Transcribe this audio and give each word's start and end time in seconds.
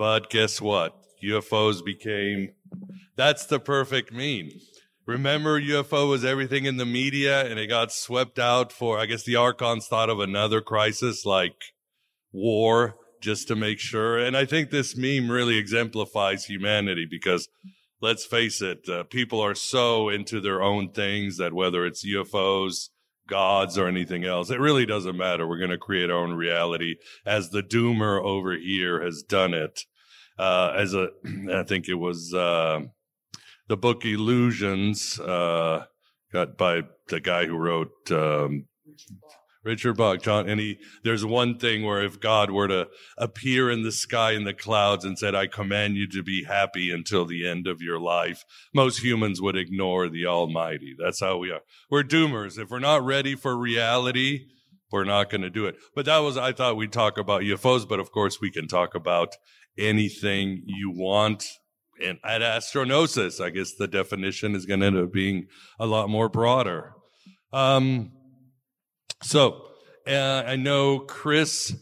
But 0.00 0.30
guess 0.30 0.62
what? 0.62 0.96
UFOs 1.22 1.84
became 1.84 2.52
that's 3.16 3.44
the 3.44 3.60
perfect 3.60 4.12
meme. 4.12 4.50
Remember, 5.10 5.60
UFO 5.60 6.08
was 6.08 6.24
everything 6.24 6.66
in 6.66 6.76
the 6.76 6.86
media 6.86 7.44
and 7.44 7.58
it 7.58 7.66
got 7.66 7.90
swept 7.90 8.38
out 8.38 8.70
for, 8.70 8.96
I 8.96 9.06
guess 9.06 9.24
the 9.24 9.34
Archons 9.34 9.88
thought 9.88 10.08
of 10.08 10.20
another 10.20 10.60
crisis 10.60 11.26
like 11.26 11.56
war 12.32 12.94
just 13.20 13.48
to 13.48 13.56
make 13.56 13.80
sure. 13.80 14.18
And 14.18 14.36
I 14.36 14.44
think 14.44 14.70
this 14.70 14.96
meme 14.96 15.28
really 15.28 15.58
exemplifies 15.58 16.44
humanity 16.44 17.08
because 17.10 17.48
let's 18.00 18.24
face 18.24 18.62
it, 18.62 18.88
uh, 18.88 19.02
people 19.02 19.40
are 19.40 19.56
so 19.56 20.08
into 20.08 20.40
their 20.40 20.62
own 20.62 20.92
things 20.92 21.38
that 21.38 21.54
whether 21.54 21.84
it's 21.84 22.06
UFOs, 22.06 22.90
gods, 23.26 23.76
or 23.76 23.88
anything 23.88 24.24
else, 24.24 24.48
it 24.48 24.60
really 24.60 24.86
doesn't 24.86 25.16
matter. 25.16 25.44
We're 25.44 25.58
going 25.58 25.70
to 25.70 25.78
create 25.78 26.08
our 26.08 26.18
own 26.18 26.34
reality 26.34 26.98
as 27.26 27.50
the 27.50 27.64
doomer 27.64 28.22
over 28.22 28.56
here 28.56 29.02
has 29.02 29.24
done 29.24 29.54
it. 29.54 29.86
Uh, 30.38 30.72
as 30.76 30.94
a, 30.94 31.08
I 31.52 31.64
think 31.64 31.88
it 31.88 31.94
was, 31.94 32.32
uh, 32.32 32.82
the 33.70 33.76
book 33.76 34.04
Illusions, 34.04 35.20
uh, 35.20 35.84
got 36.32 36.58
by 36.58 36.82
the 37.06 37.20
guy 37.20 37.46
who 37.46 37.56
wrote, 37.56 38.10
um, 38.10 38.66
Richard 39.62 39.96
Bach, 39.96 40.20
John, 40.20 40.48
and 40.48 40.58
he, 40.58 40.78
there's 41.04 41.24
one 41.24 41.56
thing 41.56 41.84
where 41.84 42.02
if 42.02 42.18
God 42.18 42.50
were 42.50 42.66
to 42.66 42.88
appear 43.16 43.70
in 43.70 43.84
the 43.84 43.92
sky 43.92 44.32
in 44.32 44.42
the 44.42 44.54
clouds 44.54 45.04
and 45.04 45.16
said, 45.16 45.36
I 45.36 45.46
command 45.46 45.94
you 45.94 46.08
to 46.08 46.22
be 46.24 46.42
happy 46.42 46.90
until 46.90 47.24
the 47.24 47.46
end 47.46 47.68
of 47.68 47.80
your 47.80 48.00
life, 48.00 48.44
most 48.74 49.04
humans 49.04 49.40
would 49.40 49.56
ignore 49.56 50.08
the 50.08 50.26
Almighty. 50.26 50.96
That's 50.98 51.20
how 51.20 51.36
we 51.36 51.52
are. 51.52 51.60
We're 51.88 52.02
doomers. 52.02 52.58
If 52.58 52.70
we're 52.70 52.80
not 52.80 53.04
ready 53.04 53.36
for 53.36 53.56
reality, 53.56 54.46
we're 54.90 55.04
not 55.04 55.30
going 55.30 55.42
to 55.42 55.50
do 55.50 55.66
it. 55.66 55.76
But 55.94 56.06
that 56.06 56.18
was, 56.18 56.36
I 56.36 56.50
thought 56.50 56.76
we'd 56.76 56.90
talk 56.90 57.18
about 57.18 57.42
UFOs, 57.42 57.88
but 57.88 58.00
of 58.00 58.10
course 58.10 58.40
we 58.40 58.50
can 58.50 58.66
talk 58.66 58.96
about 58.96 59.36
anything 59.78 60.64
you 60.66 60.90
want. 60.90 61.46
And 62.02 62.18
at 62.24 62.42
astronosis, 62.42 63.40
I 63.40 63.50
guess 63.50 63.74
the 63.74 63.88
definition 63.88 64.54
is 64.54 64.66
going 64.66 64.80
to 64.80 64.86
end 64.86 64.98
up 64.98 65.12
being 65.12 65.48
a 65.78 65.86
lot 65.86 66.08
more 66.08 66.28
broader. 66.28 66.94
Um, 67.52 68.12
so 69.22 69.66
uh, 70.06 70.44
I 70.46 70.56
know 70.56 71.00
Chris 71.00 71.76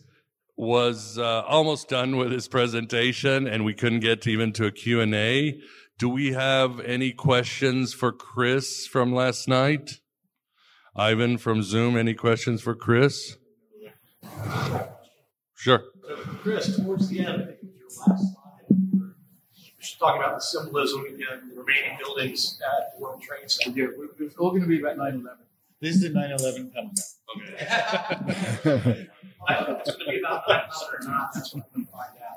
was 0.57 1.19
uh, 1.19 1.43
almost 1.47 1.89
done 1.89 2.17
with 2.17 2.33
his 2.33 2.49
presentation, 2.49 3.47
and 3.47 3.65
we 3.65 3.75
couldn't 3.75 4.01
get 4.01 4.23
to 4.23 4.31
even 4.31 4.53
to 4.55 4.67
a 4.67 4.73
Q 4.73 5.01
and 5.01 5.15
A. 5.15 5.61
Do 5.99 6.09
we 6.09 6.33
have 6.33 6.81
any 6.81 7.13
questions 7.13 7.95
for 7.95 8.13
Chris 8.13 8.87
from 8.87 9.15
last 9.15 9.49
night? 9.49 10.01
Ivan 10.97 11.39
from 11.39 11.63
Zoom, 11.63 11.97
any 11.97 12.15
questions 12.15 12.61
for 12.61 12.75
Chris? 12.75 13.37
Sure. 15.55 15.83
So, 16.09 16.17
Chris, 16.43 16.77
towards 16.77 17.09
the 17.09 17.21
end, 17.21 17.43
I 17.43 17.47
think 17.47 17.59
your 17.63 17.89
last 17.89 17.99
slide, 17.99 18.17
you 18.17 18.35
were 18.35 18.38
talking 19.99 20.23
about 20.23 20.37
the 20.37 20.41
symbolism 20.41 21.07
in 21.07 21.19
the 21.19 21.61
remaining 21.61 21.97
buildings 21.99 22.61
at 22.79 22.95
the 22.95 23.03
World 23.03 23.21
Trade 23.23 23.51
Center. 23.51 23.79
Yeah, 23.79 24.07
it's 24.27 24.37
all 24.37 24.51
going 24.51 24.63
to 24.63 24.69
be 24.69 24.81
about 24.81 24.97
9 24.99 25.15
11. 25.15 25.29
This 25.81 25.97
is 25.97 26.03
the 26.03 26.09
9 26.11 26.31
11 26.31 26.71
coming 26.75 26.91
up. 26.91 27.05
Okay. 27.37 29.09
I 29.49 29.55
don't 29.55 29.69
know 29.69 29.75
if 29.77 29.81
it's 29.81 29.97
going 29.97 30.07
to 30.07 30.13
be 30.13 30.19
about 30.21 30.43
900 30.49 31.05
or 31.05 31.09
not. 31.09 31.31
That's 31.35 31.55
what 31.55 31.65
I'm 31.75 31.85
going 31.85 31.87
to 31.87 31.93
find 31.93 32.11
out. 32.11 32.29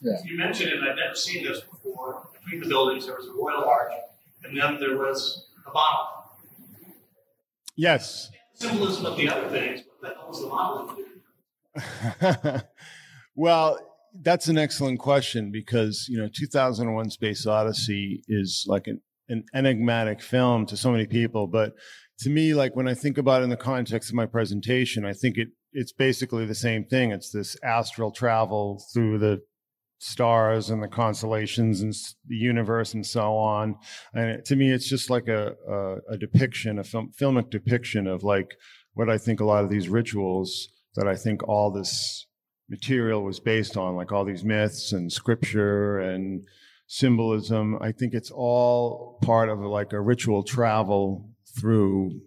Yeah. 0.00 0.18
You 0.24 0.36
mentioned 0.36 0.70
it, 0.70 0.78
I've 0.82 0.96
never 0.96 1.14
seen 1.14 1.44
this 1.44 1.60
before. 1.60 2.28
Between 2.42 2.60
the 2.60 2.68
buildings, 2.68 3.06
there 3.06 3.16
was 3.16 3.26
a 3.26 3.32
Royal 3.32 3.64
Arch, 3.64 3.92
and 4.44 4.58
then 4.58 4.78
there 4.78 4.98
was 4.98 5.46
a 5.66 5.70
bomb. 5.70 6.06
Yes. 7.76 8.30
Symbolism 8.54 9.06
of 9.06 9.16
the 9.16 9.28
other 9.28 9.48
things, 9.48 9.82
what 9.98 10.10
the 10.10 10.16
hell 10.16 10.28
was 10.28 10.40
the 10.40 10.46
monolith 10.48 10.96
doing? 12.52 12.62
well, 13.34 13.78
that's 14.22 14.48
an 14.48 14.58
excellent 14.58 14.98
question 14.98 15.50
because 15.50 16.06
you 16.08 16.18
know 16.18 16.28
2001 16.32 17.10
Space 17.10 17.46
Odyssey 17.46 18.22
is 18.28 18.64
like 18.68 18.86
an, 18.86 19.00
an 19.28 19.44
enigmatic 19.54 20.22
film 20.22 20.66
to 20.66 20.76
so 20.76 20.92
many 20.92 21.06
people, 21.06 21.46
but 21.46 21.72
to 22.20 22.30
me, 22.30 22.54
like 22.54 22.76
when 22.76 22.88
I 22.88 22.94
think 22.94 23.18
about 23.18 23.40
it 23.40 23.44
in 23.44 23.50
the 23.50 23.56
context 23.56 24.08
of 24.08 24.14
my 24.14 24.26
presentation, 24.26 25.04
I 25.04 25.12
think 25.12 25.36
it 25.36 25.48
it's 25.72 25.92
basically 25.92 26.46
the 26.46 26.54
same 26.54 26.84
thing. 26.84 27.10
It's 27.10 27.30
this 27.30 27.56
astral 27.64 28.12
travel 28.12 28.82
through 28.92 29.18
the 29.18 29.40
stars 29.98 30.70
and 30.70 30.82
the 30.82 30.88
constellations 30.88 31.80
and 31.80 31.92
the 32.28 32.36
universe 32.36 32.94
and 32.94 33.04
so 33.04 33.36
on. 33.36 33.74
And 34.12 34.30
it, 34.30 34.44
to 34.46 34.56
me, 34.56 34.70
it's 34.70 34.88
just 34.88 35.10
like 35.10 35.26
a, 35.26 35.54
a, 35.68 36.14
a 36.14 36.18
depiction, 36.18 36.78
a 36.78 36.84
film, 36.84 37.10
filmic 37.20 37.50
depiction 37.50 38.06
of 38.06 38.22
like 38.22 38.54
what 38.92 39.10
I 39.10 39.18
think 39.18 39.40
a 39.40 39.44
lot 39.44 39.64
of 39.64 39.70
these 39.70 39.88
rituals 39.88 40.68
that 40.94 41.08
I 41.08 41.16
think 41.16 41.48
all 41.48 41.72
this 41.72 42.26
material 42.74 43.22
was 43.22 43.38
based 43.38 43.76
on, 43.76 43.94
like 43.94 44.10
all 44.10 44.24
these 44.24 44.44
myths 44.44 44.92
and 44.92 45.12
scripture 45.12 46.00
and 46.00 46.42
symbolism. 46.88 47.78
I 47.80 47.92
think 47.92 48.14
it's 48.14 48.32
all 48.32 49.18
part 49.22 49.48
of 49.48 49.60
like 49.60 49.92
a 49.92 50.00
ritual 50.00 50.42
travel 50.42 51.30
through 51.56 52.20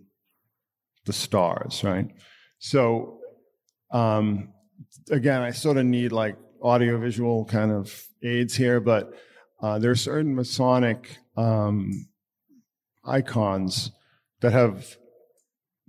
the 1.05 1.11
stars, 1.11 1.83
right? 1.83 2.07
So, 2.59 3.19
um, 3.91 4.53
again, 5.11 5.41
I 5.41 5.51
sort 5.51 5.77
of 5.77 5.85
need 5.85 6.11
like 6.13 6.37
audiovisual 6.61 7.45
kind 7.45 7.71
of 7.71 8.07
aids 8.23 8.55
here, 8.55 8.79
but 8.79 9.13
uh, 9.61 9.79
there 9.79 9.91
are 9.91 9.95
certain 9.95 10.33
Masonic 10.33 11.17
um, 11.35 12.07
icons 13.03 13.91
that 14.39 14.53
have 14.53 14.95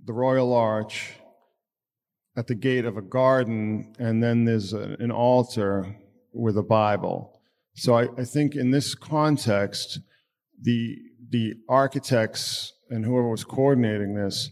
the 0.03 0.13
Royal 0.13 0.53
Arch 0.53 1.13
at 2.39 2.47
the 2.47 2.55
gate 2.55 2.85
of 2.85 2.95
a 2.95 3.01
garden, 3.01 3.93
and 3.99 4.23
then 4.23 4.45
there's 4.45 4.71
a, 4.71 4.95
an 5.01 5.11
altar 5.11 5.97
with 6.31 6.57
a 6.57 6.63
Bible. 6.63 7.37
So 7.75 7.95
I, 7.95 8.07
I 8.17 8.23
think 8.23 8.55
in 8.55 8.71
this 8.71 8.95
context, 8.95 9.99
the 10.61 10.95
the 11.29 11.55
architects 11.67 12.71
and 12.89 13.03
whoever 13.03 13.29
was 13.29 13.43
coordinating 13.43 14.15
this 14.15 14.49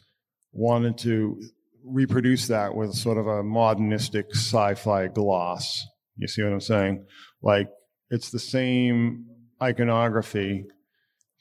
wanted 0.52 0.98
to 0.98 1.42
reproduce 1.86 2.48
that 2.48 2.76
with 2.76 2.94
sort 2.94 3.18
of 3.18 3.26
a 3.26 3.42
modernistic 3.42 4.28
sci-fi 4.32 5.08
gloss. 5.08 5.88
You 6.18 6.28
see 6.28 6.44
what 6.44 6.52
I'm 6.52 6.60
saying? 6.60 7.06
Like 7.42 7.70
it's 8.10 8.32
the 8.32 8.40
same 8.40 9.28
iconography, 9.62 10.66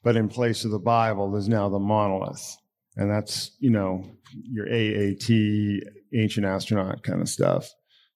but 0.05 0.17
in 0.17 0.29
place 0.29 0.65
of 0.65 0.71
the 0.71 0.79
Bible, 0.79 1.33
there's 1.33 1.49
now 1.49 1.69
the 1.69 1.81
monolith. 1.81 2.57
And 2.97 3.11
that's, 3.11 3.51
you 3.59 3.71
know, 3.71 4.05
your 4.51 4.67
AAT, 4.67 5.29
ancient 6.17 6.47
astronaut 6.47 7.03
kind 7.03 7.21
of 7.21 7.29
stuff. 7.29 7.71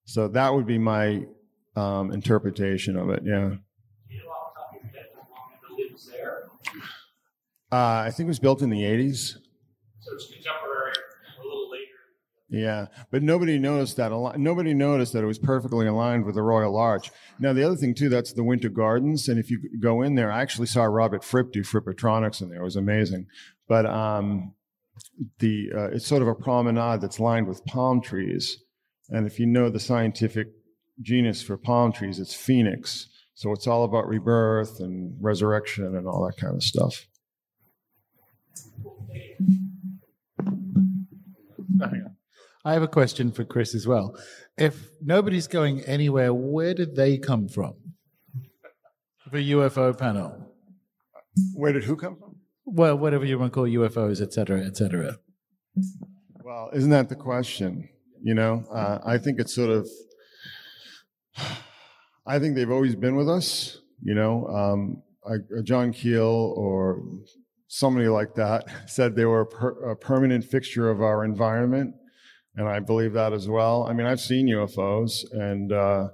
So 0.04 0.28
that 0.28 0.52
would 0.54 0.66
be 0.66 0.78
my 0.78 1.22
um, 1.76 2.10
interpretation 2.12 2.96
of 2.96 3.10
it. 3.10 3.22
Yeah. 3.24 3.32
You 4.08 4.18
know, 4.18 4.30
off 4.30 4.54
the 4.54 4.60
top 4.60 4.74
of 4.74 4.82
your 4.82 4.92
head, 4.92 5.06
how 5.14 5.20
long 5.30 5.50
the 5.52 5.68
building 5.68 5.92
was 5.92 6.06
there? 6.12 6.44
Uh, 7.72 8.02
I 8.06 8.10
think 8.10 8.26
it 8.26 8.30
was 8.30 8.38
built 8.40 8.62
in 8.62 8.70
the 8.70 8.82
80s. 8.82 9.34
So 10.00 10.14
it's 10.14 10.26
contemporary, 10.32 10.92
a 11.38 11.44
little 11.46 11.70
later. 11.70 11.84
Yeah, 12.48 12.86
but 13.12 13.22
nobody 13.22 13.58
noticed 13.58 13.96
that. 13.98 14.10
al- 14.10 14.34
Nobody 14.36 14.74
noticed 14.74 15.12
that 15.12 15.22
it 15.22 15.26
was 15.26 15.38
perfectly 15.38 15.86
aligned 15.86 16.24
with 16.24 16.34
the 16.34 16.42
Royal 16.42 16.76
Arch. 16.76 17.10
Now, 17.38 17.52
the 17.52 17.62
other 17.62 17.76
thing 17.76 17.94
too, 17.94 18.08
that's 18.08 18.32
the 18.32 18.42
Winter 18.42 18.70
Gardens, 18.70 19.28
and 19.28 19.38
if 19.38 19.50
you 19.50 19.60
go 19.80 20.02
in 20.02 20.14
there, 20.16 20.32
I 20.32 20.40
actually 20.42 20.66
saw 20.66 20.84
Robert 20.84 21.22
Fripp 21.22 21.52
do 21.52 21.62
Frippatronics 21.62 22.40
in 22.42 22.48
there. 22.48 22.60
It 22.62 22.64
was 22.64 22.76
amazing. 22.76 23.26
But 23.68 23.86
um, 23.86 24.54
the 25.38 25.70
uh, 25.74 25.88
it's 25.88 26.06
sort 26.06 26.22
of 26.22 26.28
a 26.28 26.34
promenade 26.34 27.00
that's 27.00 27.20
lined 27.20 27.46
with 27.46 27.64
palm 27.66 28.00
trees, 28.00 28.58
and 29.08 29.26
if 29.26 29.38
you 29.38 29.46
know 29.46 29.68
the 29.68 29.80
scientific 29.80 30.48
genus 31.02 31.42
for 31.42 31.56
palm 31.56 31.92
trees, 31.92 32.18
it's 32.18 32.34
phoenix. 32.34 33.08
So 33.34 33.52
it's 33.52 33.66
all 33.66 33.84
about 33.84 34.06
rebirth 34.06 34.80
and 34.80 35.16
resurrection 35.20 35.96
and 35.96 36.06
all 36.06 36.26
that 36.26 36.36
kind 36.36 36.54
of 36.54 36.62
stuff. 36.62 37.06
I 42.64 42.74
have 42.74 42.82
a 42.82 42.88
question 42.88 43.32
for 43.32 43.44
Chris 43.44 43.74
as 43.74 43.86
well. 43.86 44.14
If 44.58 44.90
nobody's 45.00 45.46
going 45.46 45.80
anywhere, 45.84 46.34
where 46.34 46.74
did 46.74 46.94
they 46.94 47.16
come 47.16 47.48
from? 47.48 47.74
The 49.32 49.52
UFO 49.52 49.96
panel. 49.96 50.52
Where 51.54 51.72
did 51.72 51.84
who 51.84 51.96
come 51.96 52.16
from? 52.16 52.29
Well, 52.64 52.96
whatever 52.96 53.24
you 53.24 53.38
want 53.38 53.52
to 53.52 53.54
call 53.54 53.64
UFOs, 53.64 54.20
et 54.20 54.32
cetera, 54.32 54.64
et 54.64 54.76
cetera. 54.76 55.18
Well, 56.44 56.70
isn't 56.72 56.90
that 56.90 57.08
the 57.08 57.16
question? 57.16 57.88
You 58.22 58.34
know, 58.34 58.64
uh, 58.72 58.98
I 59.04 59.18
think 59.18 59.40
it's 59.40 59.54
sort 59.54 59.70
of, 59.70 59.88
I 62.26 62.38
think 62.38 62.54
they've 62.54 62.70
always 62.70 62.94
been 62.94 63.16
with 63.16 63.28
us. 63.28 63.78
You 64.02 64.14
know, 64.14 64.46
um, 64.46 65.02
I, 65.26 65.62
John 65.62 65.92
Keel 65.92 66.54
or 66.56 67.02
somebody 67.68 68.08
like 68.08 68.34
that 68.34 68.64
said 68.86 69.14
they 69.14 69.24
were 69.24 69.42
a, 69.42 69.46
per, 69.46 69.92
a 69.92 69.96
permanent 69.96 70.44
fixture 70.44 70.90
of 70.90 71.00
our 71.00 71.24
environment 71.24 71.94
and 72.56 72.68
I 72.68 72.80
believe 72.80 73.12
that 73.14 73.32
as 73.32 73.48
well. 73.48 73.86
I 73.88 73.92
mean, 73.92 74.06
I've 74.06 74.20
seen 74.20 74.48
UFOs 74.48 75.24
and 75.32 75.72
uh, 75.72 76.08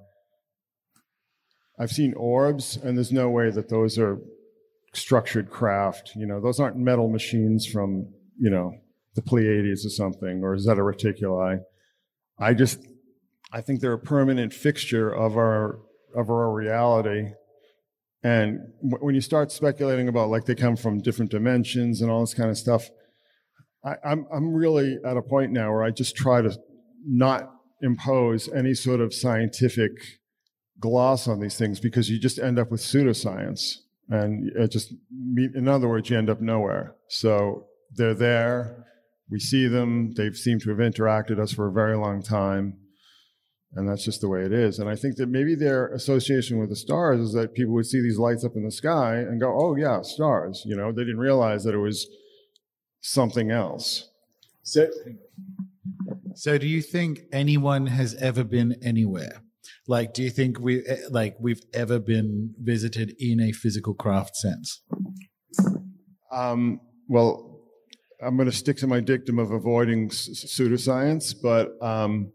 I've 1.79 1.91
seen 1.91 2.15
orbs, 2.15 2.77
and 2.77 2.97
there's 2.97 3.13
no 3.13 3.29
way 3.31 3.51
that 3.51 3.69
those 3.69 3.99
are 3.99 4.19
structured 4.97 5.51
craft. 5.51 6.13
You 6.17 6.27
know, 6.27 6.41
those 6.41 6.61
aren't 6.61 6.77
metal 6.77 7.09
machines 7.09 7.67
from 7.67 8.09
you 8.39 8.51
know 8.51 8.73
the 9.15 9.23
Pleiades 9.23 9.85
or 9.85 9.91
something 9.91 10.43
or 10.43 10.59
Zeta 10.59 10.81
Reticuli. 10.81 11.59
I 12.39 12.55
just 12.55 12.81
I 13.53 13.61
think 13.61 13.81
they're 13.81 13.93
a 13.93 13.99
permanent 13.99 14.53
fixture 14.53 15.11
of 15.11 15.37
our 15.37 15.81
of 16.15 16.31
our 16.31 16.53
reality. 16.53 17.31
And 18.23 18.61
when 18.81 19.15
you 19.15 19.21
start 19.21 19.53
speculating 19.53 20.09
about 20.09 20.31
like 20.31 20.47
they 20.47 20.55
come 20.55 20.77
from 20.77 21.01
different 21.01 21.31
dimensions 21.31 22.01
and 22.01 22.11
all 22.11 22.21
this 22.21 22.35
kind 22.35 22.51
of 22.51 22.59
stuff, 22.59 22.89
I, 23.85 23.95
I'm 24.05 24.27
I'm 24.35 24.53
really 24.53 24.99
at 25.05 25.17
a 25.17 25.23
point 25.23 25.53
now 25.53 25.71
where 25.73 25.85
I 25.85 25.91
just 25.91 26.17
try 26.17 26.43
to 26.43 26.57
not 27.07 27.51
impose 27.83 28.49
any 28.53 28.75
sort 28.75 29.01
of 29.01 29.15
scientific 29.15 29.93
gloss 30.81 31.29
on 31.29 31.41
these 31.41 31.57
things 31.57 31.81
because 31.81 32.11
you 32.11 32.19
just 32.19 32.39
end 32.39 32.59
up 32.59 32.71
with 32.71 32.81
pseudoscience 32.81 33.77
and 34.09 34.51
it 34.57 34.71
just 34.71 34.95
in 35.55 35.69
other 35.69 35.89
words 35.89 36.11
you 36.11 36.19
end 36.19 36.31
up 36.31 36.41
nowhere. 36.41 36.95
So 37.09 37.67
they're 37.93 38.15
there. 38.15 38.85
We 39.31 39.41
see 39.41 39.67
them. 39.67 40.15
They 40.15 40.33
seem 40.33 40.61
to 40.61 40.71
have 40.71 40.79
interacted 40.79 41.41
us 41.41 41.53
for 41.53 41.67
a 41.67 41.73
very 41.73 41.97
long 41.97 42.23
time. 42.23 42.79
And 43.73 43.89
that's 43.89 44.05
just 44.05 44.21
the 44.21 44.29
way 44.29 44.43
it 44.43 44.53
is. 44.53 44.79
And 44.79 44.89
i 44.89 44.95
think 44.95 45.17
that 45.17 45.29
maybe 45.29 45.55
their 45.55 45.89
association 45.89 46.59
with 46.59 46.71
the 46.71 46.77
stars 46.77 47.21
is 47.21 47.33
that 47.35 47.55
people 47.55 47.75
would 47.75 47.87
see 47.87 48.01
these 48.01 48.19
lights 48.19 48.45
up 48.45 48.53
in 48.55 48.65
the 48.65 48.71
sky 48.71 49.17
and 49.17 49.41
go 49.41 49.53
oh 49.55 49.77
yeah 49.77 50.03
stars. 50.03 50.63
You 50.65 50.77
know 50.77 50.93
they 50.93 51.03
didn't 51.03 51.19
realize 51.19 51.65
that 51.65 51.75
it 51.75 51.79
was 51.79 52.07
something 53.01 53.51
else. 53.51 54.09
So, 54.63 54.89
so 56.35 56.59
do 56.59 56.67
you 56.67 56.83
think 56.83 57.21
anyone 57.33 57.87
has 57.87 58.15
ever 58.17 58.43
been 58.43 58.77
anywhere? 58.83 59.43
Like, 59.87 60.15
do 60.15 60.23
you 60.23 60.31
think 60.31 60.59
we 60.61 60.83
like 61.11 61.37
we've 61.41 61.63
ever 61.75 61.99
been 61.99 62.55
visited 62.59 63.15
in 63.19 63.41
a 63.41 63.53
physical 63.53 63.95
craft 63.95 64.37
sense? 64.37 64.83
Um, 66.33 66.81
well, 67.09 67.57
I'm 68.23 68.37
going 68.37 68.51
to 68.51 68.57
stick 68.57 68.79
to 68.79 68.87
my 68.87 69.01
dictum 69.01 69.39
of 69.39 69.51
avoiding 69.51 70.09
pseudoscience, 70.09 71.35
but 71.41 71.73
um, 71.83 72.33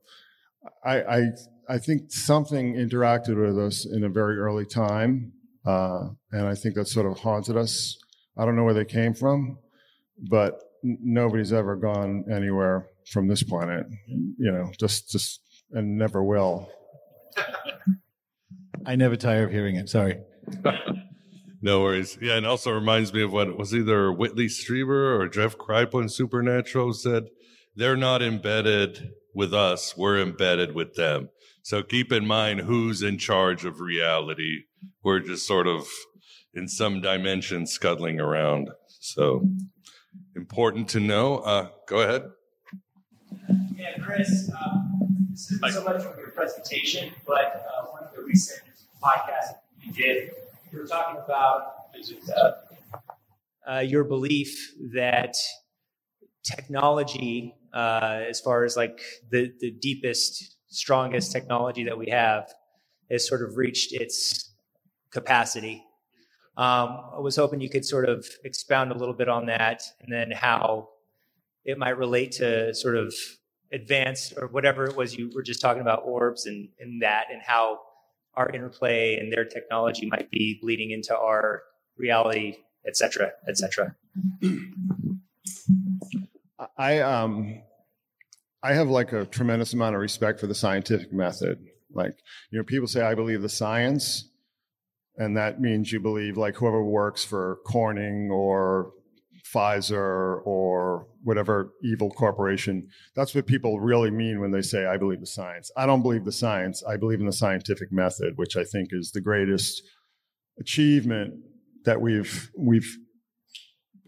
I, 0.86 1.02
I, 1.02 1.22
I 1.70 1.78
think 1.78 2.12
something 2.12 2.76
interacted 2.76 3.36
with 3.44 3.58
us 3.58 3.86
in 3.86 4.04
a 4.04 4.10
very 4.10 4.38
early 4.38 4.66
time, 4.66 5.34
uh, 5.66 6.10
and 6.32 6.48
I 6.48 6.56
think 6.56 6.76
that 6.76 6.88
sort 6.88 7.06
of 7.06 7.20
haunted 7.20 7.58
us. 7.58 7.98
I 8.38 8.46
don't 8.46 8.56
know 8.56 8.64
where 8.64 8.74
they 8.74 8.86
came 8.86 9.14
from, 9.14 9.58
but 10.30 10.60
n- 10.84 10.98
nobody's 11.02 11.54
ever 11.54 11.76
gone 11.76 12.26
anywhere 12.32 12.88
from 13.12 13.28
this 13.28 13.44
planet. 13.44 13.86
You 14.08 14.52
know, 14.52 14.72
just 14.80 15.10
just 15.10 15.42
and 15.72 15.98
never 15.98 16.24
will. 16.24 16.70
I 18.86 18.96
never 18.96 19.16
tire 19.16 19.46
of 19.46 19.52
hearing 19.52 19.76
it. 19.76 19.90
Sorry. 19.90 20.20
no 21.62 21.82
worries. 21.82 22.18
Yeah, 22.22 22.38
and 22.38 22.46
also 22.46 22.72
reminds 22.72 23.14
me 23.14 23.22
of 23.24 23.32
what 23.32 23.58
was 23.58 23.74
either 23.74 24.12
Whitley 24.12 24.48
Strieber 24.48 25.20
or 25.20 25.28
Jeff 25.28 25.58
Kripal 25.58 26.02
in 26.02 26.10
Supernatural 26.10 26.94
said. 26.94 27.26
They're 27.76 27.98
not 27.98 28.22
embedded 28.22 29.12
with 29.34 29.54
us; 29.54 29.96
we're 29.96 30.20
embedded 30.20 30.76
with 30.76 30.96
them. 30.96 31.30
So 31.64 31.84
keep 31.84 32.12
in 32.12 32.26
mind 32.26 32.62
who's 32.62 33.04
in 33.04 33.18
charge 33.18 33.66
of 33.66 33.80
reality. 33.80 34.64
We're 35.04 35.20
just 35.20 35.46
sort 35.46 35.68
of 35.68 35.88
in 36.54 36.68
some 36.68 37.02
dimension 37.02 37.66
scuttling 37.68 38.20
around. 38.20 38.70
So 38.88 39.48
important 40.36 40.90
to 40.90 41.00
know. 41.00 41.38
Uh, 41.38 41.70
go 41.88 42.02
ahead. 42.02 42.24
Yeah, 43.76 43.98
Chris, 44.04 44.52
um, 44.60 45.11
so 45.36 45.84
much 45.84 46.04
from 46.04 46.18
your 46.18 46.32
presentation, 46.32 47.12
but 47.26 47.66
uh, 47.68 47.86
one 47.88 48.04
of 48.04 48.14
the 48.16 48.24
recent 48.24 48.62
podcasts 49.02 49.56
you 49.84 49.92
did, 49.94 50.32
you 50.72 50.80
were 50.80 50.86
talking 50.86 51.22
about 51.24 51.76
uh, 53.70 53.80
your 53.80 54.04
belief 54.04 54.74
that 54.94 55.36
technology, 56.44 57.56
uh, 57.74 58.22
as 58.28 58.40
far 58.40 58.64
as 58.64 58.76
like 58.76 59.02
the, 59.30 59.52
the 59.60 59.72
deepest, 59.72 60.58
strongest 60.68 61.32
technology 61.32 61.84
that 61.84 61.98
we 61.98 62.10
have, 62.10 62.52
has 63.10 63.28
sort 63.28 63.42
of 63.42 63.58
reached 63.58 63.94
its 63.94 64.52
capacity. 65.12 65.84
Um, 66.58 67.00
I 67.16 67.20
was 67.20 67.36
hoping 67.36 67.62
you 67.62 67.70
could 67.70 67.86
sort 67.86 68.08
of 68.08 68.26
expound 68.44 68.92
a 68.92 68.98
little 68.98 69.14
bit 69.14 69.30
on 69.30 69.46
that 69.48 69.84
and 70.02 70.12
then 70.12 70.32
how 70.32 70.90
it 71.64 71.78
might 71.78 71.98
relate 71.98 72.32
to 72.34 72.74
sort 72.74 72.98
of 72.98 73.14
advanced 73.74 74.34
or 74.38 74.48
whatever 74.48 74.86
it 74.86 74.96
was 74.96 75.16
you 75.16 75.32
were 75.34 75.44
just 75.44 75.62
talking 75.62 75.82
about 75.82 76.04
orbs 76.06 76.46
and, 76.46 76.70
and 76.80 77.02
that 77.02 77.28
and 77.32 77.42
how 77.42 77.80
our 78.36 78.50
interplay 78.50 79.18
and 79.18 79.32
their 79.32 79.46
technology 79.46 80.08
might 80.08 80.30
be 80.32 80.60
bleeding 80.62 80.92
into 80.92 81.18
our 81.18 81.64
reality, 81.98 82.58
et 82.88 82.96
cetera, 82.96 83.32
et 83.48 83.58
cetera. 83.58 83.96
I 86.78 87.00
um 87.00 87.62
I 88.64 88.74
have 88.74 88.90
like 88.90 89.12
a 89.12 89.26
tremendous 89.26 89.74
amount 89.74 89.96
of 89.96 90.02
respect 90.02 90.40
for 90.40 90.48
the 90.48 90.56
scientific 90.56 91.12
method. 91.12 91.60
Like, 91.94 92.16
you 92.52 92.60
know, 92.60 92.64
people 92.64 92.88
say 92.88 93.02
I 93.02 93.16
believe 93.16 93.42
the 93.42 93.50
science, 93.50 94.30
and 95.18 95.36
that 95.36 95.60
means 95.60 95.92
you 95.92 96.00
believe 96.00 96.38
like 96.38 96.56
whoever 96.56 96.84
works 96.84 97.24
for 97.24 97.58
Corning 97.66 98.30
or 98.32 98.94
Pfizer 99.44 100.42
or 100.46 101.08
whatever 101.24 101.72
evil 101.84 102.10
corporation. 102.12 102.88
That's 103.16 103.34
what 103.34 103.46
people 103.46 103.80
really 103.80 104.12
mean 104.12 104.40
when 104.40 104.52
they 104.52 104.62
say, 104.62 104.86
I 104.86 104.98
believe 104.98 105.20
the 105.20 105.26
science. 105.26 105.72
I 105.78 105.86
don't 105.86 106.02
believe 106.02 106.26
the 106.26 106.32
science. 106.32 106.84
I 106.88 106.98
believe 106.98 107.20
in 107.20 107.26
the 107.26 107.34
scientific 107.34 107.92
method, 107.92 108.34
which 108.38 108.56
I 108.56 108.64
think 108.64 108.90
is 108.92 109.12
the 109.12 109.22
greatest 109.22 109.84
achievement 110.60 111.34
that 111.86 112.02
we've, 112.02 112.52
we've 112.58 112.98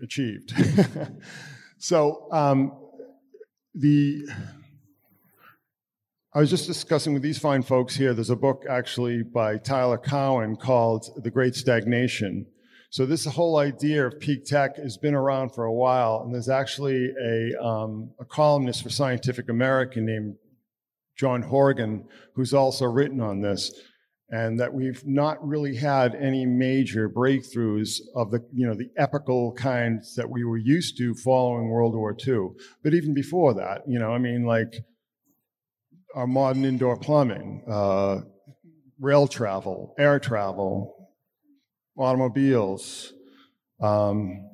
achieved. 0.01 0.53
so, 1.77 2.27
um, 2.31 2.77
the, 3.75 4.27
I 6.33 6.39
was 6.39 6.49
just 6.49 6.67
discussing 6.67 7.13
with 7.13 7.23
these 7.23 7.39
fine 7.39 7.63
folks 7.63 7.95
here. 7.95 8.13
There's 8.13 8.29
a 8.29 8.35
book 8.35 8.63
actually 8.69 9.23
by 9.23 9.57
Tyler 9.57 9.97
Cowen 9.97 10.55
called 10.55 11.09
The 11.23 11.31
Great 11.31 11.55
Stagnation. 11.55 12.45
So 12.93 13.07
this 13.07 13.25
whole 13.25 13.57
idea 13.57 14.05
of 14.05 14.19
peak 14.19 14.45
tech 14.45 14.77
has 14.77 14.97
been 14.97 15.15
around 15.15 15.49
for 15.49 15.63
a 15.63 15.73
while, 15.73 16.21
and 16.23 16.31
there's 16.31 16.47
actually 16.47 17.09
a, 17.19 17.59
um, 17.59 18.11
a 18.19 18.25
columnist 18.25 18.83
for 18.83 18.91
Scientific 18.91 19.49
American 19.49 20.05
named 20.05 20.35
John 21.17 21.41
Horgan 21.41 22.05
who's 22.35 22.53
also 22.53 22.85
written 22.85 23.19
on 23.19 23.41
this, 23.41 23.73
and 24.29 24.59
that 24.59 24.71
we've 24.71 25.01
not 25.07 25.43
really 25.43 25.75
had 25.75 26.13
any 26.13 26.45
major 26.45 27.09
breakthroughs 27.09 27.99
of 28.15 28.29
the 28.29 28.45
you 28.53 28.67
know 28.67 28.75
the 28.75 28.91
epical 28.95 29.53
kinds 29.53 30.13
that 30.13 30.29
we 30.29 30.43
were 30.43 30.59
used 30.59 30.95
to 30.99 31.15
following 31.15 31.69
World 31.69 31.95
War 31.95 32.15
II. 32.15 32.49
But 32.83 32.93
even 32.93 33.15
before 33.15 33.55
that, 33.55 33.81
you 33.87 33.97
know, 33.97 34.11
I 34.11 34.19
mean, 34.19 34.43
like 34.43 34.85
our 36.13 36.27
modern 36.27 36.63
indoor 36.63 36.97
plumbing, 36.97 37.63
uh, 37.67 38.19
rail 38.99 39.27
travel, 39.27 39.95
air 39.97 40.19
travel, 40.19 41.02
automobiles, 41.97 43.13
um, 43.81 44.49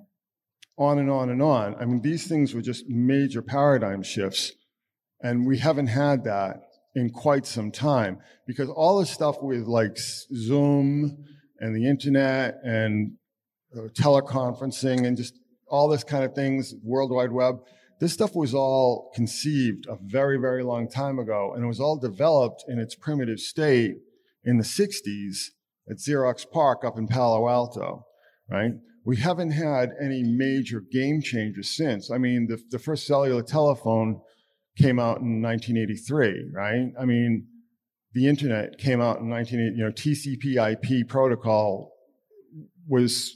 on 0.77 0.99
and 0.99 1.09
on 1.09 1.29
and 1.29 1.41
on. 1.41 1.75
I 1.75 1.85
mean, 1.85 2.01
these 2.01 2.27
things 2.27 2.53
were 2.53 2.61
just 2.61 2.87
major 2.87 3.41
paradigm 3.41 4.03
shifts, 4.03 4.53
and 5.21 5.45
we 5.45 5.57
haven't 5.57 5.87
had 5.87 6.23
that 6.25 6.61
in 6.95 7.09
quite 7.09 7.45
some 7.45 7.71
time 7.71 8.19
because 8.47 8.69
all 8.69 8.99
this 8.99 9.09
stuff 9.09 9.41
with 9.41 9.67
like 9.67 9.97
Zoom 9.97 11.25
and 11.59 11.75
the 11.75 11.87
internet 11.87 12.55
and 12.63 13.13
uh, 13.75 13.89
teleconferencing 13.89 15.05
and 15.05 15.17
just 15.17 15.33
all 15.67 15.87
this 15.87 16.03
kind 16.03 16.23
of 16.23 16.33
things, 16.33 16.73
World 16.83 17.11
Wide 17.11 17.31
Web 17.31 17.59
this 17.99 18.13
stuff 18.13 18.33
was 18.33 18.53
all 18.53 19.11
conceived 19.13 19.85
a 19.87 19.97
very, 20.01 20.37
very 20.37 20.63
long 20.63 20.89
time 20.89 21.19
ago, 21.19 21.53
and 21.53 21.63
it 21.63 21.67
was 21.67 21.81
all 21.81 21.97
developed 21.97 22.63
in 22.67 22.79
its 22.79 22.95
primitive 22.95 23.39
state 23.39 23.97
in 24.43 24.57
the 24.57 24.63
60s 24.63 25.49
at 25.89 25.97
Xerox 25.97 26.45
PARC 26.49 26.83
up 26.83 26.97
in 26.97 27.07
Palo 27.07 27.49
Alto, 27.49 28.05
right? 28.49 28.71
we 29.09 29.17
haven't 29.17 29.49
had 29.49 29.89
any 29.99 30.21
major 30.23 30.83
game 30.91 31.19
changers 31.19 31.75
since. 31.75 32.11
I 32.11 32.19
mean, 32.19 32.47
the, 32.47 32.61
the 32.69 32.77
first 32.77 33.07
cellular 33.07 33.41
telephone 33.41 34.21
came 34.77 34.99
out 34.99 35.19
in 35.19 35.41
1983, 35.41 36.51
right? 36.53 36.91
I 36.99 37.05
mean, 37.05 37.47
the 38.13 38.27
internet 38.27 38.77
came 38.77 39.01
out 39.01 39.19
in 39.19 39.29
1980, 39.29 39.77
you 39.77 39.83
know, 39.83 39.91
TCP/IP 39.91 41.07
protocol 41.07 41.91
was, 42.87 43.35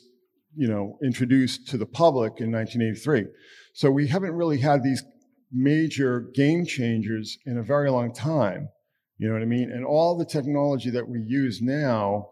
you 0.56 0.68
know, 0.68 0.98
introduced 1.04 1.68
to 1.70 1.78
the 1.78 1.88
public 1.88 2.40
in 2.40 2.52
1983. 2.52 3.26
So 3.74 3.90
we 3.90 4.08
haven't 4.08 4.34
really 4.34 4.60
had 4.60 4.84
these 4.84 5.04
major 5.52 6.30
game 6.36 6.66
changers 6.66 7.38
in 7.48 7.58
a 7.58 7.64
very 7.64 7.90
long 7.90 8.14
time. 8.14 8.70
You 9.18 9.28
know 9.28 9.34
what 9.34 9.42
I 9.44 9.46
mean? 9.46 9.72
And 9.72 9.86
all 9.86 10.18
the 10.18 10.26
technology 10.26 10.90
that 10.92 11.08
we 11.08 11.20
use 11.20 11.62
now 11.64 12.30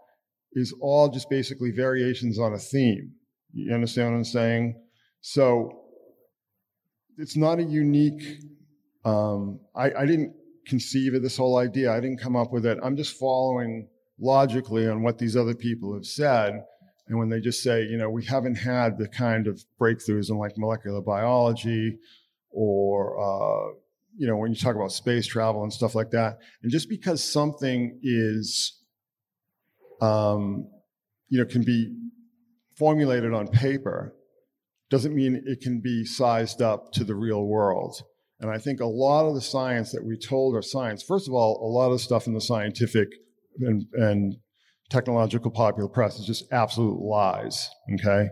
is 0.54 0.74
all 0.82 1.10
just 1.10 1.30
basically 1.30 1.72
variations 1.72 2.40
on 2.40 2.54
a 2.54 2.58
theme. 2.58 3.14
You 3.54 3.74
understand 3.74 4.12
what 4.12 4.18
I'm 4.18 4.24
saying? 4.24 4.82
So 5.22 5.82
it's 7.18 7.38
not 7.38 7.60
a 7.60 7.64
unique. 7.64 8.40
Um, 9.06 9.60
I, 9.76 9.92
I 9.94 10.06
didn't 10.06 10.34
conceive 10.66 11.14
of 11.14 11.22
this 11.22 11.38
whole 11.38 11.58
idea. 11.58 11.92
I 11.92 12.00
didn't 12.00 12.20
come 12.20 12.36
up 12.36 12.52
with 12.52 12.66
it. 12.66 12.78
I'm 12.84 12.96
just 12.96 13.18
following 13.18 13.88
logically 14.20 14.88
on 14.88 15.04
what 15.04 15.18
these 15.18 15.36
other 15.36 15.56
people 15.56 15.94
have 15.94 16.06
said. 16.06 16.64
And 17.08 17.18
when 17.18 17.30
they 17.30 17.42
just 17.42 17.62
say, 17.62 17.84
you 17.84 17.98
know, 17.98 18.10
we 18.10 18.24
haven't 18.24 18.56
had 18.56 18.98
the 18.98 19.08
kind 19.08 19.48
of 19.48 19.62
breakthroughs 19.80 20.30
in 20.30 20.38
like 20.38 20.58
molecular 20.58 21.02
biology 21.02 21.98
or, 22.52 23.20
uh, 23.20 23.74
you 24.18 24.28
know, 24.28 24.38
when 24.38 24.52
you 24.52 24.58
talk 24.58 24.76
about 24.76 24.92
space 24.92 25.26
travel 25.26 25.64
and 25.64 25.74
stuff 25.74 25.96
like 25.96 26.12
that. 26.12 26.38
And 26.64 26.72
just 26.72 26.90
because 26.90 27.24
something 27.24 28.00
is, 28.04 28.81
um, 30.02 30.68
you 31.30 31.40
know, 31.40 31.46
can 31.46 31.64
be 31.64 31.96
formulated 32.78 33.34
on 33.34 33.48
paper 33.48 34.14
doesn't 34.90 35.16
mean 35.16 35.42
it 35.46 35.62
can 35.62 35.80
be 35.80 36.04
sized 36.04 36.62
up 36.62 36.92
to 36.92 37.04
the 37.04 37.16
real 37.16 37.46
world. 37.46 38.02
And 38.42 38.50
I 38.50 38.58
think 38.58 38.82
a 38.82 38.86
lot 38.86 39.28
of 39.28 39.36
the 39.36 39.42
science 39.42 39.92
that 39.92 40.04
we 40.04 40.18
told 40.18 40.56
are 40.56 40.62
science, 40.62 41.04
first 41.04 41.28
of 41.28 41.34
all, 41.34 41.62
a 41.64 41.70
lot 41.72 41.92
of 41.92 42.02
stuff 42.02 42.28
in 42.28 42.34
the 42.34 42.42
scientific 42.42 43.08
and, 43.60 43.86
and 43.94 44.36
technological 44.90 45.52
popular 45.52 45.88
press 45.88 46.20
is 46.20 46.26
just 46.26 46.52
absolute 46.52 47.00
lies. 47.00 47.70
Okay. 47.94 48.30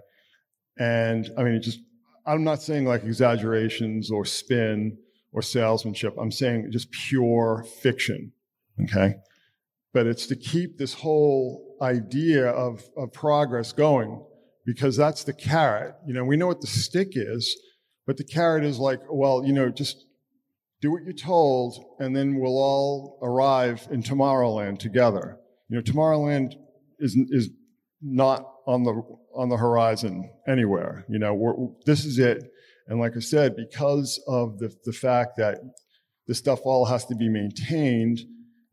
And 0.77 1.29
I 1.37 1.43
mean, 1.43 1.53
it 1.53 1.59
just, 1.61 1.79
I'm 2.25 2.43
not 2.43 2.61
saying 2.61 2.85
like 2.85 3.03
exaggerations 3.03 4.11
or 4.11 4.25
spin 4.25 4.97
or 5.31 5.41
salesmanship. 5.41 6.15
I'm 6.19 6.31
saying 6.31 6.69
just 6.71 6.91
pure 6.91 7.65
fiction. 7.81 8.33
Okay. 8.83 9.15
But 9.93 10.05
it's 10.05 10.27
to 10.27 10.35
keep 10.35 10.77
this 10.77 10.93
whole 10.93 11.77
idea 11.81 12.47
of, 12.49 12.83
of 12.95 13.11
progress 13.11 13.71
going 13.71 14.23
because 14.65 14.95
that's 14.95 15.23
the 15.23 15.33
carrot. 15.33 15.95
You 16.05 16.13
know, 16.13 16.23
we 16.23 16.37
know 16.37 16.47
what 16.47 16.61
the 16.61 16.67
stick 16.67 17.09
is, 17.13 17.59
but 18.05 18.17
the 18.17 18.23
carrot 18.23 18.63
is 18.63 18.77
like, 18.77 18.99
well, 19.09 19.43
you 19.45 19.53
know, 19.53 19.69
just 19.69 20.05
do 20.81 20.91
what 20.91 21.03
you're 21.03 21.13
told, 21.13 21.83
and 21.99 22.15
then 22.15 22.39
we'll 22.39 22.57
all 22.57 23.19
arrive 23.21 23.87
in 23.91 24.01
Tomorrowland 24.01 24.79
together. 24.79 25.37
You 25.67 25.77
know, 25.77 25.81
Tomorrowland 25.81 26.53
is 26.99 27.17
is 27.29 27.49
not 28.01 28.45
on 28.65 28.83
the 28.83 29.01
on 29.35 29.49
the 29.49 29.57
horizon 29.57 30.29
anywhere. 30.47 31.05
You 31.09 31.19
know, 31.19 31.77
this 31.85 32.05
is 32.05 32.19
it. 32.19 32.43
And 32.87 32.99
like 32.99 33.15
I 33.15 33.19
said, 33.19 33.55
because 33.55 34.21
of 34.27 34.57
the 34.59 34.73
the 34.85 34.93
fact 34.93 35.37
that 35.37 35.59
this 36.27 36.37
stuff 36.37 36.59
all 36.63 36.85
has 36.85 37.05
to 37.07 37.15
be 37.15 37.27
maintained 37.27 38.19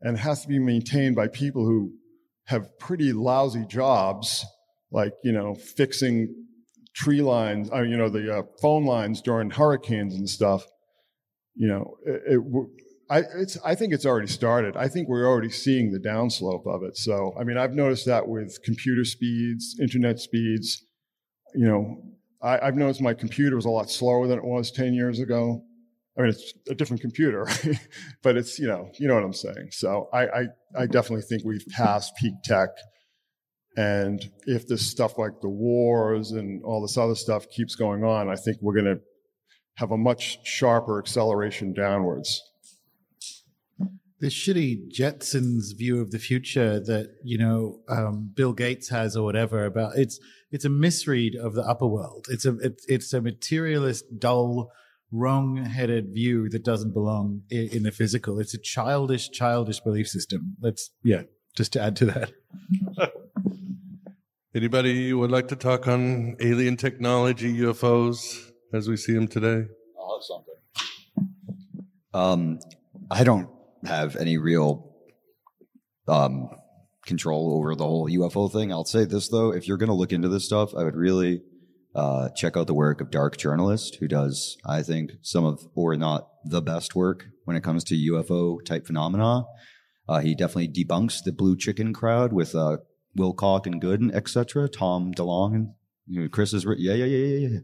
and 0.01 0.17
has 0.17 0.41
to 0.41 0.47
be 0.47 0.59
maintained 0.59 1.15
by 1.15 1.27
people 1.27 1.65
who 1.65 1.93
have 2.45 2.77
pretty 2.79 3.13
lousy 3.13 3.65
jobs, 3.65 4.45
like 4.91 5.13
you 5.23 5.31
know, 5.31 5.55
fixing 5.55 6.33
tree 6.95 7.21
lines, 7.21 7.69
uh, 7.71 7.81
you 7.81 7.97
know, 7.97 8.09
the 8.09 8.39
uh, 8.39 8.41
phone 8.61 8.85
lines 8.85 9.21
during 9.21 9.49
hurricanes 9.49 10.15
and 10.15 10.29
stuff. 10.29 10.65
You 11.55 11.67
know, 11.67 11.97
it, 12.05 12.21
it, 12.27 12.41
I, 13.09 13.19
it's, 13.35 13.57
I 13.63 13.75
think 13.75 13.93
it's 13.93 14.05
already 14.05 14.27
started. 14.27 14.75
I 14.75 14.87
think 14.87 15.07
we're 15.07 15.27
already 15.27 15.49
seeing 15.49 15.91
the 15.91 15.99
downslope 15.99 16.67
of 16.67 16.83
it. 16.83 16.97
So, 16.97 17.35
I 17.39 17.43
mean, 17.43 17.57
I've 17.57 17.73
noticed 17.73 18.05
that 18.07 18.27
with 18.27 18.59
computer 18.63 19.05
speeds, 19.05 19.77
internet 19.79 20.19
speeds. 20.19 20.83
You 21.55 21.67
know, 21.67 22.03
I, 22.41 22.67
I've 22.67 22.75
noticed 22.75 23.01
my 23.01 23.13
computer 23.13 23.55
was 23.55 23.65
a 23.65 23.69
lot 23.69 23.89
slower 23.89 24.27
than 24.27 24.39
it 24.39 24.45
was 24.45 24.71
10 24.71 24.93
years 24.93 25.19
ago. 25.19 25.63
I 26.17 26.21
mean, 26.21 26.29
it's 26.31 26.53
a 26.69 26.75
different 26.75 27.01
computer, 27.01 27.47
but 28.23 28.37
it's, 28.37 28.57
you 28.57 28.67
know, 28.67 28.89
you 28.99 29.07
know 29.07 29.13
what 29.13 29.23
I'm 29.23 29.33
saying. 29.33 29.69
So 29.71 30.09
I, 30.11 30.25
I, 30.25 30.43
I 30.79 30.85
definitely 30.87 31.21
think 31.21 31.43
we've 31.45 31.65
passed 31.75 32.15
peak 32.15 32.33
tech 32.43 32.69
and 33.77 34.31
if 34.47 34.67
this 34.67 34.85
stuff 34.89 35.19
like 35.19 35.39
the 35.39 35.49
wars 35.49 36.31
and 36.31 36.63
all 36.63 36.81
this 36.81 36.97
other 36.97 37.13
stuff 37.13 37.47
keeps 37.49 37.75
going 37.75 38.03
on, 38.03 38.27
I 38.27 38.35
think 38.35 38.57
we're 38.59 38.73
going 38.73 38.85
to 38.85 38.99
have 39.75 39.91
a 39.91 39.97
much 39.97 40.39
sharper 40.43 40.97
acceleration 40.97 41.73
downwards. 41.73 42.41
This 44.19 44.33
shitty 44.33 44.91
Jetsons 44.91 45.77
view 45.77 46.01
of 46.01 46.09
the 46.09 46.17
future 46.17 46.79
that 46.79 47.17
you 47.23 47.37
know 47.37 47.81
um, 47.87 48.31
Bill 48.33 48.51
Gates 48.51 48.89
has 48.89 49.15
or 49.15 49.23
whatever 49.23 49.63
about 49.65 49.95
it's 49.95 50.19
it's 50.49 50.65
a 50.65 50.69
misread 50.69 51.35
of 51.35 51.53
the 51.53 51.61
upper 51.61 51.85
world. 51.85 52.25
It's 52.31 52.43
a 52.43 52.57
it's 52.87 53.13
a 53.13 53.21
materialist, 53.21 54.05
dull, 54.17 54.71
wrong-headed 55.11 56.13
view 56.13 56.49
that 56.49 56.63
doesn't 56.63 56.93
belong 56.93 57.43
in, 57.49 57.69
in 57.69 57.83
the 57.83 57.91
physical. 57.91 58.39
It's 58.39 58.53
a 58.53 58.57
childish, 58.57 59.29
childish 59.29 59.79
belief 59.79 60.07
system. 60.07 60.55
Let's 60.61 60.91
yeah, 61.03 61.23
just 61.55 61.73
to 61.73 61.81
add 61.81 61.95
to 61.97 62.05
that. 62.05 62.31
Anybody 64.55 65.13
would 65.13 65.31
like 65.31 65.49
to 65.49 65.55
talk 65.55 65.87
on 65.87 66.35
alien 66.39 66.77
technology, 66.77 67.53
UFOs 67.59 68.51
as 68.73 68.89
we 68.89 68.97
see 68.97 69.13
them 69.13 69.27
today? 69.27 69.67
I'll 69.99 70.17
have 70.17 70.23
something. 70.23 70.55
Um, 72.13 72.59
I 73.11 73.23
don't 73.23 73.49
have 73.85 74.15
any 74.15 74.37
real 74.37 74.95
um, 76.07 76.49
control 77.05 77.53
over 77.57 77.75
the 77.75 77.83
whole 77.83 78.09
UFO 78.09 78.51
thing. 78.51 78.71
I'll 78.71 78.85
say 78.85 79.05
this 79.05 79.29
though: 79.29 79.53
if 79.53 79.67
you're 79.67 79.77
going 79.77 79.89
to 79.89 79.95
look 79.95 80.11
into 80.11 80.29
this 80.29 80.45
stuff, 80.45 80.73
I 80.75 80.83
would 80.83 80.95
really 80.95 81.41
uh, 81.95 82.29
check 82.29 82.55
out 82.55 82.67
the 82.67 82.73
work 82.73 83.01
of 83.01 83.09
Dark 83.09 83.37
Journalist, 83.37 83.95
who 83.95 84.07
does, 84.07 84.57
I 84.65 84.83
think, 84.83 85.13
some 85.21 85.45
of, 85.45 85.67
or 85.73 85.95
not 85.95 86.29
the 86.45 86.61
best 86.61 86.95
work 86.95 87.25
when 87.45 87.57
it 87.57 87.63
comes 87.63 87.83
to 87.85 87.95
UFO 87.95 88.63
type 88.63 88.85
phenomena. 88.85 89.45
Uh, 90.07 90.19
he 90.19 90.35
definitely 90.35 90.69
debunks 90.69 91.23
the 91.23 91.31
blue 91.31 91.57
chicken 91.57 91.93
crowd 91.93 92.31
with 92.31 92.55
uh, 92.55 92.77
Wilcock 93.17 93.65
and 93.65 93.81
Gooden, 93.81 94.13
etc. 94.13 94.69
Tom 94.69 95.13
DeLonge 95.13 95.55
and 95.55 95.69
you 96.07 96.21
know, 96.21 96.29
Chris 96.29 96.53
is 96.53 96.65
yeah 96.77 96.93
yeah 96.93 97.05
yeah 97.05 97.25
yeah 97.25 97.47
yeah. 97.47 97.59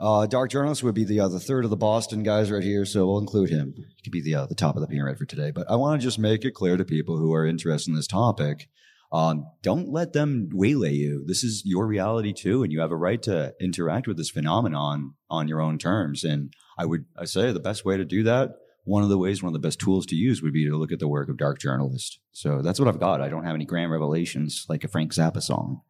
Uh, 0.00 0.26
Dark 0.26 0.50
Journalist 0.50 0.82
would 0.84 0.94
be 0.94 1.04
the 1.04 1.28
the 1.28 1.40
third 1.40 1.64
of 1.64 1.70
the 1.70 1.76
Boston 1.76 2.22
guys 2.22 2.50
right 2.50 2.62
here, 2.62 2.84
so 2.84 3.06
we'll 3.06 3.18
include 3.18 3.50
him. 3.50 3.74
He 3.76 4.02
could 4.02 4.12
be 4.12 4.22
the 4.22 4.34
uh, 4.36 4.46
the 4.46 4.54
top 4.54 4.76
of 4.76 4.80
the 4.80 4.86
pyramid 4.86 5.18
for 5.18 5.26
today. 5.26 5.50
But 5.50 5.68
I 5.70 5.76
want 5.76 6.00
to 6.00 6.04
just 6.04 6.18
make 6.18 6.44
it 6.44 6.52
clear 6.52 6.76
to 6.76 6.84
people 6.84 7.18
who 7.18 7.34
are 7.34 7.44
interested 7.44 7.90
in 7.90 7.96
this 7.96 8.06
topic. 8.06 8.68
Um, 9.10 9.46
don't 9.62 9.88
let 9.88 10.12
them 10.12 10.50
waylay 10.52 10.92
you. 10.92 11.24
This 11.26 11.42
is 11.42 11.62
your 11.64 11.86
reality 11.86 12.32
too, 12.32 12.62
and 12.62 12.72
you 12.72 12.80
have 12.80 12.90
a 12.90 12.96
right 12.96 13.22
to 13.22 13.54
interact 13.60 14.06
with 14.06 14.18
this 14.18 14.30
phenomenon 14.30 15.14
on 15.30 15.48
your 15.48 15.60
own 15.60 15.78
terms. 15.78 16.24
And 16.24 16.52
I 16.76 16.84
would 16.84 17.06
I 17.16 17.24
say 17.24 17.52
the 17.52 17.60
best 17.60 17.84
way 17.84 17.96
to 17.96 18.04
do 18.04 18.22
that 18.24 18.50
one 18.88 19.02
of 19.02 19.10
the 19.10 19.18
ways, 19.18 19.42
one 19.42 19.48
of 19.48 19.52
the 19.52 19.66
best 19.66 19.78
tools 19.78 20.06
to 20.06 20.16
use 20.16 20.42
would 20.42 20.54
be 20.54 20.64
to 20.64 20.74
look 20.76 20.92
at 20.92 20.98
the 20.98 21.06
work 21.06 21.28
of 21.28 21.36
dark 21.36 21.58
journalists. 21.58 22.18
So 22.32 22.62
that's 22.62 22.78
what 22.80 22.88
I've 22.88 22.98
got. 22.98 23.20
I 23.20 23.28
don't 23.28 23.44
have 23.44 23.54
any 23.54 23.66
grand 23.66 23.92
revelations 23.92 24.64
like 24.66 24.82
a 24.82 24.88
Frank 24.88 25.12
Zappa 25.12 25.42
song. 25.42 25.82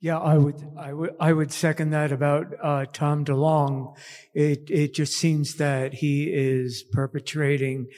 Yeah, 0.00 0.18
I 0.18 0.38
would, 0.38 0.62
I 0.78 0.92
would, 0.92 1.16
I 1.18 1.32
would 1.32 1.50
second 1.50 1.90
that 1.90 2.12
about 2.12 2.54
uh, 2.62 2.84
Tom 2.92 3.24
DeLonge. 3.24 3.96
It 4.32 4.70
it 4.70 4.94
just 4.94 5.14
seems 5.14 5.56
that 5.56 5.94
he 5.94 6.30
is 6.32 6.84
perpetrating 6.92 7.88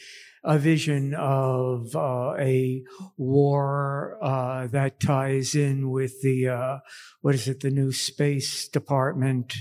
a 0.44 0.58
vision 0.58 1.14
of 1.14 1.94
uh, 1.94 2.34
a 2.38 2.82
war 3.16 4.18
uh, 4.22 4.66
that 4.68 5.00
ties 5.00 5.54
in 5.54 5.90
with 5.90 6.22
the 6.22 6.48
uh, 6.48 6.78
what 7.20 7.34
is 7.34 7.48
it, 7.48 7.60
the 7.60 7.70
new 7.70 7.92
space 7.92 8.68
department 8.68 9.54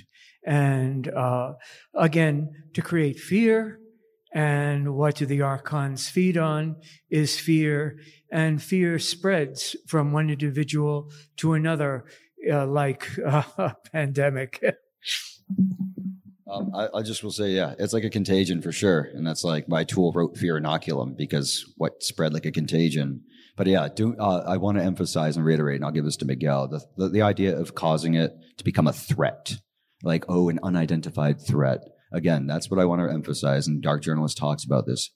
and 0.47 1.09
uh, 1.09 1.53
again, 1.93 2.49
to 2.73 2.81
create 2.81 3.19
fear. 3.19 3.79
And 4.33 4.95
what 4.95 5.15
do 5.15 5.25
the 5.25 5.41
archons 5.41 6.09
feed 6.09 6.37
on 6.37 6.77
is 7.09 7.39
fear, 7.39 7.97
and 8.31 8.61
fear 8.61 8.99
spreads 8.99 9.75
from 9.87 10.11
one 10.11 10.29
individual 10.29 11.11
to 11.37 11.53
another, 11.53 12.05
uh, 12.49 12.67
like 12.67 13.09
a 13.25 13.75
pandemic. 13.91 14.63
Um, 16.49 16.71
I, 16.73 16.87
I, 16.93 17.01
just 17.01 17.23
will 17.23 17.31
say, 17.31 17.49
yeah, 17.49 17.75
it's 17.77 17.93
like 17.93 18.05
a 18.05 18.09
contagion 18.09 18.61
for 18.61 18.71
sure, 18.71 19.09
and 19.13 19.27
that's 19.27 19.43
like 19.43 19.67
my 19.67 19.83
tool 19.83 20.13
wrote 20.13 20.37
fear 20.37 20.59
inoculum 20.59 21.17
because 21.17 21.65
what 21.77 22.01
spread 22.01 22.33
like 22.33 22.45
a 22.45 22.51
contagion. 22.51 23.23
But 23.57 23.67
yeah, 23.67 23.89
do 23.93 24.15
uh, 24.17 24.43
I 24.47 24.57
want 24.57 24.77
to 24.77 24.83
emphasize 24.83 25.35
and 25.35 25.45
reiterate, 25.45 25.77
and 25.77 25.85
I'll 25.85 25.91
give 25.91 26.05
this 26.05 26.17
to 26.17 26.25
Miguel, 26.25 26.67
the, 26.67 26.81
the, 26.95 27.09
the 27.09 27.21
idea 27.21 27.57
of 27.57 27.75
causing 27.75 28.13
it 28.13 28.33
to 28.57 28.63
become 28.63 28.87
a 28.87 28.93
threat 28.93 29.57
like, 30.03 30.25
oh, 30.29 30.49
an 30.49 30.59
unidentified 30.63 31.41
threat. 31.41 31.81
Again, 32.11 32.47
that's 32.47 32.69
what 32.69 32.79
I 32.79 32.85
want 32.85 33.01
to 33.01 33.13
emphasize. 33.13 33.67
And 33.67 33.81
Dark 33.81 34.01
Journalist 34.01 34.37
talks 34.37 34.63
about 34.63 34.85
this. 34.85 35.11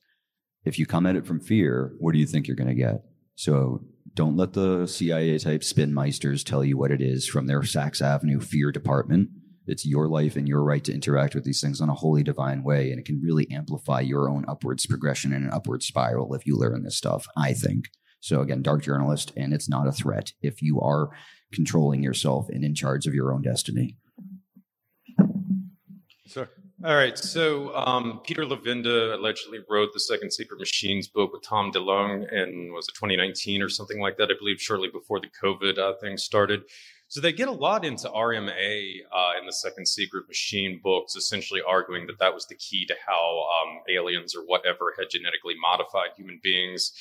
If 0.65 0.77
you 0.77 0.85
come 0.85 1.05
at 1.05 1.15
it 1.15 1.25
from 1.25 1.39
fear, 1.39 1.93
what 1.99 2.13
do 2.13 2.19
you 2.19 2.27
think 2.27 2.47
you're 2.47 2.55
going 2.55 2.67
to 2.67 2.75
get? 2.75 3.03
So 3.35 3.81
Don't 4.13 4.35
let 4.35 4.53
the 4.53 4.87
CIA 4.87 5.37
type 5.37 5.63
spin 5.63 5.93
meisters 5.93 6.43
tell 6.43 6.63
you 6.63 6.77
what 6.77 6.91
it 6.91 7.01
is 7.01 7.27
from 7.27 7.47
their 7.47 7.61
Saks 7.61 8.01
Avenue 8.01 8.39
fear 8.39 8.71
department. 8.71 9.29
It's 9.71 9.85
your 9.85 10.07
life 10.07 10.35
and 10.35 10.47
your 10.47 10.63
right 10.63 10.83
to 10.83 10.93
interact 10.93 11.33
with 11.33 11.45
these 11.45 11.61
things 11.61 11.79
in 11.79 11.89
a 11.89 11.93
wholly 11.93 12.23
divine 12.23 12.63
way. 12.63 12.91
And 12.91 12.99
it 12.99 13.05
can 13.05 13.21
really 13.21 13.49
amplify 13.49 14.01
your 14.01 14.29
own 14.29 14.45
upwards 14.47 14.85
progression 14.85 15.31
and 15.33 15.45
an 15.45 15.51
upward 15.51 15.81
spiral 15.81 16.35
if 16.35 16.45
you 16.45 16.57
learn 16.57 16.83
this 16.83 16.97
stuff, 16.97 17.25
I 17.37 17.53
think. 17.53 17.89
So, 18.19 18.41
again, 18.41 18.61
dark 18.61 18.83
journalist, 18.83 19.31
and 19.35 19.51
it's 19.53 19.69
not 19.69 19.87
a 19.87 19.91
threat 19.91 20.33
if 20.41 20.61
you 20.61 20.79
are 20.81 21.09
controlling 21.51 22.03
yourself 22.03 22.49
and 22.49 22.63
in 22.63 22.75
charge 22.75 23.07
of 23.07 23.15
your 23.15 23.33
own 23.33 23.41
destiny. 23.41 23.95
Sir. 26.27 26.49
All 26.83 26.95
right. 26.95 27.17
So 27.17 27.75
um, 27.75 28.21
Peter 28.23 28.43
Levenda 28.43 29.13
allegedly 29.13 29.59
wrote 29.69 29.89
the 29.93 29.99
Second 29.99 30.31
Secret 30.31 30.59
Machines 30.59 31.07
book 31.07 31.31
with 31.31 31.43
Tom 31.43 31.71
DeLonge 31.71 32.25
and 32.33 32.73
was 32.73 32.87
it 32.87 32.95
2019 32.95 33.61
or 33.61 33.69
something 33.69 33.99
like 33.99 34.17
that? 34.17 34.31
I 34.31 34.33
believe 34.39 34.59
shortly 34.59 34.89
before 34.89 35.19
the 35.19 35.29
COVID 35.43 35.77
uh, 35.77 35.93
thing 36.01 36.17
started. 36.17 36.61
So 37.11 37.19
they 37.19 37.33
get 37.33 37.49
a 37.49 37.51
lot 37.51 37.83
into 37.83 38.07
RNA 38.07 38.99
uh, 39.11 39.31
in 39.37 39.45
the 39.45 39.51
Second 39.51 39.85
Secret 39.85 40.29
Machine 40.29 40.79
books, 40.81 41.17
essentially 41.17 41.59
arguing 41.61 42.07
that 42.07 42.19
that 42.19 42.33
was 42.33 42.45
the 42.45 42.55
key 42.55 42.85
to 42.85 42.95
how 43.05 43.47
um, 43.65 43.79
aliens 43.89 44.33
or 44.33 44.43
whatever 44.45 44.93
had 44.97 45.09
genetically 45.09 45.55
modified 45.61 46.11
human 46.15 46.39
beings 46.41 46.93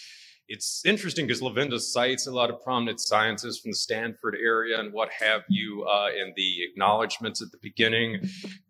it's 0.52 0.84
interesting 0.84 1.28
because 1.28 1.40
Levenda 1.40 1.78
cites 1.78 2.26
a 2.26 2.32
lot 2.32 2.50
of 2.50 2.60
prominent 2.60 2.98
scientists 2.98 3.60
from 3.60 3.70
the 3.70 3.76
Stanford 3.76 4.34
area 4.34 4.80
and 4.80 4.92
what 4.92 5.08
have 5.12 5.44
you 5.48 5.84
uh, 5.84 6.08
in 6.08 6.32
the 6.34 6.64
acknowledgments 6.64 7.40
at 7.40 7.52
the 7.52 7.58
beginning. 7.62 8.20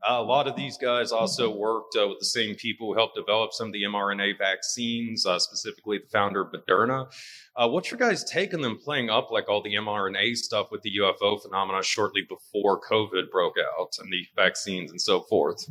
Uh, 0.06 0.16
a 0.18 0.22
lot 0.22 0.46
of 0.46 0.54
these 0.56 0.76
guys 0.76 1.10
also 1.10 1.48
worked 1.48 1.96
uh, 1.98 2.06
with 2.06 2.18
the 2.18 2.26
same 2.26 2.54
people 2.54 2.88
who 2.88 2.98
helped 2.98 3.16
develop 3.16 3.54
some 3.54 3.68
of 3.68 3.72
the 3.72 3.82
mRNA 3.84 4.36
vaccines, 4.36 5.24
uh, 5.24 5.38
specifically 5.38 5.96
the 5.96 6.08
founder 6.12 6.42
of 6.42 6.52
Moderna. 6.52 7.10
Uh, 7.56 7.66
what's 7.66 7.90
your 7.90 7.98
guys' 7.98 8.24
take 8.24 8.52
on 8.52 8.60
them 8.60 8.78
playing 8.78 9.08
up 9.08 9.30
like 9.30 9.48
all 9.48 9.62
the 9.62 9.74
mRNA 9.74 10.36
stuff 10.36 10.70
with 10.70 10.82
the 10.82 10.92
UFO 11.00 11.40
phenomena 11.40 11.82
shortly 11.82 12.26
before 12.28 12.78
COVID 12.90 13.30
broke 13.32 13.56
out 13.58 13.96
and 13.98 14.12
the 14.12 14.26
vaccines 14.36 14.90
and 14.90 15.00
so 15.00 15.22
forth? 15.22 15.64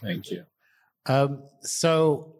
Thank 0.00 0.30
you. 0.30 0.44
Um, 1.04 1.42
so 1.60 2.37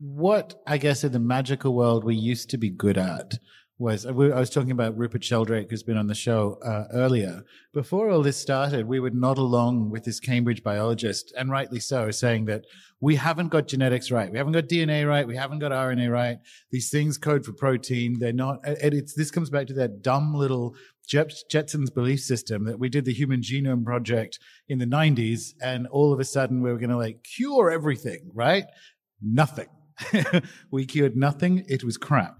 what 0.00 0.62
I 0.66 0.78
guess 0.78 1.04
in 1.04 1.12
the 1.12 1.20
magical 1.20 1.74
world 1.74 2.04
we 2.04 2.16
used 2.16 2.50
to 2.50 2.58
be 2.58 2.70
good 2.70 2.96
at 2.96 3.38
was 3.78 4.04
I 4.04 4.10
was 4.10 4.50
talking 4.50 4.72
about 4.72 4.96
Rupert 4.96 5.24
Sheldrake, 5.24 5.70
who's 5.70 5.82
been 5.82 5.96
on 5.96 6.06
the 6.06 6.14
show 6.14 6.58
uh, 6.62 6.84
earlier. 6.92 7.44
Before 7.72 8.10
all 8.10 8.22
this 8.22 8.36
started, 8.36 8.86
we 8.86 9.00
would 9.00 9.14
nod 9.14 9.38
along 9.38 9.88
with 9.88 10.04
this 10.04 10.20
Cambridge 10.20 10.62
biologist, 10.62 11.32
and 11.36 11.50
rightly 11.50 11.80
so, 11.80 12.10
saying 12.10 12.44
that 12.44 12.66
we 13.00 13.16
haven't 13.16 13.48
got 13.48 13.68
genetics 13.68 14.10
right, 14.10 14.30
we 14.30 14.36
haven't 14.36 14.52
got 14.52 14.68
DNA 14.68 15.08
right, 15.08 15.26
we 15.26 15.36
haven't 15.36 15.60
got 15.60 15.72
RNA 15.72 16.12
right. 16.12 16.38
These 16.70 16.90
things 16.90 17.16
code 17.16 17.44
for 17.44 17.52
protein. 17.52 18.18
They're 18.18 18.34
not. 18.34 18.60
And 18.66 18.92
it's 18.92 19.14
this 19.14 19.30
comes 19.30 19.48
back 19.48 19.66
to 19.68 19.74
that 19.74 20.02
dumb 20.02 20.34
little 20.34 20.76
Jetson's 21.08 21.90
belief 21.90 22.20
system 22.20 22.64
that 22.64 22.78
we 22.78 22.90
did 22.90 23.06
the 23.06 23.14
Human 23.14 23.40
Genome 23.40 23.84
Project 23.84 24.38
in 24.68 24.78
the 24.78 24.86
'90s, 24.86 25.54
and 25.62 25.86
all 25.86 26.12
of 26.12 26.20
a 26.20 26.24
sudden 26.24 26.60
we 26.60 26.70
were 26.70 26.78
going 26.78 26.90
to 26.90 26.98
like 26.98 27.24
cure 27.24 27.70
everything, 27.70 28.30
right? 28.34 28.64
Nothing 29.22 29.68
we 30.70 30.86
cured 30.86 31.16
nothing. 31.16 31.64
It 31.68 31.84
was 31.84 31.96
crap. 31.96 32.36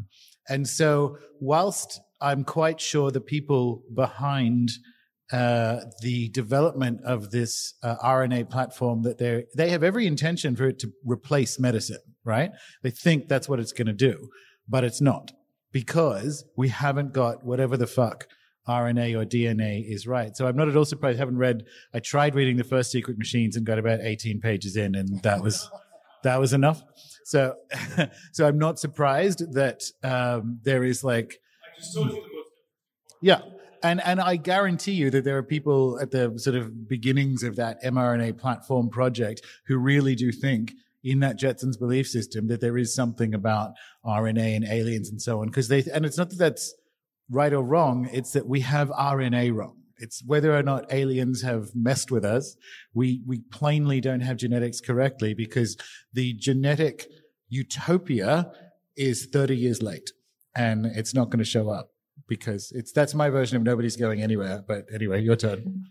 And 0.49 0.69
so, 0.69 1.19
whilst 1.41 2.01
I'm 2.21 2.45
quite 2.45 2.81
sure 2.81 3.11
the 3.11 3.21
people 3.21 3.83
behind 3.95 4.71
uh, 5.33 5.81
the 6.03 6.29
development 6.31 7.01
of 7.05 7.31
this 7.31 7.75
uh, 7.83 7.97
RNA 8.05 8.51
platform 8.51 9.03
that 9.03 9.19
they 9.19 9.45
they 9.57 9.71
have 9.71 9.85
every 9.85 10.07
intention 10.07 10.57
for 10.57 10.65
it 10.65 10.79
to 10.81 10.91
replace 11.05 11.59
medicine, 11.59 12.01
right? 12.25 12.51
They 12.83 12.91
think 12.91 13.29
that's 13.29 13.49
what 13.49 13.61
it's 13.61 13.73
going 13.73 13.87
to 13.87 13.93
do, 13.93 14.29
but 14.69 14.83
it's 14.83 15.01
not 15.01 15.33
because 15.73 16.45
we 16.57 16.69
haven't 16.69 17.13
got 17.13 17.45
whatever 17.45 17.77
the 17.77 17.87
fuck 17.87 18.27
RNA 18.69 19.21
or 19.21 19.25
DNA 19.25 19.85
is 19.89 20.07
right. 20.07 20.37
So 20.37 20.47
I'm 20.47 20.57
not 20.57 20.69
at 20.69 20.77
all 20.77 20.85
surprised. 20.85 21.17
I 21.17 21.21
haven't 21.21 21.39
read. 21.39 21.65
I 21.95 22.01
tried 22.01 22.35
reading 22.35 22.57
the 22.57 22.65
first 22.65 22.91
Secret 22.91 23.17
Machines 23.17 23.57
and 23.57 23.65
got 23.65 23.79
about 23.79 24.01
18 24.03 24.41
pages 24.41 24.77
in, 24.77 24.95
and 24.95 25.23
that 25.23 25.43
was 25.43 25.71
that 26.23 26.41
was 26.41 26.53
enough. 26.53 26.83
So, 27.25 27.55
so 28.33 28.47
I'm 28.47 28.59
not 28.59 28.79
surprised 28.79 29.53
that 29.55 29.83
um, 30.03 30.61
there 30.63 30.85
is 30.85 31.05
like. 31.05 31.39
I 31.65 31.81
just 31.81 31.95
told 31.95 32.09
you 32.09 32.15
the 32.15 32.21
most. 32.21 32.51
Yeah, 33.23 33.41
and 33.83 34.01
and 34.05 34.21
I 34.21 34.37
guarantee 34.37 34.93
you 34.93 35.11
that 35.11 35.25
there 35.25 35.37
are 35.39 35.43
people 35.43 35.99
at 36.01 36.11
the 36.11 36.39
sort 36.39 36.57
of 36.57 36.89
beginnings 36.89 37.43
of 37.43 37.57
that 37.57 37.83
mRNA 37.83 38.39
platform 38.39 38.89
project 38.91 39.43
who 39.67 39.79
really 39.79 40.15
do 40.15 40.33
think 40.33 40.73
in 41.03 41.21
that 41.21 41.39
Jetsons 41.39 41.79
belief 41.79 42.07
system 42.09 42.49
that 42.49 42.61
there 42.61 42.77
is 42.77 42.95
something 42.95 43.35
about 43.35 43.73
RNA 44.05 44.57
and 44.57 44.65
aliens 44.67 45.09
and 45.09 45.21
so 45.21 45.41
on. 45.41 45.47
Because 45.47 45.69
they 45.69 45.85
and 45.93 46.05
it's 46.05 46.19
not 46.19 46.31
that 46.31 46.39
that's 46.39 46.75
right 47.31 47.53
or 47.53 47.63
wrong; 47.63 48.09
it's 48.13 48.33
that 48.33 48.47
we 48.47 48.61
have 48.61 48.89
RNA 48.91 49.55
wrong. 49.55 49.77
It's 50.01 50.23
whether 50.25 50.57
or 50.57 50.63
not 50.63 50.93
aliens 50.93 51.43
have 51.43 51.75
messed 51.75 52.11
with 52.11 52.25
us. 52.25 52.57
We 52.95 53.23
we 53.27 53.41
plainly 53.53 54.01
don't 54.01 54.21
have 54.21 54.37
genetics 54.37 54.81
correctly 54.81 55.35
because 55.35 55.77
the 56.13 56.35
genetic 56.35 57.07
utopia 57.49 58.51
is 58.97 59.27
30 59.27 59.57
years 59.57 59.83
late 59.83 60.11
and 60.57 60.87
it's 60.87 61.15
not 61.15 61.27
going 61.27 61.39
to 61.39 61.45
show 61.45 61.71
up 61.71 61.91
because 62.29 62.73
it's 62.75 62.93
that's 62.93 63.15
my 63.15 63.29
version 63.29 63.57
of 63.57 63.63
nobody's 63.63 63.97
going 63.97 64.23
anywhere. 64.23 64.65
But 64.67 64.87
anyway, 64.93 65.23
your 65.23 65.37
turn. 65.37 65.85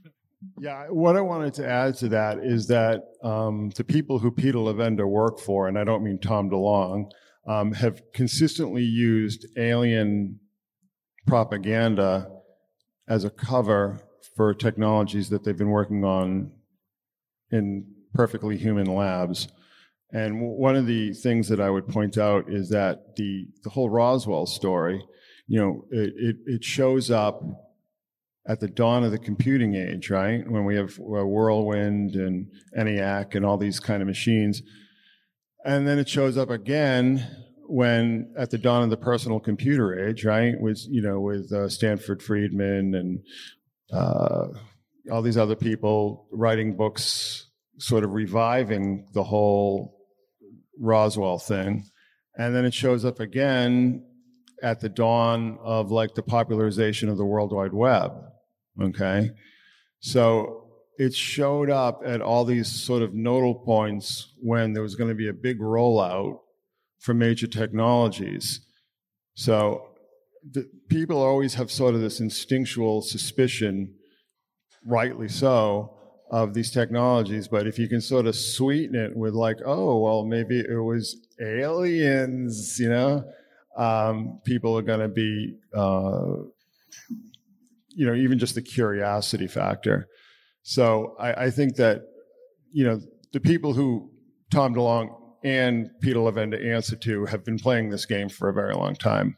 Yeah, 0.58 0.86
what 0.88 1.18
I 1.18 1.22
wanted 1.22 1.54
to 1.56 1.68
add 1.68 1.96
to 1.98 2.10
that 2.10 2.40
is 2.40 2.68
that 2.68 3.04
um, 3.24 3.72
the 3.76 3.84
people 3.84 4.20
who 4.20 4.32
Peter 4.32 4.58
Levenda 4.58 5.06
work 5.06 5.38
for, 5.40 5.68
and 5.68 5.78
I 5.78 5.84
don't 5.84 6.02
mean 6.02 6.18
Tom 6.18 6.50
DeLonge, 6.50 7.10
um, 7.46 7.74
have 7.74 8.02
consistently 8.14 8.84
used 8.84 9.46
alien 9.58 10.40
propaganda 11.28 12.30
as 13.10 13.26
a 13.26 13.30
cover 13.30 14.00
for 14.36 14.54
technologies 14.54 15.30
that 15.30 15.44
they've 15.44 15.58
been 15.58 15.72
working 15.72 16.06
on 16.06 16.52
in 17.52 17.86
perfectly 18.14 18.58
human 18.58 18.86
labs. 18.86 19.48
And 20.12 20.42
one 20.42 20.76
of 20.76 20.88
the 20.88 21.14
things 21.14 21.50
that 21.50 21.60
I 21.60 21.70
would 21.70 21.88
point 21.88 22.18
out 22.18 22.50
is 22.50 22.70
that 22.70 23.16
the, 23.16 23.48
the 23.64 23.70
whole 23.72 23.90
Roswell 23.90 24.46
story, 24.46 25.04
you 25.48 25.60
know, 25.60 25.86
it, 25.92 26.14
it, 26.16 26.36
it 26.46 26.64
shows 26.64 27.12
up 27.12 27.44
at 28.48 28.60
the 28.60 28.68
dawn 28.68 29.04
of 29.04 29.12
the 29.12 29.20
computing 29.20 29.76
age, 29.76 30.10
right? 30.10 30.50
When 30.50 30.66
we 30.66 30.76
have 30.76 30.98
uh, 31.00 31.26
Whirlwind 31.26 32.16
and 32.16 32.48
ENIAC 32.78 33.36
and 33.36 33.46
all 33.46 33.58
these 33.58 33.80
kind 33.80 34.02
of 34.02 34.08
machines. 34.08 34.64
And 35.66 35.88
then 35.88 36.00
it 36.00 36.10
shows 36.10 36.38
up 36.38 36.50
again 36.50 37.28
when 37.70 38.34
at 38.36 38.50
the 38.50 38.58
dawn 38.58 38.84
of 38.84 38.90
the 38.90 38.98
personal 38.98 39.40
computer 39.40 40.08
age, 40.08 40.26
right? 40.26 40.60
With, 40.60 40.84
you 40.90 41.02
know, 41.02 41.20
with 41.20 41.52
uh, 41.52 41.70
Stanton 41.70 42.20
Friedman 42.20 42.96
and 42.96 43.20
uh, 43.94 44.48
all 45.12 45.22
these 45.22 45.38
other 45.38 45.56
people 45.56 46.28
writing 46.32 46.76
books, 46.76 47.46
sort 47.78 48.04
of 48.04 48.14
reviving 48.14 49.08
the 49.14 49.24
whole 49.24 49.96
Roswell 50.80 51.38
thing. 51.38 51.86
And 52.36 52.56
then 52.56 52.66
it 52.66 52.74
shows 52.74 53.06
up 53.06 53.20
again 53.20 54.04
at 54.64 54.80
the 54.80 54.90
dawn 54.90 55.60
of 55.62 55.92
like 55.92 56.16
the 56.16 56.24
popularization 56.24 57.08
of 57.08 57.18
the 57.18 57.26
World 57.26 57.54
Wide 57.54 57.74
Web. 57.74 58.12
Okay. 58.82 59.30
So 60.00 60.70
it 60.98 61.14
showed 61.14 61.70
up 61.70 62.02
at 62.04 62.22
all 62.22 62.46
these 62.46 62.68
sort 62.68 63.04
of 63.04 63.14
nodal 63.14 63.56
points 63.56 64.34
when 64.42 64.74
there 64.74 64.84
was 64.84 64.96
going 64.96 65.10
to 65.10 65.16
be 65.16 65.30
a 65.30 65.34
big 65.34 65.60
rollout 65.60 66.40
for 67.00 67.14
major 67.14 67.48
technologies. 67.48 68.62
So 69.36 69.90
people 70.90 71.22
always 71.22 71.56
have 71.56 71.72
sort 71.72 71.96
of 71.96 72.02
this 72.02 72.20
instinctual 72.20 73.02
suspicion, 73.02 73.96
rightly 74.86 75.28
so, 75.28 75.96
of 76.32 76.54
these 76.54 76.72
technologies, 76.72 77.48
but 77.48 77.66
if 77.66 77.80
you 77.80 77.90
can 77.90 78.02
sort 78.02 78.28
of 78.28 78.36
sweeten 78.36 78.96
it 78.96 79.16
with 79.16 79.34
like, 79.34 79.58
oh, 79.66 80.00
well, 80.00 80.26
maybe 80.26 80.60
it 80.60 80.78
was 80.78 81.18
aliens, 81.42 82.78
you 82.80 82.90
know, 82.90 83.24
um, 83.78 84.40
people 84.46 84.78
are 84.78 84.84
going 84.84 85.00
to 85.00 85.08
be, 85.08 85.56
uh, 85.76 86.36
you 87.90 88.06
know, 88.06 88.14
even 88.14 88.38
just 88.38 88.56
the 88.56 88.62
curiosity 88.62 89.48
factor. 89.48 90.08
So 90.62 91.16
I, 91.20 91.46
I, 91.46 91.50
think 91.50 91.78
that, 91.78 92.04
you 92.72 92.84
know, 92.84 93.02
the 93.34 93.40
people 93.40 93.74
who 93.74 94.12
Tom 94.52 94.76
DeLonge 94.76 95.19
and 95.44 95.90
Peter 96.02 96.20
Levenda 96.20 96.64
answer 96.64 96.96
to 96.98 97.26
have 97.26 97.46
been 97.46 97.58
playing 97.58 97.90
this 97.90 98.06
game 98.06 98.30
for 98.30 98.50
a 98.50 98.54
very 98.54 98.74
long 98.74 98.96
time. 98.96 99.38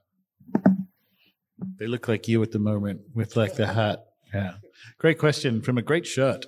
They 1.80 1.88
look 1.88 2.08
like 2.08 2.28
you 2.28 2.42
at 2.44 2.52
the 2.52 2.60
moment 2.60 3.02
with 3.14 3.36
like 3.36 3.56
the 3.56 3.68
hat. 3.68 4.04
Yeah. 4.34 4.54
Great 4.98 5.20
question 5.20 5.62
from 5.62 5.78
a 5.78 5.82
great 5.82 6.06
shirt. 6.06 6.46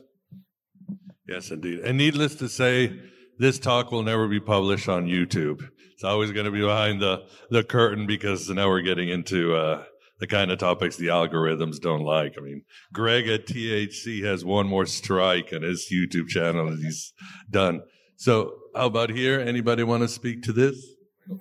Yes, 1.28 1.52
indeed. 1.52 1.80
And 1.80 1.98
needless 1.98 2.36
to 2.36 2.50
say, 2.50 3.00
this 3.40 3.60
talk 3.60 3.92
will 3.92 4.04
never 4.04 4.28
be 4.28 4.40
published 4.40 4.90
on 4.90 5.08
YouTube. 5.08 5.68
It's 5.94 6.04
always 6.04 6.32
going 6.32 6.46
to 6.46 6.52
be 6.52 6.62
behind 6.62 7.02
the, 7.02 7.24
the 7.50 7.64
curtain 7.64 8.06
because 8.06 8.50
now 8.50 8.68
we're 8.68 8.82
getting 8.82 9.10
into 9.10 9.56
uh, 9.56 9.84
the 10.20 10.28
kind 10.28 10.52
of 10.52 10.58
topics 10.58 10.96
the 10.96 11.08
algorithms 11.08 11.80
don't 11.80 12.04
like. 12.04 12.36
I 12.38 12.42
mean, 12.42 12.64
Greg 12.92 13.28
at 13.28 13.48
THC 13.48 14.24
has 14.24 14.46
one 14.46 14.68
more 14.68 14.86
strike 14.86 15.52
on 15.54 15.62
his 15.62 15.88
YouTube 15.92 16.28
channel 16.28 16.68
and 16.68 16.84
he's 16.84 17.14
done. 17.50 17.82
So, 18.24 18.54
how 18.74 18.86
about 18.86 19.10
here? 19.10 19.38
Anybody 19.38 19.84
want 19.84 20.02
to 20.04 20.08
speak 20.08 20.44
to 20.44 20.54
this? 20.54 20.82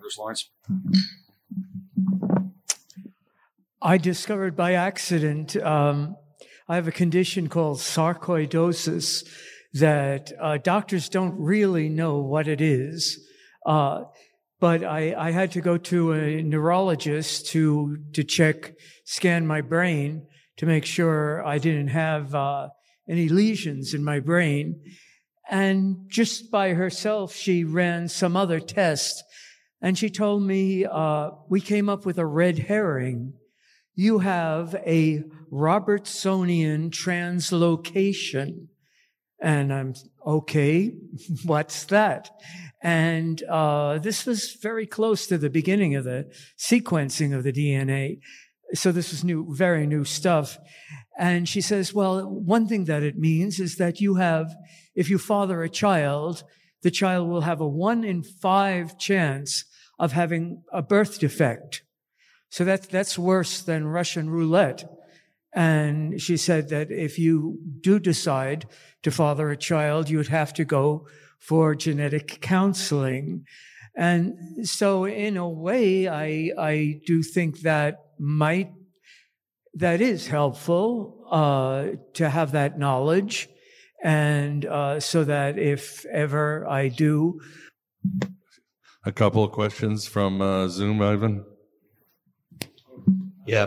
First 0.01 0.18
lines. 0.18 0.51
I 3.81 3.99
discovered 3.99 4.57
by 4.57 4.73
accident. 4.73 5.55
Um, 5.59 6.16
I 6.68 6.75
have 6.75 6.88
a 6.88 6.90
condition 6.90 7.49
called 7.49 7.79
sarcoidosis 7.79 9.25
that 9.75 10.33
uh, 10.40 10.59
doctors 10.59 11.09
don't 11.09 11.38
really 11.38 11.88
know 11.88 12.18
what 12.18 12.49
it 12.49 12.61
is. 12.61 13.16
Uh, 13.64 14.03
but 14.59 14.83
I, 14.83 15.14
I, 15.16 15.31
had 15.31 15.53
to 15.53 15.61
go 15.61 15.79
to 15.79 16.14
a 16.14 16.42
neurologist 16.42 17.47
to 17.51 17.99
to 18.14 18.25
check, 18.25 18.73
scan 19.05 19.47
my 19.47 19.61
brain 19.61 20.27
to 20.57 20.66
make 20.66 20.85
sure 20.85 21.47
I 21.47 21.59
didn't 21.59 21.88
have 21.95 22.35
uh, 22.35 22.71
any 23.09 23.29
lesions 23.29 23.95
in 23.95 24.03
my 24.03 24.18
brain. 24.18 24.81
And 25.53 26.07
just 26.09 26.51
by 26.51 26.71
herself, 26.71 27.35
she 27.35 27.62
ran 27.62 28.09
some 28.09 28.38
other 28.38 28.59
test, 28.59 29.23
and 29.83 29.99
she 29.99 30.09
told 30.09 30.43
me 30.43 30.87
uh, 30.87 31.33
we 31.47 31.61
came 31.61 31.91
up 31.91 32.07
with 32.07 32.19
a 32.19 32.25
red 32.25 32.59
herring. 32.59 33.35
You 33.95 34.21
have 34.21 34.75
a 34.87 35.25
Robertsonian 35.53 36.91
translocation. 36.91 38.69
And 39.43 39.75
I'm 39.75 39.95
okay. 40.27 40.95
What's 41.45 41.85
that? 41.87 42.31
And 42.83 43.43
uh, 43.43 43.99
this 43.99 44.25
was 44.25 44.55
very 44.55 44.87
close 44.87 45.27
to 45.27 45.37
the 45.37 45.51
beginning 45.51 45.97
of 45.97 46.05
the 46.05 46.33
sequencing 46.59 47.37
of 47.37 47.45
the 47.45 47.53
DNA. 47.53 48.21
So 48.73 48.91
this 48.91 49.11
was 49.11 49.23
new, 49.23 49.55
very 49.55 49.87
new 49.87 50.05
stuff. 50.05 50.57
And 51.19 51.47
she 51.47 51.61
says, 51.61 51.93
well, 51.93 52.27
one 52.27 52.67
thing 52.67 52.87
that 52.87 53.03
it 53.03 53.19
means 53.19 53.61
is 53.61 53.77
that 53.77 54.01
you 54.01 54.15
have, 54.15 54.55
if 54.94 55.11
you 55.11 55.18
father 55.18 55.62
a 55.62 55.68
child, 55.68 56.44
the 56.83 56.90
child 56.90 57.28
will 57.28 57.42
have 57.42 57.61
a 57.61 57.68
one 57.68 58.05
in 58.05 58.22
five 58.22 58.98
chance 58.98 59.64
of 59.98 60.12
having 60.12 60.62
a 60.72 60.83
birth 60.83 61.18
defect. 61.18 61.83
So 62.50 62.64
that, 62.64 62.90
that's 62.90 63.18
worse 63.18 63.62
than 63.62 63.87
Russian 63.87 64.28
roulette. 64.28 64.85
And 65.55 66.20
she 66.20 66.37
said 66.37 66.70
that 66.70 66.90
if 66.90 67.18
you 67.18 67.59
do 67.81 67.98
decide 67.98 68.66
to 69.02 69.11
father 69.11 69.50
a 69.50 69.57
child, 69.57 70.09
you 70.09 70.16
would 70.18 70.28
have 70.28 70.52
to 70.55 70.64
go 70.64 71.07
for 71.38 71.74
genetic 71.74 72.40
counseling. 72.40 73.46
And 73.94 74.66
so 74.66 75.05
in 75.05 75.37
a 75.37 75.48
way, 75.48 76.09
I, 76.09 76.50
I 76.59 77.00
do 77.07 77.22
think 77.22 77.61
that 77.61 77.98
might, 78.18 78.72
that 79.74 80.00
is 80.00 80.26
helpful, 80.26 81.26
uh, 81.31 81.87
to 82.14 82.28
have 82.28 82.52
that 82.52 82.78
knowledge. 82.78 83.48
And, 84.03 84.65
uh, 84.67 85.01
so 85.01 85.25
that 85.25 85.59
if 85.59 86.05
ever 86.07 86.67
I 86.69 86.88
do. 86.88 87.41
A 89.05 89.12
couple 89.12 89.45
of 89.45 89.53
questions 89.53 90.07
from 90.07 90.41
uh, 90.41 90.69
Zoom, 90.69 91.01
Ivan. 91.01 91.45
Yeah. 93.47 93.67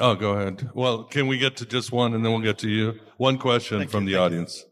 Oh, 0.00 0.14
go 0.14 0.32
ahead. 0.32 0.70
Well, 0.74 1.04
can 1.04 1.26
we 1.26 1.38
get 1.38 1.56
to 1.56 1.66
just 1.66 1.90
one 1.90 2.14
and 2.14 2.24
then 2.24 2.32
we'll 2.32 2.42
get 2.42 2.58
to 2.58 2.68
you? 2.68 3.00
One 3.16 3.38
question 3.38 3.78
Thank 3.78 3.90
from 3.90 4.04
you, 4.04 4.10
the 4.10 4.16
thank 4.18 4.26
audience. 4.26 4.64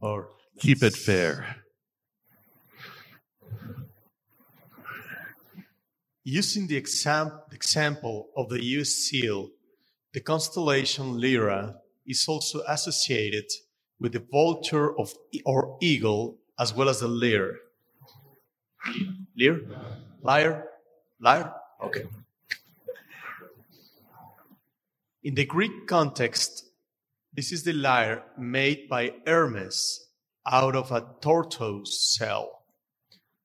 Or 0.00 0.30
Keep 0.58 0.82
it 0.82 0.94
fair. 0.94 1.56
using 6.24 6.66
the 6.66 6.76
exam- 6.76 7.40
example 7.52 8.28
of 8.36 8.50
the 8.50 8.62
US 8.76 8.90
seal, 8.90 9.48
the 10.12 10.20
constellation 10.20 11.18
Lyra 11.18 11.76
is 12.08 12.24
also 12.26 12.62
associated 12.66 13.44
with 14.00 14.12
the 14.12 14.24
vulture 14.30 14.98
of 14.98 15.12
or 15.44 15.76
eagle 15.80 16.38
as 16.58 16.74
well 16.74 16.88
as 16.88 17.00
the 17.00 17.08
lyre. 17.08 17.56
Lyre? 19.36 19.60
Lyre? 20.22 20.64
Lyre? 21.20 21.52
Okay. 21.84 22.04
In 25.22 25.34
the 25.34 25.44
Greek 25.44 25.86
context, 25.86 26.64
this 27.32 27.52
is 27.52 27.62
the 27.62 27.72
lyre 27.72 28.22
made 28.38 28.88
by 28.88 29.12
Hermes 29.26 30.06
out 30.50 30.74
of 30.74 30.90
a 30.90 31.06
tortoise 31.20 32.16
shell. 32.16 32.64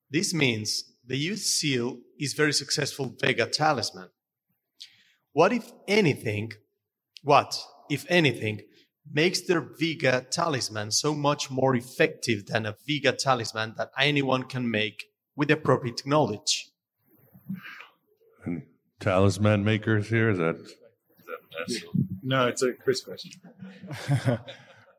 This 0.09 0.33
means 0.33 0.85
the 1.05 1.17
youth 1.17 1.39
seal 1.39 1.97
is 2.19 2.33
very 2.33 2.53
successful 2.53 3.15
Vega 3.19 3.47
talisman. 3.47 4.09
What 5.33 5.51
if 5.51 5.71
anything, 5.87 6.51
what 7.23 7.59
if 7.89 8.05
anything, 8.09 8.61
makes 9.11 9.41
their 9.41 9.61
Vega 9.61 10.25
talisman 10.29 10.91
so 10.91 11.13
much 11.13 11.51
more 11.51 11.75
effective 11.75 12.47
than 12.47 12.65
a 12.65 12.75
Vega 12.87 13.11
talisman 13.11 13.73
that 13.77 13.91
anyone 13.97 14.43
can 14.43 14.69
make 14.69 15.05
with 15.35 15.51
appropriate 15.51 16.05
knowledge? 16.05 16.69
And 18.45 18.63
talisman 18.99 19.63
makers 19.63 20.09
here 20.09 20.29
is 20.29 20.37
that? 20.37 20.55
No, 22.23 22.47
it's 22.47 22.63
a 22.63 22.73
Chris 22.73 23.03
question. 23.03 23.31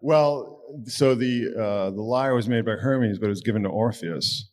well, 0.01 0.61
so 0.85 1.15
the 1.15 1.49
uh, 1.59 1.91
the 1.91 2.03
lyre 2.03 2.35
was 2.35 2.49
made 2.49 2.65
by 2.65 2.73
Hermes, 2.73 3.19
but 3.19 3.27
it 3.27 3.31
was 3.31 3.41
given 3.41 3.63
to 3.63 3.69
Orpheus. 3.69 4.51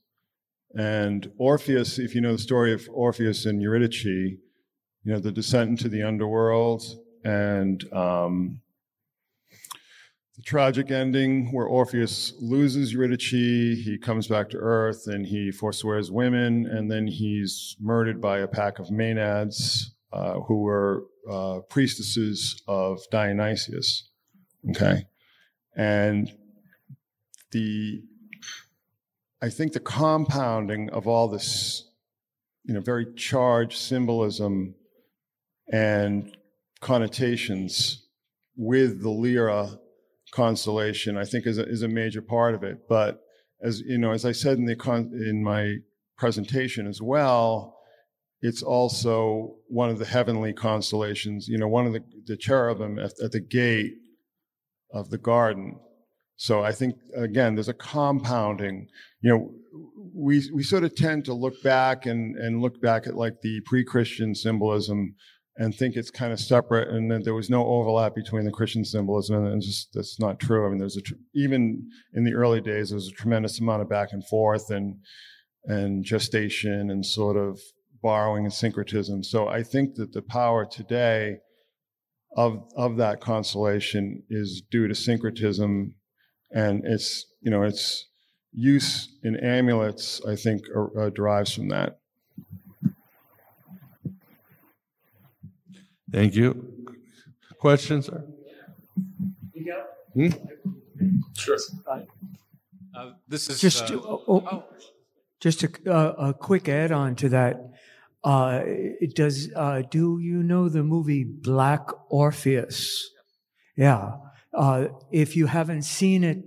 And 0.74 1.30
Orpheus, 1.38 2.00
if 2.00 2.16
you 2.16 2.22
know 2.22 2.32
the 2.32 2.40
story 2.40 2.74
of 2.74 2.88
Orpheus 2.94 3.46
and 3.46 3.62
Eurydice, 3.62 4.06
you 4.06 4.40
know 5.04 5.20
the 5.20 5.32
descent 5.32 5.70
into 5.70 5.90
the 5.90 6.02
underworld 6.02 6.84
and 7.24 7.92
um, 7.94 8.62
the 10.36 10.42
tragic 10.44 10.92
ending 10.92 11.52
where 11.52 11.66
Orpheus 11.66 12.34
loses 12.40 12.94
Eurydice, 12.94 13.84
he 13.84 13.98
comes 14.02 14.28
back 14.28 14.50
to 14.50 14.58
Earth 14.58 15.08
and 15.08 15.26
he 15.26 15.52
forswears 15.52 16.12
women, 16.12 16.66
and 16.66 16.90
then 16.90 17.08
he's 17.08 17.76
murdered 17.80 18.20
by 18.22 18.40
a 18.40 18.48
pack 18.48 18.80
of 18.80 18.88
Maenads 18.88 19.92
uh, 20.12 20.40
who 20.42 20.62
were 20.62 21.04
uh, 21.30 21.60
priestesses 21.70 22.62
of 22.68 23.00
Dionysius. 23.12 24.10
Okay, 24.70 25.06
and 25.76 26.32
the 27.52 28.04
I 29.42 29.50
think 29.50 29.74
the 29.74 29.80
compounding 29.80 30.90
of 30.92 31.08
all 31.08 31.28
this, 31.28 31.90
you 32.64 32.74
know, 32.74 32.80
very 32.80 33.12
charged 33.16 33.78
symbolism 33.78 34.76
and 35.72 36.36
connotations 36.82 38.08
with 38.58 39.02
the 39.02 39.10
Lyra 39.10 39.80
constellation, 40.32 41.18
I 41.18 41.26
think 41.26 41.46
is 41.46 41.58
a, 41.58 41.68
is 41.68 41.84
a 41.84 41.88
major 41.88 42.22
part 42.22 42.56
of 42.56 42.64
it. 42.64 42.90
But 42.90 43.22
as 43.62 43.82
you 43.82 43.98
know, 43.98 44.12
as 44.12 44.26
I 44.26 44.32
said 44.32 44.58
in 44.58 44.66
the 44.66 44.76
con- 44.76 45.12
in 45.14 45.44
my 45.44 45.76
presentation 46.18 46.88
as 46.88 47.02
well, 47.02 47.78
it's 48.42 48.64
also 48.64 49.56
one 49.68 49.90
of 49.90 50.00
the 50.00 50.06
heavenly 50.06 50.54
constellations. 50.54 51.48
You 51.48 51.58
know, 51.58 51.68
one 51.68 51.86
of 51.86 51.94
the, 51.94 52.04
the 52.26 52.38
cherubim 52.38 52.98
at, 52.98 53.14
at 53.24 53.32
the 53.32 53.40
gate 53.40 53.94
of 54.94 55.10
the 55.10 55.18
garden. 55.18 55.80
So 56.38 56.64
I 56.64 56.72
think 56.72 56.96
again, 57.16 57.56
there's 57.56 57.70
a 57.70 57.74
compounding. 57.74 58.88
You 59.22 59.30
know, 59.30 59.52
we 60.16 60.50
we 60.54 60.64
sort 60.64 60.84
of 60.84 60.96
tend 60.96 61.26
to 61.26 61.34
look 61.34 61.62
back 61.62 62.08
and 62.08 62.36
and 62.36 62.62
look 62.62 62.82
back 62.82 63.06
at 63.06 63.16
like 63.16 63.42
the 63.42 63.62
pre-Christian 63.66 64.34
symbolism 64.34 65.16
and 65.58 65.76
think 65.76 65.96
it's 65.96 66.12
kind 66.12 66.32
of 66.32 66.40
separate 66.40 66.88
and 66.90 67.12
that 67.12 67.24
there 67.26 67.34
was 67.34 67.50
no 67.50 67.66
overlap 67.66 68.16
between 68.16 68.46
the 68.46 68.52
Christian 68.52 68.86
symbolism 68.86 69.46
and 69.46 69.62
just 69.62 69.90
that's 69.94 70.20
not 70.20 70.40
true. 70.40 70.66
I 70.66 70.70
mean, 70.70 70.80
there's 70.80 70.98
a 70.98 71.02
tr- 71.02 71.16
even 71.36 71.90
in 72.14 72.24
the 72.24 72.34
early 72.34 72.62
days 72.62 72.90
there 72.90 72.96
was 72.96 73.10
a 73.10 73.12
tremendous 73.12 73.60
amount 73.60 73.82
of 73.82 73.90
back 73.90 74.10
and 74.12 74.26
forth 74.28 74.70
and 74.70 74.96
and 75.66 76.04
gestation 76.04 76.90
and 76.90 77.06
sort 77.06 77.38
of 77.38 77.60
borrowing 78.02 78.46
and 78.46 78.54
syncretism. 78.54 79.24
So 79.24 79.48
I 79.48 79.62
think 79.62 79.96
that 79.96 80.14
the 80.14 80.22
power 80.22 80.66
today 80.66 81.38
of 82.36 82.64
of 82.76 82.98
that 82.98 83.20
constellation 83.20 84.24
is 84.30 84.62
due 84.72 84.88
to 84.88 84.96
syncretism 84.96 85.94
and 86.52 86.84
it's 86.86 87.26
you 87.42 87.52
know 87.52 87.64
its 87.64 88.08
use 88.54 89.10
in 89.24 89.36
amulets 89.38 90.22
i 90.28 90.36
think 90.36 90.62
uh, 90.98 91.10
derives 91.10 91.54
from 91.54 91.70
that 91.70 92.00
Thank 96.12 96.36
you. 96.36 96.50
Questions? 97.60 98.08
Sir? 98.08 98.24
Hmm? 100.14 100.28
Sure. 101.38 101.58
Uh, 102.94 103.12
this 103.28 103.50
is 103.50 103.62
Just, 103.62 103.92
uh, 103.92 103.96
oh, 103.96 104.24
oh, 104.28 104.64
just 105.40 105.64
a, 105.64 105.70
uh, 105.90 106.30
a 106.30 106.34
quick 106.34 106.68
add 106.68 106.92
on 106.92 107.16
to 107.16 107.30
that. 107.30 107.72
Uh, 108.24 108.62
it 108.66 109.16
does, 109.16 109.50
uh, 109.56 109.82
do 109.90 110.20
you 110.20 110.44
know 110.44 110.70
the 110.70 110.84
movie 110.84 111.24
Black 111.24 111.88
Orpheus? 112.10 113.10
Yeah. 113.78 114.18
Uh, 114.54 114.88
if 115.12 115.36
you 115.36 115.48
haven't 115.48 115.84
seen 115.84 116.24
it, 116.24 116.44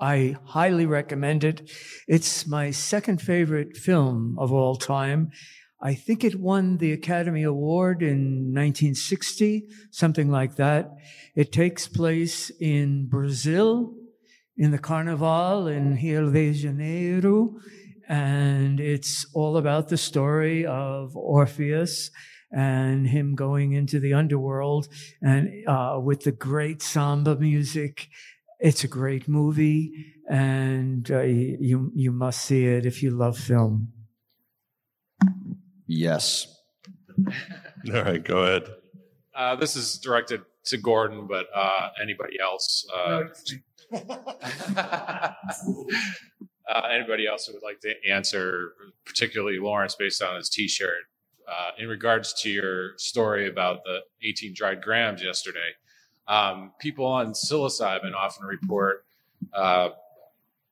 I 0.00 0.36
highly 0.44 0.86
recommend 0.86 1.44
it. 1.44 1.70
It's 2.06 2.46
my 2.46 2.70
second 2.70 3.20
favorite 3.20 3.76
film 3.76 4.36
of 4.38 4.52
all 4.52 4.76
time. 4.76 5.30
I 5.82 5.94
think 5.94 6.24
it 6.24 6.38
won 6.38 6.76
the 6.76 6.92
Academy 6.92 7.42
Award 7.42 8.02
in 8.02 8.52
1960, 8.52 9.66
something 9.90 10.30
like 10.30 10.56
that. 10.56 10.90
It 11.34 11.52
takes 11.52 11.88
place 11.88 12.50
in 12.60 13.06
Brazil, 13.08 13.94
in 14.58 14.72
the 14.72 14.78
Carnival 14.78 15.68
in 15.68 15.94
Rio 15.96 16.30
de 16.30 16.52
Janeiro, 16.52 17.56
and 18.06 18.78
it's 18.78 19.24
all 19.32 19.56
about 19.56 19.88
the 19.88 19.96
story 19.96 20.66
of 20.66 21.16
Orpheus 21.16 22.10
and 22.52 23.06
him 23.06 23.34
going 23.34 23.72
into 23.72 24.00
the 24.00 24.12
underworld 24.12 24.88
and 25.22 25.48
uh, 25.66 25.98
with 26.02 26.24
the 26.24 26.32
great 26.32 26.82
samba 26.82 27.36
music. 27.36 28.08
It's 28.58 28.84
a 28.84 28.88
great 28.88 29.28
movie, 29.28 30.12
and 30.28 31.10
uh, 31.10 31.22
you 31.22 31.90
you 31.94 32.12
must 32.12 32.42
see 32.42 32.66
it 32.66 32.84
if 32.84 33.02
you 33.02 33.12
love 33.12 33.38
film. 33.38 33.92
Yes. 35.90 36.46
All 37.92 38.02
right, 38.02 38.22
go 38.22 38.44
ahead. 38.44 38.68
Uh, 39.34 39.56
this 39.56 39.74
is 39.74 39.98
directed 39.98 40.42
to 40.66 40.76
Gordon, 40.76 41.26
but 41.26 41.48
uh, 41.52 41.88
anybody 42.00 42.38
else? 42.40 42.86
Uh, 42.94 43.22
uh, 43.96 45.32
anybody 46.92 47.26
else 47.26 47.46
who 47.46 47.54
would 47.54 47.64
like 47.64 47.80
to 47.80 47.92
answer, 48.08 48.74
particularly 49.04 49.58
Lawrence, 49.58 49.96
based 49.96 50.22
on 50.22 50.36
his 50.36 50.48
T-shirt, 50.48 51.02
uh, 51.48 51.70
in 51.76 51.88
regards 51.88 52.34
to 52.42 52.50
your 52.50 52.96
story 52.96 53.48
about 53.48 53.82
the 53.82 53.98
18 54.22 54.54
dried 54.54 54.82
grams 54.82 55.24
yesterday. 55.24 55.70
Um, 56.28 56.70
people 56.78 57.04
on 57.04 57.32
psilocybin 57.32 58.14
often 58.14 58.46
report 58.46 59.04
uh, 59.52 59.88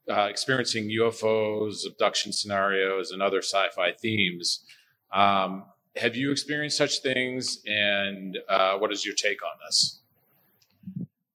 uh, 0.09 0.29
experiencing 0.31 0.89
UFOs, 0.91 1.85
abduction 1.85 2.33
scenarios, 2.33 3.11
and 3.11 3.21
other 3.21 3.43
sci-fi 3.43 3.93
themes. 4.01 4.65
Um, 5.13 5.65
have 5.97 6.17
you 6.17 6.31
experienced 6.31 6.77
such 6.77 7.01
things, 7.01 7.61
and 7.67 8.39
uh, 8.49 8.79
what 8.79 8.93
is 8.93 9.05
your 9.05 9.15
take 9.15 9.43
on 9.43 9.53
this? 9.67 10.01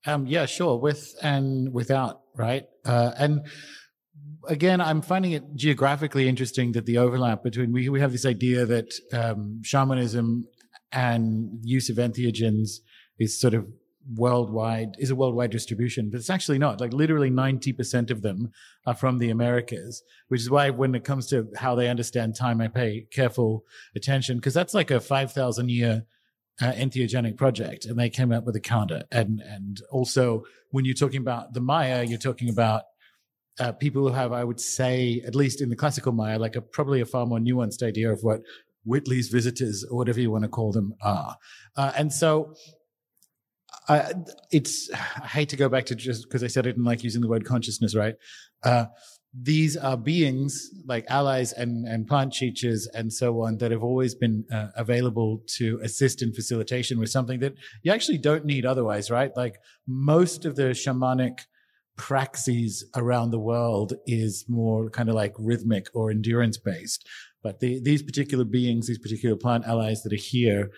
Um, 0.05 0.25
yeah, 0.27 0.45
sure, 0.45 0.77
with 0.77 1.15
and 1.21 1.73
without, 1.73 2.21
right? 2.35 2.65
Uh, 2.85 3.11
and 3.17 3.45
again, 4.47 4.81
I'm 4.81 5.01
finding 5.01 5.31
it 5.31 5.55
geographically 5.55 6.27
interesting 6.27 6.73
that 6.73 6.85
the 6.85 6.97
overlap 6.97 7.43
between 7.43 7.71
we 7.71 7.89
we 7.89 7.99
have 7.99 8.11
this 8.11 8.25
idea 8.25 8.65
that 8.65 8.93
um, 9.13 9.61
shamanism 9.63 10.47
and 10.91 11.59
use 11.63 11.89
of 11.89 11.97
entheogens 11.97 12.79
is 13.19 13.39
sort 13.39 13.53
of 13.53 13.67
worldwide 14.15 14.95
is 14.99 15.09
a 15.09 15.15
worldwide 15.15 15.51
distribution 15.51 16.09
but 16.09 16.17
it's 16.17 16.29
actually 16.29 16.57
not 16.57 16.81
like 16.81 16.93
literally 16.93 17.29
90% 17.31 18.11
of 18.11 18.21
them 18.21 18.51
are 18.85 18.93
from 18.93 19.17
the 19.17 19.29
americas 19.29 20.03
which 20.27 20.41
is 20.41 20.49
why 20.49 20.69
when 20.69 20.93
it 20.93 21.03
comes 21.03 21.27
to 21.27 21.47
how 21.55 21.73
they 21.75 21.89
understand 21.89 22.35
time 22.35 22.59
i 22.59 22.67
pay 22.67 23.05
careful 23.11 23.63
attention 23.95 24.37
because 24.37 24.53
that's 24.53 24.73
like 24.73 24.91
a 24.91 24.99
5000 24.99 25.69
year 25.69 26.03
uh, 26.61 26.71
entheogenic 26.73 27.37
project 27.37 27.85
and 27.85 27.97
they 27.97 28.09
came 28.09 28.31
up 28.31 28.45
with 28.45 28.55
a 28.55 28.59
calendar. 28.59 29.03
and 29.11 29.41
and 29.41 29.81
also 29.91 30.43
when 30.71 30.85
you're 30.85 30.93
talking 30.93 31.21
about 31.21 31.53
the 31.53 31.61
maya 31.61 32.03
you're 32.03 32.17
talking 32.17 32.49
about 32.49 32.83
uh, 33.59 33.71
people 33.71 34.07
who 34.07 34.13
have 34.13 34.31
i 34.33 34.43
would 34.43 34.59
say 34.59 35.21
at 35.25 35.33
least 35.35 35.61
in 35.61 35.69
the 35.69 35.75
classical 35.75 36.11
maya 36.11 36.37
like 36.37 36.55
a 36.55 36.61
probably 36.61 37.01
a 37.01 37.05
far 37.05 37.25
more 37.25 37.39
nuanced 37.39 37.81
idea 37.81 38.11
of 38.11 38.21
what 38.21 38.41
whitley's 38.85 39.29
visitors 39.29 39.85
or 39.89 39.97
whatever 39.97 40.19
you 40.19 40.29
want 40.29 40.43
to 40.43 40.49
call 40.49 40.71
them 40.71 40.93
are 41.01 41.37
uh, 41.77 41.91
and 41.95 42.11
so 42.11 42.53
I, 43.89 44.13
it's 44.51 44.89
I 44.93 45.27
hate 45.27 45.49
to 45.49 45.57
go 45.57 45.69
back 45.69 45.85
to 45.87 45.95
just 45.95 46.23
because 46.23 46.43
I 46.43 46.47
said 46.47 46.65
I 46.65 46.69
didn't 46.69 46.85
like 46.85 47.03
using 47.03 47.21
the 47.21 47.27
word 47.27 47.45
consciousness, 47.45 47.95
right? 47.95 48.15
Uh, 48.63 48.85
these 49.33 49.75
are 49.75 49.97
beings 49.97 50.69
like 50.85 51.05
allies 51.09 51.53
and, 51.53 51.87
and 51.87 52.07
plant 52.07 52.33
teachers 52.33 52.87
and 52.93 53.11
so 53.11 53.41
on 53.41 53.57
that 53.57 53.71
have 53.71 53.83
always 53.83 54.13
been 54.13 54.45
uh, 54.51 54.67
available 54.77 55.41
to 55.57 55.79
assist 55.83 56.21
in 56.21 56.31
facilitation 56.31 56.99
with 56.99 57.09
something 57.09 57.39
that 57.39 57.55
you 57.81 57.91
actually 57.91 58.19
don't 58.19 58.45
need 58.45 58.63
otherwise, 58.63 59.09
right? 59.09 59.35
Like 59.35 59.57
most 59.87 60.45
of 60.45 60.55
the 60.55 60.69
shamanic 60.69 61.39
praxis 61.97 62.85
around 62.95 63.31
the 63.31 63.39
world 63.39 63.93
is 64.05 64.45
more 64.47 64.89
kind 64.89 65.09
of 65.09 65.15
like 65.15 65.33
rhythmic 65.39 65.87
or 65.95 66.11
endurance 66.11 66.57
based. 66.57 67.07
But 67.41 67.59
the, 67.59 67.81
these 67.81 68.03
particular 68.03 68.45
beings, 68.45 68.87
these 68.87 68.99
particular 68.99 69.35
plant 69.35 69.65
allies 69.65 70.03
that 70.03 70.13
are 70.13 70.15
here 70.15 70.69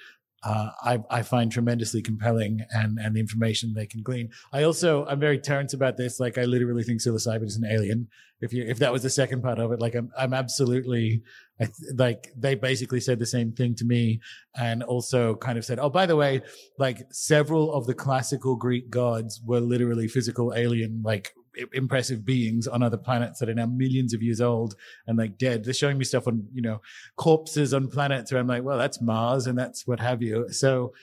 uh, 0.45 0.69
I, 0.83 0.99
I, 1.09 1.23
find 1.23 1.51
tremendously 1.51 2.03
compelling 2.03 2.61
and, 2.69 2.99
and 2.99 3.15
the 3.15 3.19
information 3.19 3.73
they 3.73 3.87
can 3.87 4.03
glean. 4.03 4.29
I 4.53 4.61
also, 4.63 5.03
I'm 5.07 5.19
very 5.19 5.39
Terence 5.39 5.73
about 5.73 5.97
this. 5.97 6.19
Like, 6.19 6.37
I 6.37 6.43
literally 6.43 6.83
think 6.83 7.01
psilocybin 7.01 7.45
is 7.45 7.55
an 7.55 7.65
alien. 7.65 8.07
If 8.41 8.53
you, 8.53 8.63
if 8.63 8.77
that 8.79 8.93
was 8.93 9.01
the 9.01 9.09
second 9.09 9.41
part 9.41 9.57
of 9.57 9.71
it, 9.71 9.79
like, 9.79 9.95
I'm, 9.95 10.11
I'm 10.15 10.35
absolutely, 10.35 11.23
I, 11.59 11.67
like, 11.95 12.27
they 12.37 12.53
basically 12.53 12.99
said 12.99 13.17
the 13.17 13.25
same 13.25 13.53
thing 13.53 13.73
to 13.75 13.85
me 13.85 14.19
and 14.55 14.83
also 14.83 15.35
kind 15.35 15.57
of 15.57 15.65
said, 15.65 15.79
oh, 15.79 15.89
by 15.89 16.05
the 16.05 16.15
way, 16.15 16.41
like, 16.77 16.99
several 17.11 17.73
of 17.73 17.87
the 17.87 17.95
classical 17.95 18.55
Greek 18.55 18.91
gods 18.91 19.41
were 19.43 19.59
literally 19.59 20.07
physical 20.07 20.53
alien, 20.55 21.01
like, 21.03 21.33
impressive 21.73 22.25
beings 22.25 22.67
on 22.67 22.83
other 22.83 22.97
planets 22.97 23.39
that 23.39 23.49
are 23.49 23.53
now 23.53 23.65
millions 23.65 24.13
of 24.13 24.21
years 24.21 24.41
old 24.41 24.75
and 25.07 25.17
like 25.17 25.37
dead. 25.37 25.63
They're 25.63 25.73
showing 25.73 25.97
me 25.97 26.05
stuff 26.05 26.27
on, 26.27 26.47
you 26.53 26.61
know, 26.61 26.81
corpses 27.15 27.73
on 27.73 27.87
planets 27.87 28.31
where 28.31 28.41
I'm 28.41 28.47
like, 28.47 28.63
well, 28.63 28.77
that's 28.77 29.01
Mars 29.01 29.47
and 29.47 29.57
that's 29.57 29.87
what 29.87 29.99
have 29.99 30.21
you. 30.21 30.49
So 30.51 30.93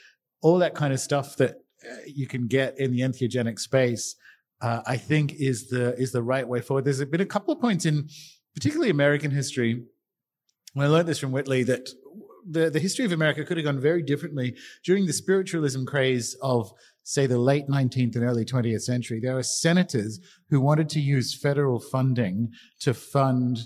all 0.42 0.58
that 0.58 0.74
kind 0.74 0.92
of 0.92 1.00
stuff 1.00 1.36
that 1.36 1.56
uh, 1.90 1.96
you 2.06 2.26
can 2.26 2.46
get 2.46 2.78
in 2.78 2.92
the 2.92 3.00
entheogenic 3.00 3.58
space, 3.58 4.16
uh, 4.60 4.82
I 4.86 4.96
think 4.96 5.34
is 5.34 5.68
the, 5.68 5.94
is 5.98 6.12
the 6.12 6.22
right 6.22 6.46
way 6.46 6.60
forward. 6.60 6.84
There's 6.84 7.04
been 7.04 7.20
a 7.20 7.26
couple 7.26 7.54
of 7.54 7.60
points 7.60 7.86
in 7.86 8.08
particularly 8.54 8.90
American 8.90 9.30
history. 9.30 9.84
I 10.76 10.86
learned 10.86 11.08
this 11.08 11.18
from 11.18 11.32
Whitley 11.32 11.64
that 11.64 11.88
the, 12.48 12.70
the 12.70 12.80
history 12.80 13.04
of 13.04 13.12
America 13.12 13.44
could 13.44 13.56
have 13.56 13.66
gone 13.66 13.80
very 13.80 14.02
differently 14.02 14.56
during 14.84 15.06
the 15.06 15.12
spiritualism 15.12 15.84
craze 15.84 16.36
of 16.42 16.72
say 17.04 17.26
the 17.26 17.38
late 17.38 17.68
19th 17.68 18.14
and 18.14 18.24
early 18.24 18.44
20th 18.44 18.82
century, 18.82 19.20
there 19.20 19.34
were 19.34 19.42
senators 19.42 20.20
who 20.50 20.60
wanted 20.60 20.88
to 20.90 21.00
use 21.00 21.34
federal 21.34 21.80
funding 21.80 22.50
to 22.80 22.94
fund 22.94 23.60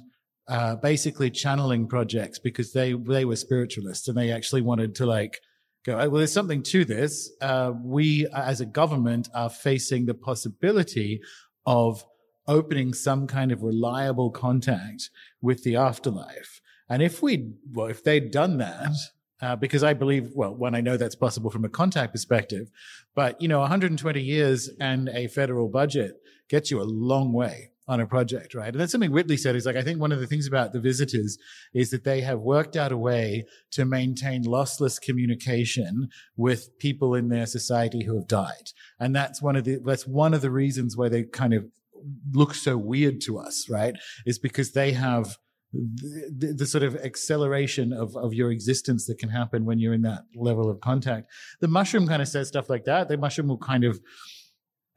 uh, 0.49 0.77
basically 0.77 1.31
channeling 1.31 1.89
projects 1.89 2.39
because 2.39 2.73
they 2.73 2.93
they 2.93 3.25
were 3.25 3.37
spiritualists 3.37 4.07
and 4.07 4.17
they 4.17 4.31
actually 4.31 4.63
wanted 4.63 4.95
to 4.95 5.05
like 5.05 5.41
go 5.85 5.97
well 5.97 6.19
there's 6.19 6.33
something 6.33 6.63
to 6.63 6.85
this. 6.85 7.33
Uh, 7.41 7.73
we 7.83 8.29
as 8.33 8.61
a 8.61 8.67
government 8.67 9.29
are 9.35 9.51
facing 9.51 10.07
the 10.07 10.15
possibility 10.15 11.21
of 11.67 12.05
opening 12.47 12.95
some 12.95 13.27
kind 13.27 13.51
of 13.51 13.65
reliable 13.65 14.31
contact 14.31 15.11
with 15.43 15.65
the 15.65 15.75
afterlife 15.75 16.61
and 16.89 17.03
if 17.03 17.23
we 17.23 17.53
well 17.73 17.87
if 17.87 18.03
they'd 18.03 18.31
done 18.31 18.59
that 18.59 18.93
uh, 19.43 19.55
because 19.55 19.85
I 19.85 19.93
believe, 19.93 20.33
well, 20.35 20.55
when 20.55 20.75
I 20.75 20.81
know 20.81 20.97
that's 20.97 21.15
possible 21.15 21.51
from 21.51 21.65
a 21.65 21.69
contact 21.69 22.13
perspective, 22.13 22.71
but 23.15 23.41
you 23.41 23.49
know, 23.49 23.61
120 23.61 24.21
years 24.21 24.71
and 24.81 25.09
a 25.11 25.29
federal 25.29 25.69
budget 25.69 26.15
gets 26.49 26.71
you 26.71 26.81
a 26.81 26.85
long 26.85 27.33
way 27.33 27.73
on 27.89 28.01
a 28.01 28.07
project, 28.07 28.55
right? 28.55 28.73
And 28.73 28.81
that's 28.81 28.91
something 28.91 29.13
Whitley 29.13 29.37
said 29.37 29.55
is 29.55 29.65
like, 29.65 29.77
I 29.77 29.83
think 29.83 30.01
one 30.01 30.11
of 30.11 30.19
the 30.19 30.27
things 30.27 30.47
about 30.47 30.73
the 30.73 30.81
visitors 30.81 31.39
is 31.73 31.91
that 31.91 32.03
they 32.03 32.21
have 32.23 32.41
worked 32.41 32.77
out 32.77 32.91
a 32.91 32.97
way 32.97 33.45
to 33.73 33.85
maintain 33.85 34.43
lossless 34.43 35.01
communication 35.01 36.09
with 36.37 36.77
people 36.79 37.15
in 37.15 37.29
their 37.29 37.47
society 37.47 38.05
who 38.05 38.17
have 38.17 38.27
died. 38.27 38.73
And 38.99 39.15
that's 39.15 39.41
one 39.41 39.55
of 39.55 39.65
the, 39.65 39.79
that's 39.85 40.07
one 40.07 40.35
of 40.35 40.41
the 40.41 40.51
reasons 40.51 40.97
why 40.97 41.09
they 41.09 41.25
kind 41.25 41.55
of 41.55 41.67
look 42.33 42.55
so 42.55 42.77
weird 42.77 43.21
to 43.23 43.39
us, 43.39 43.69
right? 43.71 43.95
Is 44.25 44.39
because 44.39 44.73
they 44.73 44.93
have, 44.93 45.39
the, 45.77 46.55
the, 46.57 46.67
sort 46.67 46.85
of 46.85 46.97
acceleration 46.97 47.93
of, 47.93 48.17
of 48.17 48.35
your 48.35 48.51
existence 48.51 49.07
that 49.07 49.19
can 49.19 49.29
happen 49.29 49.65
when 49.65 49.79
you're 49.79 49.95
in 49.95 50.03
that 50.03 50.25
level 50.35 50.71
of 50.71 50.81
contact. 50.81 51.31
The 51.61 51.69
mushroom 51.69 52.07
kind 52.07 52.23
of 52.23 52.29
says 52.29 52.49
stuff 52.49 52.71
like 52.71 52.85
that. 52.85 53.09
The 53.09 53.17
mushroom 53.17 53.49
will 53.49 53.59
kind 53.59 53.85
of 53.85 54.01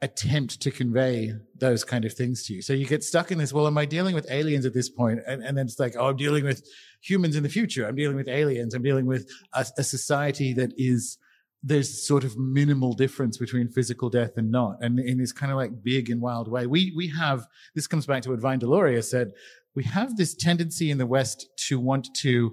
attempt 0.02 0.60
to 0.62 0.70
convey 0.70 1.32
those 1.58 1.84
kind 1.84 2.04
of 2.04 2.12
things 2.14 2.44
to 2.46 2.54
you. 2.54 2.62
So 2.62 2.72
you 2.72 2.86
get 2.86 3.04
stuck 3.04 3.30
in 3.30 3.38
this, 3.38 3.52
well, 3.52 3.66
am 3.66 3.76
I 3.76 3.84
dealing 3.84 4.14
with 4.14 4.30
aliens 4.30 4.64
at 4.64 4.72
this 4.72 4.88
point? 4.88 5.20
And, 5.26 5.42
and 5.42 5.56
then 5.56 5.66
it's 5.66 5.78
like, 5.78 5.94
oh, 5.98 6.08
I'm 6.08 6.16
dealing 6.16 6.44
with 6.44 6.66
humans 7.02 7.36
in 7.36 7.42
the 7.42 7.48
future. 7.48 7.86
I'm 7.86 7.96
dealing 7.96 8.16
with 8.16 8.28
aliens. 8.28 8.72
I'm 8.74 8.82
dealing 8.82 9.06
with 9.06 9.28
a, 9.54 9.66
a 9.76 9.84
society 9.84 10.54
that 10.54 10.72
is, 10.78 11.18
there's 11.62 12.06
sort 12.06 12.24
of 12.24 12.38
minimal 12.38 12.94
difference 12.94 13.36
between 13.36 13.68
physical 13.68 14.08
death 14.08 14.38
and 14.38 14.50
not. 14.50 14.78
And 14.80 14.98
in 14.98 15.18
this 15.18 15.32
kind 15.32 15.52
of 15.52 15.58
like 15.58 15.82
big 15.82 16.08
and 16.08 16.22
wild 16.22 16.48
way, 16.48 16.66
we, 16.66 16.94
we 16.96 17.08
have, 17.08 17.46
this 17.74 17.86
comes 17.86 18.06
back 18.06 18.22
to 18.22 18.30
what 18.30 18.40
Vine 18.40 18.60
Deloria 18.60 19.04
said 19.04 19.32
we 19.74 19.84
have 19.84 20.16
this 20.16 20.34
tendency 20.34 20.90
in 20.90 20.98
the 20.98 21.06
West 21.06 21.48
to 21.68 21.78
want 21.78 22.08
to 22.22 22.52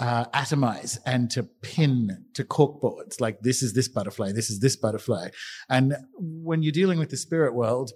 uh, 0.00 0.24
atomize 0.26 0.98
and 1.04 1.30
to 1.30 1.42
pin 1.42 2.24
to 2.34 2.44
corkboards 2.44 3.20
like 3.20 3.40
this 3.40 3.62
is 3.62 3.72
this 3.74 3.88
butterfly, 3.88 4.32
this 4.32 4.50
is 4.50 4.60
this 4.60 4.76
butterfly. 4.76 5.28
And 5.68 5.96
when 6.18 6.62
you're 6.62 6.72
dealing 6.72 6.98
with 6.98 7.10
the 7.10 7.16
spirit 7.16 7.54
world, 7.54 7.90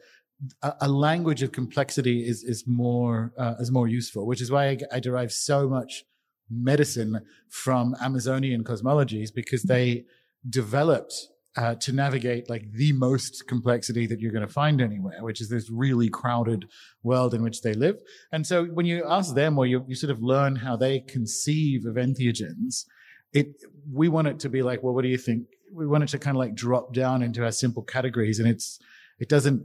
a, 0.62 0.75
a 0.83 0.88
language 0.88 1.42
of 1.42 1.53
complexity 1.53 2.27
is 2.27 2.42
is 2.42 2.64
more 2.66 3.33
uh, 3.38 3.55
is 3.61 3.70
more 3.70 3.87
useful, 3.87 4.27
which 4.27 4.40
is 4.40 4.51
why 4.51 4.70
I, 4.70 4.79
I 4.94 5.01
derive 5.01 5.33
so 5.33 5.68
much 5.68 6.05
medicine 6.51 7.20
from 7.48 7.94
Amazonian 8.01 8.64
cosmologies 8.64 9.29
because 9.35 9.62
they 9.62 10.05
developed 10.48 11.29
uh, 11.57 11.75
to 11.77 11.93
navigate 11.93 12.49
like 12.49 12.71
the 12.73 12.93
most 12.93 13.47
complexity 13.47 14.07
that 14.07 14.21
you're 14.21 14.33
going 14.33 14.47
to 14.47 14.53
find 14.53 14.81
anywhere, 14.81 15.23
which 15.23 15.41
is 15.41 15.49
this 15.49 15.71
really 15.71 16.09
crowded 16.09 16.67
world 17.03 17.35
in 17.35 17.43
which 17.43 17.62
they 17.62 17.75
live. 17.75 18.01
And 18.33 18.47
so 18.47 18.65
when 18.65 18.87
you 18.87 19.05
ask 19.07 19.35
them 19.35 19.59
or 19.59 19.67
you, 19.67 19.85
you 19.87 19.95
sort 19.95 20.11
of 20.11 20.23
learn 20.23 20.57
how 20.57 20.77
they 20.77 21.01
conceive 21.01 21.85
of 21.85 21.97
entheogens, 21.97 22.87
it, 23.33 23.49
we 23.93 24.09
want 24.09 24.29
it 24.29 24.41
to 24.41 24.49
be 24.49 24.62
like, 24.62 24.83
well, 24.83 24.95
what 24.95 25.03
do 25.03 25.09
you 25.09 25.19
think? 25.19 25.47
We 25.73 25.87
want 25.87 26.05
it 26.05 26.09
to 26.09 26.19
kind 26.19 26.37
of 26.37 26.38
like 26.38 26.55
drop 26.55 26.95
down 26.95 27.23
into 27.23 27.45
our 27.45 27.53
simple 27.53 27.83
categories 27.83 28.38
and 28.38 28.49
it's, 28.49 28.79
it 29.19 29.29
doesn't 29.29 29.65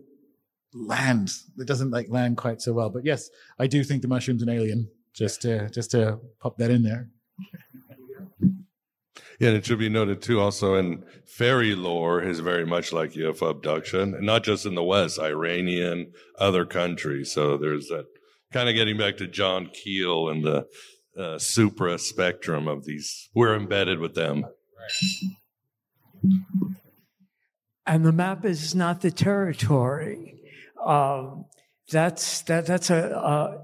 land. 0.73 1.31
It 1.57 1.67
doesn't 1.67 1.91
like 1.91 2.09
land 2.09 2.37
quite 2.37 2.61
so 2.61 2.73
well. 2.73 2.89
But 2.89 3.05
yes, 3.05 3.29
I 3.59 3.67
do 3.67 3.83
think 3.83 4.01
the 4.01 4.07
mushroom's 4.07 4.43
an 4.43 4.49
alien. 4.49 4.89
Just 5.13 5.41
to 5.41 5.67
just 5.71 5.89
to 5.91 6.19
pop 6.39 6.57
that 6.57 6.69
in 6.69 6.83
there. 6.83 7.09
Yeah, 9.39 9.49
and 9.49 9.57
it 9.57 9.65
should 9.65 9.77
be 9.77 9.89
noted 9.89 10.21
too, 10.21 10.39
also 10.39 10.75
in 10.75 11.03
fairy 11.25 11.75
lore 11.75 12.21
is 12.21 12.39
very 12.39 12.65
much 12.65 12.91
like 12.91 13.11
UFO 13.11 13.51
abduction, 13.51 14.15
and 14.15 14.25
not 14.25 14.43
just 14.43 14.65
in 14.65 14.73
the 14.73 14.83
West, 14.83 15.19
Iranian, 15.19 16.11
other 16.39 16.65
countries. 16.65 17.31
So 17.31 17.55
there's 17.55 17.87
that 17.89 18.05
kind 18.51 18.67
of 18.67 18.75
getting 18.75 18.97
back 18.97 19.17
to 19.17 19.27
John 19.27 19.69
Keel 19.71 20.29
and 20.29 20.43
the 20.43 20.65
uh, 21.15 21.37
superspectrum 21.37 22.67
of 22.67 22.85
these. 22.85 23.29
We're 23.35 23.55
embedded 23.55 23.99
with 23.99 24.15
them. 24.15 24.45
And 27.85 28.05
the 28.05 28.11
map 28.11 28.43
is 28.43 28.73
not 28.73 29.01
the 29.01 29.11
territory. 29.11 30.41
Um, 30.83 31.45
that's 31.89 32.41
that. 32.43 32.65
That's 32.65 32.89
a. 32.89 33.17
Uh, 33.17 33.57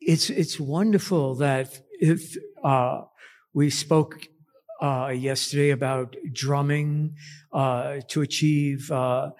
it's 0.00 0.30
it's 0.30 0.60
wonderful 0.60 1.36
that 1.36 1.80
if 2.00 2.36
uh, 2.62 3.02
we 3.52 3.70
spoke 3.70 4.28
uh, 4.80 5.12
yesterday 5.14 5.70
about 5.70 6.16
drumming 6.32 7.16
uh, 7.52 7.98
to 8.08 8.22
achieve, 8.22 8.90
uh, 8.90 9.30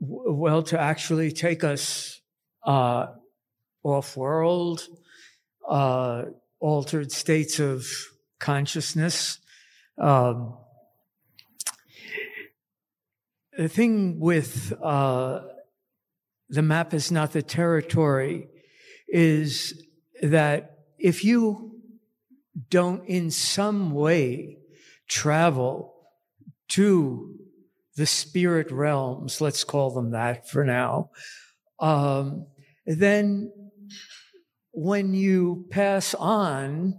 w- 0.00 0.32
well, 0.32 0.62
to 0.62 0.78
actually 0.80 1.32
take 1.32 1.64
us 1.64 2.20
uh, 2.64 3.06
off 3.82 4.16
world, 4.16 4.86
uh, 5.68 6.24
altered 6.60 7.12
states 7.12 7.58
of 7.58 7.86
consciousness. 8.38 9.38
Um, 9.98 10.56
the 13.56 13.68
thing 13.68 14.18
with 14.18 14.72
uh, 14.82 15.40
the 16.48 16.62
map 16.62 16.94
is 16.94 17.12
not 17.12 17.32
the 17.32 17.42
territory 17.42 18.48
is 19.08 19.82
that 20.22 20.78
if 20.98 21.24
you 21.24 21.80
don't 22.70 23.04
in 23.06 23.30
some 23.30 23.92
way 23.92 24.58
travel 25.08 25.94
to 26.68 27.34
the 27.96 28.06
spirit 28.06 28.70
realms, 28.70 29.40
let's 29.40 29.64
call 29.64 29.90
them 29.90 30.12
that 30.12 30.48
for 30.48 30.64
now, 30.64 31.10
um, 31.78 32.46
then 32.86 33.52
when 34.72 35.12
you 35.14 35.66
pass 35.70 36.14
on, 36.14 36.94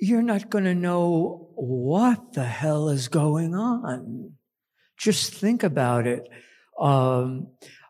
you're 0.00 0.22
not 0.22 0.50
going 0.50 0.64
to 0.64 0.74
know 0.74 1.48
what 1.54 2.32
the 2.32 2.44
hell 2.44 2.88
is 2.88 3.08
going 3.08 3.54
on. 3.54 4.32
Just 4.96 5.32
think 5.32 5.62
about 5.62 6.06
it. 6.06 6.28
Um, 6.78 7.48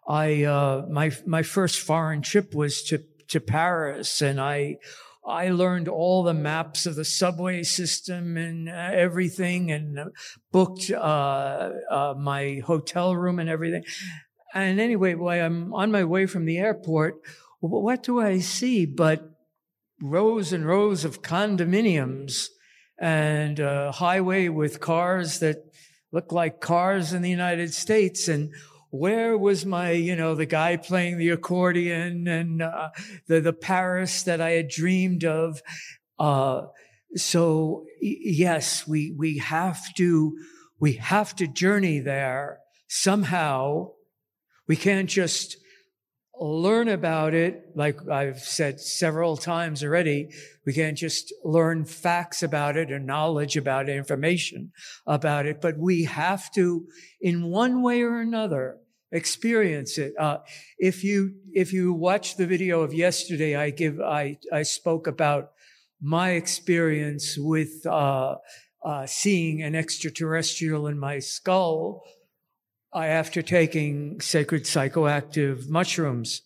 I 0.09 0.45
uh, 0.45 0.87
my 0.91 1.13
my 1.27 1.43
first 1.43 1.81
foreign 1.81 2.23
trip 2.23 2.55
was 2.55 2.83
to 2.85 3.03
to 3.29 3.41
Paris, 3.41 4.21
and 4.21 4.41
I 4.41 4.77
I 5.25 5.51
learned 5.51 5.89
all 5.89 6.23
the 6.23 6.35
maps 6.35 6.85
of 6.87 6.97
the 6.97 7.05
subway 7.05 7.63
system 7.63 8.37
and 8.37 8.69
uh, 8.69 8.73
everything, 8.73 9.71
and 9.71 9.99
uh, 9.99 10.05
booked 10.51 10.91
uh, 10.91 11.71
uh, 11.91 12.15
my 12.19 12.61
hotel 12.65 13.15
room 13.15 13.39
and 13.39 13.49
everything. 13.49 13.85
And 14.55 14.81
anyway, 14.81 15.15
while 15.15 15.45
I'm 15.45 15.73
on 15.73 15.93
my 15.93 16.05
way 16.05 16.27
from 16.27 16.45
the 16.45 16.59
airport, 16.59 17.21
what 17.61 18.03
do 18.03 18.21
I 18.21 18.41
see 18.41 18.85
but 18.85 19.31
rows 20.03 20.53
and 20.53 20.67
rows 20.67 21.05
of 21.05 21.23
condominiums 21.23 22.49
and 22.99 23.61
a 23.61 23.93
highway 23.93 24.49
with 24.49 24.81
cars 24.81 25.39
that 25.39 25.65
look 26.11 26.33
like 26.33 26.61
cars 26.61 27.13
in 27.13 27.23
the 27.23 27.31
United 27.31 27.73
States 27.73 28.29
and 28.29 28.53
where 28.93 29.39
was 29.39 29.65
my, 29.65 29.93
you 29.93 30.15
know, 30.15 30.35
the 30.35 30.45
guy 30.45 30.77
playing 30.77 31.17
the 31.17 31.31
accordion 31.31 32.29
and 32.29 32.61
uh, 32.61 32.91
the 33.27 33.41
the 33.41 33.55
Paris 33.55 34.23
that 34.25 34.41
I 34.41 34.51
had 34.51 34.69
dreamed 34.69 35.25
of? 35.25 35.63
Uh, 36.19 36.67
so 37.17 37.87
yes, 38.03 38.87
we 38.87 39.15
we 39.19 39.39
have 39.39 39.83
to 39.97 40.37
we 40.79 40.93
have 40.95 41.35
to 41.37 41.47
journey 41.47 42.01
there 42.01 42.59
somehow. 42.87 43.93
We 44.69 44.77
can't 44.77 45.09
just 45.09 45.57
learn 46.39 46.89
about 46.89 47.33
it, 47.33 47.71
like 47.75 47.97
I've 48.11 48.41
said 48.41 48.79
several 48.81 49.39
times 49.39 49.83
already. 49.83 50.29
We 50.67 50.75
can't 50.75 50.99
just 50.99 51.33
learn 51.45 51.87
facts 51.87 52.43
about 52.43 52.77
it 52.77 52.93
or 52.93 52.99
knowledge 52.99 53.57
about 53.57 53.89
it, 53.89 53.97
information 53.97 54.73
about 55.07 55.47
it, 55.47 55.63
but 55.63 55.79
we 55.79 56.05
have 56.05 56.53
to, 56.53 56.87
in 57.21 57.47
one 57.47 57.83
way 57.83 58.03
or 58.03 58.21
another, 58.21 58.79
experience 59.13 59.99
it. 59.99 60.15
Uh, 60.19 60.39
if 60.79 61.05
you 61.05 61.35
if 61.53 61.73
you 61.73 61.93
watch 61.93 62.37
the 62.37 62.47
video 62.47 62.81
of 62.81 62.93
yesterday, 62.95 63.55
I 63.55 63.71
give 63.71 64.01
I 64.01 64.39
I 64.53 64.63
spoke 64.63 65.07
about 65.07 65.53
my 66.01 66.31
experience 66.31 67.37
with 67.39 67.87
uh, 67.87 68.37
uh, 68.85 69.07
seeing 69.07 69.63
an 69.63 69.75
extraterrestrial 69.75 70.89
in 70.89 70.99
my 70.99 71.21
skull 71.21 72.03
uh, 72.95 72.99
after 72.99 73.43
taking 73.43 74.21
sacred 74.21 74.65
psychoactive 74.65 75.69
mushrooms. 75.69 76.43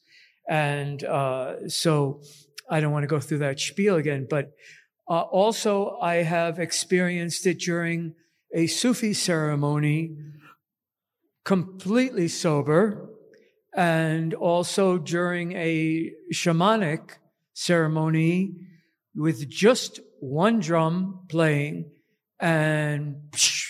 And 0.49 1.03
uh, 1.03 1.69
so 1.69 2.21
I 2.69 2.81
don't 2.81 2.93
want 2.93 3.05
to 3.05 3.09
go 3.09 3.21
through 3.21 3.39
that 3.39 3.59
spiel 3.59 3.97
again, 3.97 4.27
but 4.29 4.53
uh, 5.09 5.23
also 5.23 5.99
I 6.03 6.17
have 6.17 6.59
experienced 6.59 7.47
it 7.47 7.59
during 7.59 8.15
a 8.55 8.67
Sufi 8.67 9.13
ceremony, 9.13 10.17
completely 11.47 12.27
sober, 12.27 13.09
and 13.73 14.35
also 14.35 14.99
during 14.99 15.53
a 15.53 16.11
shamanic 16.35 17.13
ceremony 17.55 18.53
with 19.15 19.49
just 19.49 20.01
one 20.21 20.59
drum 20.59 21.21
playing 21.29 21.89
and 22.41 23.15
psh, 23.31 23.65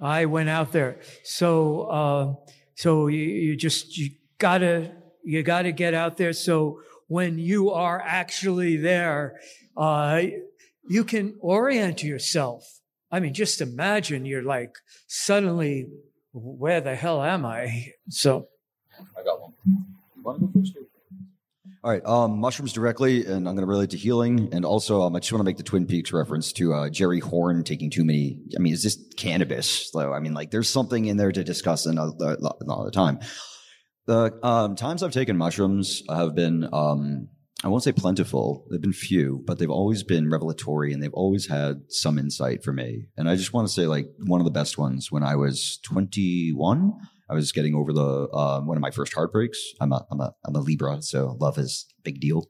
I 0.00 0.26
went 0.26 0.48
out 0.48 0.70
there. 0.70 1.00
So, 1.24 1.82
uh, 1.82 2.34
so 2.76 3.08
you, 3.08 3.18
you 3.18 3.56
just, 3.56 3.98
you 3.98 4.10
gotta, 4.38 4.92
you 5.24 5.42
gotta 5.42 5.72
get 5.72 5.94
out 5.94 6.18
there. 6.18 6.32
So 6.32 6.80
when 7.08 7.38
you 7.38 7.70
are 7.70 8.00
actually 8.00 8.76
there, 8.76 9.40
uh, 9.76 10.22
you 10.88 11.04
can 11.04 11.36
orient 11.40 12.02
yourself. 12.04 12.80
I 13.10 13.18
mean, 13.18 13.34
just 13.34 13.60
imagine 13.60 14.24
you're 14.24 14.44
like 14.44 14.76
suddenly, 15.08 15.88
where 16.42 16.80
the 16.80 16.94
hell 16.94 17.22
am 17.22 17.44
I? 17.44 17.92
So. 18.08 18.48
I 19.16 19.22
got 19.22 19.40
one. 19.40 19.52
You 19.66 20.22
want 20.22 20.40
to 20.40 20.46
go 20.46 20.52
first? 20.60 20.74
All 21.84 21.92
right, 21.92 22.04
um, 22.04 22.40
mushrooms 22.40 22.72
directly, 22.72 23.24
and 23.24 23.48
I'm 23.48 23.54
going 23.54 23.58
to 23.58 23.66
relate 23.66 23.90
to 23.90 23.96
healing, 23.96 24.48
and 24.52 24.64
also 24.64 25.02
um, 25.02 25.14
I 25.14 25.20
just 25.20 25.32
want 25.32 25.40
to 25.40 25.44
make 25.44 25.58
the 25.58 25.62
Twin 25.62 25.86
Peaks 25.86 26.12
reference 26.12 26.52
to 26.54 26.74
uh, 26.74 26.90
Jerry 26.90 27.20
Horne 27.20 27.62
taking 27.62 27.88
too 27.88 28.04
many. 28.04 28.40
I 28.56 28.60
mean, 28.60 28.72
is 28.72 28.82
this 28.82 28.98
cannabis? 29.16 29.90
Though 29.92 30.12
I 30.12 30.18
mean, 30.18 30.34
like, 30.34 30.50
there's 30.50 30.68
something 30.68 31.06
in 31.06 31.16
there 31.16 31.30
to 31.30 31.44
discuss 31.44 31.86
another, 31.86 32.36
lot 32.40 32.56
another 32.60 32.90
time. 32.90 33.20
The 34.06 34.38
um, 34.42 34.74
times 34.74 35.04
I've 35.04 35.12
taken 35.12 35.36
mushrooms 35.36 36.02
have 36.10 36.34
been, 36.34 36.68
um, 36.72 37.28
I 37.64 37.68
won't 37.68 37.82
say 37.82 37.92
plentiful. 37.92 38.64
They've 38.70 38.80
been 38.80 38.92
few, 38.92 39.42
but 39.44 39.58
they've 39.58 39.70
always 39.70 40.04
been 40.04 40.30
revelatory, 40.30 40.92
and 40.92 41.02
they've 41.02 41.12
always 41.12 41.48
had 41.48 41.82
some 41.88 42.18
insight 42.18 42.62
for 42.62 42.72
me. 42.72 43.08
And 43.16 43.28
I 43.28 43.34
just 43.34 43.52
want 43.52 43.66
to 43.66 43.72
say, 43.72 43.86
like, 43.86 44.08
one 44.18 44.40
of 44.40 44.44
the 44.44 44.52
best 44.52 44.78
ones 44.78 45.10
when 45.10 45.24
I 45.24 45.34
was 45.34 45.78
21. 45.82 46.92
I 47.30 47.34
was 47.34 47.52
getting 47.52 47.74
over 47.74 47.92
the 47.92 48.28
uh, 48.32 48.60
one 48.60 48.76
of 48.76 48.80
my 48.80 48.90
first 48.90 49.12
heartbreaks. 49.12 49.58
I'm 49.80 49.92
a 49.92 50.06
I'm 50.10 50.20
a 50.20 50.34
I'm 50.46 50.54
a 50.54 50.60
Libra, 50.60 51.02
so 51.02 51.36
love 51.40 51.58
is 51.58 51.86
a 51.98 52.02
big 52.02 52.20
deal, 52.20 52.48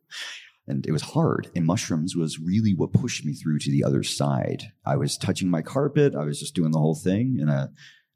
and 0.68 0.86
it 0.86 0.92
was 0.92 1.02
hard. 1.02 1.50
And 1.56 1.66
mushrooms 1.66 2.14
was 2.14 2.38
really 2.38 2.74
what 2.74 2.92
pushed 2.92 3.24
me 3.24 3.32
through 3.32 3.58
to 3.60 3.72
the 3.72 3.82
other 3.82 4.02
side. 4.02 4.64
I 4.84 4.96
was 4.96 5.16
touching 5.16 5.50
my 5.50 5.62
carpet. 5.62 6.14
I 6.14 6.24
was 6.24 6.38
just 6.38 6.54
doing 6.54 6.70
the 6.70 6.78
whole 6.78 6.94
thing, 6.94 7.38
and 7.40 7.50
I, 7.50 7.66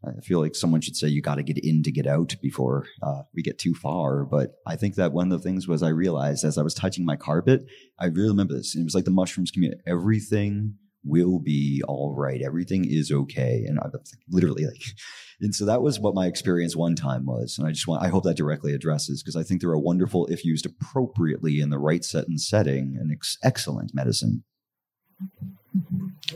I 0.04 0.20
feel 0.20 0.40
like 0.40 0.54
someone 0.54 0.80
should 0.80 0.96
say 0.96 1.08
you 1.08 1.22
got 1.22 1.36
to 1.36 1.42
get 1.42 1.58
in 1.58 1.82
to 1.84 1.92
get 1.92 2.06
out 2.06 2.34
before 2.42 2.86
uh, 3.02 3.22
we 3.34 3.42
get 3.42 3.58
too 3.58 3.74
far. 3.74 4.24
But 4.24 4.54
I 4.66 4.76
think 4.76 4.96
that 4.96 5.12
one 5.12 5.30
of 5.30 5.40
the 5.40 5.48
things 5.48 5.68
was 5.68 5.82
I 5.82 5.90
realized 5.90 6.44
as 6.44 6.58
I 6.58 6.62
was 6.62 6.74
touching 6.74 7.04
my 7.04 7.16
carpet, 7.16 7.66
I 7.98 8.06
really 8.06 8.28
remember 8.28 8.54
this. 8.54 8.74
And 8.74 8.82
it 8.82 8.84
was 8.84 8.94
like 8.94 9.04
the 9.04 9.10
mushrooms 9.10 9.50
community. 9.50 9.80
Everything 9.86 10.74
will 11.04 11.38
be 11.38 11.82
all 11.86 12.14
right. 12.16 12.42
Everything 12.42 12.84
is 12.84 13.10
okay. 13.10 13.64
And 13.66 13.78
I 13.78 13.88
was 13.92 14.16
literally 14.30 14.64
like, 14.64 14.82
and 15.40 15.54
so 15.54 15.64
that 15.66 15.82
was 15.82 16.00
what 16.00 16.14
my 16.14 16.26
experience 16.26 16.76
one 16.76 16.96
time 16.96 17.26
was. 17.26 17.56
And 17.58 17.66
I 17.66 17.70
just 17.70 17.86
want, 17.86 18.02
I 18.02 18.08
hope 18.08 18.24
that 18.24 18.36
directly 18.36 18.74
addresses 18.74 19.22
because 19.22 19.36
I 19.36 19.42
think 19.42 19.60
they're 19.60 19.72
a 19.72 19.80
wonderful, 19.80 20.26
if 20.26 20.44
used 20.44 20.66
appropriately 20.66 21.60
in 21.60 21.70
the 21.70 21.78
right 21.78 22.04
set 22.04 22.28
and 22.28 22.40
setting, 22.40 22.96
an 23.00 23.10
ex- 23.12 23.38
excellent 23.42 23.92
medicine. 23.94 24.44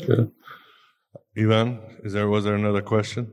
Good. 0.06 0.30
Ivan, 1.36 1.80
is 2.02 2.12
there, 2.12 2.28
was 2.28 2.44
there 2.44 2.54
another 2.54 2.80
question? 2.80 3.32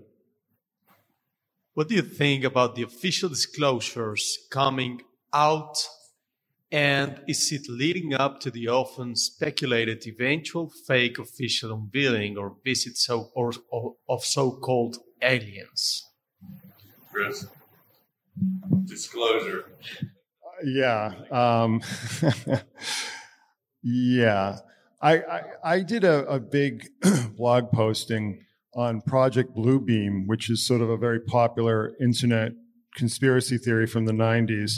What 1.73 1.87
do 1.87 1.95
you 1.95 2.03
think 2.03 2.43
about 2.43 2.75
the 2.75 2.83
official 2.83 3.29
disclosures 3.29 4.37
coming 4.51 5.01
out 5.33 5.75
and 6.71 7.19
is 7.27 7.51
it 7.51 7.67
leading 7.67 8.13
up 8.13 8.39
to 8.41 8.51
the 8.51 8.67
often 8.67 9.15
speculated 9.15 10.05
eventual 10.07 10.71
fake 10.87 11.17
official 11.17 11.73
unveiling 11.73 12.37
or 12.37 12.55
visit 12.63 12.97
so, 12.97 13.31
or, 13.35 13.53
or, 13.71 13.95
of 14.07 14.23
so-called 14.23 14.97
aliens? 15.21 16.03
Chris? 17.11 17.47
Disclosure. 18.85 19.65
Yeah. 20.63 21.11
Um, 21.31 21.81
yeah. 23.83 24.57
I, 25.01 25.17
I, 25.17 25.41
I 25.63 25.79
did 25.81 26.03
a, 26.03 26.25
a 26.27 26.39
big 26.39 26.87
blog 27.35 27.71
posting 27.71 28.45
on 28.75 29.01
Project 29.01 29.55
Bluebeam, 29.55 30.27
which 30.27 30.49
is 30.49 30.65
sort 30.65 30.81
of 30.81 30.89
a 30.89 30.97
very 30.97 31.19
popular 31.19 31.93
internet 32.01 32.51
conspiracy 32.95 33.57
theory 33.57 33.87
from 33.87 34.05
the 34.05 34.13
90s. 34.13 34.73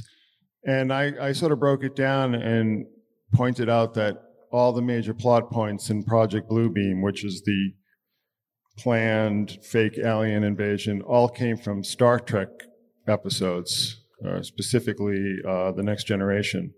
And 0.66 0.92
I, 0.92 1.14
I 1.22 1.32
sort 1.32 1.52
of 1.52 1.60
broke 1.60 1.84
it 1.84 1.96
down 1.96 2.34
and 2.36 2.86
pointed 3.34 3.70
out 3.70 3.94
that 3.96 4.18
all 4.52 4.74
the 4.74 4.82
major 4.82 5.14
plot 5.14 5.52
points 5.52 5.90
in 5.90 6.04
Project 6.04 6.50
Bluebeam, 6.50 7.02
which 7.04 7.24
is 7.24 7.44
the 7.46 7.74
planned 8.78 9.58
fake 9.64 9.98
alien 9.98 10.44
invasion, 10.44 11.02
all 11.02 11.30
came 11.30 11.58
from 11.58 11.84
Star 11.84 12.20
Trek 12.20 12.50
episodes, 13.08 14.02
uh, 14.26 14.42
specifically 14.42 15.38
uh, 15.48 15.72
The 15.72 15.84
Next 15.84 16.06
Generation. 16.06 16.74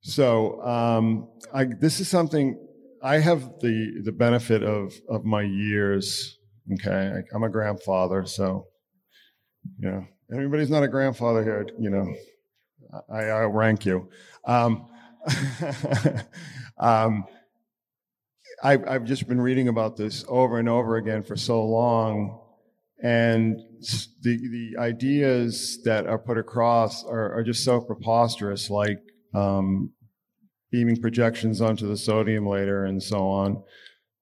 So 0.00 0.62
um, 0.62 1.28
I, 1.52 1.64
this 1.64 2.00
is 2.00 2.08
something 2.08 2.58
I 3.02 3.18
have 3.18 3.60
the 3.60 4.00
the 4.04 4.12
benefit 4.12 4.62
of 4.62 4.94
of 5.08 5.24
my 5.24 5.42
years. 5.42 6.38
Okay, 6.74 7.12
I, 7.16 7.34
I'm 7.34 7.42
a 7.42 7.48
grandfather, 7.48 8.26
so 8.26 8.66
you 9.78 9.90
know 9.90 10.06
everybody's 10.32 10.70
not 10.70 10.82
a 10.82 10.88
grandfather 10.88 11.42
here. 11.42 11.66
You 11.78 11.90
know, 11.90 12.14
I, 13.10 13.24
I 13.24 13.44
rank 13.44 13.86
you. 13.86 14.08
Um, 14.44 14.88
um, 16.78 17.24
I've, 18.62 18.88
I've 18.88 19.04
just 19.04 19.28
been 19.28 19.40
reading 19.40 19.68
about 19.68 19.96
this 19.96 20.24
over 20.28 20.58
and 20.58 20.68
over 20.68 20.96
again 20.96 21.22
for 21.22 21.36
so 21.36 21.64
long, 21.64 22.40
and 23.02 23.60
the 24.22 24.36
the 24.36 24.80
ideas 24.80 25.80
that 25.84 26.06
are 26.06 26.18
put 26.18 26.38
across 26.38 27.04
are, 27.04 27.32
are 27.38 27.44
just 27.44 27.64
so 27.64 27.80
preposterous, 27.80 28.70
like 28.70 28.98
um, 29.34 29.92
beaming 30.70 31.00
projections 31.00 31.60
onto 31.60 31.88
the 31.88 31.96
sodium 31.96 32.46
layer 32.46 32.84
and 32.84 33.02
so 33.02 33.26
on. 33.28 33.62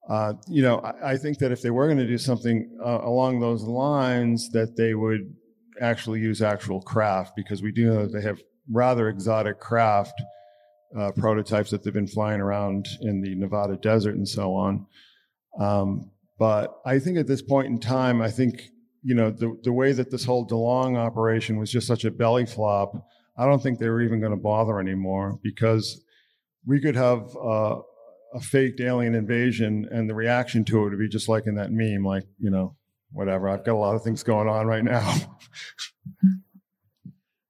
Uh, 0.09 0.33
you 0.47 0.61
know, 0.61 0.79
I, 0.79 1.11
I, 1.11 1.17
think 1.17 1.37
that 1.39 1.51
if 1.51 1.61
they 1.61 1.69
were 1.69 1.85
going 1.87 1.97
to 1.97 2.07
do 2.07 2.17
something 2.17 2.77
uh, 2.81 2.99
along 3.03 3.41
those 3.41 3.63
lines, 3.63 4.49
that 4.51 4.77
they 4.77 4.93
would 4.93 5.35
actually 5.81 6.21
use 6.21 6.41
actual 6.41 6.81
craft 6.81 7.33
because 7.35 7.61
we 7.61 7.73
do 7.73 7.87
know 7.87 8.05
that 8.05 8.13
they 8.13 8.21
have 8.21 8.39
rather 8.71 9.09
exotic 9.09 9.59
craft 9.59 10.13
uh, 10.97 11.11
prototypes 11.11 11.71
that 11.71 11.83
they've 11.83 11.93
been 11.93 12.07
flying 12.07 12.39
around 12.39 12.87
in 13.01 13.21
the 13.21 13.35
Nevada 13.35 13.75
desert 13.77 14.15
and 14.15 14.27
so 14.27 14.53
on. 14.53 14.85
Um, 15.59 16.11
but 16.39 16.79
I 16.85 16.99
think 16.99 17.17
at 17.17 17.27
this 17.27 17.41
point 17.41 17.67
in 17.67 17.79
time, 17.79 18.21
I 18.21 18.29
think 18.29 18.69
you 19.03 19.15
know 19.15 19.31
the 19.31 19.57
the 19.63 19.73
way 19.73 19.91
that 19.91 20.11
this 20.11 20.25
whole 20.25 20.47
DeLonge 20.47 20.97
operation 20.97 21.57
was 21.57 21.71
just 21.71 21.87
such 21.87 22.05
a 22.05 22.11
belly 22.11 22.45
flop. 22.45 22.93
I 23.37 23.45
don't 23.45 23.61
think 23.61 23.79
they 23.79 23.89
were 23.89 24.01
even 24.01 24.19
going 24.19 24.31
to 24.31 24.37
bother 24.37 24.79
anymore 24.79 25.39
because 25.43 26.03
we 26.67 26.81
could 26.81 26.95
have 26.95 27.35
uh, 27.35 27.77
a 28.33 28.39
faked 28.41 28.81
alien 28.81 29.15
invasion 29.15 29.87
and 29.89 30.09
the 30.09 30.13
reaction 30.13 30.65
to 30.65 30.79
it 30.79 30.89
would 30.89 30.99
be 30.99 31.07
just 31.07 31.29
like 31.29 31.47
in 31.47 31.55
that 31.55 31.71
meme, 31.71 32.03
like 32.03 32.25
you 32.39 32.51
know, 32.51 32.75
whatever. 33.11 33.49
I've 33.49 33.65
got 33.65 33.73
a 33.73 33.77
lot 33.77 33.95
of 33.95 34.03
things 34.03 34.21
going 34.21 34.47
on 34.47 34.67
right 34.67 34.83
now. 34.83 35.15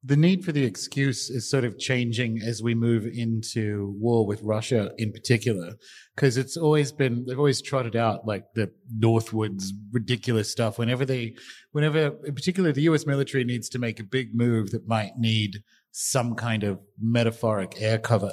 the 0.04 0.16
need 0.16 0.46
for 0.46 0.54
the 0.54 0.64
excuse 0.64 1.30
is 1.30 1.50
sort 1.50 1.66
of 1.66 1.78
changing 1.78 2.40
as 2.42 2.64
we 2.64 2.74
move 2.74 3.06
into 3.06 3.94
war 4.00 4.26
with 4.26 4.42
Russia 4.42 4.92
in 4.98 5.12
particular, 5.12 5.74
because 6.16 6.38
it's 6.38 6.56
always 6.56 6.94
been, 6.94 7.26
they've 7.26 7.38
always 7.38 7.62
trotted 7.62 7.96
out 7.96 8.26
like 8.26 8.46
the 8.54 8.72
Northwoods 8.98 9.72
ridiculous 9.92 10.50
stuff 10.50 10.80
whenever 10.80 11.04
they, 11.04 11.36
whenever, 11.72 12.16
in 12.26 12.36
particular, 12.36 12.72
the 12.72 12.84
US 12.84 13.06
military 13.06 13.44
needs 13.44 13.68
to 13.70 13.80
make 13.80 14.00
a 14.00 14.04
big 14.04 14.34
move 14.34 14.72
that 14.72 14.88
might 14.88 15.18
need 15.18 15.58
some 15.92 16.36
kind 16.36 16.64
of 16.64 16.80
metaphoric 17.02 17.74
air 17.82 17.98
cover. 17.98 18.32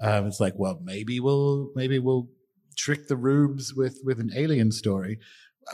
Um, 0.00 0.26
it's 0.26 0.40
like, 0.40 0.54
well, 0.56 0.80
maybe 0.82 1.20
we'll, 1.20 1.70
maybe 1.74 1.98
we'll 1.98 2.28
trick 2.76 3.08
the 3.08 3.16
rubes 3.16 3.74
with, 3.74 4.00
with 4.04 4.20
an 4.20 4.30
alien 4.34 4.70
story 4.70 5.18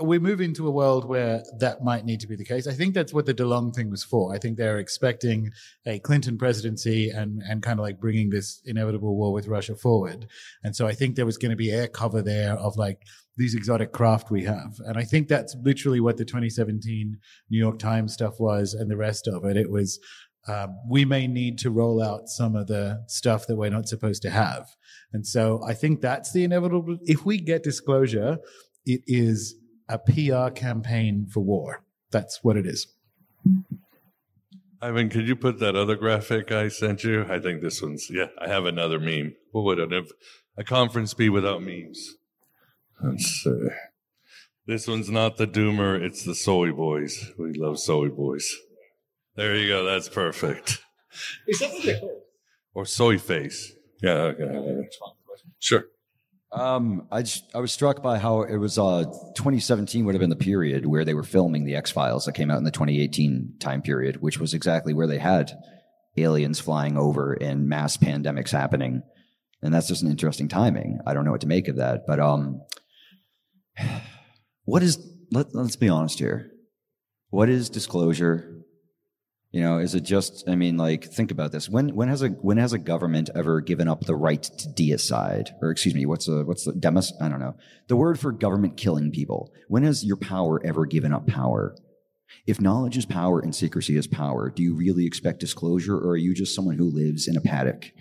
we 0.03 0.19
move 0.19 0.41
into 0.41 0.67
a 0.67 0.71
world 0.71 1.05
where 1.05 1.43
that 1.59 1.85
might 1.85 2.05
need 2.05 2.21
to 2.21 2.27
be 2.27 2.37
the 2.37 2.45
case. 2.45 2.67
I 2.67 2.73
think 2.73 2.95
that's 2.95 3.13
what 3.13 3.27
the 3.27 3.35
DeLonge 3.35 3.75
thing 3.75 3.91
was 3.91 4.03
for. 4.03 4.35
I 4.35 4.39
think 4.39 4.57
they're 4.57 4.79
expecting 4.79 5.51
a 5.87 5.99
Clinton 5.99 6.39
presidency 6.39 7.11
and 7.11 7.43
and 7.43 7.63
kind 7.63 7.79
of 7.79 7.85
like 7.85 8.01
bringing 8.01 8.31
this 8.31 8.61
inevitable 8.65 9.17
war 9.17 9.33
with 9.33 9.47
Russia 9.47 9.77
forward. 9.77 10.27
And 10.63 10.75
so 10.75 10.87
I 10.87 10.93
think 10.93 11.15
there 11.15 11.27
was 11.27 11.39
going 11.39 11.51
to 11.51 11.57
be 11.57 11.71
air 11.71 11.89
cover 11.89 12.23
there 12.23 12.55
of 12.55 12.77
like 12.77 13.03
these 13.37 13.55
exotic 13.55 13.93
craft 13.93 14.31
we 14.31 14.45
have. 14.45 14.79
And 14.87 14.97
I 14.97 15.03
think 15.03 15.29
that's 15.29 15.57
literally 15.63 16.01
what 16.01 16.17
the 16.17 16.25
2017 16.25 17.19
New 17.51 17.59
York 17.59 17.79
Times 17.79 18.13
stuff 18.13 18.39
was 18.39 18.75
and 18.75 18.91
the 18.91 18.97
rest 18.97 19.27
of 19.27 19.45
it. 19.45 19.57
It 19.57 19.71
was 19.71 19.99
um, 20.47 20.77
we 20.89 21.05
may 21.05 21.27
need 21.27 21.59
to 21.59 21.71
roll 21.71 22.03
out 22.03 22.29
some 22.29 22.55
of 22.55 22.67
the 22.67 23.05
stuff 23.07 23.47
that 23.47 23.57
we're 23.57 23.71
not 23.71 23.89
supposed 23.89 24.23
to 24.23 24.31
have. 24.31 24.69
And 25.13 25.27
so 25.27 25.63
I 25.67 25.75
think 25.75 26.01
that's 26.01 26.33
the 26.33 26.45
inevitable. 26.45 26.99
If 27.03 27.25
we 27.25 27.39
get 27.39 27.63
disclosure, 27.63 28.39
it 28.85 29.03
is 29.07 29.55
a 29.89 29.99
PR 29.99 30.53
campaign 30.55 31.27
for 31.31 31.41
war. 31.41 31.85
That's 32.11 32.41
what 32.43 32.57
it 32.57 32.67
is. 32.67 32.87
Ivan, 34.83 35.09
could 35.09 35.27
you 35.27 35.37
put 35.37 35.61
that 35.61 35.77
other 35.77 35.97
graphic 35.97 36.53
I 36.53 36.69
sent 36.69 37.05
you? 37.05 37.25
I 37.29 37.39
think 37.39 37.63
this 37.63 37.81
one's, 37.81 38.11
yeah, 38.11 38.27
I 38.39 38.49
have 38.49 38.67
another 38.67 39.01
meme. 39.01 39.35
What 39.53 39.65
would 39.65 39.79
a, 39.81 40.05
a 40.59 40.65
conference 40.65 41.15
be 41.15 41.31
without 41.31 41.63
memes? 41.63 42.17
Let's 43.03 43.25
see. 43.25 43.69
This 44.67 44.87
one's 44.87 45.11
not 45.11 45.37
the 45.37 45.47
Doomer, 45.47 46.01
it's 46.01 46.25
the 46.25 46.35
Soy 46.35 46.73
Boys. 46.73 47.33
We 47.39 47.53
love 47.53 47.79
Soy 47.79 48.09
Boys. 48.09 48.55
There 49.37 49.57
you 49.57 49.69
go, 49.69 49.85
that's 49.85 50.09
perfect. 50.09 50.81
Is 51.49 51.59
that 51.59 51.71
what 51.73 51.83
they 51.83 51.99
call 51.99 52.23
Or 52.75 52.87
Soy 52.87 53.19
Face. 53.19 53.73
Yeah, 54.03 54.33
okay. 54.35 54.89
Sure. 55.59 55.85
Um, 56.53 57.09
I 57.11 57.23
just, 57.23 57.45
I 57.53 57.59
was 57.59 57.73
struck 57.73 58.01
by 58.01 58.19
how 58.19 58.43
it 58.43 58.57
was 58.59 58.79
uh 58.79 59.05
2017 59.35 60.05
would 60.05 60.15
have 60.15 60.21
been 60.21 60.31
the 60.31 60.37
period 60.37 60.87
where 60.87 61.05
they 61.05 61.15
were 61.15 61.25
filming 61.25 61.65
the 61.65 61.75
X 61.75 61.91
Files 61.91 62.27
that 62.27 62.35
came 62.35 62.51
out 62.51 62.59
in 62.59 62.65
the 62.65 62.71
2018 62.71 63.55
time 63.59 63.83
period, 63.83 64.23
which 64.23 64.39
was 64.39 64.55
exactly 64.55 64.95
where 64.95 65.09
they 65.09 65.19
had 65.19 65.53
aliens 66.17 66.61
flying 66.61 66.97
over 66.97 67.33
and 67.33 67.69
mass 67.69 67.97
pandemics 67.97 68.51
happening, 68.51 69.03
and 69.63 69.75
that's 69.75 69.89
just 69.89 70.03
an 70.03 70.11
interesting 70.11 70.49
timing. 70.49 71.01
I 71.07 71.13
don't 71.15 71.25
know 71.25 71.33
what 71.33 71.41
to 71.41 71.49
make 71.49 71.67
of 71.67 71.77
that, 71.77 72.07
but 72.07 72.21
um, 72.21 72.61
what 74.65 74.85
is 74.85 75.05
let, 75.33 75.55
let's 75.55 75.77
be 75.77 75.89
honest 75.89 76.21
here, 76.21 76.53
what 77.31 77.49
is 77.49 77.69
disclosure? 77.69 78.64
You 79.55 79.61
know, 79.61 79.79
is 79.79 79.95
it 79.95 80.01
just? 80.01 80.49
I 80.49 80.57
mean, 80.57 80.77
like, 80.77 81.05
think 81.05 81.31
about 81.31 81.53
this. 81.53 81.69
When 81.69 81.95
when 81.95 82.09
has 82.09 82.23
a 82.23 82.31
when 82.31 82.57
has 82.57 82.73
a 82.73 82.79
government 82.79 83.31
ever 83.37 83.61
given 83.61 83.87
up 83.87 84.01
the 84.01 84.17
right 84.17 84.43
to 84.43 84.69
deicide, 84.69 85.51
or 85.63 85.71
excuse 85.71 85.95
me, 85.95 86.07
what's 86.07 86.27
the 86.27 86.45
what's 86.45 86.65
the 86.65 86.73
demos? 86.73 87.13
I 87.21 87.29
don't 87.29 87.39
know. 87.39 87.55
The 87.87 87.95
word 87.95 88.19
for 88.19 88.33
government 88.33 88.77
killing 88.77 89.13
people. 89.13 89.53
When 89.69 89.85
has 89.85 90.05
your 90.05 90.17
power 90.17 90.61
ever 90.67 90.87
given 90.87 91.13
up 91.13 91.29
power? 91.29 91.77
If 92.49 92.61
knowledge 92.61 92.97
is 92.97 93.07
power 93.07 93.39
and 93.39 93.55
secrecy 93.55 93.97
is 93.97 94.09
power, 94.09 94.51
do 94.51 94.61
you 94.61 94.75
really 94.75 95.07
expect 95.07 95.39
disclosure, 95.39 95.97
or 95.97 96.11
are 96.11 96.17
you 96.17 96.35
just 96.35 96.53
someone 96.53 96.79
who 96.79 96.91
lives 96.91 97.29
in 97.29 97.37
a 97.37 97.41
paddock? 97.41 97.93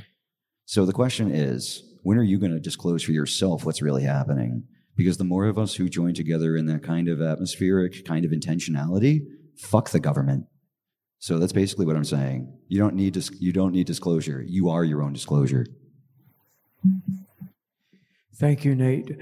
So 0.65 0.87
the 0.87 0.91
question 0.91 1.29
is, 1.29 1.83
when 2.01 2.17
are 2.17 2.23
you 2.23 2.39
going 2.39 2.53
to 2.53 2.59
disclose 2.59 3.03
for 3.03 3.11
yourself 3.11 3.63
what's 3.63 3.83
really 3.83 4.05
happening? 4.05 4.63
Because 4.95 5.17
the 5.17 5.23
more 5.23 5.45
of 5.45 5.59
us 5.59 5.75
who 5.75 5.87
join 5.87 6.15
together 6.15 6.57
in 6.57 6.65
that 6.65 6.81
kind 6.81 7.07
of 7.07 7.21
atmospheric 7.21 8.05
kind 8.05 8.25
of 8.25 8.31
intentionality, 8.31 9.27
fuck 9.55 9.91
the 9.91 9.99
government 9.99 10.47
so 11.23 11.39
that's 11.39 11.53
basically 11.53 11.85
what 11.85 11.95
I'm 11.95 12.03
saying. 12.03 12.51
You 12.67 12.79
don't 12.79 12.95
need 12.95 13.13
dis- 13.13 13.31
you 13.39 13.53
don't 13.53 13.71
need 13.71 13.87
disclosure. 13.87 14.43
You 14.45 14.67
are 14.71 14.83
your 14.83 15.01
own 15.01 15.13
disclosure. 15.13 15.65
Thank 18.35 18.65
you, 18.65 18.75
Nate. 18.75 19.17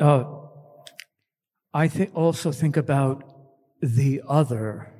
Uh, 0.00 0.24
I 1.74 1.88
th- 1.88 2.12
also 2.14 2.50
think 2.50 2.78
about 2.78 3.24
the 3.82 4.22
other, 4.26 4.90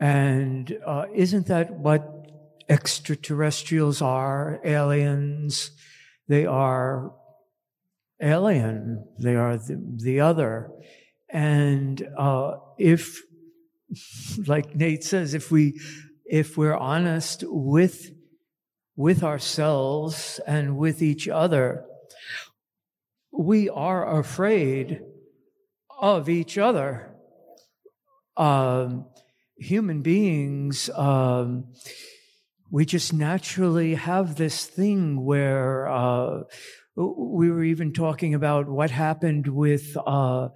and 0.00 0.76
uh, 0.84 1.06
isn't 1.14 1.46
that 1.46 1.70
what 1.70 2.26
extraterrestrials 2.68 4.02
are? 4.02 4.60
Aliens. 4.64 5.70
They 6.26 6.44
are 6.44 7.12
alien. 8.20 9.06
They 9.16 9.36
are 9.36 9.58
the, 9.58 9.80
the 10.02 10.18
other. 10.18 10.72
And 11.30 12.04
uh, 12.18 12.56
if 12.78 13.22
like 14.46 14.74
Nate 14.74 15.04
says, 15.04 15.34
if 15.34 15.50
we 15.50 15.80
if 16.24 16.56
we're 16.56 16.76
honest 16.76 17.44
with 17.46 18.10
with 18.96 19.22
ourselves 19.22 20.40
and 20.46 20.76
with 20.76 21.02
each 21.02 21.28
other, 21.28 21.84
we 23.30 23.68
are 23.68 24.18
afraid 24.18 25.02
of 26.00 26.28
each 26.28 26.58
other. 26.58 27.14
Um, 28.36 29.06
human 29.58 30.02
beings, 30.02 30.90
um, 30.90 31.72
we 32.70 32.84
just 32.84 33.12
naturally 33.12 33.94
have 33.94 34.36
this 34.36 34.66
thing 34.66 35.24
where 35.24 35.86
uh, 35.88 36.42
we 36.96 37.50
were 37.50 37.64
even 37.64 37.92
talking 37.92 38.34
about 38.34 38.68
what 38.68 38.90
happened 38.90 39.46
with 39.46 39.96
uh, 40.06 40.48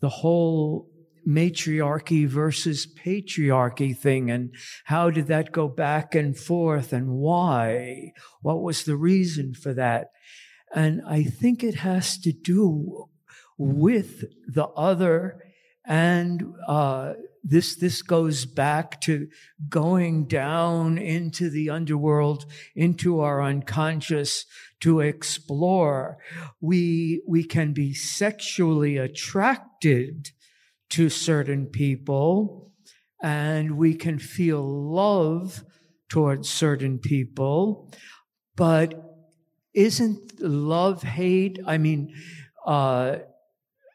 the 0.00 0.08
whole 0.08 0.88
matriarchy 1.28 2.24
versus 2.24 2.86
patriarchy 2.86 3.94
thing 3.94 4.30
and 4.30 4.50
how 4.84 5.10
did 5.10 5.26
that 5.26 5.52
go 5.52 5.68
back 5.68 6.14
and 6.14 6.38
forth 6.38 6.90
and 6.90 7.10
why? 7.10 8.12
What 8.40 8.62
was 8.62 8.84
the 8.84 8.96
reason 8.96 9.52
for 9.52 9.74
that? 9.74 10.10
And 10.74 11.02
I 11.06 11.24
think 11.24 11.62
it 11.62 11.74
has 11.76 12.16
to 12.20 12.32
do 12.32 13.08
with 13.58 14.24
the 14.46 14.68
other 14.68 15.42
and 15.84 16.54
uh, 16.66 17.14
this 17.44 17.76
this 17.76 18.02
goes 18.02 18.44
back 18.44 19.00
to 19.02 19.28
going 19.68 20.26
down 20.26 20.98
into 20.98 21.48
the 21.48 21.70
underworld, 21.70 22.44
into 22.74 23.20
our 23.20 23.42
unconscious 23.42 24.44
to 24.80 25.00
explore. 25.00 26.18
We 26.60 27.22
we 27.26 27.44
can 27.44 27.72
be 27.72 27.94
sexually 27.94 28.98
attracted 28.98 30.32
to 30.90 31.08
certain 31.08 31.66
people, 31.66 32.72
and 33.22 33.76
we 33.76 33.94
can 33.94 34.18
feel 34.18 34.62
love 34.62 35.64
towards 36.08 36.48
certain 36.48 36.98
people, 36.98 37.92
but 38.56 38.94
isn't 39.74 40.40
love 40.40 41.02
hate? 41.02 41.58
I 41.66 41.78
mean. 41.78 42.14
Uh, 42.66 43.18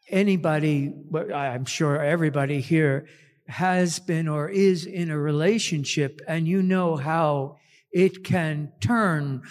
anybody, 0.10 0.94
I'm 1.34 1.66
sure 1.66 2.02
everybody 2.02 2.62
here 2.62 3.08
has 3.48 4.00
been 4.00 4.28
or 4.28 4.48
is 4.50 4.86
in 4.86 5.10
a 5.10 5.18
relationship, 5.18 6.22
and 6.28 6.48
you 6.48 6.62
know 6.62 6.96
how 6.96 7.58
it 7.92 8.24
can 8.24 8.72
turn 8.80 9.42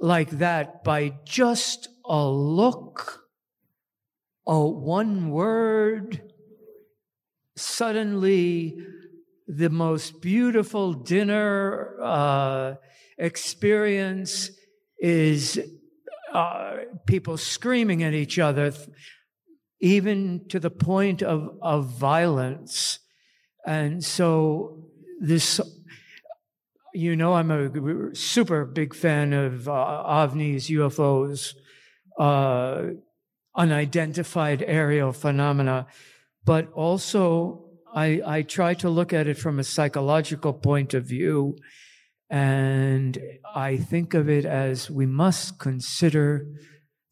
like 0.00 0.30
that 0.30 0.84
by 0.84 1.14
just 1.24 1.88
a 2.04 2.26
look, 2.26 3.24
a 4.46 4.66
one 4.66 5.30
word. 5.30 6.32
Suddenly, 7.56 8.76
the 9.48 9.70
most 9.70 10.20
beautiful 10.20 10.92
dinner 10.92 11.96
uh, 12.02 12.74
experience 13.18 14.50
is 14.98 15.58
uh, 16.34 16.76
people 17.06 17.38
screaming 17.38 18.02
at 18.02 18.12
each 18.12 18.38
other, 18.38 18.72
even 19.80 20.46
to 20.48 20.60
the 20.60 20.70
point 20.70 21.22
of, 21.22 21.56
of 21.62 21.86
violence. 21.86 22.98
And 23.66 24.04
so 24.04 24.88
this, 25.20 25.60
you 26.92 27.16
know, 27.16 27.34
I'm 27.34 27.50
a 27.50 28.14
super 28.14 28.66
big 28.66 28.94
fan 28.94 29.32
of 29.32 29.66
uh, 29.68 29.72
ovnis, 29.72 30.68
UFOs, 30.70 31.54
uh, 32.18 32.94
unidentified 33.54 34.62
aerial 34.66 35.12
phenomena, 35.12 35.86
but 36.46 36.72
also 36.72 37.64
I, 37.92 38.22
I 38.24 38.42
try 38.42 38.74
to 38.74 38.88
look 38.88 39.12
at 39.12 39.26
it 39.26 39.36
from 39.36 39.58
a 39.58 39.64
psychological 39.64 40.52
point 40.54 40.94
of 40.94 41.04
view. 41.04 41.58
And 42.30 43.18
I 43.54 43.76
think 43.76 44.14
of 44.14 44.30
it 44.30 44.44
as 44.44 44.90
we 44.90 45.06
must 45.06 45.58
consider 45.58 46.46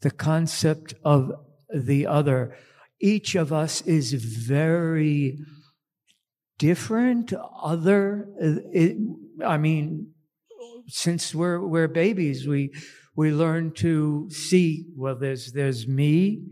the 0.03 0.11
concept 0.11 0.95
of 1.05 1.33
the 1.75 2.07
other. 2.07 2.57
Each 3.01 3.35
of 3.35 3.53
us 3.53 3.83
is 3.83 4.13
very 4.13 5.39
different, 6.59 7.33
other. 7.63 8.29
Uh, 8.41 8.61
it, 8.73 8.97
I 9.45 9.57
mean, 9.57 10.13
since 10.87 11.35
we're 11.35 11.61
we're 11.61 11.89
babies, 11.89 12.47
we 12.47 12.73
we 13.17 13.33
learn 13.33 13.73
to 13.75 14.29
see. 14.31 14.87
Well, 14.97 15.17
there's 15.17 15.53
there's 15.53 15.89
me, 15.89 16.43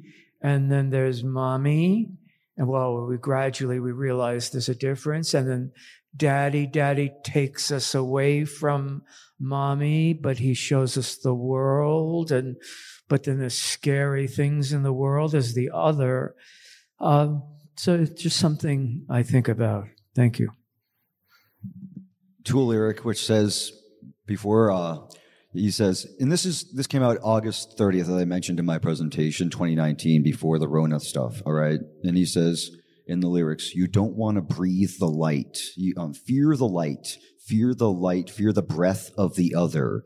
and 0.41 0.71
then 0.71 0.91
there's 0.91 1.23
mommy, 1.23 2.09
and 2.57 2.69
well, 2.69 3.07
we 3.07 3.17
gradually 3.17 3.81
we 3.81 3.93
realize 3.93 4.51
there's 4.51 4.69
a 4.69 4.75
difference, 4.75 5.35
and 5.35 5.49
then 5.49 5.73
daddy, 6.17 6.67
daddy 6.67 7.13
takes 7.25 7.71
us 7.71 7.95
away 7.95 8.45
from 8.45 9.03
mommy, 9.41 10.13
but 10.13 10.39
he 10.39 10.55
shows 10.55 10.97
us 10.97 11.17
the 11.17 11.35
world, 11.35 12.31
and 12.31 12.57
but 13.09 13.25
then 13.25 13.39
the 13.39 13.51
scary 13.51 14.27
things 14.27 14.73
in 14.73 14.83
the 14.83 14.93
world 14.93 15.35
is 15.35 15.55
the 15.55 15.71
other. 15.73 16.35
Uh, 17.01 17.35
so 17.77 17.95
it's 17.95 18.23
just 18.23 18.39
something 18.39 19.05
I 19.09 19.23
think 19.23 19.49
about. 19.49 19.87
Thank 20.15 20.39
you. 20.39 20.51
Tool 22.45 22.67
lyric, 22.67 23.05
which 23.05 23.25
says 23.25 23.73
before 24.27 24.71
uh, 24.71 24.99
he 25.53 25.71
says, 25.71 26.07
and 26.19 26.33
this 26.33 26.47
is 26.47 26.71
this 26.73 26.87
came 26.87 27.03
out 27.03 27.19
August 27.23 27.77
30th, 27.77 28.03
as 28.03 28.11
I 28.11 28.25
mentioned 28.25 28.59
in 28.59 28.67
my 28.67 28.79
presentation, 28.79 29.51
2019, 29.51 30.23
before 30.23 30.59
the 30.59 30.69
Rona 30.69 30.99
stuff. 31.01 31.43
All 31.45 31.53
right, 31.53 31.81
and 32.03 32.17
he 32.17 32.25
says 32.25 32.71
in 33.07 33.21
the 33.21 33.29
lyrics, 33.29 33.75
"You 33.75 33.87
don't 33.87 34.17
want 34.17 34.37
to 34.37 34.43
breathe 34.43 34.93
the 34.99 35.09
light. 35.09 35.59
You 35.77 35.95
um, 35.97 36.15
fear 36.15 36.57
the 36.57 36.69
light, 36.69 37.19
fear 37.47 37.75
the 37.75 37.91
light, 37.91 38.31
fear 38.31 38.53
the 38.53 38.63
breath 38.63 39.11
of 39.19 39.37
the 39.37 39.55
other." 39.55 40.05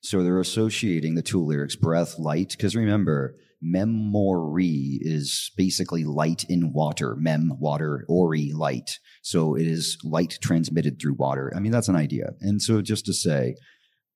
So 0.00 0.22
they're 0.22 0.38
associating 0.38 1.14
the 1.14 1.22
two 1.22 1.42
lyrics, 1.42 1.76
breath, 1.76 2.18
light, 2.18 2.50
because 2.50 2.76
remember, 2.76 3.36
memory 3.64 4.98
is 5.00 5.50
basically 5.56 6.04
light 6.04 6.44
in 6.48 6.72
water. 6.72 7.16
Mem, 7.18 7.52
water, 7.58 8.04
ori, 8.08 8.52
light. 8.52 8.98
So 9.22 9.56
it 9.56 9.66
is 9.66 9.96
light 10.04 10.38
transmitted 10.42 11.00
through 11.00 11.14
water. 11.14 11.52
I 11.56 11.60
mean, 11.60 11.72
that's 11.72 11.88
an 11.88 11.96
idea. 11.96 12.32
And 12.40 12.60
so 12.60 12.82
just 12.82 13.06
to 13.06 13.14
say, 13.14 13.56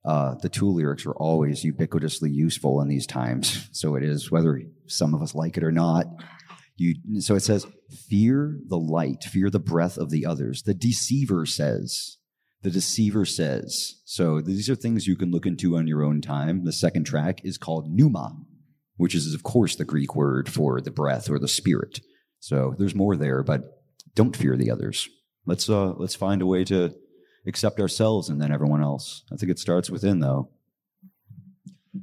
uh, 0.05 0.35
the 0.41 0.49
Tool 0.49 0.75
lyrics 0.75 1.07
are 1.07 1.15
always 1.15 1.65
ubiquitously 1.65 2.33
useful 2.33 2.81
in 2.81 2.89
these 2.89 3.07
times. 3.07 3.69
So 3.73 3.95
it 3.97 4.03
is 4.03 4.31
whether 4.31 4.63
some 4.87 5.15
of 5.15 5.23
us 5.23 5.35
like 5.35 5.57
it 5.57 5.65
or 5.65 5.73
not. 5.73 6.07
You, 6.77 7.21
so 7.21 7.35
it 7.35 7.41
says, 7.41 7.67
fear 8.09 8.59
the 8.69 8.79
light, 8.79 9.25
fear 9.25 9.51
the 9.51 9.59
breath 9.59 9.99
of 9.99 10.11
the 10.11 10.25
others. 10.25 10.63
The 10.63 10.75
deceiver 10.75 11.45
says, 11.45 12.19
the 12.63 12.71
deceiver 12.71 13.25
says. 13.25 14.01
So 14.05 14.41
these 14.41 14.71
are 14.71 14.77
things 14.77 15.07
you 15.07 15.17
can 15.17 15.31
look 15.31 15.47
into 15.47 15.77
on 15.77 15.89
your 15.89 16.05
own 16.05 16.21
time. 16.21 16.65
The 16.65 16.73
second 16.73 17.05
track 17.05 17.41
is 17.45 17.59
called 17.59 17.91
Pneuma, 17.91 18.37
which 18.97 19.15
is, 19.15 19.35
of 19.35 19.43
course, 19.43 19.77
the 19.77 19.85
Greek 19.85 20.15
word 20.15 20.49
for 20.49 20.81
the 20.81 20.91
breath 20.91 21.29
or 21.29 21.39
the 21.39 21.49
spirit. 21.49 22.01
So 22.41 22.75
there's 22.79 22.95
more 22.95 23.17
there, 23.17 23.43
but 23.43 23.83
don't 24.15 24.37
fear 24.37 24.57
the 24.57 24.71
others. 24.71 25.09
Let's 25.47 25.69
uh, 25.69 25.95
let's 25.97 26.15
find 26.15 26.43
a 26.43 26.47
way 26.47 26.65
to 26.65 26.95
accept 27.49 27.81
ourselves 27.81 28.29
and 28.29 28.41
then 28.41 28.53
everyone 28.53 28.83
else. 28.83 29.25
I 29.33 29.37
think 29.37 29.51
it 29.51 29.59
starts 29.59 29.91
within, 29.91 30.21
though. 30.21 30.51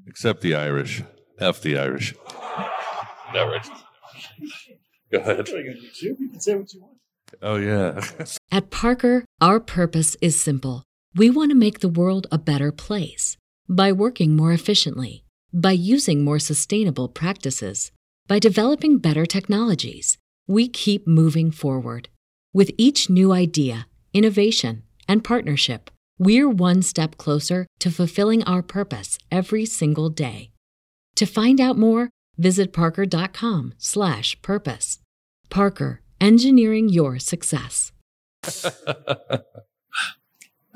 Except 0.07 0.41
the 0.41 0.55
Irish. 0.55 1.03
F 1.39 1.61
the 1.61 1.77
Irish. 1.77 2.15
Never. 3.33 3.61
Go 5.11 5.19
ahead. 5.19 5.47
You 5.47 6.15
can 6.15 6.39
say 6.39 6.55
what 6.55 6.73
you 6.73 6.81
want. 6.81 6.97
Oh, 7.41 7.55
yeah. 7.57 8.01
At 8.51 8.71
Parker, 8.71 9.25
our 9.41 9.59
purpose 9.59 10.15
is 10.21 10.39
simple. 10.39 10.83
We 11.15 11.29
want 11.29 11.51
to 11.51 11.55
make 11.55 11.79
the 11.79 11.89
world 11.89 12.27
a 12.31 12.37
better 12.37 12.71
place 12.71 13.37
by 13.69 13.91
working 13.91 14.35
more 14.35 14.51
efficiently, 14.51 15.23
by 15.53 15.71
using 15.71 16.23
more 16.23 16.39
sustainable 16.39 17.07
practices, 17.07 17.91
by 18.27 18.39
developing 18.39 18.99
better 18.99 19.25
technologies. 19.25 20.17
We 20.47 20.67
keep 20.67 21.07
moving 21.07 21.51
forward. 21.51 22.09
With 22.53 22.71
each 22.77 23.09
new 23.09 23.31
idea, 23.31 23.87
innovation, 24.13 24.83
and 25.07 25.23
partnership, 25.23 25.89
we're 26.17 26.49
one 26.49 26.81
step 26.81 27.17
closer 27.17 27.67
to 27.79 27.91
fulfilling 27.91 28.43
our 28.43 28.61
purpose 28.61 29.17
every 29.31 29.65
single 29.65 30.09
day. 30.09 30.51
To 31.15 31.25
find 31.25 31.59
out 31.59 31.77
more, 31.77 32.09
visit 32.37 32.71
parker.com/purpose. 32.73 34.99
Parker 35.49 36.01
engineering 36.21 36.89
your 36.89 37.19
success. 37.19 37.91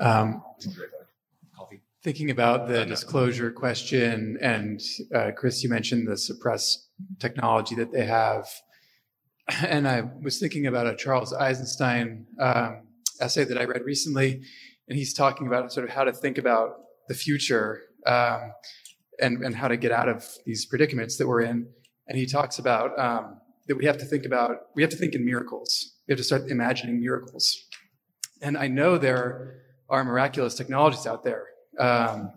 um, 0.00 0.42
thinking 2.02 2.30
about 2.30 2.68
the 2.68 2.86
disclosure 2.86 3.50
question, 3.50 4.38
and 4.40 4.80
uh, 5.14 5.30
Chris, 5.36 5.62
you 5.62 5.68
mentioned 5.68 6.08
the 6.08 6.16
suppress 6.16 6.88
technology 7.18 7.74
that 7.74 7.92
they 7.92 8.06
have. 8.06 8.48
And 9.66 9.88
I 9.88 10.02
was 10.22 10.38
thinking 10.38 10.66
about 10.66 10.86
a 10.86 10.94
Charles 10.94 11.32
Eisenstein 11.32 12.26
um, 12.38 12.82
essay 13.20 13.44
that 13.44 13.58
I 13.58 13.64
read 13.64 13.82
recently, 13.84 14.42
and 14.88 14.98
he's 14.98 15.14
talking 15.14 15.46
about 15.46 15.72
sort 15.72 15.84
of 15.84 15.92
how 15.94 16.04
to 16.04 16.12
think 16.12 16.38
about 16.38 16.70
the 17.08 17.14
future 17.14 17.82
um, 18.06 18.52
and, 19.20 19.44
and 19.44 19.54
how 19.54 19.68
to 19.68 19.76
get 19.76 19.92
out 19.92 20.08
of 20.08 20.24
these 20.46 20.66
predicaments 20.66 21.16
that 21.18 21.26
we're 21.26 21.42
in. 21.42 21.68
And 22.08 22.18
he 22.18 22.26
talks 22.26 22.58
about 22.58 22.98
um, 22.98 23.40
that 23.68 23.76
we 23.76 23.84
have 23.84 23.98
to 23.98 24.04
think 24.04 24.24
about, 24.26 24.56
we 24.74 24.82
have 24.82 24.90
to 24.90 24.96
think 24.96 25.14
in 25.14 25.24
miracles. 25.24 25.94
We 26.08 26.12
have 26.12 26.18
to 26.18 26.24
start 26.24 26.50
imagining 26.50 27.00
miracles. 27.00 27.66
And 28.42 28.56
I 28.56 28.68
know 28.68 28.98
there 28.98 29.60
are 29.88 30.02
miraculous 30.04 30.54
technologies 30.54 31.06
out 31.06 31.22
there. 31.22 31.46
Um, 31.78 32.32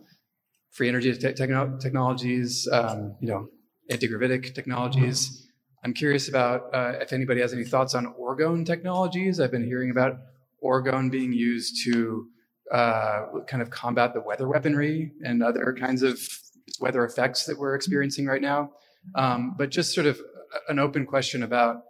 free 0.72 0.90
energy 0.90 1.14
te- 1.14 1.34
techno- 1.34 1.78
technologies, 1.80 2.68
um, 2.72 3.16
you 3.20 3.28
know, 3.28 3.48
anti-gravitic 3.90 4.54
technologies. 4.54 5.48
I'm 5.84 5.94
curious 5.94 6.30
about 6.30 6.74
uh, 6.74 6.94
if 7.02 7.14
anybody 7.14 7.42
has 7.42 7.54
any 7.54 7.64
thoughts 7.64 7.94
on 7.94 8.14
orgone 8.20 8.66
technologies. 8.66 9.40
I've 9.40 9.52
been 9.52 9.66
hearing 9.66 9.92
about 9.92 10.18
orgone 10.64 11.12
being 11.12 11.34
used 11.34 11.84
to 11.86 12.28
uh, 12.72 13.26
kind 13.48 13.62
of 13.62 13.70
combat 13.70 14.14
the 14.14 14.22
weather 14.22 14.48
weaponry 14.48 15.12
and 15.24 15.44
other 15.44 15.76
kinds 15.80 16.02
of 16.02 16.20
weather 16.80 17.06
effects 17.06 17.46
that 17.46 17.58
we're 17.58 17.76
experiencing 17.76 18.26
right 18.26 18.42
now. 18.42 18.72
Um, 19.16 19.56
but 19.58 19.70
just 19.70 19.94
sort 19.94 20.08
of 20.08 20.20
an 20.70 20.80
open 20.80 21.06
question 21.06 21.44
about 21.44 21.84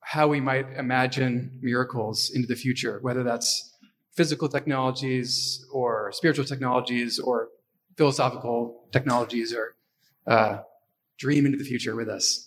how 0.00 0.28
we 0.28 0.40
might 0.40 0.66
imagine 0.76 1.58
miracles 1.60 2.30
into 2.32 2.46
the 2.46 2.54
future, 2.54 2.98
whether 3.02 3.24
that's 3.24 3.76
physical 4.16 4.48
technologies 4.48 5.64
or 5.72 6.12
spiritual 6.12 6.44
technologies 6.44 7.18
or 7.18 7.48
philosophical 7.96 8.88
technologies, 8.92 9.52
or 9.54 9.74
uh, 10.26 10.58
dream 11.18 11.46
into 11.46 11.58
the 11.58 11.64
future 11.64 11.96
with 11.96 12.08
us. 12.08 12.45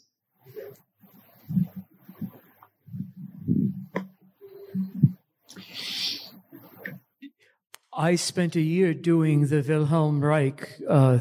I 8.00 8.16
spent 8.16 8.56
a 8.56 8.62
year 8.62 8.94
doing 8.94 9.48
the 9.48 9.62
Wilhelm 9.62 10.22
Reich, 10.24 10.70
uh, 10.88 11.20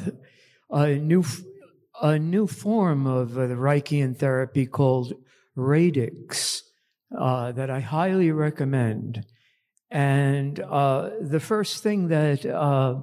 a 0.71 0.95
new 0.95 1.25
a 2.01 2.21
new 2.21 2.47
form 2.47 3.05
of 3.05 3.37
uh, 3.37 3.49
the 3.49 3.57
Reichian 3.57 4.17
therapy 4.17 4.65
called 4.65 5.13
radix 5.57 6.63
uh, 7.19 7.51
that 7.51 7.69
I 7.69 7.81
highly 7.81 8.31
recommend. 8.31 9.27
And 9.91 10.61
uh, 10.61 11.11
the 11.21 11.41
first 11.41 11.83
thing 11.83 12.07
that 12.09 12.47
uh, 12.47 13.01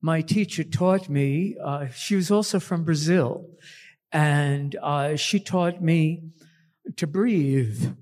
my 0.00 0.20
teacher 0.22 0.64
taught 0.64 1.08
me, 1.08 1.54
uh, 1.64 1.90
she 1.94 2.16
was 2.16 2.32
also 2.32 2.58
from 2.58 2.82
Brazil, 2.82 3.46
and 4.10 4.74
uh, 4.82 5.14
she 5.14 5.38
taught 5.38 5.80
me 5.80 6.32
to 6.96 7.06
breathe, 7.06 7.94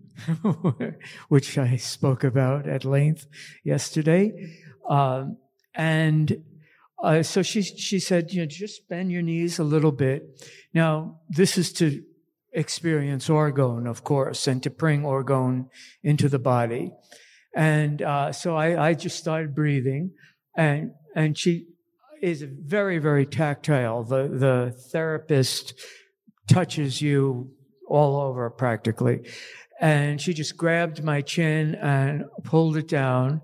which 1.29 1.59
I 1.59 1.77
spoke 1.77 2.25
about 2.25 2.67
at 2.67 2.87
length 2.87 3.27
yesterday. 3.63 4.33
Um, 4.91 5.39
and 5.75 6.43
uh, 7.03 7.23
so 7.23 7.43
she 7.43 7.63
she 7.63 7.99
said, 7.99 8.33
you 8.33 8.43
know, 8.43 8.47
just 8.47 8.89
bend 8.89 9.11
your 9.11 9.23
knees 9.23 9.59
a 9.59 9.65
little 9.65 9.93
bit. 9.93 10.45
Now, 10.75 11.21
this 11.31 11.57
is 11.57 11.73
to 11.75 12.03
experience 12.53 13.29
orgone, 13.29 13.89
of 13.89 14.03
course, 14.05 14.47
and 14.47 14.63
to 14.65 14.71
bring 14.71 15.03
orgone 15.03 15.69
into 16.03 16.29
the 16.29 16.39
body. 16.39 16.93
And 17.55 18.03
uh, 18.03 18.33
so 18.33 18.57
I, 18.57 18.89
I 18.89 18.95
just 18.95 19.17
started 19.17 19.55
breathing, 19.55 20.11
and 20.57 20.91
and 21.15 21.39
she 21.39 21.67
is 22.21 22.43
very 22.43 22.99
very 22.99 23.27
tactile. 23.27 24.05
The 24.05 24.29
the 24.29 24.77
therapist 24.93 25.75
touches 26.49 27.01
you 27.01 27.53
all 27.89 28.21
over 28.21 28.51
practically, 28.51 29.21
and 29.81 30.21
she 30.21 30.35
just 30.35 30.57
grabbed 30.57 31.03
my 31.03 31.23
chin 31.23 31.77
and 31.77 32.25
pulled 32.45 32.77
it 32.77 32.89
down, 32.89 33.41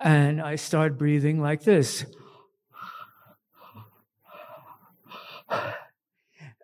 and 0.00 0.40
I 0.40 0.56
start 0.56 0.98
breathing 0.98 1.40
like 1.40 1.62
this. 1.62 2.04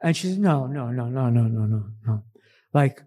And 0.02 0.16
she 0.16 0.28
said, 0.28 0.38
No, 0.38 0.66
no, 0.66 0.90
no, 0.90 1.08
no, 1.08 1.30
no, 1.30 1.42
no, 1.42 1.66
no, 1.66 1.84
no. 2.06 2.22
Like, 2.74 3.00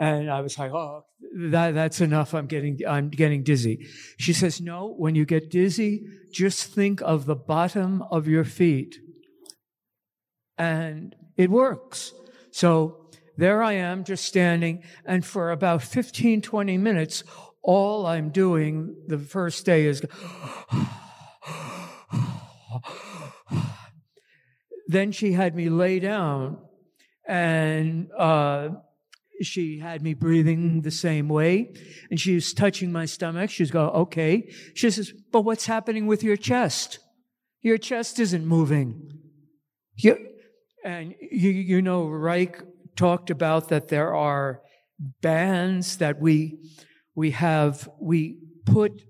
and 0.00 0.30
I 0.30 0.40
was 0.40 0.58
like, 0.58 0.72
oh, 0.72 1.04
that, 1.36 1.74
that's 1.74 2.00
enough. 2.00 2.34
I'm 2.34 2.46
getting, 2.46 2.78
I'm 2.88 3.10
getting 3.10 3.44
dizzy. 3.44 3.86
She 4.18 4.32
says, 4.32 4.60
no, 4.60 4.94
when 4.96 5.14
you 5.14 5.26
get 5.26 5.50
dizzy, 5.50 6.06
just 6.32 6.74
think 6.74 7.02
of 7.02 7.26
the 7.26 7.36
bottom 7.36 8.02
of 8.10 8.26
your 8.26 8.44
feet. 8.44 8.96
And 10.56 11.14
it 11.36 11.50
works. 11.50 12.14
So 12.50 13.06
there 13.36 13.62
I 13.62 13.72
am 13.72 14.04
just 14.04 14.24
standing. 14.24 14.82
And 15.04 15.24
for 15.24 15.50
about 15.50 15.82
15, 15.82 16.42
20 16.42 16.78
minutes, 16.78 17.24
all 17.62 18.06
I'm 18.06 18.30
doing 18.30 18.96
the 19.06 19.18
first 19.18 19.66
day 19.66 19.86
is 19.86 20.02
then 24.88 25.12
she 25.12 25.32
had 25.32 25.54
me 25.54 25.68
lay 25.68 26.00
down 26.00 26.58
and 27.26 28.08
uh, 28.18 28.70
she 29.42 29.78
had 29.78 30.02
me 30.02 30.14
breathing 30.14 30.82
the 30.82 30.90
same 30.90 31.28
way 31.28 31.72
and 32.10 32.18
she 32.18 32.34
was 32.34 32.52
touching 32.52 32.92
my 32.92 33.06
stomach. 33.06 33.50
She's 33.50 33.70
going 33.70 33.90
okay. 33.90 34.50
She 34.74 34.90
says 34.90 35.12
but 35.30 35.42
what's 35.42 35.66
happening 35.66 36.06
with 36.06 36.22
your 36.22 36.36
chest? 36.36 36.98
Your 37.62 37.78
chest 37.78 38.18
isn't 38.18 38.46
moving. 38.46 39.18
You, 39.96 40.29
and 40.84 41.14
you, 41.20 41.50
you 41.50 41.82
know 41.82 42.06
reich 42.06 42.60
talked 42.96 43.30
about 43.30 43.68
that 43.68 43.88
there 43.88 44.14
are 44.14 44.60
bands 45.20 45.98
that 45.98 46.20
we 46.20 46.58
we 47.14 47.32
have, 47.32 47.88
we 48.00 48.38
put 48.64 49.02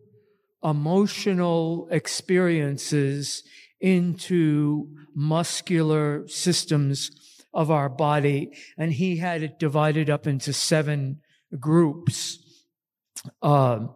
emotional 0.65 1.89
experiences 1.91 3.43
into 3.81 4.89
muscular 5.15 6.27
systems 6.29 7.11
of 7.53 7.71
our 7.71 7.89
body. 7.89 8.51
And 8.77 8.93
he 8.93 9.19
had 9.19 9.43
it 9.43 9.59
divided 9.59 10.11
up 10.11 10.27
into 10.27 10.53
seven 10.53 11.21
groups. 11.59 12.39
Uh, 13.43 13.87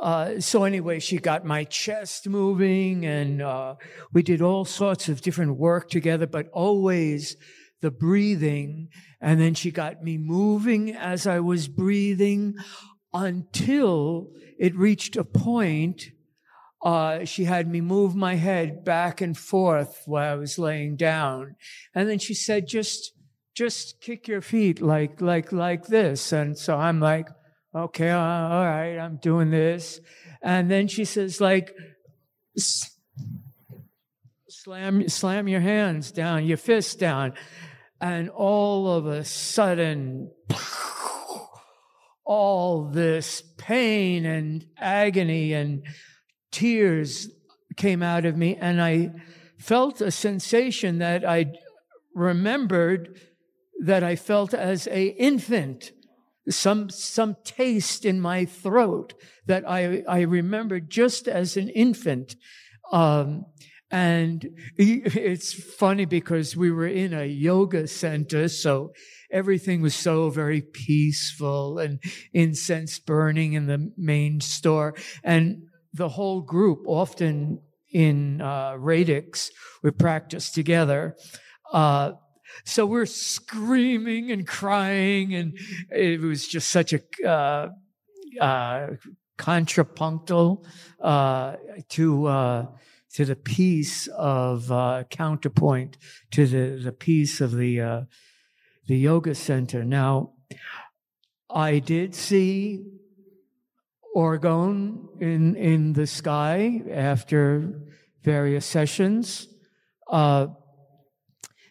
uh, 0.00 0.40
so 0.40 0.64
anyway, 0.64 0.98
she 0.98 1.18
got 1.18 1.44
my 1.44 1.64
chest 1.64 2.28
moving, 2.28 3.06
and 3.06 3.40
uh, 3.40 3.76
we 4.12 4.22
did 4.22 4.42
all 4.42 4.64
sorts 4.64 5.08
of 5.08 5.20
different 5.20 5.56
work 5.56 5.88
together, 5.88 6.26
but 6.26 6.48
always 6.52 7.36
the 7.80 7.90
breathing. 7.90 8.88
And 9.20 9.40
then 9.40 9.54
she 9.54 9.70
got 9.70 10.02
me 10.02 10.18
moving 10.18 10.94
as 10.94 11.26
I 11.26 11.40
was 11.40 11.68
breathing 11.68 12.54
until 13.12 14.30
it 14.58 14.76
reached 14.76 15.16
a 15.16 15.24
point 15.24 16.10
uh, 16.84 17.24
she 17.24 17.44
had 17.44 17.66
me 17.66 17.80
move 17.80 18.14
my 18.14 18.34
head 18.34 18.84
back 18.84 19.22
and 19.22 19.36
forth 19.36 20.02
while 20.04 20.32
I 20.32 20.36
was 20.36 20.58
laying 20.58 20.96
down. 20.96 21.56
And 21.94 22.08
then 22.08 22.18
she 22.18 22.34
said, 22.34 22.68
just, 22.68 23.12
just 23.54 24.02
kick 24.02 24.28
your 24.28 24.42
feet 24.42 24.82
like, 24.82 25.22
like, 25.22 25.50
like 25.50 25.86
this. 25.86 26.30
And 26.30 26.58
so 26.58 26.76
I'm 26.76 27.00
like, 27.00 27.28
okay, 27.74 28.10
uh, 28.10 28.18
all 28.18 28.64
right, 28.64 28.98
I'm 28.98 29.16
doing 29.16 29.50
this. 29.50 30.00
And 30.42 30.70
then 30.70 30.88
she 30.88 31.04
says, 31.04 31.40
like, 31.40 31.74
slam, 34.48 35.08
slam 35.08 35.48
your 35.48 35.60
hands 35.60 36.12
down, 36.12 36.46
your 36.46 36.56
fists 36.56 36.94
down. 36.94 37.34
And 38.00 38.30
all 38.30 38.90
of 38.90 39.06
a 39.06 39.24
sudden, 39.24 40.30
all 42.24 42.84
this 42.84 43.42
pain 43.58 44.24
and 44.24 44.66
agony 44.78 45.52
and 45.52 45.84
tears 46.50 47.28
came 47.76 48.02
out 48.02 48.24
of 48.24 48.36
me 48.36 48.56
and 48.56 48.80
I 48.80 49.10
felt 49.58 50.00
a 50.00 50.10
sensation 50.10 50.98
that 50.98 51.28
I 51.28 51.46
remembered 52.14 53.18
that 53.82 54.02
I 54.02 54.16
felt 54.16 54.54
as 54.54 54.86
a 54.88 55.06
infant 55.06 55.92
some 56.48 56.90
some 56.90 57.36
taste 57.44 58.04
in 58.04 58.20
my 58.20 58.44
throat 58.44 59.14
that 59.46 59.68
I 59.68 60.02
I 60.08 60.20
remembered 60.22 60.90
just 60.90 61.28
as 61.28 61.56
an 61.56 61.68
infant 61.70 62.36
um, 62.92 63.46
and 63.90 64.46
it's 64.76 65.52
funny 65.52 66.04
because 66.04 66.56
we 66.56 66.70
were 66.70 66.86
in 66.86 67.14
a 67.14 67.24
yoga 67.24 67.86
center 67.86 68.48
so 68.48 68.92
everything 69.34 69.82
was 69.82 69.94
so 69.94 70.30
very 70.30 70.62
peaceful 70.62 71.78
and 71.78 72.00
incense 72.32 72.98
burning 73.00 73.52
in 73.52 73.66
the 73.66 73.92
main 73.98 74.40
store. 74.40 74.94
And 75.24 75.64
the 75.92 76.08
whole 76.08 76.40
group, 76.40 76.84
often 76.86 77.60
in 77.92 78.40
uh, 78.40 78.76
radix, 78.78 79.50
we 79.82 79.90
practiced 79.90 80.54
together. 80.54 81.16
Uh, 81.72 82.12
so 82.64 82.86
we're 82.86 83.06
screaming 83.06 84.30
and 84.30 84.46
crying, 84.46 85.34
and 85.34 85.58
it 85.90 86.20
was 86.20 86.46
just 86.46 86.70
such 86.70 86.92
a 86.92 87.28
uh, 87.28 87.70
uh, 88.40 88.86
contrapuntal 89.36 90.64
uh, 91.00 91.56
to 91.88 92.26
uh, 92.26 92.66
to 93.14 93.24
the 93.24 93.36
piece 93.36 94.06
of 94.08 94.70
uh, 94.70 95.04
counterpoint 95.10 95.98
to 96.30 96.46
the 96.46 96.82
the 96.82 96.92
piece 96.92 97.40
of 97.40 97.56
the 97.56 97.80
uh, 97.80 98.02
the 98.86 98.96
yoga 98.96 99.34
center. 99.34 99.84
Now, 99.84 100.32
I 101.50 101.78
did 101.78 102.14
see 102.14 102.84
orgone 104.14 105.20
in 105.20 105.56
in 105.56 105.92
the 105.94 106.06
sky 106.06 106.82
after 106.90 107.80
various 108.22 108.66
sessions. 108.66 109.48
Uh, 110.08 110.48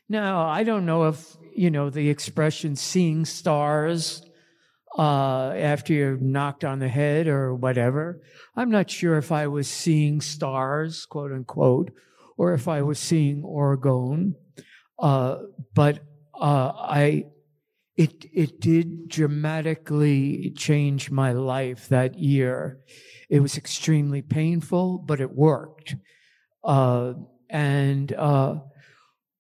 now, 0.10 0.48
I 0.48 0.64
don't 0.64 0.86
know 0.86 1.06
if 1.06 1.36
you 1.56 1.72
know 1.72 1.90
the 1.90 2.10
expression 2.10 2.76
"seeing 2.76 3.26
stars." 3.26 4.24
Uh, 4.96 5.52
after 5.56 5.92
you're 5.92 6.18
knocked 6.18 6.64
on 6.64 6.78
the 6.78 6.88
head 6.88 7.28
or 7.28 7.56
whatever. 7.56 8.22
I'm 8.56 8.70
not 8.70 8.92
sure 8.92 9.18
if 9.18 9.32
I 9.32 9.48
was 9.48 9.68
seeing 9.68 10.22
stars, 10.22 11.08
quote 11.08 11.32
unquote, 11.32 11.90
or 12.38 12.54
if 12.54 12.68
I 12.68 12.84
was 12.84 13.00
seeing 13.00 13.42
orgone. 13.42 14.34
Uh, 15.00 15.38
but 15.74 16.02
uh, 16.40 16.74
I 16.76 17.26
it 17.96 18.26
it 18.34 18.60
did 18.60 19.10
dramatically 19.10 20.54
change 20.56 21.12
my 21.12 21.32
life 21.32 21.90
that 21.90 22.20
year. 22.20 22.80
It 23.30 23.40
was 23.40 23.58
extremely 23.58 24.22
painful, 24.22 25.00
but 25.00 25.22
it 25.22 25.32
worked. 25.36 25.96
Uh, 26.64 27.14
and 27.50 28.14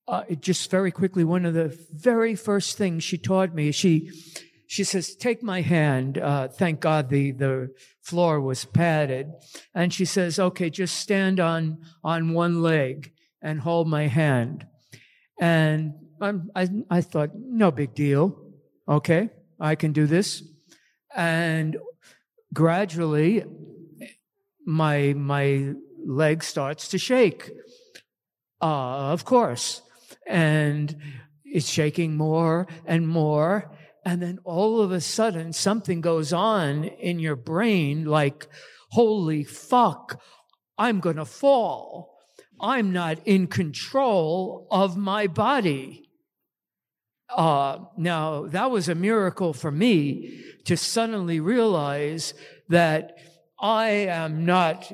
uh, 0.08 0.24
just 0.40 0.70
very 0.70 0.92
quickly, 0.92 1.24
one 1.24 1.46
of 1.46 1.54
the 1.54 1.78
very 1.92 2.36
first 2.36 2.78
things 2.78 3.04
she 3.04 3.18
taught 3.18 3.54
me, 3.54 3.72
she 3.72 4.12
she 4.68 4.84
says, 4.84 5.16
"Take 5.16 5.42
my 5.42 5.62
hand." 5.62 6.18
Uh, 6.18 6.48
thank 6.48 6.82
God 6.82 7.10
the 7.10 7.32
the 7.32 7.74
floor 8.02 8.42
was 8.42 8.66
padded, 8.66 9.32
and 9.74 9.94
she 9.94 10.04
says, 10.04 10.40
"Okay, 10.40 10.70
just 10.70 10.96
stand 10.96 11.40
on 11.40 11.78
on 12.04 12.34
one 12.34 12.62
leg 12.62 13.14
and 13.42 13.62
hold 13.62 13.88
my 13.88 14.08
hand." 14.08 14.68
And 15.40 15.94
I'm, 16.20 16.50
I 16.56 16.68
I 16.90 17.02
thought, 17.02 17.30
no 17.36 17.72
big 17.72 17.96
deal. 17.96 18.38
Okay, 18.88 19.30
I 19.60 19.76
can 19.76 19.94
do 19.94 20.06
this, 20.06 20.44
and 21.16 21.78
gradually, 22.54 23.46
my 24.66 25.14
my 25.14 25.76
leg 26.06 26.44
starts 26.44 26.90
to 26.90 26.98
shake. 26.98 27.52
Uh, 28.62 29.12
of 29.12 29.24
course 29.24 29.83
and 30.28 30.96
it's 31.46 31.70
shaking 31.70 32.16
more 32.16 32.68
and 32.86 33.08
more. 33.08 33.72
And 34.06 34.22
then 34.22 34.40
all 34.44 34.82
of 34.82 34.92
a 34.92 35.02
sudden, 35.02 35.54
something 35.54 36.02
goes 36.02 36.34
on 36.34 36.84
in 36.84 37.20
your 37.20 37.36
brain 37.36 38.06
like, 38.06 38.48
holy 38.92 39.44
fuck, 39.44 40.22
I'm 40.78 41.00
going 41.00 41.16
to 41.16 41.26
fall. 41.26 42.18
I'm 42.60 42.92
not 42.92 43.20
in 43.26 43.48
control 43.48 44.68
of 44.72 44.98
my 44.98 45.28
body. 45.28 46.10
Uh, 47.30 47.80
now, 47.98 48.48
that 48.48 48.70
was 48.70 48.90
a 48.90 48.96
miracle 48.96 49.54
for 49.54 49.72
me 49.72 50.44
to 50.66 50.78
suddenly 50.78 51.40
realize 51.40 52.34
that 52.70 53.18
I 53.60 53.90
am 53.90 54.46
not 54.46 54.92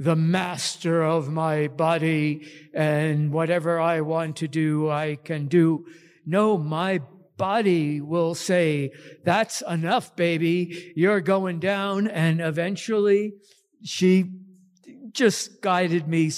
the 0.00 0.16
master 0.16 1.02
of 1.02 1.28
my 1.28 1.68
body 1.68 2.50
and 2.72 3.30
whatever 3.30 3.78
I 3.78 4.00
want 4.00 4.36
to 4.36 4.48
do, 4.48 4.88
I 4.88 5.16
can 5.16 5.46
do. 5.46 5.84
No, 6.24 6.56
my 6.56 7.02
body 7.36 8.00
will 8.00 8.34
say, 8.34 8.92
that's 9.24 9.60
enough, 9.60 10.16
baby. 10.16 10.94
You're 10.96 11.20
going 11.20 11.60
down. 11.60 12.08
And 12.08 12.40
eventually 12.40 13.34
she 13.84 14.24
just 15.12 15.60
guided 15.60 16.08
me 16.08 16.32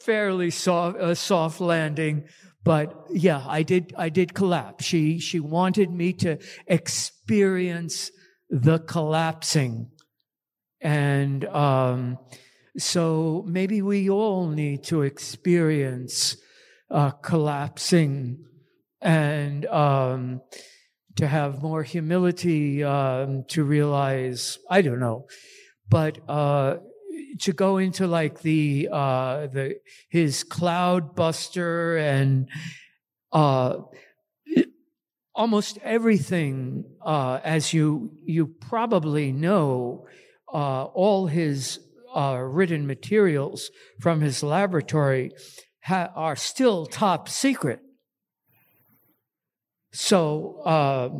fairly 0.00 0.50
soft, 0.50 0.98
a 0.98 1.14
soft 1.14 1.60
landing. 1.60 2.24
But 2.64 3.06
yeah, 3.12 3.44
I 3.46 3.62
did, 3.62 3.94
I 3.96 4.08
did 4.08 4.34
collapse. 4.34 4.84
She, 4.84 5.20
she 5.20 5.38
wanted 5.38 5.92
me 5.92 6.14
to 6.14 6.38
experience 6.66 8.10
the 8.50 8.80
collapsing. 8.80 9.92
And, 10.80 11.44
um, 11.44 12.18
so 12.78 13.44
maybe 13.46 13.82
we 13.82 14.08
all 14.08 14.48
need 14.48 14.84
to 14.84 15.02
experience 15.02 16.36
uh, 16.90 17.10
collapsing 17.10 18.44
and 19.00 19.66
um, 19.66 20.40
to 21.16 21.26
have 21.26 21.62
more 21.62 21.82
humility 21.82 22.82
um, 22.82 23.44
to 23.48 23.64
realize, 23.64 24.58
I 24.70 24.82
don't 24.82 25.00
know, 25.00 25.26
but 25.88 26.18
uh, 26.28 26.76
to 27.40 27.52
go 27.52 27.78
into 27.78 28.06
like 28.06 28.40
the 28.40 28.88
uh, 28.90 29.46
the 29.48 29.76
his 30.08 30.44
cloud 30.44 31.14
buster 31.14 31.96
and 31.96 32.48
uh, 33.32 33.78
almost 35.34 35.78
everything, 35.82 36.84
uh, 37.04 37.40
as 37.42 37.72
you 37.72 38.12
you 38.24 38.46
probably 38.46 39.32
know, 39.32 40.06
uh, 40.52 40.84
all 40.84 41.26
his 41.26 41.80
uh, 42.14 42.38
written 42.38 42.86
materials 42.86 43.70
from 44.00 44.20
his 44.20 44.42
laboratory 44.42 45.32
ha- 45.84 46.10
are 46.14 46.36
still 46.36 46.86
top 46.86 47.28
secret. 47.28 47.80
So 49.92 50.62
uh, 50.64 51.10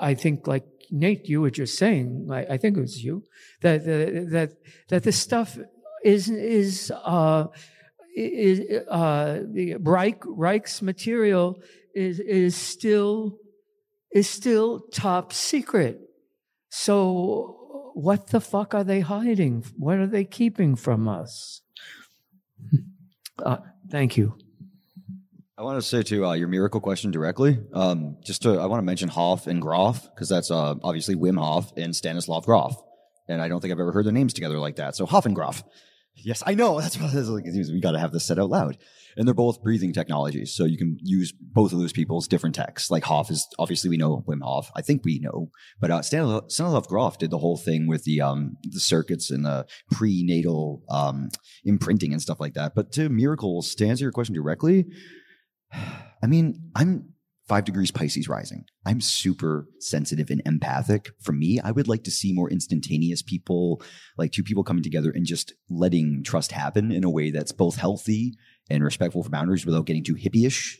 I 0.00 0.14
think, 0.14 0.46
like 0.46 0.64
Nate, 0.90 1.28
you 1.28 1.40
were 1.40 1.50
just 1.50 1.78
saying, 1.78 2.28
I, 2.30 2.54
I 2.54 2.56
think 2.56 2.76
it 2.76 2.80
was 2.80 3.04
you, 3.04 3.22
that 3.62 3.84
that 3.84 4.50
that 4.88 5.02
the 5.04 5.12
stuff 5.12 5.56
is 6.04 6.28
is 6.28 6.90
uh, 7.04 7.46
is 8.16 8.60
uh, 8.88 9.40
the 9.52 9.76
Reich, 9.76 10.20
Reich's 10.26 10.82
material 10.82 11.60
is 11.94 12.18
is 12.18 12.56
still 12.56 13.38
is 14.12 14.28
still 14.28 14.80
top 14.92 15.32
secret. 15.32 16.00
So 16.70 17.57
what 17.98 18.28
the 18.28 18.40
fuck 18.40 18.74
are 18.74 18.84
they 18.84 19.00
hiding? 19.00 19.64
What 19.76 19.98
are 19.98 20.06
they 20.06 20.24
keeping 20.24 20.76
from 20.76 21.08
us? 21.08 21.62
Uh, 23.40 23.58
thank 23.88 24.16
you. 24.16 24.36
I 25.56 25.62
want 25.62 25.80
to 25.80 25.88
say 25.88 26.02
to 26.02 26.26
uh, 26.26 26.32
your 26.32 26.48
miracle 26.48 26.80
question 26.80 27.12
directly. 27.12 27.56
Um, 27.72 28.16
just 28.24 28.42
to, 28.42 28.58
I 28.58 28.66
want 28.66 28.80
to 28.80 28.84
mention 28.84 29.08
Hof 29.08 29.46
and 29.46 29.62
Grof 29.62 30.02
because 30.12 30.28
that's 30.28 30.50
uh, 30.50 30.74
obviously 30.82 31.14
Wim 31.14 31.38
Hof 31.38 31.72
and 31.76 31.94
Stanislav 31.94 32.44
Grof, 32.46 32.74
and 33.28 33.40
I 33.40 33.46
don't 33.46 33.60
think 33.60 33.70
I've 33.70 33.78
ever 33.78 33.92
heard 33.92 34.06
their 34.06 34.12
names 34.12 34.34
together 34.34 34.58
like 34.58 34.74
that. 34.74 34.96
So 34.96 35.06
Hof 35.06 35.24
and 35.24 35.36
Grof. 35.36 35.62
Yes, 36.24 36.42
I 36.46 36.54
know. 36.54 36.80
That's 36.80 36.98
what 36.98 37.14
like. 37.14 37.44
We 37.44 37.80
got 37.80 37.92
to 37.92 37.98
have 37.98 38.12
this 38.12 38.24
said 38.24 38.38
out 38.38 38.50
loud 38.50 38.78
and 39.18 39.26
they're 39.26 39.34
both 39.34 39.62
breathing 39.62 39.92
technologies. 39.92 40.52
So 40.52 40.64
you 40.64 40.78
can 40.78 40.96
use 41.02 41.32
both 41.32 41.72
of 41.72 41.80
those 41.80 41.92
people's 41.92 42.28
different 42.28 42.54
texts. 42.54 42.88
Like 42.90 43.04
Hof 43.04 43.30
is 43.30 43.46
obviously 43.58 43.90
we 43.90 43.96
know 43.96 44.24
Wim 44.28 44.42
Hof. 44.42 44.70
I 44.76 44.80
think 44.80 45.04
we 45.04 45.18
know, 45.18 45.50
but 45.80 45.90
uh, 45.90 46.02
Stanislav 46.02 46.86
Grof 46.86 47.18
did 47.18 47.30
the 47.30 47.38
whole 47.38 47.56
thing 47.56 47.88
with 47.88 48.04
the 48.04 48.20
um 48.20 48.56
the 48.62 48.80
circuits 48.80 49.30
and 49.30 49.44
the 49.44 49.66
prenatal 49.90 50.84
um 50.88 51.30
imprinting 51.64 52.12
and 52.12 52.22
stuff 52.22 52.38
like 52.40 52.54
that. 52.54 52.74
But 52.76 52.92
to 52.92 53.08
miracles, 53.08 53.74
to 53.74 53.86
answer 53.86 54.04
your 54.04 54.12
question 54.12 54.36
directly, 54.36 54.86
I 55.72 56.26
mean 56.26 56.70
I'm 56.74 57.12
five 57.48 57.64
degrees 57.64 57.90
Pisces 57.90 58.28
rising. 58.28 58.66
I'm 58.84 59.00
super 59.00 59.66
sensitive 59.80 60.28
and 60.30 60.42
empathic. 60.44 61.10
For 61.20 61.32
me, 61.32 61.58
I 61.64 61.70
would 61.70 61.88
like 61.88 62.04
to 62.04 62.10
see 62.10 62.32
more 62.32 62.50
instantaneous 62.50 63.22
people, 63.22 63.82
like 64.18 64.32
two 64.32 64.42
people 64.42 64.62
coming 64.62 64.82
together 64.82 65.10
and 65.10 65.24
just 65.24 65.54
letting 65.70 66.22
trust 66.22 66.52
happen 66.52 66.92
in 66.92 67.04
a 67.04 67.10
way 67.10 67.30
that's 67.30 67.52
both 67.52 67.76
healthy 67.76 68.34
and 68.68 68.84
respectful 68.84 69.24
for 69.24 69.30
boundaries 69.30 69.64
without 69.64 69.86
getting 69.86 70.04
too 70.04 70.14
hippie-ish, 70.14 70.78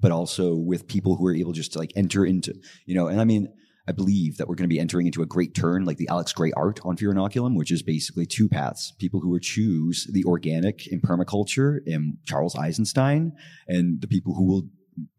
but 0.00 0.10
also 0.10 0.56
with 0.56 0.88
people 0.88 1.16
who 1.16 1.26
are 1.26 1.34
able 1.34 1.52
just 1.52 1.74
to 1.74 1.78
like 1.78 1.92
enter 1.94 2.24
into, 2.24 2.54
you 2.86 2.94
know, 2.94 3.06
and 3.06 3.20
I 3.20 3.24
mean, 3.24 3.48
I 3.86 3.92
believe 3.92 4.36
that 4.36 4.48
we're 4.48 4.54
going 4.54 4.68
to 4.68 4.74
be 4.74 4.78
entering 4.78 5.06
into 5.06 5.22
a 5.22 5.26
great 5.26 5.54
turn, 5.54 5.84
like 5.84 5.96
the 5.96 6.08
Alex 6.08 6.32
Grey 6.32 6.52
art 6.56 6.78
on 6.84 6.96
Fear 6.96 7.14
Inoculum, 7.14 7.56
which 7.56 7.72
is 7.72 7.82
basically 7.82 8.26
two 8.26 8.48
paths. 8.48 8.92
People 8.98 9.20
who 9.20 9.28
will 9.28 9.40
choose 9.40 10.06
the 10.12 10.24
organic 10.24 10.86
in 10.86 11.00
permaculture 11.00 11.80
and 11.84 12.16
Charles 12.24 12.54
Eisenstein, 12.56 13.32
and 13.66 14.00
the 14.00 14.06
people 14.06 14.34
who 14.34 14.44
will 14.44 14.68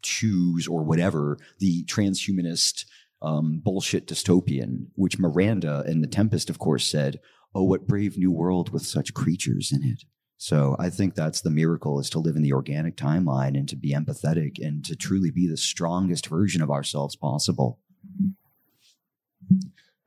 choose 0.02 0.68
or 0.68 0.84
whatever 0.84 1.38
the 1.60 1.84
transhumanist 1.86 2.86
um, 3.22 3.62
bullshit 3.64 4.08
dystopian, 4.08 4.88
which 4.96 5.20
Miranda 5.20 5.84
in 5.88 6.02
The 6.02 6.08
Tempest, 6.08 6.50
of 6.50 6.60
course, 6.60 6.88
said, 6.88 7.20
Oh, 7.56 7.64
what 7.64 7.88
brave 7.88 8.18
new 8.18 8.32
world 8.32 8.72
with 8.72 8.84
such 8.84 9.14
creatures 9.14 9.72
in 9.72 9.84
it. 9.84 10.04
So 10.38 10.76
I 10.80 10.90
think 10.90 11.16
that's 11.16 11.42
the 11.42 11.52
miracle 11.52 12.00
is 12.00 12.10
to 12.10 12.20
live 12.20 12.36
in 12.36 12.42
the 12.42 12.52
organic 12.52 12.98
timeline 12.98 13.58
and 13.58 13.70
to 13.70 13.76
be 13.76 13.94
empathetic 13.94 14.58
and 14.60 14.84
to 14.86 14.96
truly 14.96 15.32
be 15.32 15.48
the 15.48 15.56
strongest 15.56 16.28
version 16.28 16.62
of 16.62 16.70
ourselves 16.70 17.16
possible. 17.16 17.80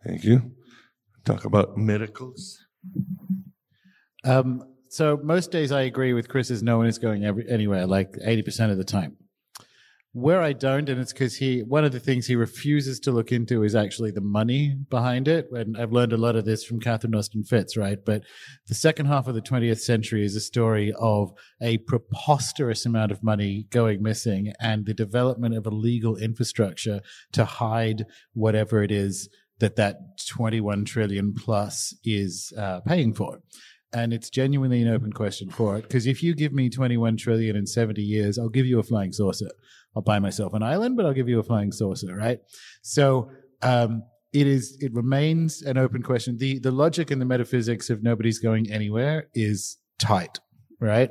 Thank 0.04 0.24
you. 0.24 0.52
Talk 1.24 1.44
about 1.44 1.78
miracles. 1.78 2.58
Um, 4.24 4.64
so 4.88 5.18
most 5.22 5.50
days 5.50 5.72
I 5.72 5.82
agree 5.82 6.12
with 6.12 6.28
Chris 6.28 6.50
is 6.50 6.62
no 6.62 6.78
one 6.78 6.86
is 6.86 6.98
going 6.98 7.24
every, 7.24 7.48
anywhere, 7.48 7.86
like 7.86 8.12
80% 8.12 8.70
of 8.70 8.76
the 8.76 8.84
time. 8.84 9.16
Where 10.18 10.40
I 10.40 10.54
don't, 10.54 10.88
and 10.88 10.98
it's 10.98 11.12
because 11.12 11.36
he, 11.36 11.62
one 11.62 11.84
of 11.84 11.92
the 11.92 12.00
things 12.00 12.26
he 12.26 12.36
refuses 12.36 12.98
to 13.00 13.10
look 13.10 13.32
into 13.32 13.64
is 13.64 13.74
actually 13.74 14.12
the 14.12 14.22
money 14.22 14.74
behind 14.88 15.28
it. 15.28 15.46
And 15.52 15.76
I've 15.76 15.92
learned 15.92 16.14
a 16.14 16.16
lot 16.16 16.36
of 16.36 16.46
this 16.46 16.64
from 16.64 16.80
Catherine 16.80 17.14
Austin 17.14 17.44
Fitts, 17.44 17.76
right? 17.76 17.98
But 18.02 18.22
the 18.66 18.74
second 18.74 19.08
half 19.08 19.28
of 19.28 19.34
the 19.34 19.42
20th 19.42 19.80
century 19.80 20.24
is 20.24 20.34
a 20.34 20.40
story 20.40 20.94
of 20.98 21.34
a 21.60 21.76
preposterous 21.76 22.86
amount 22.86 23.12
of 23.12 23.22
money 23.22 23.66
going 23.68 24.02
missing 24.02 24.54
and 24.58 24.86
the 24.86 24.94
development 24.94 25.54
of 25.54 25.66
a 25.66 25.70
legal 25.70 26.16
infrastructure 26.16 27.02
to 27.32 27.44
hide 27.44 28.06
whatever 28.32 28.82
it 28.82 28.90
is 28.90 29.28
that 29.58 29.76
that 29.76 29.98
21 30.30 30.86
trillion 30.86 31.34
plus 31.34 31.94
is 32.04 32.54
uh, 32.56 32.80
paying 32.86 33.12
for 33.12 33.42
and 33.92 34.12
it's 34.12 34.30
genuinely 34.30 34.82
an 34.82 34.88
open 34.88 35.12
question 35.12 35.48
for 35.48 35.76
it 35.76 35.82
because 35.82 36.06
if 36.06 36.22
you 36.22 36.34
give 36.34 36.52
me 36.52 36.68
21 36.68 37.16
trillion 37.16 37.56
in 37.56 37.66
70 37.66 38.02
years 38.02 38.38
i'll 38.38 38.48
give 38.48 38.66
you 38.66 38.78
a 38.78 38.82
flying 38.82 39.12
saucer 39.12 39.48
I'll 39.96 40.02
buy 40.02 40.18
myself 40.18 40.52
an 40.52 40.62
island, 40.62 40.96
but 40.96 41.06
I'll 41.06 41.14
give 41.14 41.28
you 41.28 41.40
a 41.40 41.42
flying 41.42 41.72
saucer, 41.72 42.14
right? 42.14 42.38
So 42.82 43.30
um, 43.62 44.02
it 44.32 44.46
is 44.46 44.76
it 44.80 44.92
remains 44.92 45.62
an 45.62 45.78
open 45.78 46.02
question. 46.02 46.36
The 46.36 46.58
the 46.58 46.70
logic 46.70 47.10
and 47.10 47.20
the 47.20 47.24
metaphysics 47.24 47.88
of 47.88 48.02
nobody's 48.02 48.38
going 48.38 48.70
anywhere 48.70 49.28
is 49.34 49.78
tight, 49.98 50.38
right? 50.78 51.10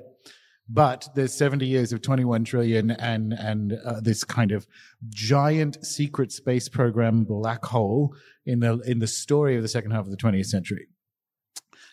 But 0.68 1.10
there's 1.16 1.34
70 1.34 1.66
years 1.66 1.94
of 1.94 2.02
21 2.02 2.44
trillion 2.44 2.92
and 2.92 3.34
and 3.34 3.74
uh, 3.84 4.02
this 4.02 4.24
kind 4.24 4.52
of 4.52 4.68
giant 5.10 5.84
secret 5.84 6.32
space 6.32 6.70
program 6.70 7.24
black 7.24 7.66
hole 7.66 8.16
in 8.46 8.60
the 8.60 8.80
in 8.82 9.00
the 9.00 9.08
story 9.08 9.56
of 9.56 9.64
the 9.64 9.68
second 9.68 9.92
half 9.92 10.06
of 10.06 10.12
the 10.12 10.18
20th 10.18 10.46
century. 10.46 10.88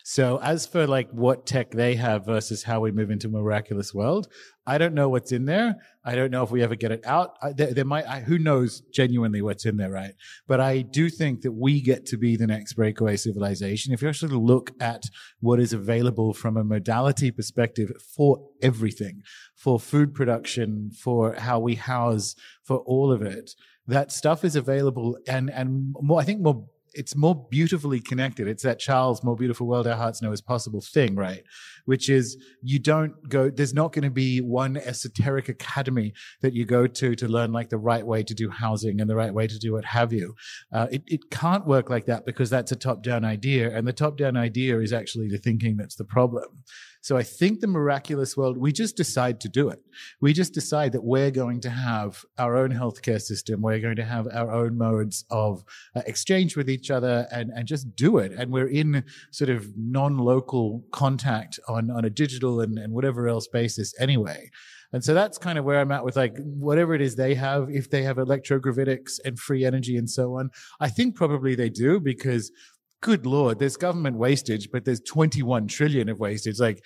So 0.03 0.39
as 0.43 0.65
for 0.65 0.85
like 0.85 1.09
what 1.11 1.45
tech 1.45 1.71
they 1.71 1.95
have 1.95 2.25
versus 2.25 2.63
how 2.63 2.81
we 2.81 2.91
move 2.91 3.09
into 3.09 3.27
a 3.27 3.31
miraculous 3.31 3.93
world, 3.93 4.27
I 4.65 4.77
don't 4.77 4.93
know 4.93 5.09
what's 5.09 5.31
in 5.31 5.45
there. 5.45 5.75
I 6.05 6.15
don't 6.15 6.31
know 6.31 6.43
if 6.43 6.51
we 6.51 6.63
ever 6.63 6.75
get 6.75 6.91
it 6.91 7.05
out. 7.05 7.35
There, 7.57 7.73
there, 7.73 7.85
might, 7.85 8.07
I, 8.07 8.21
who 8.21 8.39
knows 8.39 8.81
genuinely 8.93 9.41
what's 9.41 9.65
in 9.65 9.77
there, 9.77 9.91
right? 9.91 10.13
But 10.47 10.61
I 10.61 10.81
do 10.81 11.09
think 11.09 11.41
that 11.41 11.51
we 11.51 11.81
get 11.81 12.05
to 12.07 12.17
be 12.17 12.37
the 12.37 12.47
next 12.47 12.73
breakaway 12.73 13.17
civilization. 13.17 13.93
If 13.93 14.01
you 14.01 14.09
actually 14.09 14.35
look 14.35 14.71
at 14.79 15.09
what 15.41 15.59
is 15.59 15.73
available 15.73 16.33
from 16.33 16.55
a 16.55 16.63
modality 16.63 17.29
perspective 17.29 17.91
for 18.15 18.47
everything, 18.61 19.23
for 19.55 19.79
food 19.79 20.13
production, 20.13 20.91
for 20.91 21.33
how 21.33 21.59
we 21.59 21.75
house, 21.75 22.35
for 22.63 22.77
all 22.79 23.11
of 23.11 23.21
it, 23.21 23.51
that 23.87 24.11
stuff 24.11 24.45
is 24.45 24.55
available 24.55 25.17
and, 25.27 25.49
and 25.49 25.93
more, 26.01 26.21
I 26.21 26.23
think 26.23 26.41
more 26.41 26.65
it's 26.93 27.15
more 27.15 27.47
beautifully 27.49 27.99
connected. 27.99 28.47
It's 28.47 28.63
that 28.63 28.79
Charles, 28.79 29.23
more 29.23 29.35
beautiful 29.35 29.67
world 29.67 29.87
our 29.87 29.95
hearts 29.95 30.21
know 30.21 30.31
is 30.31 30.41
possible 30.41 30.81
thing, 30.81 31.15
right? 31.15 31.43
Which 31.85 32.09
is 32.09 32.37
you 32.61 32.79
don't 32.79 33.29
go, 33.29 33.49
there's 33.49 33.73
not 33.73 33.91
going 33.93 34.03
to 34.03 34.11
be 34.11 34.39
one 34.41 34.77
esoteric 34.77 35.49
academy 35.49 36.13
that 36.41 36.53
you 36.53 36.65
go 36.65 36.87
to 36.87 37.15
to 37.15 37.27
learn 37.27 37.51
like 37.51 37.69
the 37.69 37.77
right 37.77 38.05
way 38.05 38.23
to 38.23 38.33
do 38.33 38.49
housing 38.49 39.01
and 39.01 39.09
the 39.09 39.15
right 39.15 39.33
way 39.33 39.47
to 39.47 39.59
do 39.59 39.73
what 39.73 39.85
have 39.85 40.13
you. 40.13 40.35
Uh, 40.71 40.87
it, 40.91 41.03
it 41.07 41.31
can't 41.31 41.65
work 41.65 41.89
like 41.89 42.05
that 42.05 42.25
because 42.25 42.49
that's 42.49 42.71
a 42.71 42.75
top 42.75 43.03
down 43.03 43.25
idea. 43.25 43.75
And 43.75 43.87
the 43.87 43.93
top 43.93 44.17
down 44.17 44.37
idea 44.37 44.79
is 44.79 44.93
actually 44.93 45.27
the 45.27 45.37
thinking 45.37 45.77
that's 45.77 45.95
the 45.95 46.05
problem. 46.05 46.63
So 47.03 47.17
I 47.17 47.23
think 47.23 47.59
the 47.59 47.67
miraculous 47.67 48.37
world, 48.37 48.57
we 48.57 48.71
just 48.71 48.95
decide 48.95 49.41
to 49.41 49.49
do 49.49 49.67
it. 49.67 49.83
We 50.21 50.31
just 50.31 50.53
decide 50.53 50.93
that 50.93 51.03
we're 51.03 51.31
going 51.31 51.59
to 51.61 51.69
have 51.69 52.23
our 52.37 52.55
own 52.55 52.71
healthcare 52.71 53.21
system. 53.21 53.61
We're 53.61 53.81
going 53.81 53.97
to 53.97 54.05
have 54.05 54.25
our 54.33 54.49
own 54.49 54.77
modes 54.77 55.25
of 55.29 55.65
uh, 55.97 56.01
exchange 56.07 56.55
with 56.55 56.69
each 56.69 56.89
other 56.89 57.27
and, 57.29 57.51
and 57.53 57.67
just 57.67 57.93
do 57.97 58.19
it. 58.19 58.31
And 58.31 58.51
we're 58.51 58.69
in 58.69 59.03
sort 59.31 59.49
of 59.49 59.67
non-local 59.75 60.85
contact 60.93 61.59
on, 61.67 61.91
on 61.91 62.05
a 62.05 62.09
digital 62.09 62.61
and, 62.61 62.79
and 62.79 62.93
whatever 62.93 63.27
else 63.27 63.49
basis 63.49 63.93
anyway. 63.99 64.49
And 64.93 65.03
so 65.03 65.15
that's 65.15 65.39
kind 65.39 65.57
of 65.57 65.65
where 65.65 65.81
I'm 65.81 65.91
at 65.91 66.05
with 66.05 66.15
like 66.15 66.37
whatever 66.37 66.93
it 66.93 67.01
is 67.01 67.15
they 67.15 67.33
have, 67.33 67.67
if 67.69 67.89
they 67.89 68.03
have 68.03 68.17
electrogravitics 68.17 69.19
and 69.25 69.37
free 69.37 69.65
energy 69.65 69.97
and 69.97 70.07
so 70.09 70.37
on. 70.37 70.51
I 70.79 70.87
think 70.87 71.15
probably 71.15 71.55
they 71.55 71.69
do 71.69 71.99
because 71.99 72.51
good 73.03 73.25
lord, 73.25 73.59
there's 73.59 73.75
government 73.75 74.15
wastage, 74.15 74.71
but 74.71 74.85
there's 74.85 75.01
21 75.01 75.67
trillion 75.67 76.07
of 76.07 76.19
wastage. 76.19 76.57
Like, 76.57 76.83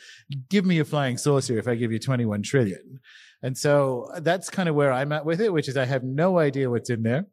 give 0.50 0.66
me 0.66 0.80
a 0.80 0.86
flying 0.86 1.16
saucer 1.16 1.58
if 1.60 1.68
I 1.68 1.76
give 1.76 1.92
you 1.92 2.00
21 2.00 2.42
trillion. 2.42 3.00
And 3.44 3.56
so 3.56 4.10
that's 4.22 4.50
kind 4.50 4.68
of 4.68 4.74
where 4.74 4.92
I'm 4.92 5.12
at 5.12 5.26
with 5.26 5.40
it, 5.40 5.54
which 5.54 5.70
is 5.70 5.78
I 5.78 5.86
have 5.86 6.04
no 6.04 6.40
idea 6.40 6.72
what's 6.72 6.90
in 6.90 7.04
there. 7.04 7.28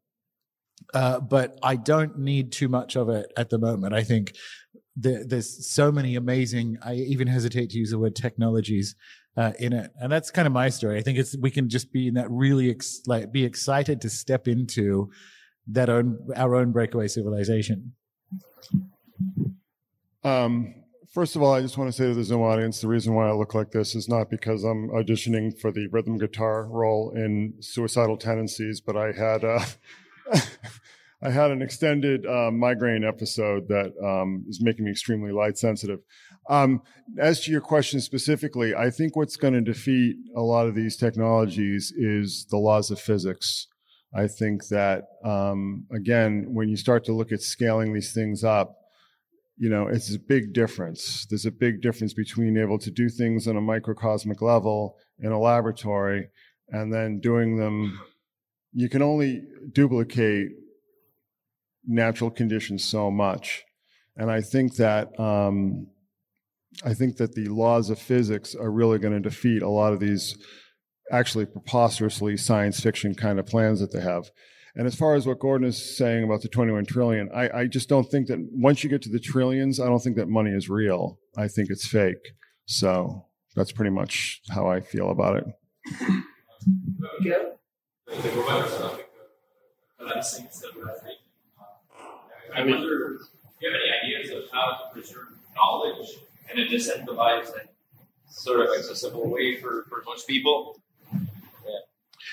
Uh, 0.93 1.19
but 1.19 1.59
I 1.63 1.77
don't 1.77 2.19
need 2.19 2.53
too 2.53 2.69
much 2.69 2.95
of 2.95 3.09
it 3.09 3.33
at 3.39 3.49
the 3.49 3.59
moment. 3.59 3.95
I 3.95 4.05
think 4.05 4.35
the, 4.97 5.25
there's 5.27 5.67
so 5.67 5.91
many 5.91 6.17
amazing, 6.17 6.77
I 6.85 6.95
even 6.95 7.27
hesitate 7.27 7.71
to 7.71 7.79
use 7.79 7.91
the 7.91 7.99
word 7.99 8.15
technologies 8.15 8.97
uh, 9.39 9.53
in 9.59 9.73
it. 9.73 9.93
And 9.99 10.13
that's 10.13 10.31
kind 10.31 10.47
of 10.47 10.53
my 10.53 10.69
story. 10.69 10.99
I 10.99 11.03
think 11.03 11.19
it's, 11.19 11.35
we 11.39 11.51
can 11.51 11.71
just 11.71 11.91
be 11.91 12.09
in 12.09 12.15
that 12.15 12.31
really, 12.31 12.71
ex- 12.71 13.01
like, 13.07 13.33
be 13.33 13.45
excited 13.45 14.03
to 14.03 14.11
step 14.11 14.47
into 14.47 15.11
that 15.69 15.89
own, 15.89 16.19
our 16.37 16.55
own 16.55 16.71
breakaway 16.71 17.09
civilization. 17.09 17.95
Um, 20.23 20.75
first 21.13 21.37
of 21.37 21.43
all, 21.43 21.55
I 21.55 21.61
just 21.61 21.79
want 21.79 21.89
to 21.89 21.97
say 21.97 22.07
to 22.07 22.15
the 22.15 22.25
Zoom 22.25 22.43
audience, 22.43 22.81
the 22.81 22.89
reason 22.89 23.15
why 23.15 23.29
I 23.29 23.33
look 23.33 23.55
like 23.55 23.71
this 23.71 23.95
is 23.95 24.09
not 24.09 24.31
because 24.31 24.65
I'm 24.65 24.89
auditioning 24.91 25.59
for 25.59 25.71
the 25.71 25.87
rhythm 25.89 26.19
guitar 26.19 26.67
role 26.67 27.13
in 27.15 27.55
Suicidal 27.61 28.17
Tendencies, 28.17 28.81
but 28.81 28.97
I 28.97 29.13
had 29.13 29.45
uh, 29.45 29.65
I 31.23 31.31
had 31.31 31.51
an 31.51 31.63
extended 31.63 32.27
uh, 32.27 32.51
migraine 32.51 33.05
episode 33.05 33.69
that 33.69 33.93
um, 34.05 34.45
is 34.49 34.61
making 34.63 34.85
me 34.85 34.91
extremely 34.91 35.33
light 35.33 35.57
sensitive. 35.57 36.01
Um, 36.51 36.83
as 37.19 37.41
to 37.45 37.51
your 37.51 37.63
question 37.63 38.01
specifically, 38.01 38.75
I 38.75 38.91
think 38.91 39.17
what's 39.17 39.37
going 39.37 39.55
to 39.55 39.63
defeat 39.63 40.17
a 40.37 40.43
lot 40.43 40.67
of 40.67 40.75
these 40.75 40.97
technologies 40.97 41.93
is 41.97 42.47
the 42.51 42.59
laws 42.59 42.91
of 42.91 43.01
physics. 43.01 43.69
I 44.15 44.29
think 44.29 44.69
that 44.69 45.05
um, 45.25 45.87
again, 45.93 46.47
when 46.49 46.69
you 46.69 46.77
start 46.77 47.05
to 47.05 47.13
look 47.13 47.33
at 47.33 47.43
scaling 47.43 47.93
these 47.93 48.13
things 48.13 48.45
up, 48.45 48.77
you 49.57 49.69
know, 49.69 49.87
it's 49.87 50.15
a 50.15 50.19
big 50.19 50.53
difference. 50.53 51.27
There's 51.27 51.47
a 51.47 51.51
big 51.51 51.81
difference 51.81 52.15
between 52.15 52.57
able 52.57 52.79
to 52.79 52.91
do 52.91 53.09
things 53.09 53.47
on 53.47 53.57
a 53.57 53.61
microcosmic 53.61 54.43
level 54.43 54.97
in 55.19 55.33
a 55.33 55.39
laboratory 55.39 56.29
and 56.69 56.93
then 56.93 57.21
doing 57.21 57.57
them. 57.57 58.01
You 58.73 58.89
can 58.89 59.03
only 59.03 59.43
duplicate 59.73 60.49
natural 61.87 62.31
conditions 62.31 62.85
so 62.85 63.11
much, 63.11 63.63
and 64.17 64.31
I 64.31 64.41
think 64.41 64.77
that 64.77 65.19
um, 65.21 65.87
I 66.85 66.95
think 66.95 67.19
that 67.19 67.35
the 67.35 67.47
laws 67.47 67.91
of 67.91 67.99
physics 67.99 68.55
are 68.55 68.71
really 68.71 68.99
going 68.99 69.15
to 69.15 69.29
defeat 69.29 69.63
a 69.63 69.69
lot 69.69 69.93
of 69.93 70.01
these 70.01 70.37
actually 71.11 71.47
preposterously 71.47 72.37
science 72.37 72.81
fiction 72.81 73.15
kind 73.15 73.39
of 73.39 73.47
plans 73.47 73.81
that 73.81 73.93
they 73.93 74.01
have. 74.01 74.31
And 74.77 74.87
as 74.87 74.95
far 74.97 75.15
as 75.15 75.27
what 75.27 75.39
Gordon 75.39 75.69
is 75.69 75.97
saying 75.97 76.25
about 76.25 76.43
the 76.43 76.49
21 76.49 76.87
trillion, 76.87 77.31
I, 77.33 77.61
I 77.61 77.67
just 77.67 77.89
don't 77.89 78.11
think 78.11 78.27
that 78.27 78.39
once 78.51 78.83
you 78.83 78.91
get 78.91 79.03
to 79.03 79.09
the 79.09 79.21
trillions, 79.21 79.79
I 79.79 79.87
don't 79.87 80.01
think 80.01 80.17
that 80.17 80.29
money 80.29 80.51
is 80.51 80.69
real. 80.69 81.19
I 81.37 81.47
think 81.47 81.71
it's 81.71 81.87
fake. 81.87 82.33
So 82.67 83.27
that's 83.55 83.71
pretty 83.71 83.93
much 83.93 84.41
how 84.51 84.67
I 84.67 84.81
feel 84.81 85.11
about 85.11 85.37
it. 85.37 85.45
I 92.55 92.61
wonder, 92.61 93.19
do 93.19 93.25
you 93.61 93.71
have 93.71 93.81
any 93.81 94.17
ideas 94.17 94.31
of 94.31 94.51
how 94.53 94.73
to 94.73 94.93
preserve 94.93 95.29
knowledge 95.55 96.19
in 96.53 96.59
a 96.59 96.63
and 96.63 97.69
sort 98.29 98.61
of 98.61 98.69
accessible 98.77 99.29
way 99.29 99.57
for, 99.61 99.85
for 99.89 100.03
most 100.07 100.27
people? 100.27 100.81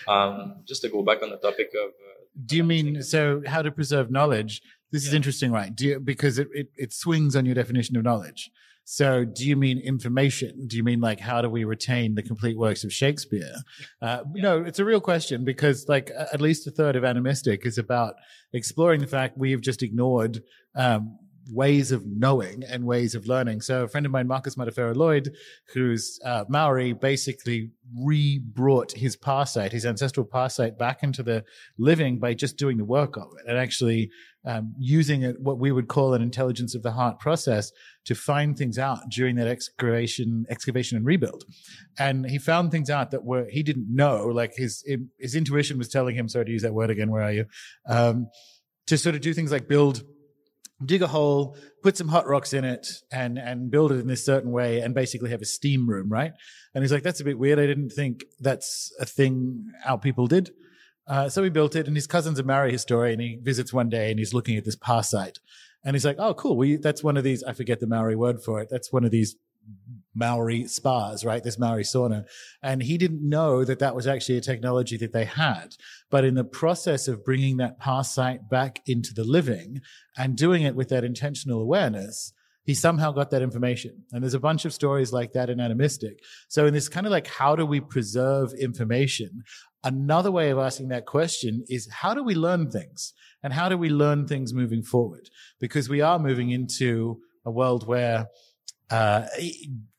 Um, 0.08 0.64
just 0.68 0.82
to 0.84 0.90
go 0.90 1.04
back 1.04 1.22
on 1.24 1.30
the 1.30 1.38
topic 1.38 1.72
of. 1.76 1.90
Uh, 1.90 2.26
do 2.46 2.56
you 2.56 2.64
mean 2.64 3.02
so? 3.02 3.42
How 3.46 3.62
to 3.62 3.72
preserve 3.72 4.12
knowledge? 4.12 4.62
This 4.92 5.04
yeah. 5.04 5.10
is 5.10 5.14
interesting, 5.14 5.52
right? 5.52 5.76
Do 5.76 5.86
you, 5.86 6.00
because 6.00 6.40
it, 6.40 6.48
it 6.54 6.68
it 6.76 6.94
swings 6.94 7.36
on 7.36 7.46
your 7.46 7.56
definition 7.56 7.98
of 7.98 8.04
knowledge. 8.04 8.52
So, 8.84 9.24
do 9.24 9.48
you 9.48 9.56
mean 9.56 9.80
information? 9.80 10.68
Do 10.68 10.76
you 10.76 10.84
mean 10.84 11.00
like 11.00 11.20
how 11.20 11.42
do 11.42 11.50
we 11.50 11.64
retain 11.64 12.16
the 12.16 12.24
complete 12.24 12.58
works 12.58 12.84
of 12.84 12.92
Shakespeare? 12.92 13.54
Uh, 14.02 14.24
yeah. 14.34 14.42
No, 14.42 14.64
it's 14.64 14.80
a 14.80 14.86
real 14.86 15.00
question 15.00 15.46
because 15.46 15.88
like 15.88 16.12
at 16.34 16.42
least 16.42 16.68
a 16.68 16.72
third 16.72 16.96
of 16.96 17.04
Animystic 17.04 17.66
is 17.66 17.78
about 17.78 18.16
exploring 18.54 19.00
the 19.00 19.08
fact 19.08 19.38
we've 19.38 19.62
just 19.62 19.84
ignored 19.84 20.42
um, 20.76 21.18
ways 21.52 21.92
of 21.92 22.06
knowing 22.06 22.64
and 22.64 22.86
ways 22.86 23.14
of 23.16 23.28
learning. 23.28 23.62
So 23.62 23.84
a 23.84 23.88
friend 23.88 24.06
of 24.06 24.12
mine, 24.12 24.28
Marcus 24.28 24.56
Matafera 24.56 24.96
Lloyd, 24.96 25.36
who's 25.74 26.20
uh, 26.24 26.46
Maori, 26.48 26.94
basically 26.94 27.72
re-brought 28.00 28.94
his 28.94 29.16
parasite, 29.16 29.72
his 29.72 29.86
ancestral 29.86 30.26
parasite, 30.26 30.78
back 30.78 31.04
into 31.04 31.24
the 31.24 31.44
living 31.78 32.20
by 32.20 32.34
just 32.34 32.58
doing 32.58 32.78
the 32.78 32.86
work 32.86 33.18
of 33.18 33.28
it 33.38 33.50
and 33.50 33.58
actually 33.58 34.10
um, 34.46 34.74
using 34.80 35.24
it, 35.24 35.40
what 35.40 35.60
we 35.60 35.72
would 35.72 35.88
call 35.88 36.14
an 36.14 36.22
intelligence 36.22 36.74
of 36.74 36.84
the 36.84 36.92
heart 36.92 37.20
process 37.20 37.72
to 38.06 38.16
find 38.16 38.58
things 38.58 38.80
out 38.80 39.00
during 39.10 39.36
that 39.36 39.48
excavation, 39.48 40.46
excavation 40.50 40.98
and 40.98 41.06
rebuild. 41.06 41.44
And 42.00 42.26
he 42.26 42.40
found 42.40 42.72
things 42.72 42.90
out 42.90 43.12
that 43.12 43.24
were 43.24 43.48
he 43.50 43.62
didn't 43.62 43.94
know, 43.94 44.28
like 44.28 44.54
his 44.56 44.84
his 45.20 45.36
intuition 45.36 45.78
was 45.78 45.90
telling 45.90 46.16
him. 46.16 46.28
Sorry 46.28 46.46
to 46.46 46.52
use 46.52 46.64
that 46.64 46.74
word 46.74 46.90
again. 46.90 47.12
Where 47.12 47.24
are 47.24 47.32
you? 47.32 47.46
Um, 47.88 48.30
to 48.88 48.98
sort 48.98 49.16
of 49.16 49.22
do 49.22 49.34
things 49.34 49.52
like 49.52 49.68
build 49.68 50.04
dig 50.86 51.02
a 51.02 51.08
hole, 51.08 51.56
put 51.84 51.98
some 51.98 52.08
hot 52.08 52.28
rocks 52.28 52.54
in 52.54 52.64
it, 52.64 52.88
and 53.12 53.38
and 53.38 53.72
build 53.72 53.92
it 53.92 54.00
in 54.00 54.08
this 54.08 54.26
certain 54.26 54.52
way, 54.52 54.80
and 54.80 54.94
basically 54.94 55.30
have 55.30 55.42
a 55.42 55.46
steam 55.46 55.88
room, 55.90 56.10
right? 56.10 56.34
And 56.74 56.84
he's 56.84 56.92
like, 56.92 57.04
"That's 57.04 57.22
a 57.22 57.26
bit 57.26 57.40
weird. 57.40 57.60
I 57.60 57.68
didn't 57.68 57.90
think 57.92 58.26
that's 58.40 58.94
a 59.00 59.06
thing 59.06 59.72
our 59.86 59.98
people 59.98 60.28
did." 60.28 60.52
Uh, 61.08 61.28
so 61.30 61.44
he 61.44 61.50
built 61.50 61.76
it, 61.76 61.88
and 61.88 61.96
his 61.96 62.08
cousin's 62.08 62.40
a 62.40 62.44
Maori 62.44 62.72
historian. 62.72 63.20
He 63.20 63.40
visits 63.42 63.74
one 63.74 63.90
day, 63.90 64.12
and 64.12 64.20
he's 64.20 64.34
looking 64.34 64.58
at 64.58 64.66
this 64.66 64.76
pā 64.76 65.04
site, 65.04 65.40
and 65.84 65.96
he's 65.96 66.06
like, 66.06 66.18
"Oh, 66.20 66.34
cool. 66.34 66.56
Well, 66.56 66.78
that's 66.82 67.04
one 67.04 67.18
of 67.18 67.24
these. 67.24 67.44
I 67.44 67.54
forget 67.54 67.80
the 67.80 67.88
Maori 67.88 68.16
word 68.16 68.42
for 68.44 68.62
it. 68.62 68.70
That's 68.70 68.94
one 68.94 69.04
of 69.04 69.12
these 69.12 69.36
Maori 70.14 70.68
spas, 70.68 71.24
right? 71.24 71.44
This 71.44 71.58
Maori 71.58 71.84
sauna. 71.84 72.26
And 72.62 72.84
he 72.84 72.98
didn't 72.98 73.28
know 73.28 73.64
that 73.64 73.80
that 73.80 73.96
was 73.96 74.08
actually 74.08 74.38
a 74.38 74.42
technology 74.42 74.98
that 74.98 75.14
they 75.14 75.26
had. 75.26 75.76
But 76.10 76.26
in 76.26 76.36
the 76.36 76.44
process 76.44 77.08
of 77.08 77.24
bringing 77.24 77.58
that 77.58 77.80
past 77.80 78.14
site 78.14 78.50
back 78.50 78.82
into 78.86 79.14
the 79.14 79.24
living 79.24 79.82
and 80.18 80.36
doing 80.36 80.64
it 80.64 80.76
with 80.76 80.90
that 80.90 81.04
intentional 81.04 81.62
awareness, 81.62 82.34
he 82.64 82.74
somehow 82.74 83.12
got 83.12 83.32
that 83.32 83.42
information. 83.42 84.04
And 84.12 84.22
there's 84.22 84.34
a 84.34 84.40
bunch 84.40 84.66
of 84.66 84.74
stories 84.74 85.14
like 85.14 85.34
that 85.34 85.50
in 85.50 85.58
Animystic. 85.58 86.18
So 86.48 86.66
in 86.66 86.74
this 86.74 86.90
kind 86.90 87.08
of 87.08 87.12
like, 87.12 87.28
how 87.28 87.56
do 87.56 87.66
we 87.66 87.80
preserve 87.80 88.54
information? 88.54 89.44
Another 89.84 90.32
way 90.32 90.52
of 90.52 90.60
asking 90.60 90.90
that 90.90 91.06
question 91.06 91.64
is 91.70 91.90
how 91.92 92.14
do 92.14 92.24
we 92.24 92.36
learn 92.36 92.70
things? 92.70 93.14
And 93.44 93.54
how 93.54 93.70
do 93.70 93.78
we 93.78 93.90
learn 93.90 94.28
things 94.28 94.54
moving 94.54 94.84
forward? 94.84 95.30
Because 95.60 95.90
we 95.90 96.02
are 96.02 96.20
moving 96.20 96.52
into 96.52 97.20
a 97.44 97.50
world 97.50 97.88
where 97.88 98.28
uh, 98.92 99.26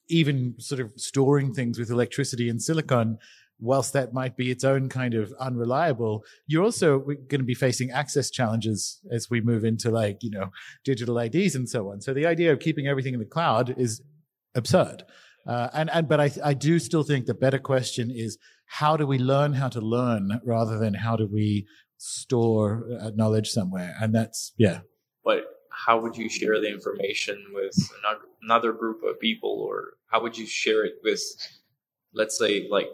even 0.09 0.55
sort 0.59 0.81
of 0.81 0.93
storing 0.97 1.55
things 1.55 1.79
with 1.79 1.91
electricity 1.91 2.49
and 2.49 2.63
silicon 2.63 3.19
whilst 3.63 3.93
that 3.93 4.13
might 4.13 4.37
be 4.37 4.51
its 4.51 4.65
own 4.65 4.89
kind 4.89 5.15
of 5.15 5.33
unreliable, 5.39 6.25
you're 6.49 6.65
also 6.65 6.99
going 6.99 7.39
to 7.39 7.45
be 7.45 7.55
facing 7.55 7.93
access 7.93 8.29
challenges 8.29 9.01
as 9.11 9.31
we 9.31 9.41
move 9.41 9.65
into 9.65 9.89
like, 9.89 10.19
you 10.21 10.31
know, 10.31 10.51
digital 10.85 11.17
IDs 11.19 11.55
and 11.55 11.69
so 11.69 11.91
on. 11.91 12.01
So 12.01 12.13
the 12.13 12.27
idea 12.27 12.53
of 12.53 12.59
keeping 12.59 12.89
everything 12.89 13.15
in 13.15 13.21
the 13.21 13.27
cloud 13.27 13.73
is 13.79 14.03
absurd. 14.57 15.05
Uh, 15.47 15.69
and, 15.73 15.91
and, 15.91 16.09
but 16.09 16.21
I, 16.21 16.31
I 16.45 16.55
do 16.55 16.81
still 16.81 17.05
think 17.05 17.27
the 17.27 17.35
better 17.35 17.59
question 17.59 18.11
is 18.11 18.37
how 18.67 18.97
do 18.97 19.07
we 19.07 19.19
learn 19.19 19.53
how 19.53 19.69
to 19.69 19.81
learn 19.81 20.41
rather 20.45 20.79
than 20.79 20.95
how 20.95 21.15
do 21.15 21.29
we 21.33 21.67
store 21.99 22.89
uh, 23.01 23.11
knowledge 23.15 23.49
somewhere? 23.51 23.95
And 24.01 24.13
that's, 24.13 24.53
yeah. 24.57 24.81
But 25.25 25.45
how 25.71 26.01
would 26.01 26.17
you 26.17 26.29
share 26.29 26.61
the 26.61 26.69
information 26.69 27.45
with 27.55 27.75
another 28.43 28.73
group 28.73 29.03
of 29.03 29.21
people 29.21 29.65
or 29.69 29.95
how 30.11 30.21
would 30.23 30.37
you 30.37 30.47
share 30.47 30.85
it 30.85 30.95
with, 31.03 31.23
let's 32.13 32.39
say, 32.39 32.69
like 32.71 32.89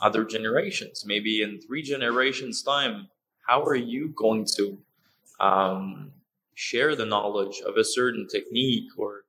other 0.00 0.24
generations. 0.24 1.04
Maybe 1.06 1.42
in 1.42 1.60
three 1.60 1.82
generations' 1.82 2.62
time, 2.62 3.08
how 3.46 3.62
are 3.64 3.74
you 3.74 4.12
going 4.16 4.46
to 4.56 4.78
um, 5.40 6.12
share 6.54 6.94
the 6.94 7.06
knowledge 7.06 7.60
of 7.66 7.76
a 7.76 7.84
certain 7.84 8.26
technique 8.30 8.90
or? 8.96 9.24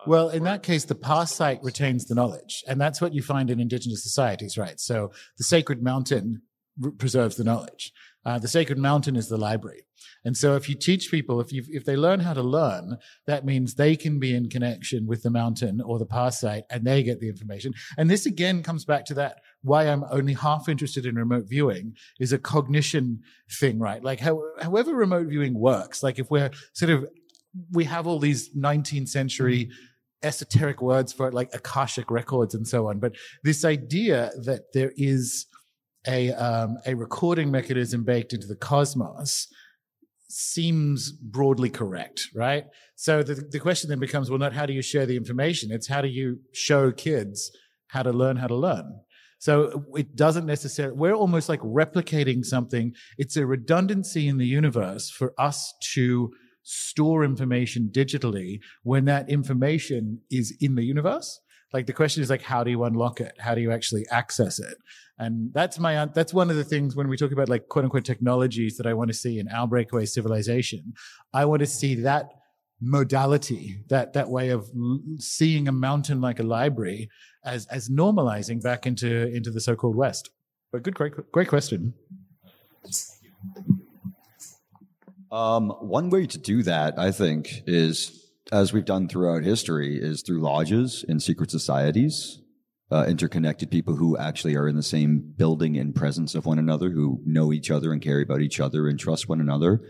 Uh, 0.00 0.04
well, 0.06 0.28
in 0.30 0.44
that 0.44 0.62
case, 0.62 0.84
the 0.84 0.94
past 0.94 1.36
site 1.36 1.62
retains 1.62 2.06
the 2.06 2.14
knowledge, 2.14 2.64
and 2.66 2.80
that's 2.80 3.00
what 3.00 3.14
you 3.14 3.22
find 3.22 3.50
in 3.50 3.60
indigenous 3.60 4.02
societies, 4.02 4.58
right? 4.58 4.80
So 4.80 5.12
the 5.38 5.44
sacred 5.44 5.82
mountain 5.82 6.42
preserves 6.98 7.36
the 7.36 7.44
knowledge. 7.44 7.92
Uh, 8.24 8.38
the 8.38 8.48
sacred 8.48 8.78
mountain 8.78 9.16
is 9.16 9.28
the 9.28 9.36
library. 9.36 9.82
And 10.24 10.36
so 10.36 10.54
if 10.54 10.68
you 10.68 10.74
teach 10.74 11.10
people, 11.10 11.40
if 11.40 11.52
you 11.52 11.64
if 11.68 11.84
they 11.84 11.96
learn 11.96 12.20
how 12.20 12.34
to 12.34 12.42
learn, 12.42 12.98
that 13.26 13.44
means 13.44 13.74
they 13.74 13.96
can 13.96 14.18
be 14.18 14.34
in 14.34 14.50
connection 14.50 15.06
with 15.06 15.22
the 15.22 15.30
mountain 15.30 15.80
or 15.80 15.98
the 15.98 16.06
pā 16.06 16.32
site 16.32 16.64
and 16.70 16.84
they 16.84 17.02
get 17.02 17.20
the 17.20 17.28
information. 17.28 17.72
And 17.96 18.10
this 18.10 18.26
again 18.26 18.62
comes 18.62 18.84
back 18.84 19.06
to 19.06 19.14
that 19.14 19.40
why 19.62 19.84
I'm 19.84 20.04
only 20.10 20.34
half 20.34 20.68
interested 20.68 21.06
in 21.06 21.16
remote 21.16 21.44
viewing 21.48 21.94
is 22.18 22.32
a 22.32 22.38
cognition 22.38 23.20
thing, 23.58 23.78
right? 23.78 24.02
Like 24.02 24.20
how, 24.20 24.42
however 24.60 24.94
remote 24.94 25.28
viewing 25.28 25.58
works, 25.58 26.02
like 26.02 26.18
if 26.18 26.30
we're 26.30 26.50
sort 26.72 26.90
of 26.90 27.06
we 27.72 27.84
have 27.84 28.06
all 28.06 28.18
these 28.18 28.50
19th 28.54 29.08
century 29.08 29.70
esoteric 30.22 30.82
words 30.82 31.12
for 31.12 31.28
it, 31.28 31.34
like 31.34 31.52
Akashic 31.54 32.10
records 32.10 32.54
and 32.54 32.66
so 32.66 32.88
on. 32.88 32.98
But 32.98 33.16
this 33.42 33.64
idea 33.64 34.30
that 34.44 34.72
there 34.72 34.92
is 34.96 35.46
a 36.06 36.32
um, 36.32 36.78
a 36.86 36.94
recording 36.94 37.50
mechanism 37.50 38.04
baked 38.04 38.32
into 38.32 38.46
the 38.46 38.56
cosmos 38.56 39.46
seems 40.28 41.12
broadly 41.12 41.68
correct, 41.68 42.28
right? 42.34 42.64
So 42.94 43.22
the, 43.22 43.34
the 43.34 43.58
question 43.58 43.90
then 43.90 43.98
becomes, 43.98 44.30
well, 44.30 44.38
not 44.38 44.52
how 44.52 44.64
do 44.64 44.72
you 44.72 44.82
share 44.82 45.04
the 45.04 45.16
information? 45.16 45.72
It's 45.72 45.88
how 45.88 46.00
do 46.00 46.08
you 46.08 46.38
show 46.52 46.92
kids 46.92 47.50
how 47.88 48.02
to 48.04 48.12
learn 48.12 48.36
how 48.36 48.46
to 48.46 48.54
learn? 48.54 49.00
So 49.38 49.84
it 49.96 50.14
doesn't 50.14 50.46
necessarily, 50.46 50.96
we're 50.96 51.14
almost 51.14 51.48
like 51.48 51.60
replicating 51.60 52.44
something. 52.44 52.92
It's 53.18 53.36
a 53.36 53.46
redundancy 53.46 54.28
in 54.28 54.36
the 54.36 54.46
universe 54.46 55.10
for 55.10 55.32
us 55.38 55.74
to 55.94 56.30
store 56.62 57.24
information 57.24 57.90
digitally 57.92 58.60
when 58.82 59.06
that 59.06 59.28
information 59.28 60.20
is 60.30 60.56
in 60.60 60.74
the 60.74 60.84
universe. 60.84 61.40
Like 61.72 61.86
the 61.86 61.92
question 61.92 62.22
is 62.22 62.30
like, 62.30 62.42
how 62.42 62.62
do 62.64 62.70
you 62.70 62.84
unlock 62.84 63.20
it? 63.20 63.32
How 63.38 63.54
do 63.54 63.60
you 63.62 63.72
actually 63.72 64.04
access 64.10 64.58
it? 64.58 64.76
And 65.20 65.52
that's 65.52 65.78
my, 65.78 66.06
that's 66.06 66.32
one 66.32 66.48
of 66.48 66.56
the 66.56 66.64
things 66.64 66.96
when 66.96 67.06
we 67.06 67.16
talk 67.18 67.30
about 67.30 67.50
like 67.50 67.68
quote 67.68 67.84
unquote 67.84 68.06
technologies 68.06 68.78
that 68.78 68.86
I 68.86 68.94
want 68.94 69.08
to 69.08 69.14
see 69.14 69.38
in 69.38 69.48
our 69.48 69.68
breakaway 69.68 70.06
civilization. 70.06 70.94
I 71.34 71.44
want 71.44 71.60
to 71.60 71.66
see 71.66 71.94
that 71.96 72.30
modality, 72.80 73.84
that, 73.90 74.14
that 74.14 74.30
way 74.30 74.48
of 74.48 74.70
seeing 75.18 75.68
a 75.68 75.72
mountain 75.72 76.22
like 76.22 76.40
a 76.40 76.42
library 76.42 77.10
as, 77.44 77.66
as 77.66 77.90
normalizing 77.90 78.62
back 78.62 78.86
into, 78.86 79.28
into 79.28 79.50
the 79.50 79.60
so-called 79.60 79.94
West. 79.94 80.30
But 80.72 80.84
good, 80.84 80.94
great, 80.94 81.12
great 81.32 81.48
question. 81.48 81.92
Um, 85.30 85.68
one 85.80 86.08
way 86.08 86.26
to 86.26 86.38
do 86.38 86.62
that, 86.62 86.98
I 86.98 87.12
think, 87.12 87.62
is 87.66 88.30
as 88.50 88.72
we've 88.72 88.86
done 88.86 89.06
throughout 89.06 89.44
history, 89.44 89.98
is 90.00 90.22
through 90.22 90.40
lodges 90.40 91.04
and 91.08 91.22
secret 91.22 91.50
societies, 91.50 92.40
uh, 92.92 93.04
interconnected 93.08 93.70
people 93.70 93.96
who 93.96 94.16
actually 94.16 94.56
are 94.56 94.68
in 94.68 94.76
the 94.76 94.82
same 94.82 95.32
building 95.36 95.76
and 95.76 95.94
presence 95.94 96.34
of 96.34 96.46
one 96.46 96.58
another, 96.58 96.90
who 96.90 97.20
know 97.24 97.52
each 97.52 97.70
other 97.70 97.92
and 97.92 98.02
care 98.02 98.20
about 98.20 98.40
each 98.40 98.58
other 98.58 98.88
and 98.88 98.98
trust 98.98 99.28
one 99.28 99.40
another, 99.40 99.80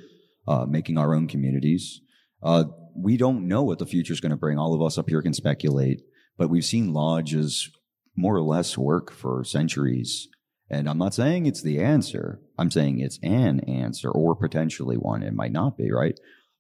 uh, 0.46 0.66
making 0.66 0.98
our 0.98 1.14
own 1.14 1.26
communities. 1.26 2.00
Uh, 2.42 2.64
we 2.94 3.16
don't 3.16 3.48
know 3.48 3.62
what 3.62 3.78
the 3.78 3.86
future 3.86 4.12
is 4.12 4.20
going 4.20 4.30
to 4.30 4.36
bring. 4.36 4.58
All 4.58 4.74
of 4.74 4.82
us 4.82 4.98
up 4.98 5.08
here 5.08 5.22
can 5.22 5.32
speculate, 5.32 6.02
but 6.36 6.50
we've 6.50 6.64
seen 6.64 6.92
lodges 6.92 7.70
more 8.16 8.36
or 8.36 8.42
less 8.42 8.76
work 8.76 9.12
for 9.12 9.44
centuries. 9.44 10.28
And 10.68 10.88
I'm 10.88 10.98
not 10.98 11.14
saying 11.14 11.46
it's 11.46 11.62
the 11.62 11.80
answer. 11.80 12.40
I'm 12.58 12.70
saying 12.70 13.00
it's 13.00 13.18
an 13.22 13.60
answer 13.60 14.10
or 14.10 14.36
potentially 14.36 14.96
one. 14.96 15.22
It 15.22 15.34
might 15.34 15.52
not 15.52 15.76
be, 15.76 15.90
right? 15.90 16.18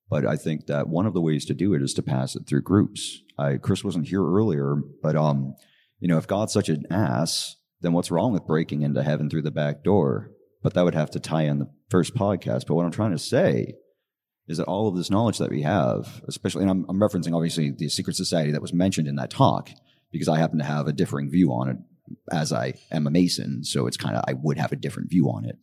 But 0.08 0.26
I 0.26 0.36
think 0.36 0.66
that 0.66 0.88
one 0.88 1.06
of 1.06 1.14
the 1.14 1.20
ways 1.20 1.44
to 1.46 1.54
do 1.54 1.74
it 1.74 1.82
is 1.82 1.94
to 1.94 2.02
pass 2.02 2.34
it 2.34 2.46
through 2.46 2.62
groups. 2.62 3.22
I, 3.38 3.58
Chris 3.58 3.84
wasn't 3.84 4.08
here 4.08 4.24
earlier, 4.24 4.76
but 5.02 5.14
um, 5.14 5.54
you 6.00 6.08
know, 6.08 6.18
if 6.18 6.26
God's 6.26 6.52
such 6.52 6.68
an 6.68 6.84
ass, 6.90 7.56
then 7.80 7.92
what's 7.92 8.10
wrong 8.10 8.32
with 8.32 8.46
breaking 8.46 8.82
into 8.82 9.02
heaven 9.02 9.30
through 9.30 9.42
the 9.42 9.50
back 9.50 9.84
door? 9.84 10.30
But 10.62 10.74
that 10.74 10.84
would 10.84 10.94
have 10.94 11.10
to 11.12 11.20
tie 11.20 11.44
in 11.44 11.60
the 11.60 11.70
first 11.88 12.14
podcast. 12.14 12.66
But 12.66 12.74
what 12.74 12.84
I'm 12.84 12.90
trying 12.90 13.12
to 13.12 13.18
say 13.18 13.74
is 14.48 14.58
that 14.58 14.66
all 14.66 14.88
of 14.88 14.96
this 14.96 15.10
knowledge 15.10 15.38
that 15.38 15.50
we 15.50 15.62
have, 15.62 16.22
especially, 16.26 16.62
and 16.62 16.70
I'm, 16.70 16.86
I'm 16.88 17.00
referencing 17.00 17.34
obviously 17.34 17.70
the 17.70 17.88
secret 17.88 18.16
society 18.16 18.50
that 18.52 18.60
was 18.60 18.72
mentioned 18.72 19.08
in 19.08 19.16
that 19.16 19.30
talk, 19.30 19.70
because 20.10 20.28
I 20.28 20.38
happen 20.38 20.58
to 20.58 20.64
have 20.64 20.88
a 20.88 20.92
differing 20.92 21.30
view 21.30 21.52
on 21.52 21.68
it 21.68 21.76
as 22.32 22.52
I 22.52 22.74
am 22.90 23.06
a 23.06 23.10
Mason. 23.10 23.64
So 23.64 23.86
it's 23.86 23.96
kind 23.96 24.16
of, 24.16 24.24
I 24.26 24.32
would 24.32 24.58
have 24.58 24.72
a 24.72 24.76
different 24.76 25.10
view 25.10 25.26
on 25.26 25.44
it. 25.44 25.56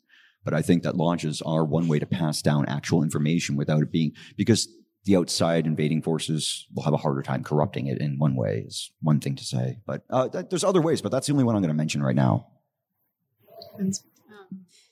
But 0.45 0.53
I 0.53 0.61
think 0.61 0.83
that 0.83 0.95
launches 0.95 1.41
are 1.41 1.65
one 1.65 1.89
way 1.89 1.99
to 1.99 2.05
pass 2.05 2.41
down 2.41 2.67
actual 2.67 3.03
information 3.03 3.57
without 3.57 3.81
it 3.81 3.91
being 3.91 4.13
because 4.38 4.69
the 5.08 5.16
outside 5.16 5.66
invading 5.66 6.01
forces 6.01 6.68
will 6.76 6.84
have 6.84 6.93
a 6.93 6.97
harder 6.97 7.22
time 7.22 7.41
corrupting 7.41 7.88
it 7.88 7.99
in 7.99 8.20
one 8.20 8.36
way 8.36 8.66
is 8.68 8.91
one 9.01 9.22
thing 9.22 9.38
to 9.38 9.43
say. 9.43 9.80
But 9.86 10.03
uh, 10.10 10.28
th- 10.28 10.47
there's 10.49 10.66
other 10.66 10.82
ways, 10.82 11.01
but 11.01 11.14
that's 11.14 11.28
the 11.28 11.34
only 11.34 11.45
one 11.45 11.55
I'm 11.55 11.62
going 11.62 11.70
to 11.70 11.78
mention 11.78 12.03
right 12.03 12.16
now. 12.16 12.47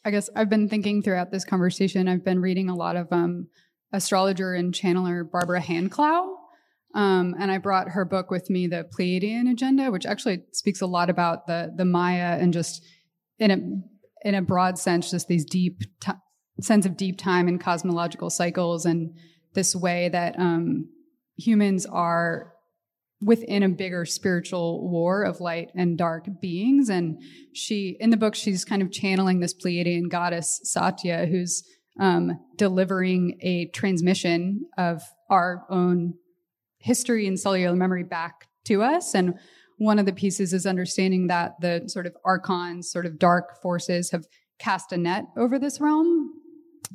I 0.05 0.11
guess 0.11 0.29
I've 0.33 0.49
been 0.49 0.69
thinking 0.69 1.01
throughout 1.01 1.31
this 1.31 1.43
conversation. 1.43 2.07
I've 2.07 2.23
been 2.23 2.39
reading 2.39 2.69
a 2.69 2.75
lot 2.75 2.95
of 2.95 3.11
um, 3.11 3.47
astrologer 3.91 4.53
and 4.53 4.73
channeler 4.73 5.29
Barbara 5.29 5.59
Hand 5.59 5.91
Clow. 5.91 6.37
Um, 6.93 7.35
and 7.37 7.51
I 7.51 7.57
brought 7.57 7.89
her 7.89 8.05
book 8.05 8.31
with 8.31 8.49
me, 8.49 8.67
The 8.67 8.87
Pleiadian 8.97 9.51
Agenda, 9.51 9.91
which 9.91 10.05
actually 10.05 10.43
speaks 10.53 10.79
a 10.79 10.85
lot 10.85 11.09
about 11.09 11.45
the 11.45 11.73
the 11.75 11.83
Maya 11.83 12.37
and 12.39 12.53
just 12.53 12.85
in 13.37 13.51
a 13.51 13.57
in 14.25 14.33
a 14.33 14.41
broad 14.41 14.79
sense, 14.79 15.11
just 15.11 15.27
these 15.27 15.43
deep 15.43 15.81
t- 15.99 16.13
sense 16.61 16.85
of 16.85 16.95
deep 16.95 17.17
time 17.17 17.49
and 17.49 17.59
cosmological 17.59 18.29
cycles, 18.29 18.85
and 18.85 19.13
this 19.55 19.75
way 19.75 20.09
that 20.09 20.37
um, 20.39 20.89
humans 21.37 21.85
are 21.85 22.53
within 23.21 23.63
a 23.63 23.69
bigger 23.69 24.05
spiritual 24.05 24.87
war 24.89 25.23
of 25.23 25.39
light 25.39 25.71
and 25.75 25.97
dark 25.97 26.27
beings. 26.41 26.89
And 26.89 27.21
she, 27.53 27.97
in 27.99 28.09
the 28.09 28.17
book, 28.17 28.35
she's 28.35 28.65
kind 28.65 28.81
of 28.81 28.91
channeling 28.91 29.39
this 29.39 29.53
Pleiadian 29.53 30.09
goddess 30.09 30.59
Satya, 30.63 31.25
who's 31.25 31.63
um, 31.99 32.39
delivering 32.57 33.39
a 33.41 33.67
transmission 33.67 34.65
of 34.77 35.01
our 35.29 35.65
own 35.69 36.15
history 36.77 37.25
and 37.25 37.39
cellular 37.39 37.75
memory 37.75 38.03
back 38.03 38.47
to 38.65 38.83
us. 38.83 39.15
And 39.15 39.35
one 39.77 39.97
of 39.97 40.05
the 40.05 40.13
pieces 40.13 40.53
is 40.53 40.65
understanding 40.65 41.27
that 41.27 41.55
the 41.61 41.83
sort 41.87 42.05
of 42.05 42.15
archons, 42.23 42.91
sort 42.91 43.05
of 43.05 43.17
dark 43.17 43.61
forces, 43.61 44.11
have 44.11 44.25
cast 44.59 44.91
a 44.91 44.97
net 44.97 45.25
over 45.37 45.57
this 45.57 45.81
realm. 45.81 46.31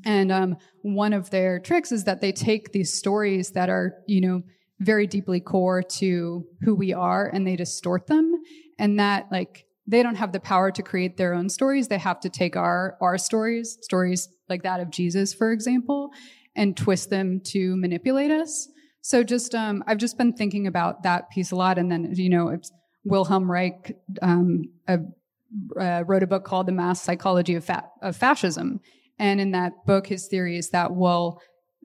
And 0.05 0.32
um, 0.32 0.57
one 0.82 1.12
of 1.12 1.30
their 1.30 1.59
tricks 1.59 1.93
is 1.93 2.05
that 2.05 2.20
they 2.20 2.32
take 2.32 2.72
these 2.72 2.93
stories 2.93 3.51
that 3.53 3.68
are, 3.68 3.95
you 4.07 4.20
know, 4.20 4.43
very 4.78 5.07
deeply 5.07 5.41
core 5.41 5.82
to 5.82 6.47
who 6.62 6.74
we 6.74 6.93
are 6.93 7.26
and 7.26 7.47
they 7.47 7.57
distort 7.57 8.07
them. 8.07 8.43
And 8.78 8.99
that, 8.99 9.26
like, 9.30 9.66
they 9.86 10.03
don't 10.03 10.14
have 10.14 10.32
the 10.32 10.41
power 10.41 10.70
to 10.70 10.82
create 10.82 11.16
their 11.16 11.34
own 11.34 11.49
stories. 11.49 11.88
They 11.88 11.99
have 11.99 12.20
to 12.20 12.30
take 12.30 12.57
our, 12.57 12.97
our 13.01 13.18
stories, 13.18 13.76
stories 13.82 14.28
like 14.49 14.62
that 14.62 14.80
of 14.80 14.91
Jesus, 14.91 15.34
for 15.34 15.53
example, 15.53 16.11
and 16.55 16.76
twist 16.76 17.11
them 17.11 17.41
to 17.47 17.76
manipulate 17.76 18.30
us. 18.30 18.68
So 19.03 19.22
just 19.22 19.55
um, 19.55 19.82
I've 19.86 19.99
just 19.99 20.18
been 20.18 20.32
thinking 20.32 20.66
about 20.66 21.03
that 21.03 21.30
piece 21.30 21.51
a 21.51 21.57
lot, 21.57 21.78
and 21.78 21.91
then 21.91 22.12
you 22.14 22.28
know, 22.28 22.57
Wilhelm 23.05 23.51
Reich 23.51 23.97
um, 24.20 24.64
uh, 24.86 24.99
wrote 26.07 26.22
a 26.22 26.26
book 26.26 26.45
called 26.45 26.66
The 26.66 26.72
Mass 26.72 27.01
Psychology 27.01 27.55
of, 27.55 27.64
Fa- 27.64 27.88
of, 28.03 28.16
Fascism, 28.16 28.80
and 29.21 29.41
in 29.41 29.53
that 29.53 29.73
book, 29.87 30.09
his 30.09 30.27
theory 30.27 30.59
is 30.59 30.71
that 30.71 30.93
well, 30.93 31.41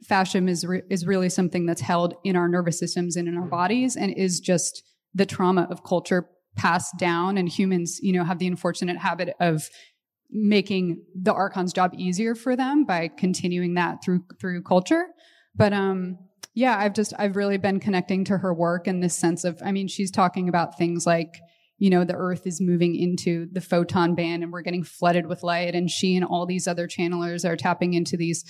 fascism 0.08 0.48
is 0.48 0.66
re- 0.66 0.82
is 0.90 1.06
really 1.06 1.30
something 1.30 1.68
that's 1.68 1.82
held 1.82 2.16
in 2.24 2.36
our 2.36 2.48
nervous 2.50 2.80
systems 2.80 3.16
and 3.16 3.28
in 3.28 3.38
our 3.38 3.48
bodies, 3.48 3.96
and 3.96 4.12
is 4.18 4.40
just 4.40 4.82
the 5.14 5.26
trauma 5.26 5.68
of 5.70 5.84
culture 5.84 6.28
passed 6.56 6.98
down, 6.98 7.38
and 7.38 7.48
humans, 7.50 8.00
you 8.02 8.14
know, 8.14 8.24
have 8.24 8.40
the 8.40 8.48
unfortunate 8.48 8.98
habit 8.98 9.36
of 9.40 9.70
making 10.32 11.04
the 11.14 11.34
archon's 11.34 11.74
job 11.74 11.94
easier 11.96 12.34
for 12.34 12.56
them 12.56 12.86
by 12.86 13.08
continuing 13.08 13.76
that 13.76 14.04
through 14.04 14.24
through 14.40 14.64
culture, 14.64 15.06
but 15.56 15.72
um 15.74 16.18
yeah, 16.56 16.78
I've 16.78 16.94
just, 16.94 17.14
I've 17.20 17.36
really 17.36 17.58
been 17.58 17.82
connecting 17.82 18.24
to 18.26 18.38
her 18.38 18.54
work 18.54 18.88
in 18.88 19.02
this 19.02 19.14
sense 19.14 19.44
of, 19.44 19.62
I 19.64 19.74
mean, 19.74 19.90
she's 19.90 20.10
talking 20.10 20.48
about 20.48 20.78
things 20.78 21.06
like, 21.06 21.42
you 21.78 21.90
know, 21.90 22.04
the 22.04 22.16
earth 22.16 22.48
is 22.48 22.62
moving 22.62 22.96
into 22.96 23.48
the 23.52 23.62
photon 23.62 24.16
band 24.16 24.44
and 24.44 24.52
we're 24.52 24.62
getting 24.62 24.84
flooded 24.84 25.28
with 25.28 25.44
light. 25.44 25.76
And 25.76 25.90
she 25.90 26.16
and 26.16 26.24
all 26.24 26.46
these 26.46 26.68
other 26.68 26.88
channelers 26.88 27.48
are 27.48 27.58
tapping 27.58 27.94
into 27.94 28.16
these 28.16 28.46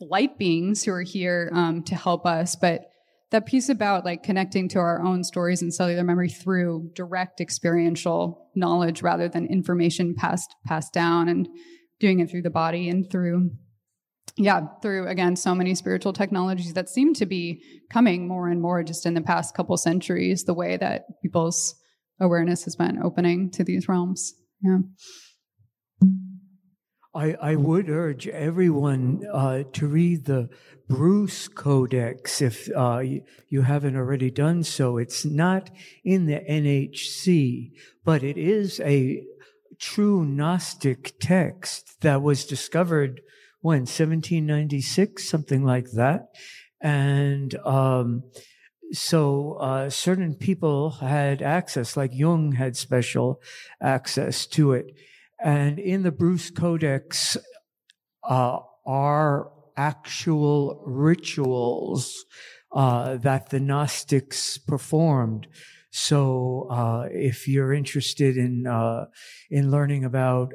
light 0.00 0.38
beings 0.38 0.84
who 0.84 0.92
are 0.92 1.02
here 1.02 1.50
um, 1.52 1.82
to 1.84 1.94
help 1.94 2.24
us. 2.26 2.56
But 2.56 2.90
that 3.30 3.46
piece 3.46 3.68
about 3.68 4.04
like 4.04 4.22
connecting 4.22 4.68
to 4.68 4.78
our 4.78 5.02
own 5.02 5.22
stories 5.22 5.60
and 5.60 5.74
cellular 5.74 6.04
memory 6.04 6.28
through 6.28 6.90
direct 6.94 7.40
experiential 7.40 8.48
knowledge 8.54 9.02
rather 9.02 9.28
than 9.28 9.46
information 9.46 10.14
passed 10.14 10.54
passed 10.66 10.92
down 10.92 11.28
and 11.28 11.48
doing 12.00 12.20
it 12.20 12.30
through 12.30 12.42
the 12.42 12.50
body 12.50 12.88
and 12.88 13.10
through 13.10 13.50
yeah 14.38 14.62
through 14.80 15.06
again 15.08 15.36
so 15.36 15.54
many 15.54 15.74
spiritual 15.74 16.12
technologies 16.12 16.72
that 16.72 16.88
seem 16.88 17.12
to 17.12 17.26
be 17.26 17.62
coming 17.90 18.26
more 18.26 18.48
and 18.48 18.62
more 18.62 18.82
just 18.82 19.04
in 19.04 19.14
the 19.14 19.20
past 19.20 19.54
couple 19.54 19.76
centuries 19.76 20.44
the 20.44 20.54
way 20.54 20.76
that 20.76 21.04
people's 21.22 21.74
awareness 22.20 22.64
has 22.64 22.76
been 22.76 23.02
opening 23.02 23.50
to 23.52 23.64
these 23.64 23.88
realms. 23.88 24.34
Yeah. 24.62 24.78
I, 27.14 27.36
I 27.40 27.56
would 27.56 27.88
urge 27.88 28.28
everyone 28.28 29.26
uh, 29.32 29.64
to 29.72 29.86
read 29.86 30.26
the 30.26 30.50
Bruce 30.88 31.48
Codex 31.48 32.40
if 32.40 32.68
uh, 32.76 33.02
you, 33.48 33.62
haven't 33.62 33.96
already 33.96 34.30
done 34.30 34.62
so. 34.62 34.98
It's 34.98 35.24
not 35.24 35.70
in 36.04 36.26
the 36.26 36.40
NHC, 36.48 37.72
but 38.04 38.22
it 38.22 38.38
is 38.38 38.80
a 38.80 39.24
true 39.80 40.24
Gnostic 40.24 41.14
text 41.18 42.00
that 42.02 42.22
was 42.22 42.44
discovered 42.44 43.20
when 43.60 43.80
1796, 43.80 45.28
something 45.28 45.64
like 45.64 45.90
that, 45.92 46.28
and 46.80 47.54
um, 47.66 48.22
so 48.92 49.54
uh, 49.54 49.90
certain 49.90 50.34
people 50.34 50.90
had 50.90 51.42
access, 51.42 51.96
like 51.96 52.14
Jung 52.14 52.52
had 52.52 52.76
special 52.76 53.40
access 53.80 54.46
to 54.48 54.72
it. 54.72 54.94
And 55.42 55.78
in 55.78 56.02
the 56.02 56.10
Bruce 56.10 56.50
Codex 56.50 57.36
uh, 58.28 58.58
are 58.86 59.50
actual 59.76 60.82
rituals 60.86 62.24
uh, 62.72 63.16
that 63.18 63.50
the 63.50 63.60
Gnostics 63.60 64.58
performed. 64.58 65.46
So, 65.90 66.68
uh, 66.70 67.08
if 67.10 67.48
you're 67.48 67.72
interested 67.72 68.36
in 68.36 68.66
uh, 68.66 69.06
in 69.50 69.70
learning 69.70 70.04
about 70.04 70.52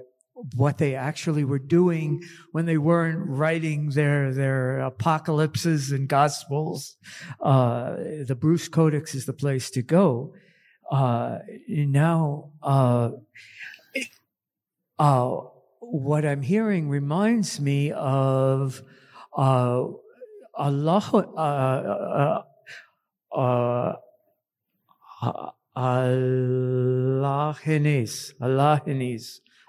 what 0.56 0.78
they 0.78 0.96
actually 0.96 1.44
were 1.44 1.60
doing 1.60 2.22
when 2.52 2.66
they 2.66 2.78
weren't 2.78 3.28
writing 3.28 3.90
their 3.92 4.34
their 4.34 4.80
apocalypses 4.80 5.92
and 5.92 6.08
gospels, 6.08 6.98
uh, 7.42 7.96
the 8.26 8.38
Bruce 8.40 8.68
Codex 8.68 9.16
is 9.16 9.26
the 9.26 9.34
place 9.34 9.70
to 9.72 9.82
go. 9.82 10.34
Uh, 10.92 11.40
now 11.68 12.52
uh, 12.62 13.12
what 15.80 16.26
I'm 16.26 16.42
hearing 16.42 16.90
reminds 16.90 17.60
me 17.60 17.92
of 17.92 18.82
uh, 19.36 19.86
Allah, 20.56 22.44
uh, 23.34 23.36
uh, 23.36 23.96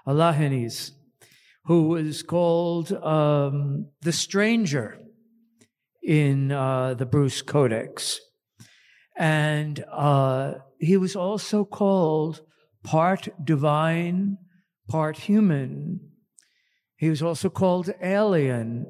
Allogenes, 0.07 0.91
who 1.65 1.95
is 1.95 2.23
called 2.23 2.91
um, 2.91 3.87
the 4.01 4.11
stranger 4.11 4.99
in 6.03 6.51
uh, 6.51 6.93
the 6.93 7.05
Bruce 7.05 7.41
Codex. 7.41 8.19
And 9.17 9.83
uh, 9.91 10.55
he 10.79 10.97
was 10.97 11.15
also 11.15 11.65
called 11.65 12.41
part 12.83 13.29
divine, 13.43 14.37
part 14.87 15.17
human. 15.17 16.11
He 16.97 17.09
was 17.09 17.21
also 17.21 17.49
called 17.49 17.89
alien. 18.01 18.85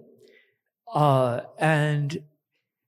Uh, 0.93 1.41
and 1.57 2.18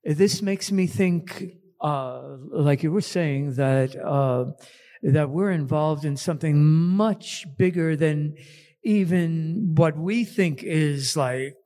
this 0.04 0.42
makes 0.42 0.70
me 0.70 0.86
think, 0.86 1.54
uh, 1.80 2.36
like 2.50 2.82
you 2.82 2.92
were 2.92 3.00
saying, 3.00 3.54
that, 3.54 3.96
uh, 3.96 4.52
that 5.02 5.30
we're 5.30 5.50
involved 5.50 6.04
in 6.04 6.16
something 6.16 6.64
much 6.64 7.46
bigger 7.56 7.96
than 7.96 8.34
even 8.84 9.74
what 9.74 9.96
we 9.96 10.24
think 10.24 10.62
is 10.62 11.16
like, 11.16 11.56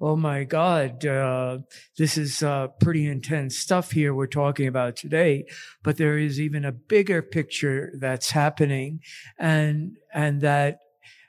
oh 0.00 0.16
my 0.16 0.44
God, 0.44 1.04
uh, 1.04 1.58
this 1.98 2.16
is 2.16 2.42
uh, 2.42 2.68
pretty 2.80 3.06
intense 3.06 3.58
stuff 3.58 3.90
here 3.90 4.14
we're 4.14 4.26
talking 4.26 4.66
about 4.66 4.96
today. 4.96 5.44
But 5.82 5.96
there 5.96 6.18
is 6.18 6.40
even 6.40 6.64
a 6.64 6.72
bigger 6.72 7.20
picture 7.20 7.92
that's 7.98 8.30
happening, 8.30 9.00
and 9.38 9.96
and 10.14 10.40
that 10.40 10.78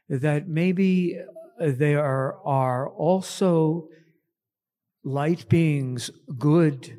that 0.09 0.47
maybe 0.47 1.19
there 1.59 2.03
are, 2.03 2.39
are 2.45 2.89
also 2.89 3.87
light 5.03 5.47
beings, 5.49 6.09
good 6.37 6.97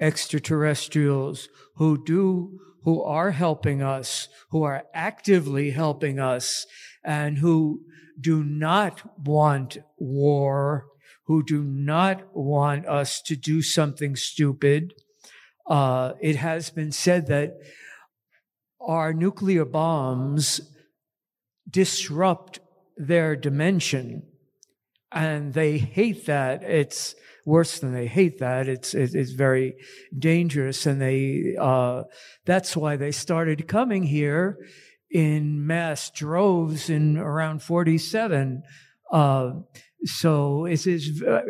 extraterrestrials 0.00 1.48
who 1.76 2.02
do, 2.04 2.58
who 2.82 3.02
are 3.02 3.32
helping 3.32 3.82
us, 3.82 4.28
who 4.50 4.62
are 4.62 4.84
actively 4.94 5.70
helping 5.70 6.18
us, 6.18 6.66
and 7.04 7.38
who 7.38 7.82
do 8.20 8.44
not 8.44 9.02
want 9.26 9.78
war, 9.98 10.86
who 11.24 11.42
do 11.42 11.62
not 11.62 12.22
want 12.34 12.86
us 12.86 13.22
to 13.22 13.36
do 13.36 13.62
something 13.62 14.16
stupid. 14.16 14.94
Uh, 15.66 16.12
it 16.20 16.36
has 16.36 16.70
been 16.70 16.92
said 16.92 17.26
that 17.28 17.58
our 18.80 19.12
nuclear 19.12 19.64
bombs 19.64 20.60
disrupt 21.70 22.58
their 22.96 23.36
dimension 23.36 24.22
and 25.12 25.52
they 25.54 25.78
hate 25.78 26.26
that. 26.26 26.62
It's 26.62 27.14
worse 27.46 27.80
than 27.80 27.92
they 27.92 28.06
hate 28.06 28.38
that. 28.38 28.68
It's 28.68 28.94
it's 28.94 29.32
very 29.32 29.74
dangerous. 30.16 30.86
And 30.86 31.00
they 31.00 31.56
uh, 31.58 32.04
that's 32.46 32.76
why 32.76 32.96
they 32.96 33.12
started 33.12 33.68
coming 33.68 34.04
here 34.04 34.58
in 35.10 35.66
mass 35.66 36.10
droves 36.10 36.88
in 36.88 37.18
around 37.18 37.60
47 37.64 38.62
uh, 39.10 39.50
so 40.04 40.64
it 40.66 40.86
is 40.86 41.22
uh, 41.22 41.40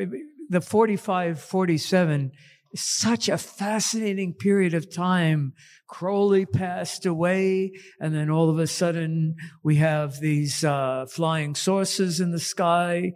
the 0.49 0.61
45 0.61 1.41
47 1.41 2.33
such 2.75 3.29
a 3.29 3.37
fascinating 3.37 4.33
period 4.33 4.75
of 4.75 4.95
time. 4.95 5.53
Crowley 5.89 6.47
passed 6.47 7.05
away, 7.05 7.73
and 7.99 8.15
then 8.15 8.31
all 8.31 8.49
of 8.49 8.61
a 8.61 8.67
sudden 8.69 9.35
we 9.65 9.77
have 9.77 10.21
these 10.21 10.63
uh, 10.63 11.07
flying 11.11 11.57
saucers 11.57 12.21
in 12.21 12.31
the 12.31 12.39
sky, 12.39 13.13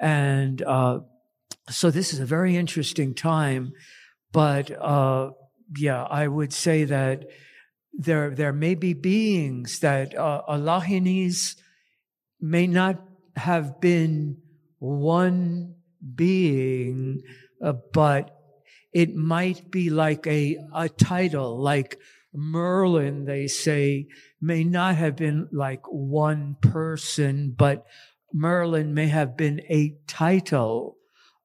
and 0.00 0.62
uh, 0.62 1.00
so 1.70 1.90
this 1.90 2.12
is 2.12 2.20
a 2.20 2.26
very 2.26 2.56
interesting 2.56 3.14
time. 3.14 3.72
But 4.32 4.70
uh, 4.70 5.30
yeah, 5.76 6.02
I 6.02 6.28
would 6.28 6.52
say 6.52 6.84
that 6.84 7.26
there 7.92 8.30
there 8.30 8.52
may 8.52 8.74
be 8.74 8.92
beings 8.92 9.80
that 9.80 10.16
uh, 10.16 10.42
Allogenes 10.48 11.56
may 12.40 12.66
not 12.66 13.02
have 13.36 13.80
been 13.80 14.38
one 14.78 15.74
being, 16.14 17.22
uh, 17.62 17.72
but 17.92 18.36
it 18.92 19.14
might 19.14 19.70
be 19.70 19.90
like 19.90 20.26
a, 20.26 20.58
a 20.74 20.88
title, 20.88 21.60
like 21.60 21.98
Merlin, 22.32 23.24
they 23.24 23.46
say, 23.46 24.08
may 24.40 24.64
not 24.64 24.96
have 24.96 25.16
been 25.16 25.48
like 25.52 25.82
one 25.86 26.56
person, 26.60 27.54
but 27.56 27.86
Merlin 28.34 28.92
may 28.94 29.06
have 29.06 29.36
been 29.36 29.60
a 29.70 29.96
title 30.08 30.96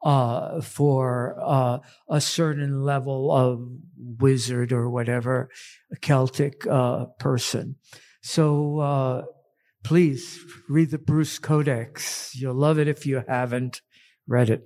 uh, 0.03 0.61
for 0.61 1.38
uh, 1.41 1.80
a 2.10 2.20
certain 2.20 2.84
level 2.84 3.32
of 3.32 3.61
wizard 3.98 4.72
or 4.72 4.90
whatever, 4.90 5.49
Celtic 6.02 6.66
uh, 6.68 7.06
person. 7.20 7.76
So 8.22 8.80
uh, 8.80 9.22
please 9.84 10.40
read 10.68 10.91
the 10.91 10.98
Bruce 10.98 11.38
Codex. 11.38 12.34
You'll 12.36 12.56
love 12.56 12.80
it 12.80 12.88
if 12.88 13.06
you 13.06 13.24
haven't 13.28 13.82
read 14.28 14.49
it. 14.49 14.64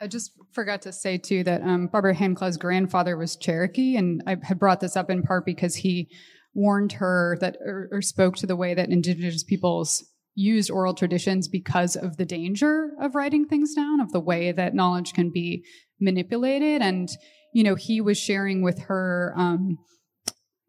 I 0.00 0.06
just 0.06 0.32
forgot 0.52 0.82
to 0.82 0.92
say 0.92 1.16
too 1.16 1.42
that 1.44 1.62
um, 1.62 1.86
Barbara 1.86 2.14
Hand 2.14 2.36
Clow's 2.36 2.58
grandfather 2.58 3.16
was 3.16 3.34
Cherokee, 3.34 3.96
and 3.96 4.22
I 4.26 4.36
had 4.42 4.58
brought 4.58 4.80
this 4.80 4.94
up 4.94 5.08
in 5.08 5.22
part 5.22 5.46
because 5.46 5.76
he 5.76 6.10
warned 6.52 6.92
her 6.92 7.38
that 7.40 7.56
or, 7.64 7.88
or 7.90 8.02
spoke 8.02 8.36
to 8.36 8.46
the 8.46 8.56
way 8.56 8.74
that 8.74 8.90
indigenous 8.90 9.42
peoples 9.42 10.04
used 10.36 10.70
oral 10.70 10.94
traditions 10.94 11.48
because 11.48 11.96
of 11.96 12.18
the 12.18 12.26
danger 12.26 12.90
of 13.00 13.14
writing 13.14 13.46
things 13.46 13.74
down, 13.74 14.00
of 14.00 14.12
the 14.12 14.20
way 14.20 14.52
that 14.52 14.74
knowledge 14.74 15.14
can 15.14 15.30
be 15.30 15.64
manipulated, 15.98 16.82
and 16.82 17.08
you 17.52 17.64
know 17.64 17.74
he 17.74 18.00
was 18.00 18.18
sharing 18.18 18.62
with 18.62 18.78
her. 18.82 19.32
Um, 19.36 19.78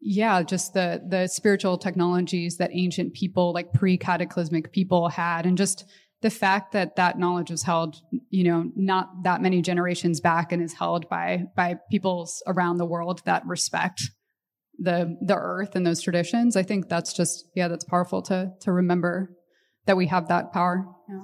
yeah, 0.00 0.42
just 0.42 0.72
the 0.72 1.02
the 1.06 1.28
spiritual 1.28 1.76
technologies 1.78 2.56
that 2.56 2.70
ancient 2.72 3.14
people, 3.14 3.52
like 3.52 3.72
pre-cataclysmic 3.72 4.72
people, 4.72 5.10
had, 5.10 5.44
and 5.44 5.58
just 5.58 5.84
the 6.22 6.30
fact 6.30 6.72
that 6.72 6.96
that 6.96 7.18
knowledge 7.18 7.50
was 7.50 7.62
held, 7.62 7.96
you 8.30 8.44
know, 8.44 8.70
not 8.74 9.22
that 9.22 9.42
many 9.42 9.62
generations 9.62 10.20
back 10.20 10.50
and 10.50 10.62
is 10.62 10.72
held 10.72 11.08
by 11.08 11.44
by 11.54 11.76
peoples 11.90 12.42
around 12.46 12.78
the 12.78 12.86
world 12.86 13.22
that 13.26 13.46
respect 13.46 14.02
the 14.78 15.16
the 15.20 15.36
earth 15.36 15.76
and 15.76 15.86
those 15.86 16.00
traditions. 16.00 16.56
I 16.56 16.62
think 16.62 16.88
that's 16.88 17.12
just 17.12 17.44
yeah, 17.54 17.68
that's 17.68 17.84
powerful 17.84 18.22
to 18.22 18.52
to 18.62 18.72
remember 18.72 19.30
that 19.88 19.96
we 19.96 20.06
have 20.06 20.28
that 20.28 20.52
power. 20.52 20.86
Yeah. 21.08 21.20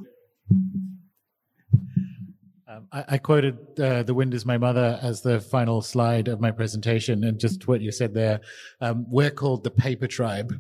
Um, 2.66 2.88
I, 2.90 3.04
I, 3.08 3.18
quoted 3.18 3.58
uh, 3.78 4.02
"The 4.02 4.14
Wind 4.14 4.34
Is 4.34 4.44
My 4.44 4.58
Mother" 4.58 4.98
as 5.00 5.20
the 5.20 5.38
final 5.38 5.82
slide 5.82 6.28
of 6.28 6.40
my 6.40 6.50
presentation, 6.50 7.22
and 7.22 7.38
just 7.38 7.68
what 7.68 7.82
you 7.82 7.92
said 7.92 8.14
there. 8.14 8.40
Um, 8.80 9.06
we're 9.08 9.30
called 9.30 9.62
the 9.62 9.70
Paper 9.70 10.06
Tribe 10.06 10.52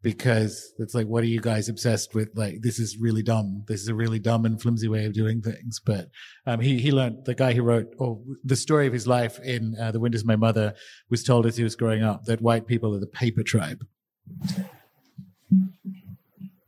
because 0.00 0.72
it's 0.78 0.94
like, 0.94 1.06
what 1.06 1.22
are 1.22 1.28
you 1.28 1.40
guys 1.40 1.68
obsessed 1.68 2.14
with? 2.14 2.30
Like, 2.34 2.62
this 2.62 2.78
is 2.80 2.96
really 2.96 3.22
dumb. 3.22 3.64
This 3.68 3.82
is 3.82 3.88
a 3.88 3.94
really 3.94 4.18
dumb 4.18 4.44
and 4.44 4.60
flimsy 4.60 4.88
way 4.88 5.04
of 5.04 5.12
doing 5.12 5.40
things. 5.42 5.78
But 5.78 6.08
um, 6.46 6.60
he 6.60 6.80
he 6.80 6.90
learned 6.90 7.26
the 7.26 7.34
guy 7.34 7.52
who 7.52 7.62
wrote 7.62 7.94
or 7.98 8.20
the 8.42 8.56
story 8.56 8.86
of 8.86 8.94
his 8.94 9.06
life 9.06 9.38
in 9.40 9.76
uh, 9.78 9.92
"The 9.92 10.00
Wind 10.00 10.14
Is 10.14 10.24
My 10.24 10.36
Mother" 10.36 10.74
was 11.10 11.22
told 11.22 11.44
as 11.44 11.58
he 11.58 11.64
was 11.64 11.76
growing 11.76 12.02
up 12.02 12.24
that 12.24 12.40
white 12.40 12.66
people 12.66 12.94
are 12.96 13.00
the 13.00 13.06
Paper 13.06 13.42
Tribe. 13.42 13.86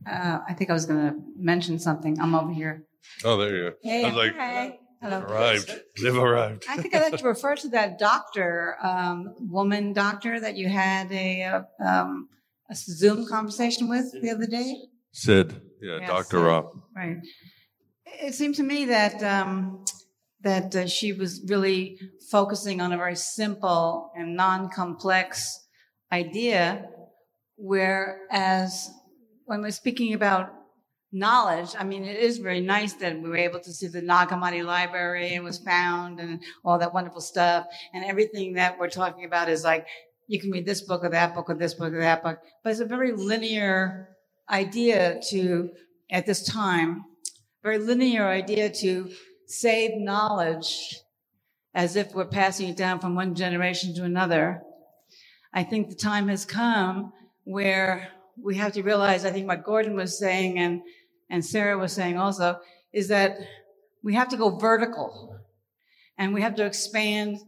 Uh, 0.06 0.39
I 0.48 0.55
think 0.55 0.70
I 0.70 0.72
was 0.72 0.86
going 0.86 1.09
to 1.09 1.16
mention 1.36 1.78
something. 1.78 2.20
I'm 2.20 2.35
over 2.35 2.52
here. 2.52 2.85
Oh, 3.24 3.36
there 3.36 3.56
you 3.56 3.70
go. 3.70 3.76
Hey, 3.82 4.05
I 4.05 4.09
was 4.09 4.16
like, 4.16 4.36
hi. 4.36 4.78
Hello. 5.02 5.20
arrived. 5.20 5.70
They've 6.02 6.16
arrived. 6.16 6.64
I 6.68 6.78
think 6.78 6.94
I'd 6.94 7.12
like 7.12 7.20
to 7.20 7.26
refer 7.26 7.56
to 7.56 7.68
that 7.70 7.98
doctor, 7.98 8.76
um, 8.82 9.35
woman 9.39 9.93
doctor 9.93 10.40
that 10.40 10.56
you 10.56 10.68
had 10.68 11.12
a, 11.12 11.43
uh, 11.43 11.62
um, 11.85 12.28
a 12.70 12.74
Zoom 12.74 13.26
conversation 13.28 13.89
with 13.89 14.06
the 14.22 14.31
other 14.31 14.47
day. 14.47 14.76
Sid, 15.12 15.60
yeah, 15.82 15.98
Yeah, 16.01 16.06
Dr. 16.06 16.39
Sid. 16.39 16.47
Rob. 16.47 16.66
Right. 16.97 17.18
It 18.06 18.35
seemed 18.35 18.55
to 18.55 18.62
me 18.62 18.86
that 18.86 19.22
um, 19.22 19.85
that 20.40 20.74
uh, 20.74 20.86
she 20.86 21.12
was 21.12 21.43
really 21.48 21.98
focusing 22.31 22.81
on 22.81 22.93
a 22.93 22.97
very 22.97 23.16
simple 23.16 24.10
and 24.16 24.36
non-complex 24.36 25.66
idea, 26.12 26.86
whereas 27.56 28.90
when 29.46 29.62
we're 29.62 29.70
speaking 29.70 30.14
about 30.14 30.52
knowledge, 31.12 31.70
I 31.78 31.84
mean, 31.84 32.04
it 32.04 32.18
is 32.18 32.38
very 32.38 32.60
nice 32.60 32.94
that 32.94 33.20
we 33.20 33.28
were 33.28 33.36
able 33.36 33.60
to 33.60 33.72
see 33.72 33.86
the 33.86 34.02
Nag 34.02 34.28
Hammadi 34.28 34.64
Library 34.64 35.34
and 35.34 35.44
was 35.44 35.58
found 35.58 36.20
and 36.20 36.42
all 36.64 36.78
that 36.78 36.94
wonderful 36.94 37.20
stuff, 37.20 37.66
and 37.92 38.04
everything 38.04 38.54
that 38.54 38.78
we're 38.78 38.88
talking 38.88 39.24
about 39.24 39.48
is 39.48 39.64
like 39.64 39.86
you 40.26 40.40
can 40.40 40.50
read 40.50 40.66
this 40.66 40.82
book 40.82 41.04
or 41.04 41.10
that 41.10 41.34
book 41.34 41.50
or 41.50 41.54
this 41.54 41.74
book 41.74 41.92
or 41.92 42.00
that 42.00 42.22
book, 42.22 42.38
but 42.62 42.70
it's 42.70 42.80
a 42.80 42.86
very 42.86 43.12
linear 43.12 44.08
idea 44.50 45.20
to 45.30 45.70
at 46.10 46.26
this 46.26 46.44
time 46.44 47.04
very 47.64 47.78
linear 47.78 48.28
idea 48.28 48.68
to 48.68 49.10
save 49.46 49.96
knowledge 49.96 51.00
as 51.74 51.96
if 51.96 52.14
we're 52.14 52.26
passing 52.26 52.68
it 52.68 52.76
down 52.76 53.00
from 53.00 53.14
one 53.14 53.34
generation 53.34 53.94
to 53.94 54.04
another. 54.04 54.60
I 55.52 55.64
think 55.64 55.88
the 55.88 55.94
time 55.94 56.28
has 56.28 56.44
come 56.44 57.12
where 57.44 58.08
we 58.43 58.56
have 58.56 58.73
to 58.73 58.82
realize, 58.82 59.24
I 59.24 59.31
think 59.31 59.47
what 59.47 59.65
Gordon 59.65 59.94
was 59.94 60.19
saying 60.19 60.59
and, 60.59 60.82
and 61.31 61.44
Sarah 61.44 61.78
was 61.78 61.93
saying 61.93 62.19
also, 62.19 62.59
is 62.93 63.09
that 63.09 63.39
we 64.02 64.15
have 64.15 64.28
to 64.28 64.36
go 64.36 64.56
vertical 64.56 65.39
and 66.19 66.35
we 66.35 66.43
have 66.43 66.55
to 66.56 66.65
expand 66.65 67.39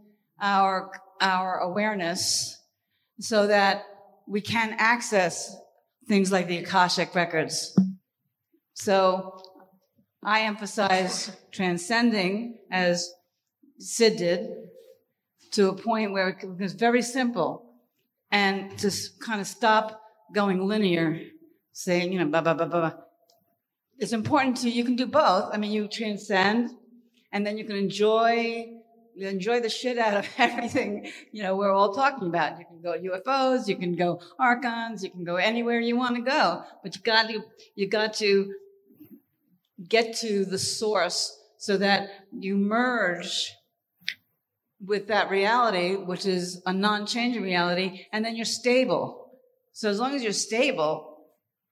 our, 0.41 0.91
our 1.21 1.59
awareness 1.59 2.59
so 3.21 3.47
that 3.47 3.85
we 4.27 4.41
can 4.41 4.75
access 4.79 5.55
things 6.09 6.33
like 6.33 6.49
the 6.49 6.59
Akashic 6.59 7.15
records. 7.15 7.79
So 8.75 9.41
I 10.25 10.43
emphasize 10.43 11.31
transcending 11.53 12.59
as 12.71 13.11
Sid 13.79 14.17
did 14.17 14.49
to 15.53 15.69
a 15.69 15.77
point 15.77 16.13
where 16.13 16.29
it 16.29 16.59
was 16.59 16.73
very 16.73 17.03
simple 17.03 17.75
and 18.31 18.77
to 18.79 18.91
kind 19.21 19.41
of 19.41 19.47
stop 19.47 20.01
going 20.35 20.67
linear, 20.67 21.21
saying, 21.73 22.13
you 22.13 22.19
know, 22.19 22.27
blah, 22.27 22.41
blah, 22.41 22.55
blah, 22.55 22.67
blah. 22.67 22.81
blah. 22.81 22.93
It's 23.99 24.13
important 24.13 24.59
to, 24.59 24.71
you 24.71 24.85
can 24.85 24.97
do 24.97 25.07
both. 25.07 25.51
I 25.53 25.57
mean, 25.57 25.73
you 25.73 25.89
transcend 25.89 26.71
and 27.33 27.47
then 27.47 27.57
you 27.57 27.65
can 27.65 27.77
enjoy, 27.77 28.67
you 29.15 29.29
enjoy 29.29 29.61
the 29.61 29.71
shit 29.71 29.99
out 29.99 30.15
of 30.15 30.29
everything, 30.39 31.11
you 31.33 31.43
know, 31.43 31.57
we're 31.57 31.73
all 31.73 31.95
talking 31.95 32.29
about. 32.29 32.59
You 32.59 32.67
can 32.67 32.83
go 32.83 32.99
UFOs, 32.99 33.69
you 33.69 33.77
can 33.77 33.95
go 33.95 34.21
archons, 34.39 35.03
you 35.03 35.11
can 35.11 35.25
go 35.25 35.37
anywhere 35.37 35.81
you 35.81 35.97
want 35.97 36.17
to 36.17 36.23
go, 36.23 36.63
but 36.83 36.95
you 36.95 37.03
got 37.03 37.29
to, 37.29 37.43
you 37.75 37.89
got 37.89 38.15
to 38.15 38.53
get 39.89 40.17
to 40.17 40.45
the 40.45 40.59
source 40.59 41.39
so 41.59 41.77
that 41.77 42.11
you 42.33 42.57
merge 42.57 43.53
with 44.85 45.09
that 45.09 45.31
reality, 45.31 45.95
which 45.95 46.27
is 46.27 46.63
a 46.67 46.73
non-changing 46.73 47.43
reality, 47.43 48.07
and 48.13 48.25
then 48.25 48.37
you're 48.37 48.45
stable. 48.45 49.26
So 49.77 49.91
as 49.91 50.01
long 50.01 50.15
as 50.15 50.23
you're 50.23 50.33
stable, 50.33 51.19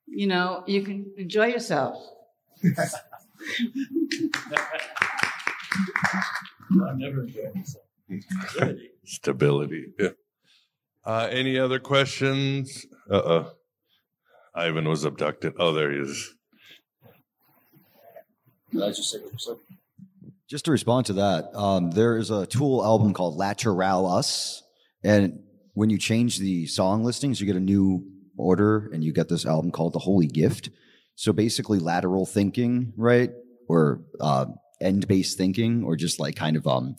you 0.06 0.26
know, 0.26 0.62
you 0.66 0.82
can 0.82 1.10
enjoy 1.16 1.46
yourself. 1.46 1.96
I've 2.62 2.92
never 6.98 7.22
enjoyed 7.22 7.54
myself. 7.54 8.76
Stability. 9.06 9.86
Yeah. 9.98 10.10
Uh, 11.02 11.28
any 11.30 11.58
other 11.58 11.78
questions? 11.78 12.84
Uh 13.10 13.22
oh. 13.24 13.52
Ivan 14.54 14.86
was 14.86 15.04
abducted. 15.04 15.54
Oh, 15.58 15.72
there 15.72 15.90
he 15.90 16.00
is. 16.00 16.34
Just 18.70 19.12
say 19.12 19.18
what 19.20 19.32
you 19.32 19.38
said? 19.38 19.56
Just 20.46 20.66
to 20.66 20.72
respond 20.72 21.06
to 21.06 21.14
that, 21.14 21.54
um, 21.54 21.90
there 21.92 22.18
is 22.18 22.30
a 22.30 22.44
Tool 22.44 22.84
album 22.84 23.14
called 23.14 23.38
Lateralus, 23.38 24.60
and 25.02 25.43
when 25.74 25.90
you 25.90 25.98
change 25.98 26.38
the 26.38 26.66
song 26.66 27.04
listings, 27.04 27.40
you 27.40 27.46
get 27.46 27.56
a 27.56 27.60
new 27.60 28.04
order, 28.36 28.90
and 28.92 29.04
you 29.04 29.12
get 29.12 29.28
this 29.28 29.46
album 29.46 29.70
called 29.70 29.92
The 29.92 30.00
Holy 30.00 30.26
Gift. 30.26 30.70
So 31.16 31.32
basically, 31.32 31.78
lateral 31.78 32.26
thinking, 32.26 32.92
right, 32.96 33.30
or 33.68 34.02
uh, 34.20 34.46
end-based 34.80 35.36
thinking, 35.36 35.84
or 35.84 35.96
just 35.96 36.18
like 36.18 36.36
kind 36.36 36.56
of 36.56 36.66
um, 36.66 36.96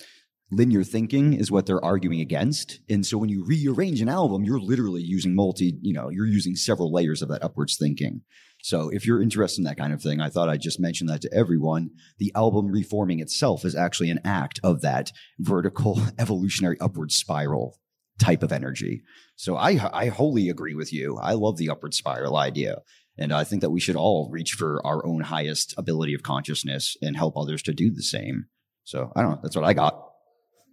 linear 0.52 0.84
thinking 0.84 1.34
is 1.34 1.52
what 1.52 1.66
they're 1.66 1.84
arguing 1.84 2.22
against. 2.22 2.80
And 2.90 3.06
so 3.06 3.18
when 3.18 3.30
you 3.30 3.44
rearrange 3.46 4.02
an 4.02 4.10
album, 4.10 4.44
you're 4.44 4.60
literally 4.60 5.02
using 5.02 5.36
multi, 5.36 5.78
you 5.82 5.94
know, 5.94 6.10
you're 6.10 6.28
using 6.28 6.56
several 6.56 6.94
layers 6.94 7.22
of 7.22 7.30
that 7.30 7.44
upwards 7.44 7.78
thinking. 7.78 8.22
So 8.62 8.90
if 8.90 9.06
you're 9.06 9.22
interested 9.22 9.60
in 9.60 9.66
that 9.66 9.78
kind 9.78 9.94
of 9.94 10.02
thing, 10.02 10.22
I 10.22 10.30
thought 10.30 10.50
I'd 10.50 10.62
just 10.62 10.80
mention 10.80 11.08
that 11.08 11.22
to 11.22 11.34
everyone. 11.34 11.92
The 12.20 12.32
album 12.36 12.68
reforming 12.68 13.20
itself 13.20 13.66
is 13.66 13.76
actually 13.76 14.10
an 14.10 14.22
act 14.24 14.60
of 14.64 14.82
that 14.82 15.12
vertical 15.40 16.02
evolutionary 16.20 16.78
upward 16.80 17.12
spiral 17.12 17.78
type 18.20 18.44
of 18.44 18.52
energy. 18.52 19.02
So 19.36 19.56
I 19.56 19.90
I 19.94 20.08
wholly 20.08 20.50
agree 20.50 20.74
with 20.74 20.94
you. 20.94 21.18
I 21.18 21.34
love 21.34 21.58
the 21.58 21.70
upward 21.70 21.94
spiral 21.94 22.38
idea. 22.38 22.82
And 23.18 23.32
I 23.32 23.46
think 23.46 23.62
that 23.62 23.70
we 23.70 23.80
should 23.80 23.96
all 23.96 24.30
reach 24.30 24.54
for 24.54 24.86
our 24.86 25.06
own 25.06 25.22
highest 25.22 25.74
ability 25.78 26.14
of 26.14 26.24
consciousness 26.24 26.98
and 27.02 27.16
help 27.16 27.38
others 27.38 27.62
to 27.64 27.74
do 27.74 27.90
the 27.90 28.04
same. 28.04 28.48
So 28.84 29.12
I 29.16 29.22
don't 29.22 29.32
know. 29.32 29.40
That's 29.42 29.56
what 29.56 29.66
I 29.66 29.74
got. 29.74 30.02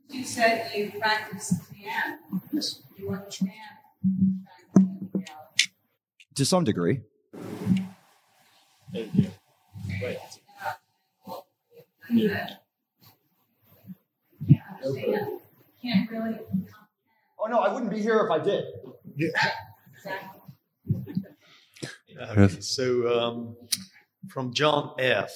You 0.09 0.25
said 0.25 0.71
you 0.75 0.93
practice 1.01 1.55
piano. 1.73 2.19
Yes. 2.53 2.83
You 2.99 3.11
understand. 3.11 3.53
To 4.77 5.19
try? 5.19 5.35
To 6.35 6.45
some 6.45 6.65
degree. 6.65 7.01
Thank 8.93 9.15
you. 9.15 9.31
Wait. 10.03 10.19
Can't 15.83 16.11
really. 16.11 16.39
Oh 17.43 17.49
no, 17.49 17.59
I 17.59 17.73
wouldn't 17.73 17.91
be 17.91 18.01
here 18.01 18.21
if 18.21 18.31
I 18.31 18.39
did. 18.39 18.65
Yeah. 19.17 19.31
Okay, 22.31 22.61
so 22.61 23.21
um, 23.21 23.57
from 24.29 24.55
John 24.55 24.95
F. 24.99 25.33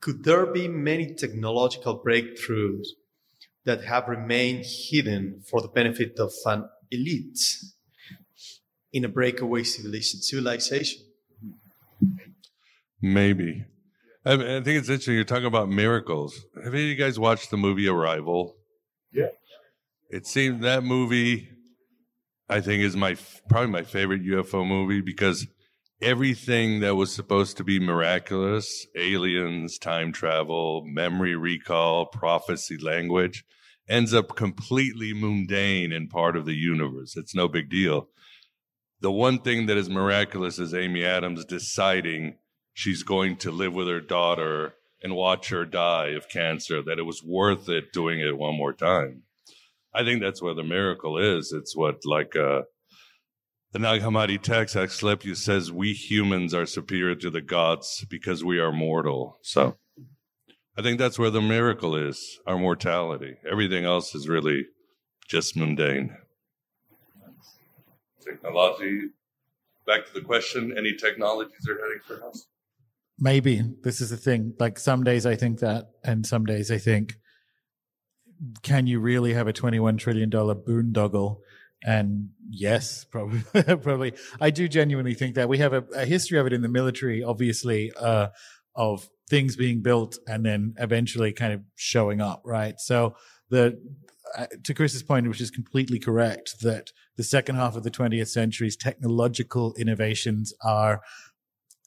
Could 0.00 0.24
there 0.24 0.46
be 0.46 0.66
many 0.66 1.14
technological 1.14 2.02
breakthroughs 2.04 2.86
that 3.64 3.84
have 3.84 4.08
remained 4.08 4.64
hidden 4.66 5.42
for 5.48 5.60
the 5.60 5.68
benefit 5.68 6.18
of 6.18 6.32
an 6.44 6.68
elite 6.90 7.38
in 8.92 9.04
a 9.04 9.08
breakaway 9.08 9.62
civilization? 9.62 10.20
civilization? 10.20 11.02
Maybe. 13.00 13.64
I, 14.24 14.36
mean, 14.36 14.46
I 14.48 14.60
think 14.62 14.78
it's 14.78 14.88
interesting. 14.88 15.14
You're 15.14 15.24
talking 15.24 15.46
about 15.46 15.68
miracles. 15.68 16.44
Have 16.64 16.74
any 16.74 16.84
of 16.84 16.88
you 16.88 16.96
guys 16.96 17.18
watched 17.18 17.50
the 17.50 17.56
movie 17.56 17.88
Arrival? 17.88 18.56
Yeah. 19.12 19.28
It 20.12 20.26
seemed 20.26 20.62
that 20.62 20.84
movie, 20.84 21.48
I 22.46 22.60
think, 22.60 22.82
is 22.82 22.94
my 22.94 23.16
probably 23.48 23.70
my 23.70 23.82
favorite 23.82 24.22
UFO 24.22 24.68
movie 24.68 25.00
because 25.00 25.46
everything 26.02 26.80
that 26.80 26.96
was 26.96 27.14
supposed 27.14 27.56
to 27.56 27.64
be 27.64 27.80
miraculous 27.80 28.86
aliens, 28.94 29.78
time 29.78 30.12
travel, 30.12 30.84
memory 30.84 31.34
recall, 31.34 32.04
prophecy 32.04 32.76
language 32.76 33.42
ends 33.88 34.12
up 34.12 34.36
completely 34.36 35.14
mundane 35.14 35.92
and 35.92 36.10
part 36.10 36.36
of 36.36 36.44
the 36.44 36.56
universe. 36.56 37.16
It's 37.16 37.34
no 37.34 37.48
big 37.48 37.70
deal. 37.70 38.08
The 39.00 39.10
one 39.10 39.38
thing 39.38 39.64
that 39.64 39.78
is 39.78 39.88
miraculous 39.88 40.58
is 40.58 40.74
Amy 40.74 41.06
Adams 41.06 41.46
deciding 41.46 42.36
she's 42.74 43.02
going 43.02 43.36
to 43.36 43.50
live 43.50 43.72
with 43.72 43.88
her 43.88 44.02
daughter 44.02 44.74
and 45.02 45.16
watch 45.16 45.48
her 45.48 45.64
die 45.64 46.08
of 46.08 46.28
cancer, 46.28 46.82
that 46.82 46.98
it 46.98 47.06
was 47.06 47.22
worth 47.24 47.70
it 47.70 47.94
doing 47.94 48.20
it 48.20 48.36
one 48.36 48.58
more 48.58 48.74
time. 48.74 49.22
I 49.94 50.04
think 50.04 50.22
that's 50.22 50.40
where 50.40 50.54
the 50.54 50.64
miracle 50.64 51.18
is. 51.18 51.52
It's 51.52 51.76
what 51.76 51.96
like 52.04 52.34
uh, 52.34 52.62
the 53.72 53.78
Nag 53.78 54.00
Hammadi 54.00 54.40
text 54.40 54.74
Asclepius 54.74 55.42
says, 55.42 55.70
"We 55.70 55.92
humans 55.92 56.54
are 56.54 56.66
superior 56.66 57.14
to 57.16 57.30
the 57.30 57.42
gods 57.42 58.04
because 58.08 58.44
we 58.44 58.58
are 58.58 58.72
mortal." 58.72 59.38
So, 59.42 59.76
I 60.76 60.82
think 60.82 60.98
that's 60.98 61.18
where 61.18 61.30
the 61.30 61.42
miracle 61.42 61.94
is: 61.94 62.38
our 62.46 62.58
mortality. 62.58 63.36
Everything 63.50 63.84
else 63.84 64.14
is 64.14 64.28
really 64.28 64.66
just 65.28 65.56
mundane. 65.56 66.16
Technology. 68.22 69.08
Back 69.86 70.06
to 70.06 70.14
the 70.14 70.22
question: 70.22 70.74
Any 70.76 70.94
technologies 70.94 71.68
are 71.68 71.78
heading 71.78 72.00
for 72.06 72.26
us? 72.26 72.46
Maybe 73.18 73.62
this 73.82 74.00
is 74.00 74.08
the 74.08 74.16
thing. 74.16 74.54
Like 74.58 74.78
some 74.78 75.04
days 75.04 75.26
I 75.26 75.36
think 75.36 75.60
that, 75.60 75.90
and 76.02 76.26
some 76.26 76.44
days 76.44 76.70
I 76.70 76.78
think, 76.78 77.14
can 78.62 78.86
you 78.86 79.00
really 79.00 79.34
have 79.34 79.46
a 79.46 79.52
twenty-one 79.52 79.96
trillion 79.96 80.30
dollar 80.30 80.54
boondoggle? 80.54 81.38
And 81.84 82.30
yes, 82.48 83.04
probably, 83.04 83.42
probably. 83.52 84.14
I 84.40 84.50
do 84.50 84.68
genuinely 84.68 85.14
think 85.14 85.34
that 85.34 85.48
we 85.48 85.58
have 85.58 85.72
a, 85.72 85.84
a 85.94 86.04
history 86.04 86.38
of 86.38 86.46
it 86.46 86.52
in 86.52 86.62
the 86.62 86.68
military, 86.68 87.24
obviously, 87.24 87.90
uh, 87.96 88.28
of 88.76 89.08
things 89.28 89.56
being 89.56 89.82
built 89.82 90.18
and 90.26 90.44
then 90.44 90.74
eventually 90.78 91.32
kind 91.32 91.52
of 91.52 91.62
showing 91.74 92.20
up, 92.20 92.42
right? 92.44 92.74
So 92.78 93.16
the 93.50 93.80
uh, 94.36 94.46
to 94.64 94.74
Chris's 94.74 95.02
point, 95.02 95.28
which 95.28 95.40
is 95.40 95.50
completely 95.50 95.98
correct, 95.98 96.60
that 96.62 96.90
the 97.16 97.24
second 97.24 97.56
half 97.56 97.76
of 97.76 97.82
the 97.82 97.90
20th 97.90 98.28
century's 98.28 98.76
technological 98.76 99.74
innovations 99.78 100.54
are 100.64 101.02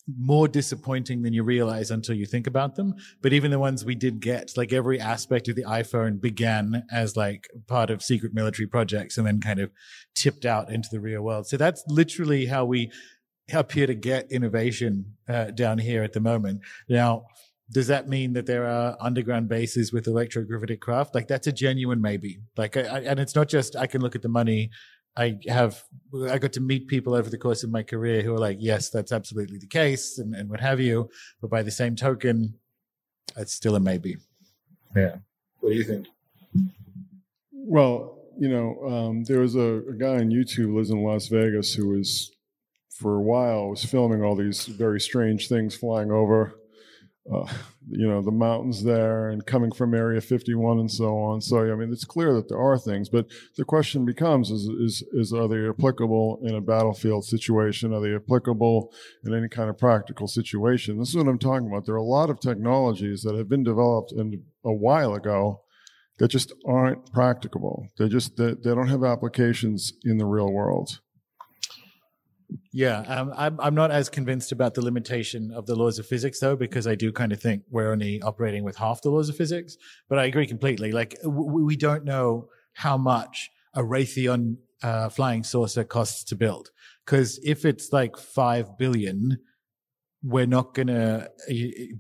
more 0.08 0.48
disappointing 0.48 1.24
than 1.24 1.34
you 1.34 1.44
realize 1.44 1.90
until 1.90 2.16
you 2.16 2.26
think 2.26 2.46
about 2.46 2.76
them. 2.76 2.94
But 3.22 3.34
even 3.34 3.52
the 3.52 3.60
ones 3.60 3.84
we 3.84 3.96
did 3.96 4.20
get, 4.20 4.52
like 4.56 4.72
every 4.72 5.00
aspect 5.00 5.48
of 5.48 5.56
the 5.56 5.64
iPhone 5.64 6.22
began 6.22 6.84
as 6.92 7.18
like 7.18 7.48
part 7.68 7.90
of 7.90 8.04
secret 8.04 8.34
military 8.34 8.68
projects 8.68 9.18
and 9.18 9.26
then 9.26 9.42
kind 9.42 9.60
of 9.60 9.72
tipped 10.14 10.46
out 10.46 10.72
into 10.72 10.90
the 10.92 11.00
real 11.00 11.24
world. 11.24 11.48
So 11.48 11.58
that's 11.58 11.84
literally 11.88 12.46
how 12.46 12.66
we 12.66 12.92
appear 13.52 13.88
to 13.88 13.96
get 13.96 14.32
innovation 14.32 15.16
uh, 15.28 15.46
down 15.46 15.80
here 15.80 16.04
at 16.04 16.14
the 16.14 16.20
moment. 16.20 16.62
Now, 16.88 17.26
does 17.72 17.88
that 17.88 18.08
mean 18.08 18.34
that 18.34 18.46
there 18.46 18.68
are 18.68 18.96
underground 19.00 19.50
bases 19.50 19.92
with 19.92 20.06
electrogravitic 20.06 20.80
craft? 20.80 21.16
Like 21.16 21.28
that's 21.28 21.48
a 21.48 21.52
genuine 21.52 22.00
maybe. 22.00 22.40
Like, 22.58 22.78
I, 22.78 22.82
I, 22.82 23.00
and 23.00 23.20
it's 23.20 23.36
not 23.36 23.50
just 23.50 23.76
I 23.76 23.88
can 23.88 24.02
look 24.02 24.16
at 24.16 24.22
the 24.22 24.30
money 24.30 24.70
I 25.18 25.40
have 25.48 25.84
I 26.30 26.38
got 26.38 26.54
to 26.54 26.62
meet 26.62 26.88
people 26.88 27.14
over 27.14 27.30
the 27.30 27.38
course 27.38 27.64
of 27.64 27.72
my 27.72 27.84
career 27.84 28.22
who 28.22 28.34
are 28.34 28.40
like, 28.40 28.58
yes, 28.60 28.90
that's 28.90 29.12
absolutely 29.12 29.58
the 29.58 29.68
case, 29.68 30.18
and, 30.18 30.36
and 30.36 30.50
what 30.50 30.60
have 30.60 30.80
you. 30.80 31.10
But 31.42 31.50
by 31.50 31.64
the 31.64 31.72
same 31.72 31.96
token, 31.96 32.56
it's 33.38 33.54
still 33.54 33.76
a 33.76 33.80
maybe. 33.80 34.18
Yeah. 34.96 35.18
What 35.60 35.70
do 35.70 35.76
you 35.76 35.84
think? 35.84 36.08
Well, 37.52 38.20
you 38.38 38.50
know, 38.50 38.88
um, 38.88 39.24
there 39.24 39.40
was 39.40 39.56
a, 39.56 39.82
a, 39.90 39.94
guy 39.94 40.18
on 40.18 40.30
YouTube 40.30 40.66
who 40.66 40.78
lives 40.78 40.90
in 40.90 41.04
Las 41.04 41.28
Vegas 41.28 41.74
who 41.74 41.90
was, 41.90 42.32
for 42.90 43.16
a 43.16 43.22
while, 43.22 43.70
was 43.70 43.84
filming 43.84 44.24
all 44.24 44.36
these 44.36 44.66
very 44.66 45.00
strange 45.00 45.48
things 45.48 45.76
flying 45.76 46.12
over 46.12 46.60
uh, 47.32 47.46
you 47.90 48.08
know 48.08 48.22
the 48.22 48.32
mountains 48.32 48.84
there 48.84 49.30
and 49.30 49.46
coming 49.46 49.72
from 49.72 49.94
area 49.94 50.22
51 50.22 50.80
and 50.80 50.92
so 50.92 51.18
on. 51.18 51.42
So 51.42 51.60
i 51.60 51.76
mean 51.76 51.92
it's 51.92 52.06
clear 52.06 52.34
that 52.34 52.50
there 52.50 52.60
are 52.60 52.78
things 52.78 53.10
but 53.10 53.28
the 53.58 53.66
question 53.66 54.06
becomes 54.06 54.52
is 54.52 54.64
is, 54.68 55.04
is 55.14 55.34
are 55.34 55.48
they 55.48 55.68
applicable 55.68 56.40
in 56.44 56.56
a 56.56 56.62
battlefield 56.62 57.26
situation? 57.26 57.94
Are 57.94 58.02
they 58.02 58.16
applicable 58.16 58.92
in 59.24 59.34
any 59.34 59.50
kind 59.50 59.70
of 59.70 59.78
practical 59.78 60.28
situation? 60.28 60.98
This 60.98 61.10
is 61.10 61.16
what 61.16 61.28
i'm 61.28 61.40
talking 61.40 61.68
about. 61.68 61.86
There 61.86 61.96
are 61.96 62.00
a 62.00 62.04
lot 62.04 62.30
of 62.30 62.40
technologies 62.40 63.22
that 63.24 63.36
have 63.36 63.50
been 63.50 63.64
developed 63.64 64.12
in 64.12 64.44
a 64.64 64.74
while 64.74 65.14
ago 65.14 65.62
that 66.18 66.30
just 66.30 66.54
aren't 66.66 67.12
practicable. 67.12 67.90
They 67.98 68.08
just 68.08 68.38
they, 68.38 68.54
they 68.54 68.74
don't 68.74 68.88
have 68.88 69.04
applications 69.04 69.94
in 70.04 70.18
the 70.18 70.26
real 70.26 70.52
world 70.52 71.02
yeah, 72.72 73.00
um, 73.02 73.34
I'm 73.36 73.60
I'm 73.60 73.76
not 73.76 73.92
as 73.92 74.10
convinced 74.10 74.52
about 74.52 74.74
the 74.74 74.82
limitation 74.82 75.52
of 75.52 75.66
the 75.66 75.76
laws 75.76 76.00
of 76.00 76.06
physics 76.06 76.40
though, 76.40 76.56
because 76.56 76.88
I 76.88 76.96
do 76.96 77.12
kind 77.12 77.32
of 77.32 77.40
think 77.40 77.64
we're 77.70 77.92
only 77.92 78.22
operating 78.22 78.64
with 78.64 78.76
half 78.76 79.02
the 79.02 79.10
laws 79.10 79.30
of 79.30 79.38
physics. 79.38 79.78
But 80.10 80.20
I 80.20 80.26
agree 80.26 80.48
completely. 80.48 80.92
Like 80.92 81.20
w- 81.22 81.66
we 81.66 81.76
don't 81.76 82.06
know 82.06 82.50
how 82.74 82.98
much 82.98 83.50
a 83.74 83.82
Raytheon 83.82 84.58
uh, 84.84 85.10
flying 85.10 85.44
saucer 85.44 85.84
costs 85.84 86.24
to 86.26 86.36
build, 86.36 86.70
because 87.06 87.40
if 87.44 87.66
it's 87.66 87.92
like 87.92 88.18
five 88.18 88.78
billion, 88.78 89.40
we're 90.22 90.48
not 90.48 90.74
gonna 90.74 91.30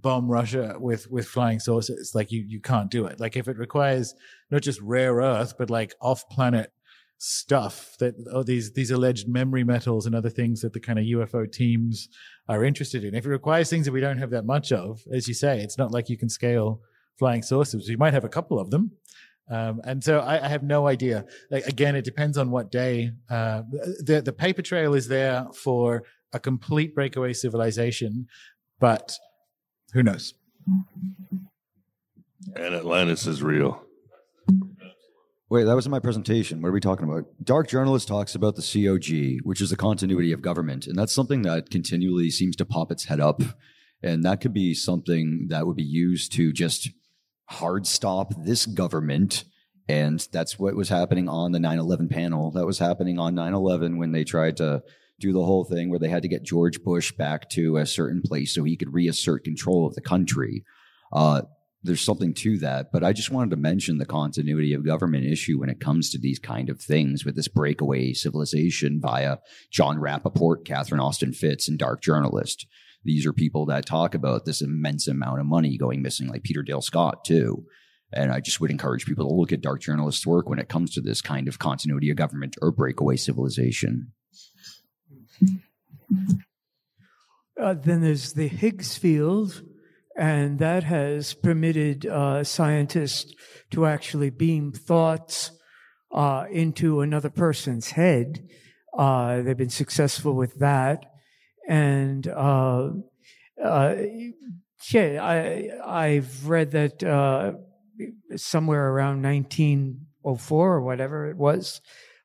bomb 0.02 0.28
Russia 0.28 0.76
with 0.80 1.10
with 1.10 1.28
flying 1.28 1.60
saucers. 1.60 2.14
Like 2.14 2.32
you 2.32 2.44
you 2.48 2.60
can't 2.60 2.92
do 2.92 3.06
it. 3.06 3.20
Like 3.20 3.36
if 3.36 3.48
it 3.48 3.58
requires 3.58 4.14
not 4.52 4.62
just 4.62 4.82
rare 4.82 5.16
earth, 5.16 5.56
but 5.58 5.70
like 5.70 5.96
off 6.02 6.28
planet 6.30 6.72
stuff 7.18 7.96
that 8.00 8.14
oh 8.32 8.44
these 8.44 8.74
these 8.74 8.92
alleged 8.92 9.28
memory 9.28 9.64
metals 9.64 10.06
and 10.06 10.14
other 10.14 10.30
things 10.30 10.62
that 10.62 10.74
the 10.74 10.80
kind 10.80 11.00
of 11.00 11.06
UFO 11.06 11.52
teams 11.52 12.10
are 12.50 12.64
interested 12.64 13.04
in. 13.04 13.16
If 13.16 13.26
it 13.26 13.30
requires 13.30 13.70
things 13.70 13.86
that 13.86 13.92
we 13.92 14.02
don't 14.02 14.18
have 14.18 14.32
that 14.32 14.46
much 14.46 14.72
of, 14.72 15.02
as 15.12 15.28
you 15.28 15.34
say, 15.34 15.60
it's 15.60 15.78
not 15.78 15.92
like 15.92 16.10
you 16.10 16.18
can 16.18 16.30
scale 16.30 16.82
flying 17.18 17.42
saucers. 17.42 17.88
You 17.88 17.98
might 17.98 18.14
have 18.14 18.26
a 18.26 18.30
couple 18.30 18.60
of 18.60 18.70
them. 18.70 18.92
Um, 19.50 19.82
and 19.84 20.04
so 20.04 20.20
I, 20.20 20.44
I, 20.44 20.48
have 20.48 20.64
no 20.64 20.88
idea. 20.88 21.24
Like, 21.52 21.68
again, 21.68 21.96
it 21.96 22.04
depends 22.04 22.36
on 22.36 22.50
what 22.50 22.72
day. 22.72 23.12
Uh, 23.30 23.62
the 24.04 24.22
the 24.26 24.34
paper 24.34 24.64
trail 24.64 24.96
is 24.96 25.08
there 25.08 25.46
for 25.54 26.04
a 26.34 26.40
complete 26.40 26.96
breakaway 26.96 27.32
civilization, 27.32 28.28
but 28.80 29.16
who 29.94 30.02
knows? 30.02 30.34
And 32.56 32.74
Atlantis 32.74 33.28
is 33.28 33.44
real. 33.44 33.85
Wait, 35.48 35.66
that 35.66 35.76
was 35.76 35.86
in 35.86 35.92
my 35.92 36.00
presentation. 36.00 36.60
What 36.60 36.70
are 36.70 36.74
we 36.74 36.80
talking 36.80 37.08
about? 37.08 37.26
Dark 37.44 37.68
Journalist 37.68 38.08
talks 38.08 38.34
about 38.34 38.56
the 38.56 38.64
COG, 38.64 39.46
which 39.46 39.62
is 39.62 39.70
the 39.70 39.76
continuity 39.76 40.32
of 40.32 40.42
government. 40.42 40.88
And 40.88 40.98
that's 40.98 41.14
something 41.14 41.44
that 41.44 41.70
continually 41.70 42.32
seems 42.32 42.56
to 42.56 42.66
pop 42.66 42.92
its 42.92 43.06
head 43.06 43.20
up. 43.20 43.44
And 44.02 44.24
that 44.24 44.42
could 44.42 44.54
be 44.54 44.74
something 44.74 45.48
that 45.50 45.68
would 45.68 45.76
be 45.76 45.84
used 45.84 46.32
to 46.34 46.52
just 46.52 46.90
hard 47.46 47.86
stop 47.86 48.34
this 48.44 48.66
government. 48.66 49.44
And 49.88 50.28
that's 50.32 50.58
what 50.58 50.76
was 50.76 50.90
happening 50.90 51.30
on 51.30 51.52
the 51.52 51.60
9 51.60 51.78
11 51.78 52.10
panel. 52.10 52.50
That 52.50 52.66
was 52.66 52.80
happening 52.80 53.20
on 53.20 53.36
9 53.36 53.54
11 53.54 54.00
when 54.00 54.14
they 54.14 54.24
tried 54.24 54.58
to 54.58 54.82
do 55.20 55.32
the 55.32 55.46
whole 55.46 55.64
thing 55.64 55.92
where 55.92 56.00
they 56.00 56.10
had 56.10 56.24
to 56.24 56.28
get 56.28 56.44
George 56.44 56.84
Bush 56.84 57.12
back 57.12 57.50
to 57.52 57.78
a 57.78 57.86
certain 57.86 58.24
place 58.24 58.54
so 58.54 58.64
he 58.64 58.76
could 58.76 58.94
reassert 58.94 59.44
control 59.44 59.86
of 59.86 59.94
the 59.94 60.02
country. 60.02 60.64
Uh, 61.14 61.44
there's 61.86 62.02
something 62.02 62.34
to 62.34 62.58
that. 62.60 62.92
But 62.92 63.04
I 63.04 63.14
just 63.14 63.32
wanted 63.32 63.52
to 63.52 63.58
mention 63.58 63.98
the 63.98 64.06
continuity 64.06 64.74
of 64.74 64.86
government 64.86 65.26
issue 65.26 65.60
when 65.60 65.70
it 65.70 65.80
comes 65.80 66.10
to 66.10 66.18
these 66.18 66.40
kind 66.40 66.70
of 66.70 66.82
things 66.82 67.24
with 67.24 67.36
this 67.36 67.48
breakaway 67.48 68.14
civilization 68.14 69.00
via 69.02 69.38
Jon 69.72 69.98
Rappoport, 69.98 70.66
Catherine 70.66 71.02
Austin 71.02 71.34
Fitts, 71.34 71.68
and 71.68 71.78
Dark 71.78 72.02
Journalist. 72.02 72.68
These 73.04 73.26
are 73.26 73.34
people 73.34 73.68
that 73.68 73.86
talk 73.86 74.16
about 74.16 74.46
this 74.46 74.62
immense 74.62 75.08
amount 75.08 75.40
of 75.40 75.46
money 75.46 75.78
going 75.78 76.02
missing, 76.02 76.28
like 76.28 76.44
Peter 76.44 76.64
Dale 76.64 76.82
Scott, 76.82 77.24
too. 77.24 77.66
And 78.12 78.32
I 78.32 78.40
just 78.40 78.60
would 78.62 78.72
encourage 78.72 79.06
people 79.06 79.28
to 79.28 79.34
look 79.34 79.52
at 79.52 79.62
Dark 79.62 79.82
Journalist's 79.82 80.26
work 80.26 80.50
when 80.50 80.60
it 80.60 80.70
comes 80.70 80.94
to 80.94 81.02
this 81.02 81.22
kind 81.22 81.48
of 81.48 81.60
continuity 81.60 82.10
of 82.10 82.18
government 82.18 82.56
or 82.62 82.72
breakaway 82.72 83.16
civilization. 83.16 84.12
Uh, 87.60 87.74
then 87.74 88.02
there's 88.02 88.34
the 88.34 88.48
Higgs 88.48 88.98
field, 88.98 89.64
and 90.16 90.60
that 90.60 90.84
has 90.84 91.34
permitted 91.34 92.06
uh, 92.06 92.44
scientists 92.44 93.34
to 93.72 93.86
actually 93.86 94.30
beam 94.30 94.72
thoughts 94.72 95.52
uh, 96.12 96.46
into 96.50 97.02
another 97.02 97.30
person's 97.30 97.92
head. 97.92 98.48
Uh, 98.98 99.42
they've 99.42 99.58
been 99.58 99.70
successful 99.70 100.34
with 100.34 100.60
that. 100.60 101.06
And 101.68 102.28
uh, 102.28 102.92
uh, 103.62 103.96
yeah, 104.92 105.20
I, 105.22 105.70
I've 105.86 106.48
read 106.48 106.72
that 106.72 107.04
uh, 107.04 107.54
somewhere 108.38 108.92
around 108.92 109.22
1904 109.24 110.74
or 110.74 110.82
whatever 110.82 111.30
it 111.30 111.36
was, 111.36 111.82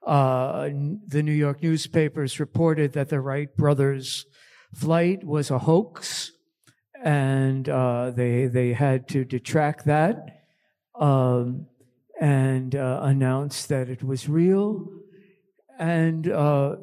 the 0.07 1.23
New 1.25 1.33
York 1.33 1.63
newspapers 1.63 2.39
reported 2.39 2.93
that 2.93 3.09
the 3.09 3.21
Wright 3.21 3.55
brothers' 3.57 4.27
flight 4.73 5.25
was 5.25 5.51
a 5.51 5.59
hoax 5.59 6.31
and 7.03 7.69
uh, 7.69 8.11
they 8.11 8.47
they 8.47 8.73
had 8.73 9.09
to 9.09 9.25
detract 9.25 9.87
that 9.87 10.43
um, 10.99 11.67
and 12.21 12.75
uh, 12.75 13.01
announce 13.03 13.67
that 13.67 13.89
it 13.89 14.03
was 14.03 14.29
real. 14.29 14.87
And 15.79 16.31
uh, 16.31 16.77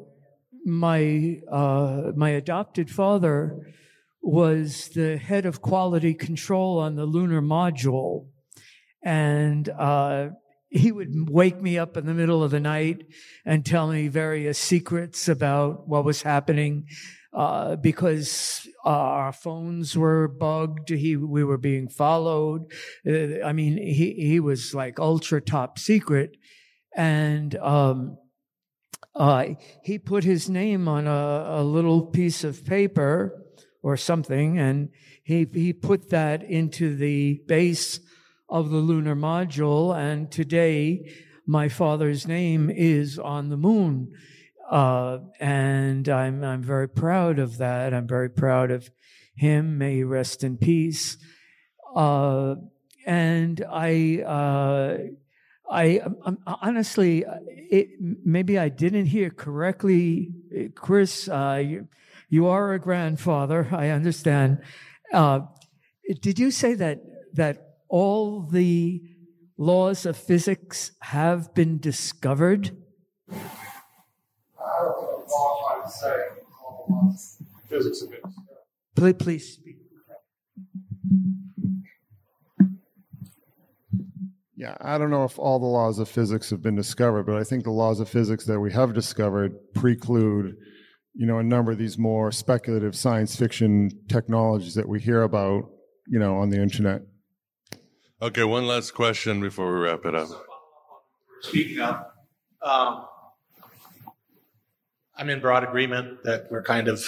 my 0.64 1.40
uh, 1.50 2.12
my 2.16 2.30
adopted 2.30 2.90
father 2.90 3.72
was 4.20 4.88
the 4.88 5.16
head 5.16 5.46
of 5.46 5.62
quality 5.62 6.14
control 6.14 6.80
on 6.80 6.96
the 6.96 7.06
lunar 7.06 7.40
module, 7.40 8.26
and 9.02 9.68
uh, 9.68 10.30
he 10.68 10.90
would 10.90 11.30
wake 11.30 11.62
me 11.62 11.78
up 11.78 11.96
in 11.96 12.06
the 12.06 12.14
middle 12.14 12.42
of 12.42 12.50
the 12.50 12.60
night 12.60 13.06
and 13.46 13.64
tell 13.64 13.88
me 13.88 14.08
various 14.08 14.58
secrets 14.58 15.28
about 15.28 15.88
what 15.88 16.04
was 16.04 16.22
happening 16.22 16.86
uh, 17.32 17.76
because 17.76 18.66
uh, 18.84 18.88
our 18.88 19.32
phones 19.32 19.96
were 19.96 20.28
bugged. 20.28 20.90
He, 20.90 21.16
we 21.16 21.44
were 21.44 21.58
being 21.58 21.88
followed. 21.88 22.72
Uh, 23.06 23.42
I 23.44 23.52
mean, 23.52 23.76
he, 23.76 24.14
he 24.14 24.40
was 24.40 24.74
like 24.74 24.98
ultra 24.98 25.40
top 25.40 25.78
secret. 25.78 26.36
and 26.96 27.54
um, 27.56 28.18
uh, 29.14 29.46
he 29.82 29.98
put 29.98 30.24
his 30.24 30.48
name 30.48 30.88
on 30.88 31.06
a, 31.06 31.60
a 31.60 31.64
little 31.64 32.06
piece 32.06 32.44
of 32.44 32.64
paper 32.64 33.44
or 33.82 33.96
something, 33.96 34.58
and 34.58 34.90
he 35.24 35.46
he 35.52 35.72
put 35.72 36.10
that 36.10 36.42
into 36.42 36.96
the 36.96 37.40
base 37.46 38.00
of 38.48 38.70
the 38.70 38.76
lunar 38.76 39.16
module. 39.16 39.96
And 39.96 40.30
today, 40.30 41.10
my 41.46 41.68
father's 41.68 42.26
name 42.26 42.70
is 42.70 43.18
on 43.18 43.48
the 43.48 43.56
moon. 43.56 44.12
Uh, 44.70 45.18
and 45.40 46.08
I'm 46.08 46.44
I'm 46.44 46.62
very 46.62 46.88
proud 46.88 47.38
of 47.38 47.58
that. 47.58 47.94
I'm 47.94 48.06
very 48.06 48.28
proud 48.28 48.70
of 48.70 48.90
him. 49.34 49.78
May 49.78 49.96
he 49.96 50.04
rest 50.04 50.44
in 50.44 50.58
peace. 50.58 51.16
Uh, 51.94 52.56
and 53.06 53.64
I, 53.70 54.22
uh, 54.26 54.98
I 55.70 56.00
I'm, 56.24 56.38
honestly, 56.46 57.24
it, 57.48 57.88
maybe 58.00 58.58
I 58.58 58.68
didn't 58.68 59.06
hear 59.06 59.30
correctly, 59.30 60.32
Chris. 60.74 61.28
Uh, 61.28 61.62
you, 61.64 61.88
you 62.28 62.46
are 62.46 62.74
a 62.74 62.78
grandfather. 62.78 63.68
I 63.72 63.88
understand. 63.88 64.58
Uh, 65.12 65.40
did 66.20 66.38
you 66.38 66.50
say 66.50 66.74
that 66.74 67.00
that 67.32 67.76
all 67.88 68.42
the 68.42 69.02
laws 69.56 70.04
of 70.04 70.16
physics 70.16 70.92
have 71.00 71.54
been 71.54 71.78
discovered? 71.78 72.76
Physics 77.68 78.02
of 78.02 78.12
it. 78.12 78.22
Please, 78.94 79.14
please 79.18 79.52
speak. 79.52 79.76
Yeah, 84.56 84.76
I 84.80 84.98
don't 84.98 85.10
know 85.10 85.22
if 85.22 85.38
all 85.38 85.60
the 85.60 85.66
laws 85.66 86.00
of 86.00 86.08
physics 86.08 86.50
have 86.50 86.62
been 86.62 86.74
discovered, 86.74 87.26
but 87.26 87.36
I 87.36 87.44
think 87.44 87.62
the 87.62 87.70
laws 87.70 88.00
of 88.00 88.08
physics 88.08 88.44
that 88.46 88.58
we 88.58 88.72
have 88.72 88.92
discovered 88.92 89.52
preclude, 89.72 90.56
you 91.14 91.26
know, 91.26 91.38
a 91.38 91.44
number 91.44 91.70
of 91.70 91.78
these 91.78 91.96
more 91.96 92.32
speculative 92.32 92.96
science 92.96 93.36
fiction 93.36 93.88
technologies 94.08 94.74
that 94.74 94.88
we 94.88 94.98
hear 94.98 95.22
about, 95.22 95.70
you 96.08 96.18
know, 96.18 96.38
on 96.38 96.50
the 96.50 96.60
internet. 96.60 97.02
Okay, 98.20 98.42
one 98.42 98.66
last 98.66 98.94
question 98.94 99.40
before 99.40 99.72
we 99.72 99.78
wrap 99.78 100.04
it 100.04 100.16
up. 100.16 100.28
Speaking 101.42 101.78
of, 101.78 102.06
um, 102.60 103.06
I'm 105.18 105.28
in 105.28 105.40
broad 105.40 105.64
agreement 105.64 106.22
that 106.22 106.46
we're 106.50 106.62
kind 106.62 106.86
of 106.86 107.04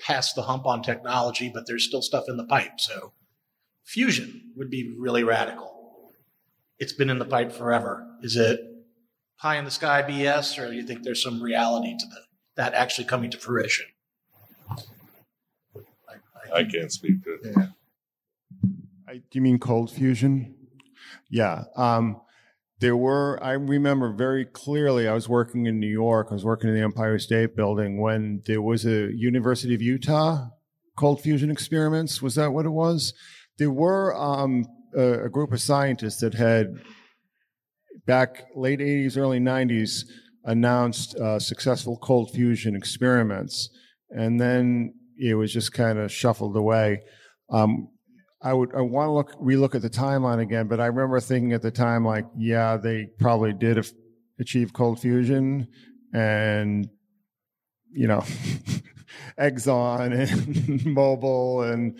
past 0.00 0.36
the 0.36 0.42
hump 0.42 0.66
on 0.66 0.82
technology, 0.82 1.50
but 1.52 1.66
there's 1.66 1.84
still 1.84 2.00
stuff 2.00 2.24
in 2.28 2.36
the 2.36 2.46
pipe. 2.46 2.78
So 2.78 3.12
fusion 3.84 4.52
would 4.56 4.70
be 4.70 4.94
really 4.96 5.24
radical. 5.24 6.12
It's 6.78 6.92
been 6.92 7.10
in 7.10 7.18
the 7.18 7.24
pipe 7.24 7.52
forever. 7.52 8.06
Is 8.22 8.36
it 8.36 8.60
pie 9.38 9.56
in 9.56 9.64
the 9.64 9.70
sky 9.70 10.02
BS, 10.02 10.58
or 10.58 10.68
do 10.68 10.76
you 10.76 10.84
think 10.84 11.02
there's 11.02 11.22
some 11.22 11.42
reality 11.42 11.96
to 11.98 12.06
the, 12.06 12.20
that 12.56 12.72
actually 12.72 13.04
coming 13.04 13.30
to 13.30 13.38
fruition? 13.38 13.86
I 16.54 16.64
can't 16.64 16.90
speak 16.90 17.22
to 17.24 17.34
it. 17.34 17.40
Yeah. 17.56 17.66
I, 19.08 19.14
do 19.14 19.22
you 19.32 19.40
mean 19.40 19.58
cold 19.58 19.90
fusion? 19.90 20.54
Yeah. 21.28 21.64
Um, 21.76 22.20
there 22.80 22.96
were, 22.96 23.38
I 23.42 23.52
remember 23.52 24.12
very 24.12 24.46
clearly, 24.46 25.06
I 25.06 25.12
was 25.12 25.28
working 25.28 25.66
in 25.66 25.78
New 25.78 25.86
York, 25.86 26.28
I 26.30 26.34
was 26.34 26.44
working 26.44 26.70
in 26.70 26.74
the 26.74 26.82
Empire 26.82 27.18
State 27.18 27.54
Building 27.54 28.00
when 28.00 28.42
there 28.46 28.62
was 28.62 28.86
a 28.86 29.10
University 29.14 29.74
of 29.74 29.82
Utah 29.82 30.48
cold 30.96 31.20
fusion 31.20 31.50
experiments. 31.50 32.20
Was 32.20 32.34
that 32.34 32.52
what 32.52 32.66
it 32.66 32.70
was? 32.70 33.12
There 33.58 33.70
were 33.70 34.14
um, 34.16 34.64
a, 34.96 35.24
a 35.24 35.28
group 35.28 35.52
of 35.52 35.60
scientists 35.60 36.20
that 36.20 36.34
had, 36.34 36.74
back 38.06 38.44
late 38.56 38.80
80s, 38.80 39.16
early 39.16 39.40
90s, 39.40 40.04
announced 40.44 41.16
uh, 41.16 41.38
successful 41.38 41.98
cold 41.98 42.30
fusion 42.32 42.74
experiments. 42.74 43.68
And 44.10 44.40
then 44.40 44.94
it 45.18 45.34
was 45.34 45.52
just 45.52 45.72
kind 45.72 45.98
of 45.98 46.10
shuffled 46.10 46.56
away. 46.56 47.02
Um, 47.50 47.88
I 48.42 48.52
would 48.52 48.74
I 48.74 48.80
want 48.80 49.08
to 49.08 49.12
look 49.12 49.32
relook 49.40 49.74
at 49.74 49.82
the 49.82 49.90
timeline 49.90 50.40
again, 50.40 50.66
but 50.66 50.80
I 50.80 50.86
remember 50.86 51.20
thinking 51.20 51.52
at 51.52 51.62
the 51.62 51.70
time 51.70 52.04
like, 52.04 52.26
yeah, 52.36 52.76
they 52.76 53.06
probably 53.18 53.52
did 53.52 53.78
af- 53.78 53.92
achieve 54.38 54.72
cold 54.72 55.00
fusion, 55.00 55.68
and 56.14 56.88
you 57.92 58.06
know, 58.06 58.20
Exxon 59.38 60.12
and 60.12 60.80
Mobil 60.96 61.72
and 61.72 61.98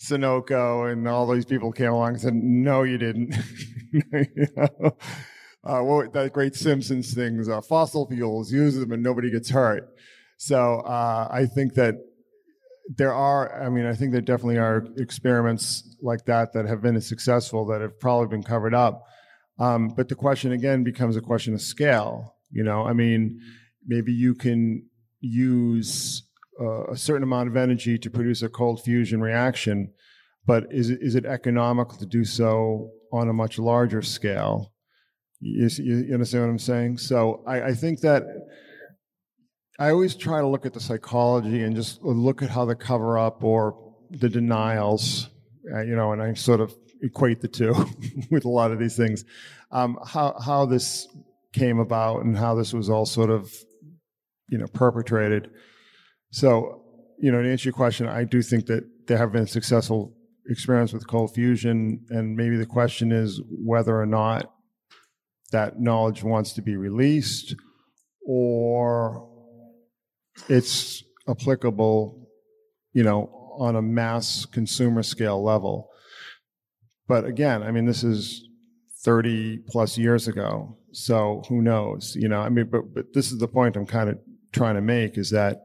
Sunoco 0.00 0.90
and 0.90 1.06
all 1.08 1.26
these 1.26 1.44
people 1.44 1.72
came 1.72 1.90
along 1.90 2.14
and 2.14 2.20
said, 2.20 2.34
no, 2.34 2.82
you 2.82 2.98
didn't. 2.98 3.34
you 3.92 4.46
know? 4.56 4.96
uh, 5.64 5.80
what 5.80 6.12
that 6.12 6.32
great 6.32 6.54
Simpsons 6.54 7.14
things, 7.14 7.48
uh, 7.48 7.60
fossil 7.60 8.06
fuels, 8.08 8.52
use 8.52 8.76
them 8.76 8.92
and 8.92 9.02
nobody 9.02 9.30
gets 9.30 9.50
hurt. 9.50 9.88
So 10.38 10.80
uh, 10.80 11.28
I 11.30 11.46
think 11.46 11.74
that 11.74 11.94
there 12.94 13.12
are, 13.12 13.62
I 13.62 13.68
mean, 13.68 13.86
I 13.86 13.94
think 13.94 14.12
there 14.12 14.20
definitely 14.20 14.58
are 14.58 14.86
experiments 14.96 15.96
like 16.02 16.24
that 16.26 16.52
that 16.52 16.66
have 16.66 16.82
been 16.82 17.00
successful 17.00 17.66
that 17.66 17.80
have 17.80 17.98
probably 17.98 18.28
been 18.28 18.42
covered 18.42 18.74
up. 18.74 19.02
Um, 19.58 19.88
but 19.88 20.08
the 20.08 20.14
question 20.14 20.52
again 20.52 20.84
becomes 20.84 21.16
a 21.16 21.20
question 21.20 21.54
of 21.54 21.60
scale. 21.60 22.36
You 22.50 22.62
know, 22.62 22.84
I 22.84 22.92
mean, 22.92 23.40
maybe 23.86 24.12
you 24.12 24.34
can 24.34 24.86
use 25.20 26.22
uh, 26.60 26.86
a 26.86 26.96
certain 26.96 27.22
amount 27.22 27.48
of 27.48 27.56
energy 27.56 27.98
to 27.98 28.10
produce 28.10 28.42
a 28.42 28.48
cold 28.48 28.82
fusion 28.82 29.20
reaction, 29.20 29.92
but 30.46 30.64
is 30.70 30.90
it, 30.90 30.98
is 31.02 31.14
it 31.14 31.24
economical 31.24 31.98
to 31.98 32.06
do 32.06 32.24
so 32.24 32.90
on 33.12 33.28
a 33.28 33.32
much 33.32 33.58
larger 33.58 34.02
scale? 34.02 34.72
You, 35.40 35.68
you 35.78 36.14
understand 36.14 36.44
what 36.44 36.50
I'm 36.50 36.58
saying? 36.58 36.98
So 36.98 37.42
I, 37.46 37.62
I 37.62 37.74
think 37.74 38.00
that 38.00 38.22
I 39.78 39.90
always 39.90 40.14
try 40.14 40.40
to 40.40 40.46
look 40.46 40.64
at 40.64 40.72
the 40.72 40.80
psychology 40.80 41.62
and 41.62 41.76
just 41.76 42.02
look 42.02 42.42
at 42.42 42.48
how 42.48 42.64
the 42.64 42.74
cover 42.74 43.18
up 43.18 43.44
or 43.44 43.94
the 44.10 44.28
denials, 44.28 45.28
uh, 45.72 45.82
you 45.82 45.94
know, 45.94 46.12
and 46.12 46.22
I 46.22 46.32
sort 46.34 46.60
of 46.60 46.74
equate 47.02 47.42
the 47.42 47.48
two 47.48 47.74
with 48.30 48.46
a 48.46 48.48
lot 48.48 48.70
of 48.70 48.78
these 48.78 48.96
things. 48.96 49.24
Um, 49.70 49.98
how 50.06 50.38
how 50.42 50.64
this 50.64 51.06
came 51.52 51.78
about 51.78 52.24
and 52.24 52.36
how 52.36 52.54
this 52.54 52.72
was 52.72 52.88
all 52.88 53.04
sort 53.04 53.30
of, 53.30 53.52
you 54.48 54.56
know, 54.56 54.66
perpetrated. 54.66 55.50
So, 56.30 56.82
you 57.18 57.30
know, 57.30 57.42
to 57.42 57.50
answer 57.50 57.68
your 57.68 57.74
question, 57.74 58.08
I 58.08 58.24
do 58.24 58.42
think 58.42 58.66
that 58.66 58.84
there 59.06 59.18
have 59.18 59.32
been 59.32 59.46
successful 59.46 60.14
experiments 60.48 60.92
with 60.92 61.06
cold 61.06 61.34
fusion, 61.34 62.04
and 62.08 62.36
maybe 62.36 62.56
the 62.56 62.66
question 62.66 63.12
is 63.12 63.42
whether 63.50 64.00
or 64.00 64.06
not 64.06 64.52
that 65.52 65.80
knowledge 65.80 66.22
wants 66.22 66.52
to 66.54 66.62
be 66.62 66.76
released 66.76 67.54
or 68.26 69.35
it's 70.48 71.02
applicable, 71.28 72.28
you 72.92 73.02
know, 73.02 73.30
on 73.58 73.76
a 73.76 73.82
mass 73.82 74.46
consumer 74.46 75.02
scale 75.02 75.42
level. 75.42 75.88
But 77.08 77.24
again, 77.24 77.62
I 77.62 77.70
mean, 77.70 77.86
this 77.86 78.04
is 78.04 78.46
30 79.04 79.58
plus 79.68 79.96
years 79.96 80.28
ago. 80.28 80.76
So 80.92 81.42
who 81.48 81.62
knows? 81.62 82.16
You 82.18 82.28
know, 82.28 82.40
I 82.40 82.48
mean, 82.48 82.68
but, 82.70 82.92
but 82.94 83.12
this 83.14 83.30
is 83.30 83.38
the 83.38 83.48
point 83.48 83.76
I'm 83.76 83.86
kind 83.86 84.10
of 84.10 84.18
trying 84.52 84.74
to 84.74 84.80
make 84.80 85.18
is 85.18 85.30
that 85.30 85.62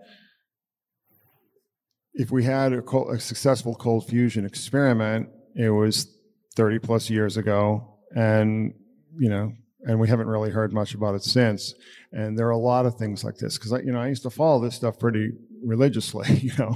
if 2.13 2.31
we 2.31 2.43
had 2.43 2.73
a, 2.73 2.81
cold, 2.81 3.15
a 3.15 3.19
successful 3.19 3.73
cold 3.75 4.07
fusion 4.07 4.45
experiment, 4.45 5.29
it 5.55 5.69
was 5.69 6.07
30 6.55 6.79
plus 6.79 7.09
years 7.09 7.37
ago. 7.37 7.97
And, 8.15 8.73
you 9.17 9.29
know, 9.29 9.53
and 9.83 9.99
we 9.99 10.07
haven't 10.07 10.27
really 10.27 10.51
heard 10.51 10.73
much 10.73 10.93
about 10.93 11.15
it 11.15 11.23
since. 11.23 11.73
And 12.11 12.37
there 12.37 12.47
are 12.47 12.51
a 12.51 12.57
lot 12.57 12.85
of 12.85 12.95
things 12.95 13.23
like 13.23 13.37
this 13.37 13.57
because 13.57 13.71
you 13.83 13.91
know 13.91 14.01
I 14.01 14.07
used 14.07 14.23
to 14.23 14.29
follow 14.29 14.61
this 14.61 14.75
stuff 14.75 14.99
pretty 14.99 15.31
religiously, 15.63 16.27
you 16.41 16.51
know, 16.57 16.75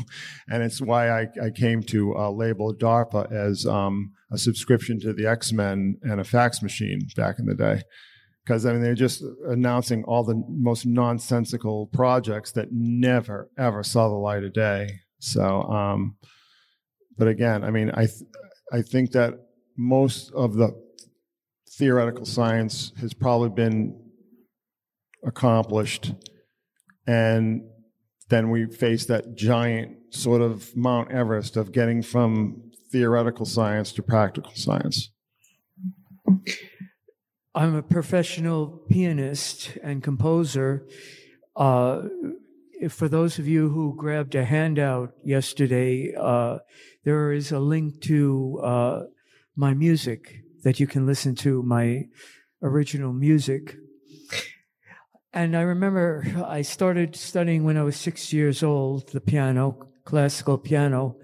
and 0.49 0.64
it's 0.64 0.82
why 0.82 1.10
I, 1.10 1.27
I 1.41 1.49
came 1.56 1.84
to 1.84 2.15
uh, 2.15 2.32
label 2.32 2.73
DARPA 2.73 3.32
as 3.32 3.65
um, 3.65 4.14
a 4.32 4.38
subscription 4.38 4.99
to 5.02 5.14
the 5.14 5.27
X 5.27 5.52
Men 5.52 5.98
and 6.03 6.19
a 6.19 6.23
fax 6.23 6.61
machine 6.61 7.02
back 7.15 7.40
in 7.40 7.45
the 7.45 7.56
day. 7.56 7.82
Because 8.44 8.65
I 8.65 8.73
mean, 8.73 8.82
they're 8.82 8.94
just 8.94 9.23
announcing 9.48 10.03
all 10.03 10.23
the 10.23 10.41
most 10.48 10.86
nonsensical 10.86 11.88
projects 11.88 12.52
that 12.53 12.68
never 12.72 13.49
ever 13.57 13.84
saw 13.84 14.07
the 14.07 14.15
light 14.15 14.44
of 14.44 14.53
day. 14.53 14.90
So, 15.19 15.64
um, 15.64 16.18
but 17.18 17.27
again, 17.27 17.64
I 17.64 17.72
mean, 17.72 17.91
I 17.91 18.06
th- 18.06 18.30
I 18.72 18.82
think 18.82 19.11
that 19.11 19.34
most 19.77 20.32
of 20.34 20.53
the 20.56 20.84
theoretical 21.77 22.26
science 22.26 22.93
has 23.02 23.14
probably 23.14 23.49
been 23.49 23.99
accomplished. 25.26 26.14
And 27.06 27.64
then 28.30 28.49
we 28.49 28.65
face 28.65 29.06
that 29.06 29.35
giant 29.35 29.97
sort 30.10 30.41
of 30.41 30.76
Mount 30.76 31.11
Everest 31.11 31.57
of 31.57 31.72
getting 31.72 32.02
from 32.02 32.72
theoretical 32.91 33.45
science 33.45 33.91
to 33.93 34.03
practical 34.03 34.53
science. 34.56 35.11
I'm 37.53 37.76
a 37.76 37.84
professional 37.84 38.68
pianist 38.89 39.77
and 39.84 40.02
composer. 40.02 40.88
Uh, 41.56 42.03
for 42.89 43.07
those 43.07 43.39
of 43.39 43.47
you 43.47 43.69
who 43.69 43.95
grabbed 43.95 44.35
a 44.35 44.45
handout 44.45 45.14
yesterday, 45.23 46.14
uh, 46.18 46.60
there 47.03 47.31
is 47.31 47.52
a 47.52 47.60
link 47.60 48.02
to 48.02 48.60
uh, 48.64 49.03
my 49.56 49.73
music 49.73 50.44
that 50.65 50.79
you 50.79 50.87
can 50.87 51.05
listen 51.05 51.35
to 51.35 51.61
my 51.61 52.07
original 52.63 53.13
music. 53.13 53.77
and 55.33 55.55
I 55.55 55.61
remember 55.61 56.25
I 56.45 56.63
started 56.63 57.15
studying 57.15 57.63
when 57.63 57.77
I 57.77 57.83
was 57.83 57.95
six 57.95 58.33
years 58.33 58.63
old, 58.63 59.09
the 59.13 59.21
piano, 59.21 59.77
classical 60.05 60.57
piano. 60.57 61.17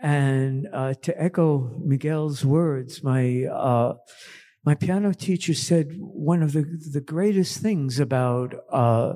And 0.00 0.68
uh, 0.72 0.94
to 1.02 1.20
echo 1.20 1.80
Miguel's 1.84 2.44
words, 2.44 3.02
my 3.02 3.44
uh, 3.44 3.94
my 4.64 4.74
piano 4.74 5.12
teacher 5.12 5.54
said 5.54 5.96
one 5.98 6.42
of 6.42 6.52
the 6.52 6.62
the 6.92 7.00
greatest 7.00 7.58
things 7.58 7.98
about 7.98 8.54
uh, 8.70 9.14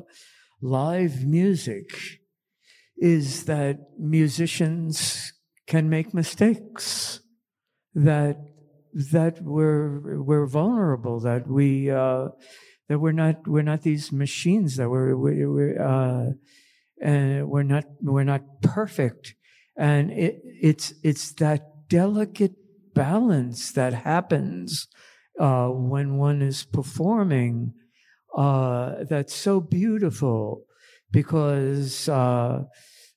live 0.60 1.24
music 1.24 1.90
is 2.96 3.44
that 3.44 3.76
musicians 3.98 5.32
can 5.66 5.88
make 5.88 6.12
mistakes, 6.12 7.20
that 7.94 8.49
that 8.92 9.42
we're 9.42 10.22
we're 10.22 10.46
vulnerable, 10.46 11.20
that 11.20 11.46
we 11.46 11.90
uh, 11.90 12.28
that 12.88 12.98
we're 12.98 13.12
not 13.12 13.46
we're 13.46 13.62
not 13.62 13.82
these 13.82 14.12
machines, 14.12 14.76
that 14.76 14.88
we're 14.88 15.16
we're, 15.16 15.50
we're 15.50 15.82
uh, 15.82 16.30
and 17.00 17.48
we're 17.48 17.62
not 17.62 17.84
we're 18.00 18.24
not 18.24 18.42
perfect, 18.62 19.34
and 19.76 20.10
it, 20.10 20.40
it's 20.44 20.94
it's 21.02 21.32
that 21.34 21.88
delicate 21.88 22.54
balance 22.94 23.72
that 23.72 23.94
happens 23.94 24.88
uh, 25.38 25.68
when 25.68 26.16
one 26.16 26.42
is 26.42 26.64
performing 26.64 27.72
uh, 28.36 29.04
that's 29.08 29.34
so 29.34 29.60
beautiful 29.60 30.64
because 31.10 32.08
uh, 32.08 32.62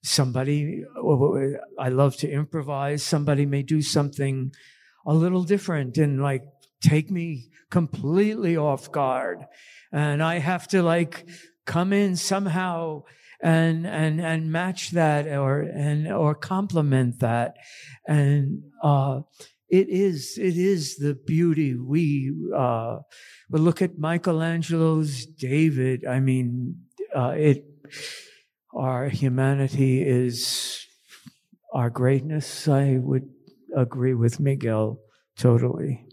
somebody 0.03 0.83
I 1.79 1.89
love 1.89 2.17
to 2.17 2.29
improvise. 2.29 3.03
Somebody 3.03 3.45
may 3.45 3.61
do 3.61 3.81
something 3.81 4.51
a 5.05 5.13
little 5.13 5.43
different 5.43 5.97
and 5.97 6.21
like 6.21 6.43
take 6.81 7.11
me 7.11 7.49
completely 7.69 8.57
off 8.57 8.91
guard. 8.91 9.45
And 9.91 10.21
I 10.21 10.39
have 10.39 10.67
to 10.69 10.83
like 10.83 11.27
come 11.65 11.93
in 11.93 12.15
somehow 12.15 13.03
and, 13.41 13.85
and, 13.85 14.21
and 14.21 14.51
match 14.51 14.91
that 14.91 15.27
or, 15.27 15.61
and, 15.61 16.11
or 16.11 16.35
complement 16.35 17.19
that. 17.19 17.55
And, 18.07 18.63
uh, 18.81 19.21
it 19.69 19.89
is, 19.89 20.37
it 20.37 20.55
is 20.55 20.97
the 20.97 21.15
beauty. 21.15 21.75
We, 21.75 22.31
uh, 22.55 22.99
we 23.49 23.59
look 23.59 23.81
at 23.81 23.97
Michelangelo's 23.97 25.25
David. 25.25 26.05
I 26.05 26.19
mean, 26.19 26.75
uh, 27.15 27.33
it, 27.35 27.65
our 28.73 29.09
humanity 29.09 30.03
is 30.03 30.85
our 31.73 31.89
greatness. 31.89 32.67
I 32.67 32.97
would 33.01 33.29
agree 33.75 34.13
with 34.13 34.39
Miguel 34.39 34.99
totally. 35.37 36.05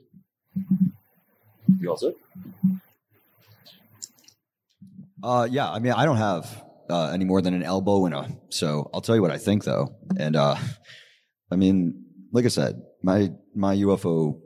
You 1.79 1.91
also? 1.91 2.15
Uh, 5.23 5.47
yeah, 5.51 5.71
I 5.71 5.79
mean, 5.79 5.93
I 5.93 6.05
don't 6.05 6.17
have 6.17 6.65
uh, 6.89 7.11
any 7.11 7.25
more 7.25 7.43
than 7.43 7.55
an 7.55 7.63
elbow 7.63 8.07
in 8.07 8.13
a. 8.13 8.29
So 8.49 8.91
I'll 8.93 9.01
tell 9.01 9.15
you 9.15 9.23
what 9.23 9.31
I 9.31 9.39
think, 9.39 9.65
though. 9.65 9.97
And 10.19 10.37
uh, 10.37 10.57
I 11.51 11.57
mean, 11.57 12.05
like 12.33 12.45
I 12.45 12.49
said, 12.49 12.83
my 13.03 13.31
my 13.55 13.77
UFO 13.77 14.41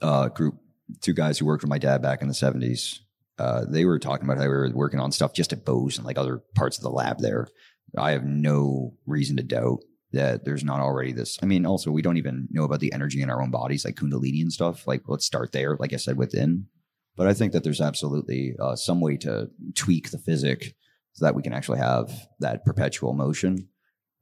uh, 0.00 0.28
group, 0.28 0.56
two 1.00 1.12
guys 1.14 1.38
who 1.38 1.46
worked 1.46 1.62
with 1.62 1.70
my 1.70 1.78
dad 1.78 2.02
back 2.02 2.22
in 2.22 2.28
the 2.28 2.34
seventies, 2.34 3.00
uh, 3.38 3.64
they 3.68 3.84
were 3.84 3.98
talking 3.98 4.24
about 4.24 4.38
how 4.38 4.44
we 4.44 4.48
were 4.48 4.70
working 4.74 5.00
on 5.00 5.12
stuff 5.12 5.34
just 5.34 5.52
at 5.52 5.64
Bose 5.64 5.98
and 5.98 6.06
like 6.06 6.18
other 6.18 6.42
parts 6.54 6.78
of 6.78 6.82
the 6.82 6.90
lab 6.90 7.18
there. 7.18 7.48
I 7.96 8.12
have 8.12 8.24
no 8.24 8.94
reason 9.06 9.36
to 9.36 9.42
doubt 9.42 9.80
that 10.12 10.44
there's 10.44 10.64
not 10.64 10.80
already 10.80 11.12
this. 11.12 11.38
I 11.42 11.46
mean, 11.46 11.66
also 11.66 11.90
we 11.90 12.02
don't 12.02 12.16
even 12.16 12.48
know 12.50 12.64
about 12.64 12.80
the 12.80 12.92
energy 12.92 13.22
in 13.22 13.30
our 13.30 13.42
own 13.42 13.50
bodies, 13.50 13.84
like 13.84 13.96
Kundalini 13.96 14.40
and 14.40 14.52
stuff. 14.52 14.86
Like, 14.86 15.02
let's 15.06 15.26
start 15.26 15.52
there. 15.52 15.76
Like 15.78 15.92
I 15.92 15.96
said, 15.96 16.16
within. 16.16 16.66
But 17.16 17.26
I 17.26 17.34
think 17.34 17.52
that 17.52 17.64
there's 17.64 17.80
absolutely 17.80 18.54
uh, 18.60 18.76
some 18.76 19.00
way 19.00 19.16
to 19.18 19.48
tweak 19.74 20.10
the 20.10 20.18
physic 20.18 20.74
so 21.14 21.24
that 21.24 21.34
we 21.34 21.42
can 21.42 21.54
actually 21.54 21.78
have 21.78 22.12
that 22.40 22.64
perpetual 22.64 23.14
motion. 23.14 23.68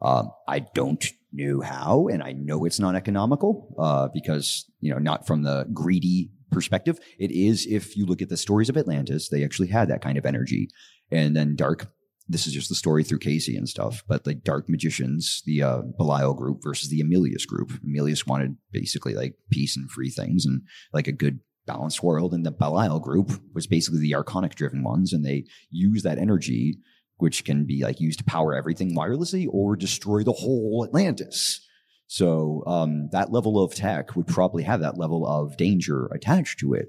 Um, 0.00 0.30
I 0.46 0.60
don't 0.60 1.04
know 1.32 1.60
how, 1.60 2.06
and 2.06 2.22
I 2.22 2.32
know 2.32 2.64
it's 2.64 2.78
not 2.78 2.94
economical 2.94 3.74
uh, 3.78 4.08
because 4.14 4.70
you 4.80 4.92
know 4.92 4.98
not 4.98 5.26
from 5.26 5.42
the 5.42 5.66
greedy 5.72 6.30
perspective. 6.52 7.00
It 7.18 7.32
is 7.32 7.66
if 7.66 7.96
you 7.96 8.06
look 8.06 8.22
at 8.22 8.28
the 8.28 8.36
stories 8.36 8.68
of 8.68 8.76
Atlantis, 8.76 9.28
they 9.28 9.42
actually 9.42 9.68
had 9.68 9.88
that 9.88 10.02
kind 10.02 10.16
of 10.16 10.24
energy, 10.24 10.68
and 11.10 11.34
then 11.34 11.56
dark 11.56 11.90
this 12.28 12.46
is 12.46 12.54
just 12.54 12.68
the 12.68 12.74
story 12.74 13.04
through 13.04 13.18
Cayce 13.18 13.48
and 13.48 13.68
stuff, 13.68 14.02
but 14.08 14.24
the 14.24 14.34
Dark 14.34 14.68
Magicians, 14.68 15.42
the 15.44 15.62
uh, 15.62 15.82
Belial 15.98 16.34
group 16.34 16.60
versus 16.62 16.88
the 16.88 17.02
Amilius 17.02 17.46
group. 17.46 17.70
Amilius 17.86 18.26
wanted 18.26 18.56
basically 18.72 19.14
like 19.14 19.34
peace 19.50 19.76
and 19.76 19.90
free 19.90 20.10
things 20.10 20.46
and 20.46 20.62
like 20.92 21.06
a 21.06 21.12
good 21.12 21.40
balanced 21.66 22.02
world. 22.02 22.32
And 22.32 22.44
the 22.44 22.50
Belial 22.50 22.98
group 22.98 23.40
was 23.54 23.66
basically 23.66 24.00
the 24.00 24.12
Archonic 24.12 24.54
driven 24.54 24.82
ones. 24.82 25.12
And 25.12 25.24
they 25.24 25.44
use 25.70 26.02
that 26.02 26.18
energy, 26.18 26.78
which 27.18 27.44
can 27.44 27.66
be 27.66 27.82
like 27.82 28.00
used 28.00 28.20
to 28.20 28.24
power 28.24 28.54
everything 28.54 28.96
wirelessly 28.96 29.46
or 29.50 29.76
destroy 29.76 30.22
the 30.22 30.32
whole 30.32 30.84
Atlantis. 30.86 31.60
So 32.06 32.62
um, 32.66 33.08
that 33.12 33.32
level 33.32 33.62
of 33.62 33.74
tech 33.74 34.16
would 34.16 34.26
probably 34.26 34.62
have 34.62 34.80
that 34.80 34.98
level 34.98 35.26
of 35.26 35.58
danger 35.58 36.06
attached 36.06 36.58
to 36.60 36.72
it. 36.72 36.88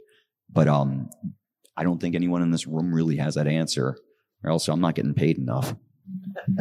But 0.50 0.70
um, 0.70 1.10
I 1.76 1.84
don't 1.84 2.00
think 2.00 2.16
anyone 2.16 2.42
in 2.42 2.52
this 2.52 2.68
room 2.68 2.94
really 2.94 3.18
has 3.18 3.36
that 3.36 3.48
answer 3.48 3.98
or 4.46 4.52
else 4.52 4.68
I'm 4.68 4.82
not 4.82 4.96
getting 4.96 5.14
paid 5.14 5.38
enough. 5.38 5.76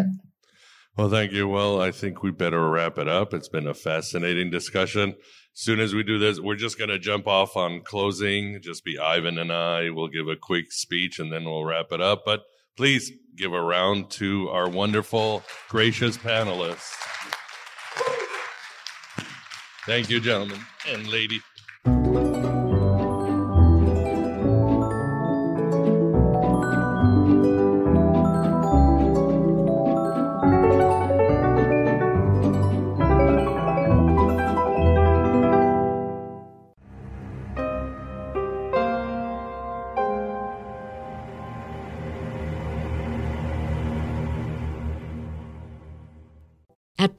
Well, 0.97 1.11
thank 1.11 1.33
you. 1.33 1.49
Well, 1.49 1.81
I 1.81 1.91
think 1.91 2.23
we 2.23 2.31
better 2.31 2.71
wrap 2.71 2.99
it 2.99 3.09
up. 3.09 3.35
It's 3.35 3.49
been 3.49 3.67
a 3.67 3.75
fascinating 3.75 4.49
discussion. 4.49 5.17
Soon 5.53 5.81
as 5.81 5.93
we 5.93 6.05
do 6.05 6.21
this, 6.21 6.39
we're 6.39 6.55
just 6.55 6.79
going 6.79 6.91
to 6.91 7.01
jump 7.01 7.27
off 7.27 7.57
on 7.57 7.81
closing. 7.81 8.61
Just 8.63 8.85
be 8.85 8.97
Ivan 8.97 9.37
and 9.39 9.53
I. 9.53 9.91
We'll 9.91 10.07
give 10.07 10.29
a 10.29 10.37
quick 10.37 10.71
speech 10.71 11.19
and 11.19 11.33
then 11.33 11.47
we'll 11.47 11.65
wrap 11.65 11.87
it 11.91 12.01
up. 12.01 12.23
But 12.25 12.43
please 12.77 13.11
give 13.35 13.53
a 13.53 13.61
round 13.61 14.11
to 14.13 14.49
our 14.51 14.69
wonderful, 14.69 15.43
gracious 15.69 16.17
panelists. 16.17 16.93
Thank 19.85 20.11
you, 20.11 20.21
gentlemen 20.21 20.61
and 20.89 21.09
lady. 21.09 21.41